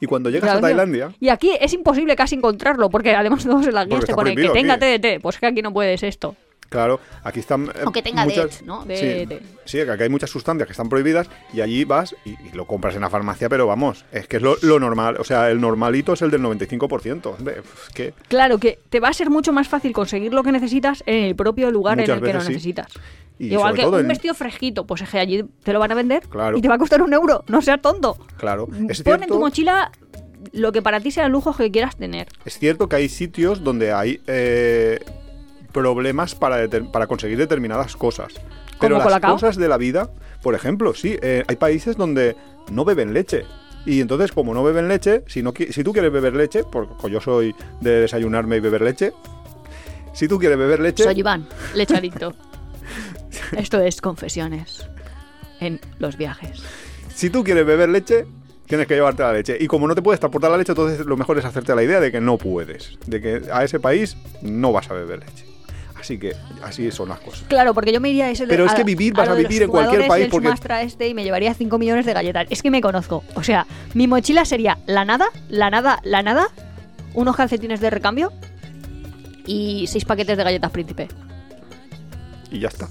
Y 0.00 0.06
cuando 0.06 0.28
llegas 0.28 0.50
a. 0.56 0.60
Tailandia, 0.60 1.10
Y 1.20 1.30
aquí 1.30 1.52
es 1.58 1.72
imposible 1.72 2.14
casi 2.16 2.34
encontrarlo, 2.34 2.90
porque 2.90 3.14
además 3.14 3.44
todos 3.44 3.66
en 3.66 3.74
las 3.74 3.86
guías 3.86 4.00
te 4.00 4.04
está 4.12 4.14
pone 4.16 4.34
que 4.36 4.48
tenga 4.50 4.74
aquí. 4.74 4.98
TDT, 4.98 5.20
pues 5.22 5.38
que 5.38 5.46
aquí 5.46 5.62
no 5.62 5.72
puedes 5.72 6.02
esto. 6.02 6.36
Claro, 6.68 7.00
aquí 7.24 7.40
están. 7.40 7.66
eh, 7.68 7.82
O 7.86 7.92
que 7.92 8.02
tenga 8.02 8.24
muchas, 8.24 8.58
DET, 8.58 8.66
¿no? 8.66 8.84
De- 8.84 8.96
sí, 8.96 9.06
de- 9.26 9.42
sí, 9.64 9.78
que 9.84 9.90
aquí 9.90 10.02
hay 10.04 10.08
muchas 10.08 10.30
sustancias 10.30 10.66
que 10.66 10.72
están 10.72 10.88
prohibidas 10.88 11.28
y 11.52 11.60
allí 11.60 11.84
vas 11.84 12.14
y, 12.24 12.30
y 12.30 12.50
lo 12.54 12.66
compras 12.66 12.94
en 12.94 13.00
la 13.02 13.10
farmacia, 13.10 13.48
pero 13.48 13.66
vamos, 13.66 14.04
es 14.12 14.26
que 14.28 14.36
es 14.38 14.42
lo, 14.42 14.56
lo 14.62 14.78
normal. 14.80 15.16
O 15.18 15.24
sea, 15.24 15.50
el 15.50 15.60
normalito 15.60 16.12
es 16.12 16.22
el 16.22 16.30
del 16.30 16.42
95%. 16.42 17.34
Hombre, 17.38 17.56
es 17.88 17.94
que. 17.94 18.14
Claro 18.28 18.58
que 18.58 18.78
te 18.90 19.00
va 19.00 19.08
a 19.08 19.12
ser 19.12 19.30
mucho 19.30 19.52
más 19.52 19.68
fácil 19.68 19.92
conseguir 19.92 20.32
lo 20.34 20.42
que 20.42 20.52
necesitas 20.52 21.02
en 21.06 21.24
el 21.24 21.36
propio 21.36 21.70
lugar 21.70 21.96
Muchas 21.98 22.18
en 22.18 22.24
el 22.24 22.30
que 22.30 22.34
lo 22.34 22.40
sí. 22.40 22.48
necesitas. 22.48 22.86
Y 23.38 23.52
Igual 23.52 23.74
que 23.74 23.86
un 23.86 23.98
en- 24.00 24.08
vestido 24.08 24.32
fresquito, 24.34 24.86
pues 24.86 25.02
es 25.02 25.10
que 25.10 25.18
allí 25.18 25.44
te 25.62 25.72
lo 25.74 25.78
van 25.78 25.92
a 25.92 25.94
vender 25.94 26.26
Claro. 26.26 26.56
y 26.56 26.62
te 26.62 26.68
va 26.68 26.76
a 26.76 26.78
costar 26.78 27.02
un 27.02 27.12
euro, 27.12 27.44
no 27.48 27.60
seas 27.60 27.82
tonto. 27.82 28.16
Claro, 28.38 28.66
es 28.88 29.02
Pon 29.02 29.22
en 29.22 29.28
tu 29.28 29.38
mochila 29.38 29.92
lo 30.52 30.72
que 30.72 30.80
para 30.80 31.00
ti 31.00 31.10
sea 31.10 31.28
lujos 31.28 31.54
que 31.56 31.70
quieras 31.70 31.96
tener. 31.96 32.28
es 32.46 32.58
cierto 32.58 32.88
que 32.88 32.96
hay 32.96 33.08
sitios 33.10 33.62
donde 33.62 33.92
hay 33.92 34.20
eh, 34.26 35.00
problemas 35.76 36.34
para, 36.34 36.66
para 36.90 37.06
conseguir 37.06 37.36
determinadas 37.36 37.96
cosas. 37.96 38.32
Pero 38.80 38.94
¿Como 38.94 38.94
las 38.94 39.02
Colacao? 39.04 39.34
cosas 39.34 39.56
de 39.56 39.68
la 39.68 39.76
vida, 39.76 40.08
por 40.42 40.54
ejemplo, 40.54 40.94
sí, 40.94 41.18
eh, 41.20 41.44
hay 41.46 41.56
países 41.56 41.98
donde 41.98 42.34
no 42.70 42.86
beben 42.86 43.12
leche. 43.12 43.44
Y 43.84 44.00
entonces, 44.00 44.32
como 44.32 44.54
no 44.54 44.64
beben 44.64 44.88
leche, 44.88 45.22
si, 45.26 45.42
no, 45.42 45.52
si 45.54 45.84
tú 45.84 45.92
quieres 45.92 46.10
beber 46.10 46.34
leche, 46.34 46.64
porque 46.64 47.10
yo 47.10 47.20
soy 47.20 47.54
de 47.82 48.00
desayunarme 48.00 48.56
y 48.56 48.60
beber 48.60 48.80
leche, 48.80 49.12
si 50.14 50.26
tú 50.28 50.38
quieres 50.38 50.56
beber 50.56 50.80
leche, 50.80 51.04
Soy 51.04 51.18
Iván, 51.18 51.46
lechadito. 51.74 52.34
Esto 53.52 53.78
es 53.80 54.00
confesiones 54.00 54.88
en 55.60 55.78
los 55.98 56.16
viajes. 56.16 56.62
si 57.14 57.28
tú 57.28 57.44
quieres 57.44 57.66
beber 57.66 57.90
leche, 57.90 58.26
tienes 58.66 58.86
que 58.86 58.94
llevarte 58.94 59.22
la 59.22 59.34
leche. 59.34 59.58
Y 59.60 59.66
como 59.66 59.86
no 59.86 59.94
te 59.94 60.00
puedes 60.00 60.20
transportar 60.20 60.50
la 60.50 60.56
leche, 60.56 60.72
entonces 60.72 61.04
lo 61.04 61.18
mejor 61.18 61.38
es 61.38 61.44
hacerte 61.44 61.74
la 61.74 61.82
idea 61.82 62.00
de 62.00 62.10
que 62.10 62.20
no 62.22 62.38
puedes, 62.38 62.98
de 63.06 63.20
que 63.20 63.42
a 63.52 63.62
ese 63.62 63.78
país 63.78 64.16
no 64.40 64.72
vas 64.72 64.90
a 64.90 64.94
beber 64.94 65.20
leche. 65.20 65.55
Así 66.06 66.18
que 66.18 66.36
así 66.62 66.88
son 66.92 67.08
las 67.08 67.18
cosas. 67.18 67.42
Claro, 67.48 67.74
porque 67.74 67.92
yo 67.92 68.00
me 68.00 68.10
iría 68.10 68.26
a 68.26 68.30
ese 68.30 68.46
Pero 68.46 68.64
es 68.64 68.72
que 68.74 68.84
vivir, 68.84 69.12
vas 69.12 69.28
a 69.28 69.34
vivir 69.34 69.62
en 69.64 69.68
cualquier 69.70 70.06
país 70.06 70.28
porque- 70.30 70.46
Sumatra 70.46 70.82
este 70.82 71.08
y 71.08 71.14
me 71.14 71.24
llevaría 71.24 71.52
5 71.52 71.78
millones 71.78 72.06
de 72.06 72.12
galletas. 72.12 72.46
Es 72.48 72.62
que 72.62 72.70
me 72.70 72.80
conozco. 72.80 73.24
O 73.34 73.42
sea, 73.42 73.66
mi 73.94 74.06
mochila 74.06 74.44
sería 74.44 74.78
la 74.86 75.04
nada, 75.04 75.26
la 75.48 75.68
nada, 75.68 75.98
la 76.04 76.22
nada, 76.22 76.46
unos 77.14 77.34
calcetines 77.34 77.80
de 77.80 77.90
recambio 77.90 78.32
y 79.46 79.86
seis 79.88 80.04
paquetes 80.04 80.36
de 80.36 80.44
galletas 80.44 80.70
príncipe. 80.70 81.08
Y 82.52 82.60
ya 82.60 82.68
está. 82.68 82.88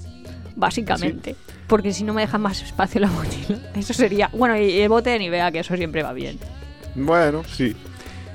Básicamente. 0.56 1.36
Porque 1.68 1.94
si 1.94 2.04
no 2.04 2.12
me 2.12 2.20
dejan 2.20 2.42
más 2.42 2.60
espacio 2.62 2.98
en 2.98 3.08
la 3.10 3.16
mochila. 3.16 3.58
Eso 3.74 3.94
sería. 3.94 4.28
Bueno, 4.34 4.58
y 4.60 4.78
el 4.78 4.90
bote 4.90 5.08
de 5.08 5.18
Nivea, 5.20 5.50
que 5.52 5.60
eso 5.60 5.74
siempre 5.74 6.02
va 6.02 6.12
bien. 6.12 6.38
Bueno, 6.94 7.44
sí. 7.44 7.74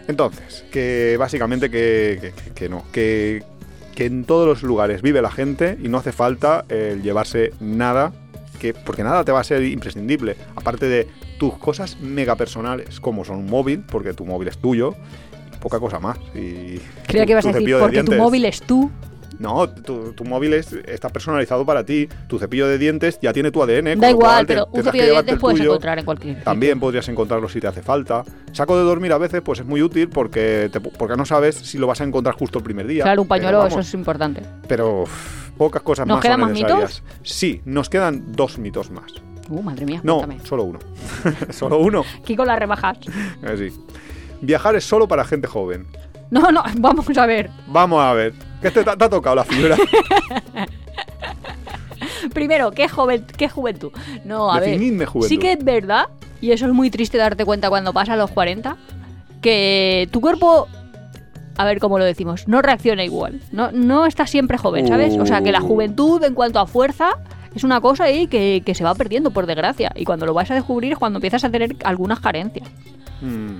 Entonces, 0.08 0.66
que 0.72 1.18
básicamente 1.20 1.70
que, 1.70 2.34
que- 2.46 2.52
que 2.54 2.68
no, 2.70 2.84
que, 2.92 3.44
que 3.96 4.06
en 4.06 4.24
todos 4.26 4.48
los 4.48 4.64
lugares 4.64 5.02
vive 5.02 5.22
la 5.22 5.32
gente 5.32 5.78
y 5.84 5.88
no 5.90 5.98
hace 5.98 6.12
falta 6.12 6.66
el 6.70 7.02
llevarse 7.04 7.54
nada, 7.60 8.14
que, 8.60 8.74
porque 8.74 9.04
nada 9.04 9.24
te 9.26 9.32
va 9.32 9.40
a 9.40 9.44
ser 9.44 9.64
imprescindible, 9.64 10.36
aparte 10.56 10.88
de 10.88 11.08
tus 11.40 11.58
cosas 11.58 11.98
mega 12.00 12.36
personales, 12.36 13.00
como 13.00 13.26
son 13.26 13.38
un 13.38 13.46
móvil, 13.48 13.80
porque 13.90 14.14
tu 14.14 14.26
móvil 14.26 14.48
es 14.48 14.58
tuyo, 14.58 14.94
y 15.54 15.58
poca 15.58 15.80
cosa 15.80 16.00
más. 16.00 16.18
Y 16.36 16.80
Creía 17.08 17.24
tu- 17.24 17.26
que 17.26 17.32
ibas 17.32 17.46
a 17.46 17.52
decir, 17.54 17.76
de 17.76 17.80
porque 17.82 18.04
tu 18.04 18.12
móvil 18.14 18.46
es 18.46 18.62
tú. 18.62 18.92
No, 19.42 19.68
tu, 19.68 20.14
tu 20.14 20.24
móvil 20.24 20.54
es, 20.54 20.72
está 20.74 21.10
personalizado 21.10 21.66
para 21.66 21.84
ti. 21.84 22.08
Tu 22.28 22.38
cepillo 22.38 22.68
de 22.68 22.78
dientes 22.78 23.18
ya 23.22 23.34
tiene 23.34 23.50
tu 23.52 23.62
ADN. 23.64 24.00
Da 24.00 24.10
igual, 24.12 24.16
cual 24.20 24.46
te- 24.48 24.54
pero 24.54 24.68
un 24.72 24.84
cepillo 24.84 25.04
de 25.06 25.12
dientes 25.12 25.40
puedes 25.40 25.58
tuyo. 25.58 25.72
encontrar 25.72 26.00
en 26.00 26.06
cualquier. 26.06 26.44
También 26.44 26.80
podrías 26.80 27.10
encontrarlo 27.10 27.50
si 27.50 27.60
te 27.60 27.68
hace 27.68 27.82
falta. 27.82 28.24
Saco 28.54 28.78
de 28.78 28.84
dormir 28.84 29.12
a 29.14 29.18
veces 29.18 29.42
pues 29.42 29.60
es 29.60 29.66
muy 29.66 29.82
útil 29.82 30.10
porque, 30.10 30.70
te- 30.72 30.80
porque 30.80 31.16
no 31.18 31.26
sabes 31.26 31.56
si 31.56 31.78
lo 31.80 31.88
vas 31.88 32.00
a 32.02 32.04
encontrar 32.04 32.36
justo 32.36 32.60
el 32.60 32.64
primer 32.64 32.86
día. 32.88 33.04
Claro, 33.04 33.24
un 33.24 33.28
Pero 33.28 33.30
pañuelo, 33.40 33.58
vamos, 33.58 33.72
eso 33.74 33.80
es 33.82 33.94
importante. 33.96 34.42
Pero 34.68 35.06
pocas 35.58 35.82
cosas 35.82 36.06
¿Nos 36.06 36.18
más 36.18 36.24
quedan 36.24 36.40
son 36.40 36.50
más 36.50 36.52
necesarias. 36.60 37.04
Sí, 37.24 37.62
nos 37.66 37.90
quedan 37.90 38.32
dos 38.34 38.60
mitos 38.60 38.92
más. 38.92 39.12
Uh, 39.50 39.62
madre 39.64 39.86
mía, 39.86 40.02
No, 40.04 40.18
cuéntame. 40.20 40.46
solo 40.46 40.64
uno. 40.64 40.80
solo 41.50 41.80
uno. 41.80 42.04
Con 42.38 42.48
las 42.48 42.60
rebajas. 42.60 43.00
Así. 43.44 43.70
Viajar 44.42 44.76
es 44.76 44.84
solo 44.84 45.08
para 45.08 45.26
gente 45.26 45.48
joven. 45.48 45.88
No, 46.32 46.52
no, 46.52 46.64
vamos 46.78 47.16
a 47.18 47.26
ver. 47.28 47.50
Vamos 47.68 48.02
a 48.02 48.14
ver. 48.14 48.34
¿Qué 48.62 48.72
te, 48.72 48.84
te 48.84 48.90
ha 48.90 49.10
tocado 49.10 49.36
la 49.36 49.44
fibra? 49.44 49.76
Primero, 52.34 52.72
¿qué, 52.72 52.88
joven, 52.88 53.26
qué 53.38 53.50
juventud? 53.50 53.92
No, 54.26 54.52
a 54.52 54.60
Definidme 54.60 55.00
ver. 55.00 55.08
juventud. 55.10 55.30
Sí 55.30 55.38
que 55.38 55.54
es 55.54 55.64
verdad, 55.64 56.06
y 56.40 56.52
eso 56.52 56.66
es 56.68 56.74
muy 56.74 56.90
triste 56.90 57.18
darte 57.18 57.46
cuenta 57.46 57.70
cuando 57.70 57.94
pasas 57.94 58.18
los 58.18 58.32
40, 58.32 58.78
que 59.42 60.08
tu 60.12 60.22
cuerpo, 60.22 60.68
a 61.58 61.66
ver 61.66 61.80
cómo 61.80 61.98
lo 62.00 62.06
decimos, 62.06 62.48
no 62.48 62.62
reacciona 62.62 63.04
igual. 63.04 63.42
No, 63.52 63.72
no 63.72 64.06
está 64.06 64.28
siempre 64.28 64.58
joven, 64.58 64.88
¿sabes? 64.88 65.18
O 65.18 65.26
sea, 65.26 65.42
que 65.42 65.52
la 65.52 65.62
Uh. 65.62 65.68
juventud 65.68 66.24
en 66.24 66.34
cuanto 66.34 66.60
a 66.60 66.68
fuerza 66.68 67.12
es 67.54 67.64
una 67.64 67.82
cosa 67.82 68.06
ahí 68.06 68.28
que, 68.28 68.62
que 68.66 68.76
se 68.76 68.84
va 68.84 68.96
perdiendo, 68.96 69.32
por 69.32 69.46
desgracia. 69.48 69.92
Y 69.96 70.06
cuando 70.06 70.26
lo 70.26 70.34
vas 70.34 70.50
a 70.52 70.56
descubrir 70.56 70.94
es 70.94 70.98
cuando 70.98 71.18
empiezas 71.18 71.44
a 71.44 71.50
tener 71.50 71.76
algunas 71.84 72.20
carencias. 72.20 72.70
Mm. 73.22 73.60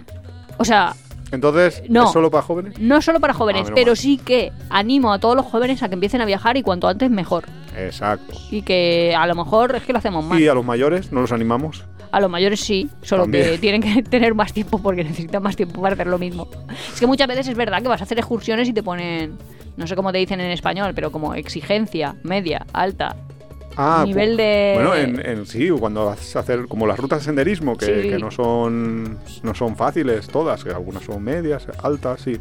O 0.58 0.66
sea, 0.66 0.94
Entonces, 1.32 1.84
No. 1.90 2.06
¿es 2.06 2.12
solo 2.12 2.30
para 2.30 2.44
jóvenes? 2.44 2.78
no 2.80 3.02
solo 3.02 3.20
para 3.20 3.34
jóvenes, 3.34 3.68
Ah, 3.70 3.74
pero 3.74 3.96
sí 3.96 4.18
que 4.18 4.52
animo 4.70 5.14
a 5.14 5.20
todos 5.20 5.36
los 5.36 5.46
jóvenes 5.46 5.82
a 5.84 5.88
que 5.90 5.94
empiecen 5.96 6.22
a 6.22 6.26
viajar 6.26 6.58
y 6.58 6.62
cuanto 6.64 6.88
antes 6.88 7.10
mejor. 7.10 7.46
Exacto. 7.78 8.34
Y 8.52 8.62
que 8.64 9.16
a 9.18 9.26
lo 9.28 9.36
mejor 9.36 9.76
es 9.76 9.84
que 9.84 9.94
lo 9.94 10.00
hacemos 10.00 10.26
mal. 10.26 10.40
Y 10.40 10.48
a 10.48 10.54
los 10.54 10.66
mayores 10.66 11.12
no 11.12 11.22
los 11.22 11.32
animamos. 11.32 11.86
A 12.12 12.20
los 12.20 12.30
mayores 12.30 12.60
sí, 12.60 12.90
solo 13.02 13.26
que 13.28 13.58
tienen 13.60 13.82
que 13.82 14.04
tener 14.10 14.36
más 14.36 14.52
tiempo 14.52 14.82
porque 14.82 15.04
necesitan 15.06 15.42
más 15.42 15.56
tiempo 15.56 15.82
para 15.82 15.94
hacer 15.94 16.08
lo 16.08 16.18
mismo. 16.20 16.50
Es 16.94 17.00
que 17.00 17.08
muchas 17.08 17.28
veces 17.30 17.48
es 17.48 17.56
verdad 17.56 17.82
que 17.82 17.88
vas 17.88 18.02
a 18.02 18.04
hacer 18.04 18.18
excursiones 18.20 18.68
y 18.68 18.74
te 18.74 18.84
ponen, 18.84 19.38
no 19.78 19.88
sé 19.88 19.96
cómo 19.96 20.12
te 20.12 20.18
dicen 20.18 20.42
en 20.42 20.52
español, 20.52 20.92
pero 20.94 21.14
como 21.14 21.34
exigencia, 21.36 22.16
media, 22.24 22.66
alta. 22.74 23.16
Ah, 23.78 24.04
Nivel 24.06 24.36
de- 24.38 24.74
Bueno, 24.76 24.96
en, 24.96 25.26
en- 25.26 25.46
sí, 25.46 25.70
cuando 25.70 26.06
vas 26.06 26.36
a 26.36 26.40
hacer 26.40 26.66
como 26.68 26.86
las 26.88 26.98
rutas 27.00 27.20
de 27.20 27.26
senderismo, 27.26 27.78
que, 27.78 27.86
Sí. 27.86 28.10
que 28.10 28.18
no 28.20 28.30
son 28.32 29.18
no 29.44 29.56
son 29.56 29.76
fáciles 29.76 30.28
todas, 30.28 30.64
que 30.64 30.72
algunas 30.72 31.04
son 31.04 31.24
medias, 31.24 31.66
altas, 31.82 32.22
sí. 32.22 32.38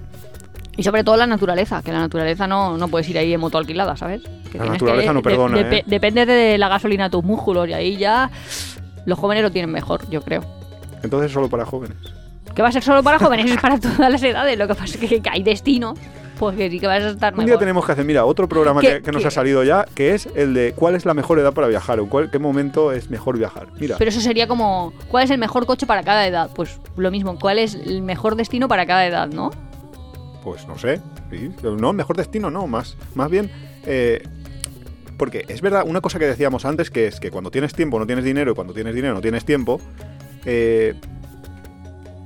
Y 0.76 0.82
sobre 0.82 1.04
todo 1.04 1.16
la 1.16 1.26
naturaleza, 1.26 1.82
que 1.82 1.92
la 1.92 1.98
naturaleza 2.00 2.46
no, 2.46 2.76
no 2.78 2.88
puedes 2.88 3.08
ir 3.08 3.18
ahí 3.18 3.32
en 3.34 3.40
moto 3.40 3.58
alquilada, 3.58 3.96
¿sabes? 3.96 4.22
Que 4.50 4.58
La 4.58 4.66
naturaleza 4.66 5.12
no 5.12 5.22
perdona, 5.22 5.60
¿eh? 5.60 5.84
Depende 5.86 6.24
de 6.26 6.58
la 6.58 6.68
gasolina 6.68 7.04
de 7.04 7.10
tus 7.10 7.24
músculos 7.24 7.68
y 7.68 7.74
ahí 7.74 7.96
ya 7.96 8.30
los 9.04 9.18
jóvenes 9.18 9.42
lo 9.42 9.50
tienen 9.50 9.70
mejor, 9.70 10.08
yo 10.10 10.22
creo. 10.22 10.42
Entonces 11.02 11.28
es 11.28 11.32
solo 11.32 11.48
para 11.48 11.64
jóvenes. 11.64 11.96
Que 12.54 12.62
va 12.62 12.68
a 12.68 12.72
ser 12.72 12.82
solo 12.82 13.02
para 13.02 13.18
jóvenes, 13.18 13.50
es 13.50 13.60
para 13.60 13.78
todas 13.78 13.98
las 14.10 14.22
edades. 14.22 14.58
Lo 14.58 14.66
que 14.68 14.74
pasa 14.74 14.96
es 14.98 15.08
que, 15.08 15.20
que 15.22 15.30
hay 15.30 15.42
destinos, 15.42 15.98
pues 16.38 16.56
que 16.56 16.70
sí 16.70 16.80
que 16.80 16.86
vas 16.86 17.02
a 17.02 17.10
estar 17.10 17.38
Un 17.38 17.46
día 17.46 17.58
tenemos 17.58 17.84
que 17.86 17.92
hacer, 17.92 18.04
mira, 18.04 18.24
otro 18.24 18.48
programa 18.48 18.80
¿Qué- 18.80 18.94
que, 18.94 19.02
que 19.02 19.12
nos 19.12 19.24
ha 19.24 19.30
salido 19.30 19.62
ya, 19.62 19.86
que 19.94 20.14
es 20.14 20.26
el 20.34 20.54
de 20.54 20.72
cuál 20.74 20.94
es 20.94 21.04
la 21.04 21.14
mejor 21.14 21.38
edad 21.38 21.52
para 21.52 21.68
viajar, 21.68 22.00
o 22.00 22.06
cuál- 22.08 22.30
qué 22.30 22.38
momento 22.38 22.92
es 22.92 23.10
mejor 23.10 23.38
viajar. 23.38 23.68
Mira, 23.78 23.96
Pero 23.98 24.08
eso 24.08 24.20
sería 24.20 24.46
como, 24.48 24.92
¿cuál 25.08 25.24
es 25.24 25.30
el 25.30 25.38
mejor 25.38 25.66
coche 25.66 25.86
para 25.86 26.02
cada 26.02 26.26
edad? 26.26 26.50
Pues 26.54 26.80
lo 26.96 27.10
mismo, 27.10 27.38
¿cuál 27.38 27.58
es 27.58 27.74
el 27.74 28.02
mejor 28.02 28.36
destino 28.36 28.68
para 28.68 28.86
cada 28.86 29.06
edad, 29.06 29.28
no? 29.28 29.50
pues 30.42 30.66
no 30.66 30.78
sé, 30.78 31.02
sí, 31.30 31.52
no, 31.62 31.92
mejor 31.92 32.16
destino 32.16 32.50
no, 32.50 32.66
más, 32.66 32.96
más 33.14 33.30
bien, 33.30 33.50
eh, 33.84 34.22
porque 35.18 35.44
es 35.48 35.60
verdad, 35.60 35.84
una 35.86 36.00
cosa 36.00 36.18
que 36.18 36.24
decíamos 36.24 36.64
antes, 36.64 36.90
que 36.90 37.06
es 37.06 37.20
que 37.20 37.30
cuando 37.30 37.50
tienes 37.50 37.74
tiempo 37.74 37.98
no 37.98 38.06
tienes 38.06 38.24
dinero, 38.24 38.52
y 38.52 38.54
cuando 38.54 38.72
tienes 38.72 38.94
dinero 38.94 39.12
no 39.12 39.20
tienes 39.20 39.44
tiempo, 39.44 39.78
eh, 40.46 40.94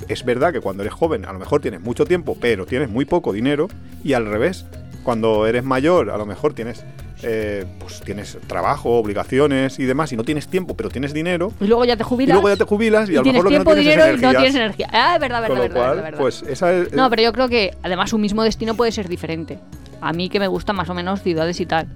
es 0.08 0.24
verdad 0.24 0.52
que 0.52 0.60
cuando 0.60 0.82
eres 0.82 0.94
joven 0.94 1.24
a 1.24 1.32
lo 1.32 1.38
mejor 1.38 1.60
tienes 1.60 1.80
mucho 1.80 2.04
tiempo, 2.04 2.36
pero 2.40 2.66
tienes 2.66 2.88
muy 2.90 3.04
poco 3.04 3.32
dinero, 3.32 3.68
y 4.02 4.12
al 4.14 4.26
revés, 4.26 4.66
cuando 5.02 5.46
eres 5.46 5.64
mayor 5.64 6.10
a 6.10 6.16
lo 6.16 6.26
mejor 6.26 6.54
tienes... 6.54 6.84
eh, 7.22 7.64
pues 7.78 8.00
tienes 8.02 8.36
trabajo, 8.46 8.98
obligaciones 8.98 9.78
y 9.78 9.84
demás, 9.84 10.12
y 10.12 10.16
no 10.16 10.24
tienes 10.24 10.48
tiempo, 10.48 10.76
pero 10.76 10.90
tienes 10.90 11.14
dinero, 11.14 11.52
Y 11.60 11.66
luego 11.66 11.84
ya 11.86 11.96
te 11.96 12.02
y 12.02 12.06
jubilas. 12.06 12.34
luego 12.34 12.48
ya 12.50 12.56
te 12.56 12.64
jubilas 12.64 13.08
y, 13.08 13.12
y 13.12 13.16
a 13.16 13.18
lo 13.18 13.22
tienes 13.22 13.42
mejor 13.42 13.44
lo 13.44 13.50
que 13.50 13.54
tiempo, 13.56 13.70
no 13.70 13.76
tienes 13.76 13.94
dinero 13.94 14.12
es 14.14 14.18
y 14.18 14.22
no 14.22 14.28
energía. 14.28 14.40
tienes 14.40 14.54
energía. 14.56 14.88
Ah, 14.92 15.14
es 15.14 15.20
verdad, 15.20 15.40
verdad, 15.42 15.48
Con 15.48 15.56
lo 15.56 15.62
verdad, 15.62 15.76
cual, 15.76 15.88
verdad, 15.96 16.04
verdad. 16.04 16.18
pues 16.20 16.42
esa 16.42 16.72
es... 16.72 16.92
No, 16.92 17.08
pero 17.08 17.22
yo 17.22 17.32
creo 17.32 17.48
que 17.48 17.70
además 17.82 18.12
un 18.12 18.20
mismo 18.20 18.42
destino 18.42 18.74
puede 18.74 18.92
ser 18.92 19.08
diferente. 19.08 19.58
A 20.02 20.12
mí 20.12 20.28
que 20.28 20.38
me 20.38 20.48
gustan 20.48 20.76
más 20.76 20.90
o 20.90 20.94
menos 20.94 21.22
ciudades 21.22 21.58
y 21.60 21.66
tal. 21.66 21.86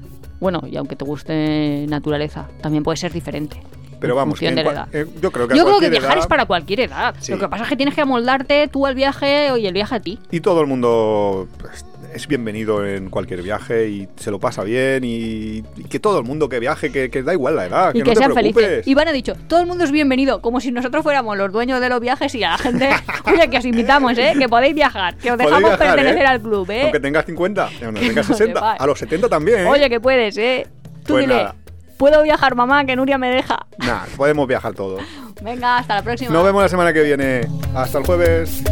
Bueno, 0.40 0.62
y 0.70 0.76
aunque 0.76 0.96
te 0.96 1.04
guste 1.04 1.84
naturaleza, 1.88 2.48
también 2.62 2.82
puede 2.84 2.96
ser 2.96 3.12
diferente. 3.12 3.60
Pero 4.00 4.14
vamos, 4.14 4.40
en 4.42 4.54
de 4.54 4.62
la 4.64 4.70
cua- 4.70 4.72
edad. 4.74 4.88
eh, 4.92 5.06
yo 5.20 5.30
creo 5.30 5.48
que 5.48 5.54
a 5.54 5.56
Yo 5.56 5.64
creo 5.64 5.74
que 5.76 5.80
cualquier 5.86 5.90
viajar 5.90 6.10
edad- 6.16 6.20
es 6.20 6.26
para 6.26 6.46
cualquier 6.46 6.80
edad. 6.80 7.14
Sí. 7.20 7.32
Lo 7.32 7.38
que 7.38 7.48
pasa 7.48 7.64
es 7.64 7.68
que 7.68 7.76
tienes 7.76 7.94
que 7.94 8.00
amoldarte 8.02 8.68
tú 8.68 8.86
al 8.86 8.94
viaje 8.94 9.48
y 9.58 9.66
el 9.66 9.72
viaje 9.74 9.94
a 9.94 10.00
ti. 10.00 10.18
Y 10.30 10.40
todo 10.40 10.60
el 10.60 10.66
mundo 10.66 11.48
pues, 11.58 11.84
es 12.14 12.26
bienvenido 12.28 12.86
en 12.86 13.10
cualquier 13.10 13.42
viaje 13.42 13.88
y 13.88 14.08
se 14.16 14.30
lo 14.30 14.38
pasa 14.38 14.62
bien 14.64 15.04
y, 15.04 15.62
y 15.76 15.84
que 15.90 15.98
todo 16.00 16.18
el 16.18 16.24
mundo 16.24 16.48
que 16.48 16.58
viaje, 16.58 16.90
que, 16.90 17.10
que 17.10 17.22
da 17.22 17.32
igual 17.34 17.56
la 17.56 17.66
edad, 17.66 17.90
y 17.94 17.98
que, 17.98 18.04
que 18.04 18.10
no 18.10 18.14
te 18.14 18.18
sean 18.20 18.32
preocupes. 18.32 18.64
felices. 18.64 18.86
Iván 18.88 19.08
ha 19.08 19.12
dicho, 19.12 19.34
todo 19.48 19.60
el 19.60 19.66
mundo 19.66 19.84
es 19.84 19.90
bienvenido, 19.90 20.40
como 20.40 20.60
si 20.60 20.70
nosotros 20.72 21.02
fuéramos 21.02 21.36
los 21.36 21.52
dueños 21.52 21.80
de 21.80 21.88
los 21.88 22.00
viajes 22.00 22.34
y 22.34 22.42
a 22.44 22.50
la 22.52 22.58
gente, 22.58 22.88
oye, 23.26 23.50
que 23.50 23.58
os 23.58 23.64
invitamos, 23.64 24.16
¿eh? 24.16 24.32
Que 24.38 24.48
podéis 24.48 24.74
viajar, 24.74 25.16
que 25.16 25.32
os 25.32 25.38
dejamos 25.38 25.60
viajar, 25.70 25.78
pertenecer 25.96 26.22
¿eh? 26.22 26.26
al 26.26 26.40
club, 26.40 26.70
¿eh? 26.70 26.82
Aunque 26.84 27.00
tengas 27.00 27.26
50, 27.26 27.68
y 27.80 27.84
aunque 27.84 28.00
tengas 28.00 28.28
no 28.30 28.36
60, 28.36 28.54
sepas. 28.60 28.80
a 28.80 28.86
los 28.86 28.98
70 28.98 29.28
también, 29.28 29.58
¿eh? 29.60 29.66
Oye, 29.66 29.90
que 29.90 30.00
puedes, 30.00 30.36
¿eh? 30.38 30.66
Tú 31.04 31.14
Pues 31.14 31.24
dile, 31.26 31.34
nada. 31.36 31.54
Puedo 31.98 32.22
viajar, 32.22 32.54
mamá, 32.54 32.84
que 32.86 32.96
Nuria 32.96 33.18
me 33.18 33.30
deja. 33.30 33.66
Nah, 33.78 34.04
podemos 34.16 34.46
viajar 34.48 34.72
todos. 34.74 35.02
Venga, 35.42 35.78
hasta 35.78 35.96
la 35.96 36.02
próxima. 36.02 36.32
Nos 36.32 36.44
vemos 36.44 36.62
la 36.62 36.68
semana 36.68 36.92
que 36.92 37.02
viene. 37.02 37.46
Hasta 37.74 37.98
el 37.98 38.06
jueves. 38.06 38.62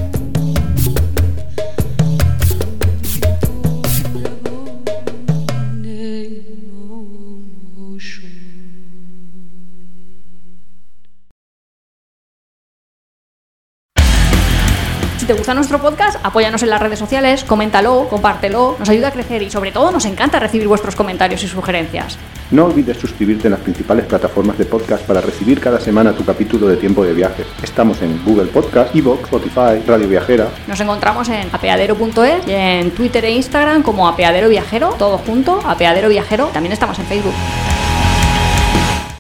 Si 15.27 15.33
te 15.33 15.39
gusta 15.39 15.55
nuestro 15.55 15.81
podcast, 15.81 16.21
apóyanos 16.23 16.63
en 16.63 16.71
las 16.71 16.81
redes 16.81 17.01
sociales, 17.01 17.43
coméntalo, 17.43 18.07
compártelo, 18.09 18.77
nos 18.79 18.89
ayuda 18.89 19.09
a 19.09 19.11
crecer 19.11 19.43
y 19.43 19.51
sobre 19.51 19.73
todo 19.73 19.91
nos 19.91 20.05
encanta 20.05 20.39
recibir 20.39 20.69
vuestros 20.69 20.95
comentarios 20.95 21.43
y 21.43 21.49
sugerencias. 21.49 22.17
No 22.53 22.67
olvides 22.67 22.97
suscribirte 22.97 23.49
en 23.49 23.55
las 23.55 23.61
principales 23.61 24.05
plataformas 24.05 24.57
de 24.57 24.67
podcast 24.67 25.03
para 25.05 25.21
recibir 25.21 25.59
cada 25.59 25.81
semana 25.81 26.13
tu 26.13 26.25
capítulo 26.25 26.69
de 26.69 26.77
tiempo 26.77 27.05
de 27.05 27.13
viaje. 27.13 27.45
Estamos 27.61 28.03
en 28.03 28.25
Google 28.25 28.47
Podcast, 28.47 28.95
Evox, 28.95 29.25
Spotify, 29.25 29.83
Radio 29.85 30.07
Viajera. 30.07 30.47
Nos 30.69 30.79
encontramos 30.79 31.29
en 31.29 31.49
apeadero.es 31.53 32.47
y 32.47 32.53
en 32.53 32.93
Twitter 32.93 33.25
e 33.25 33.33
Instagram 33.33 33.83
como 33.83 34.07
Apeadero 34.07 34.49
Viajero, 34.49 34.91
todo 34.97 35.19
junto, 35.19 35.59
Apeadero 35.67 36.09
Viajero. 36.09 36.51
También 36.53 36.73
estamos 36.73 37.01
en 37.01 37.07
Facebook. 37.07 37.35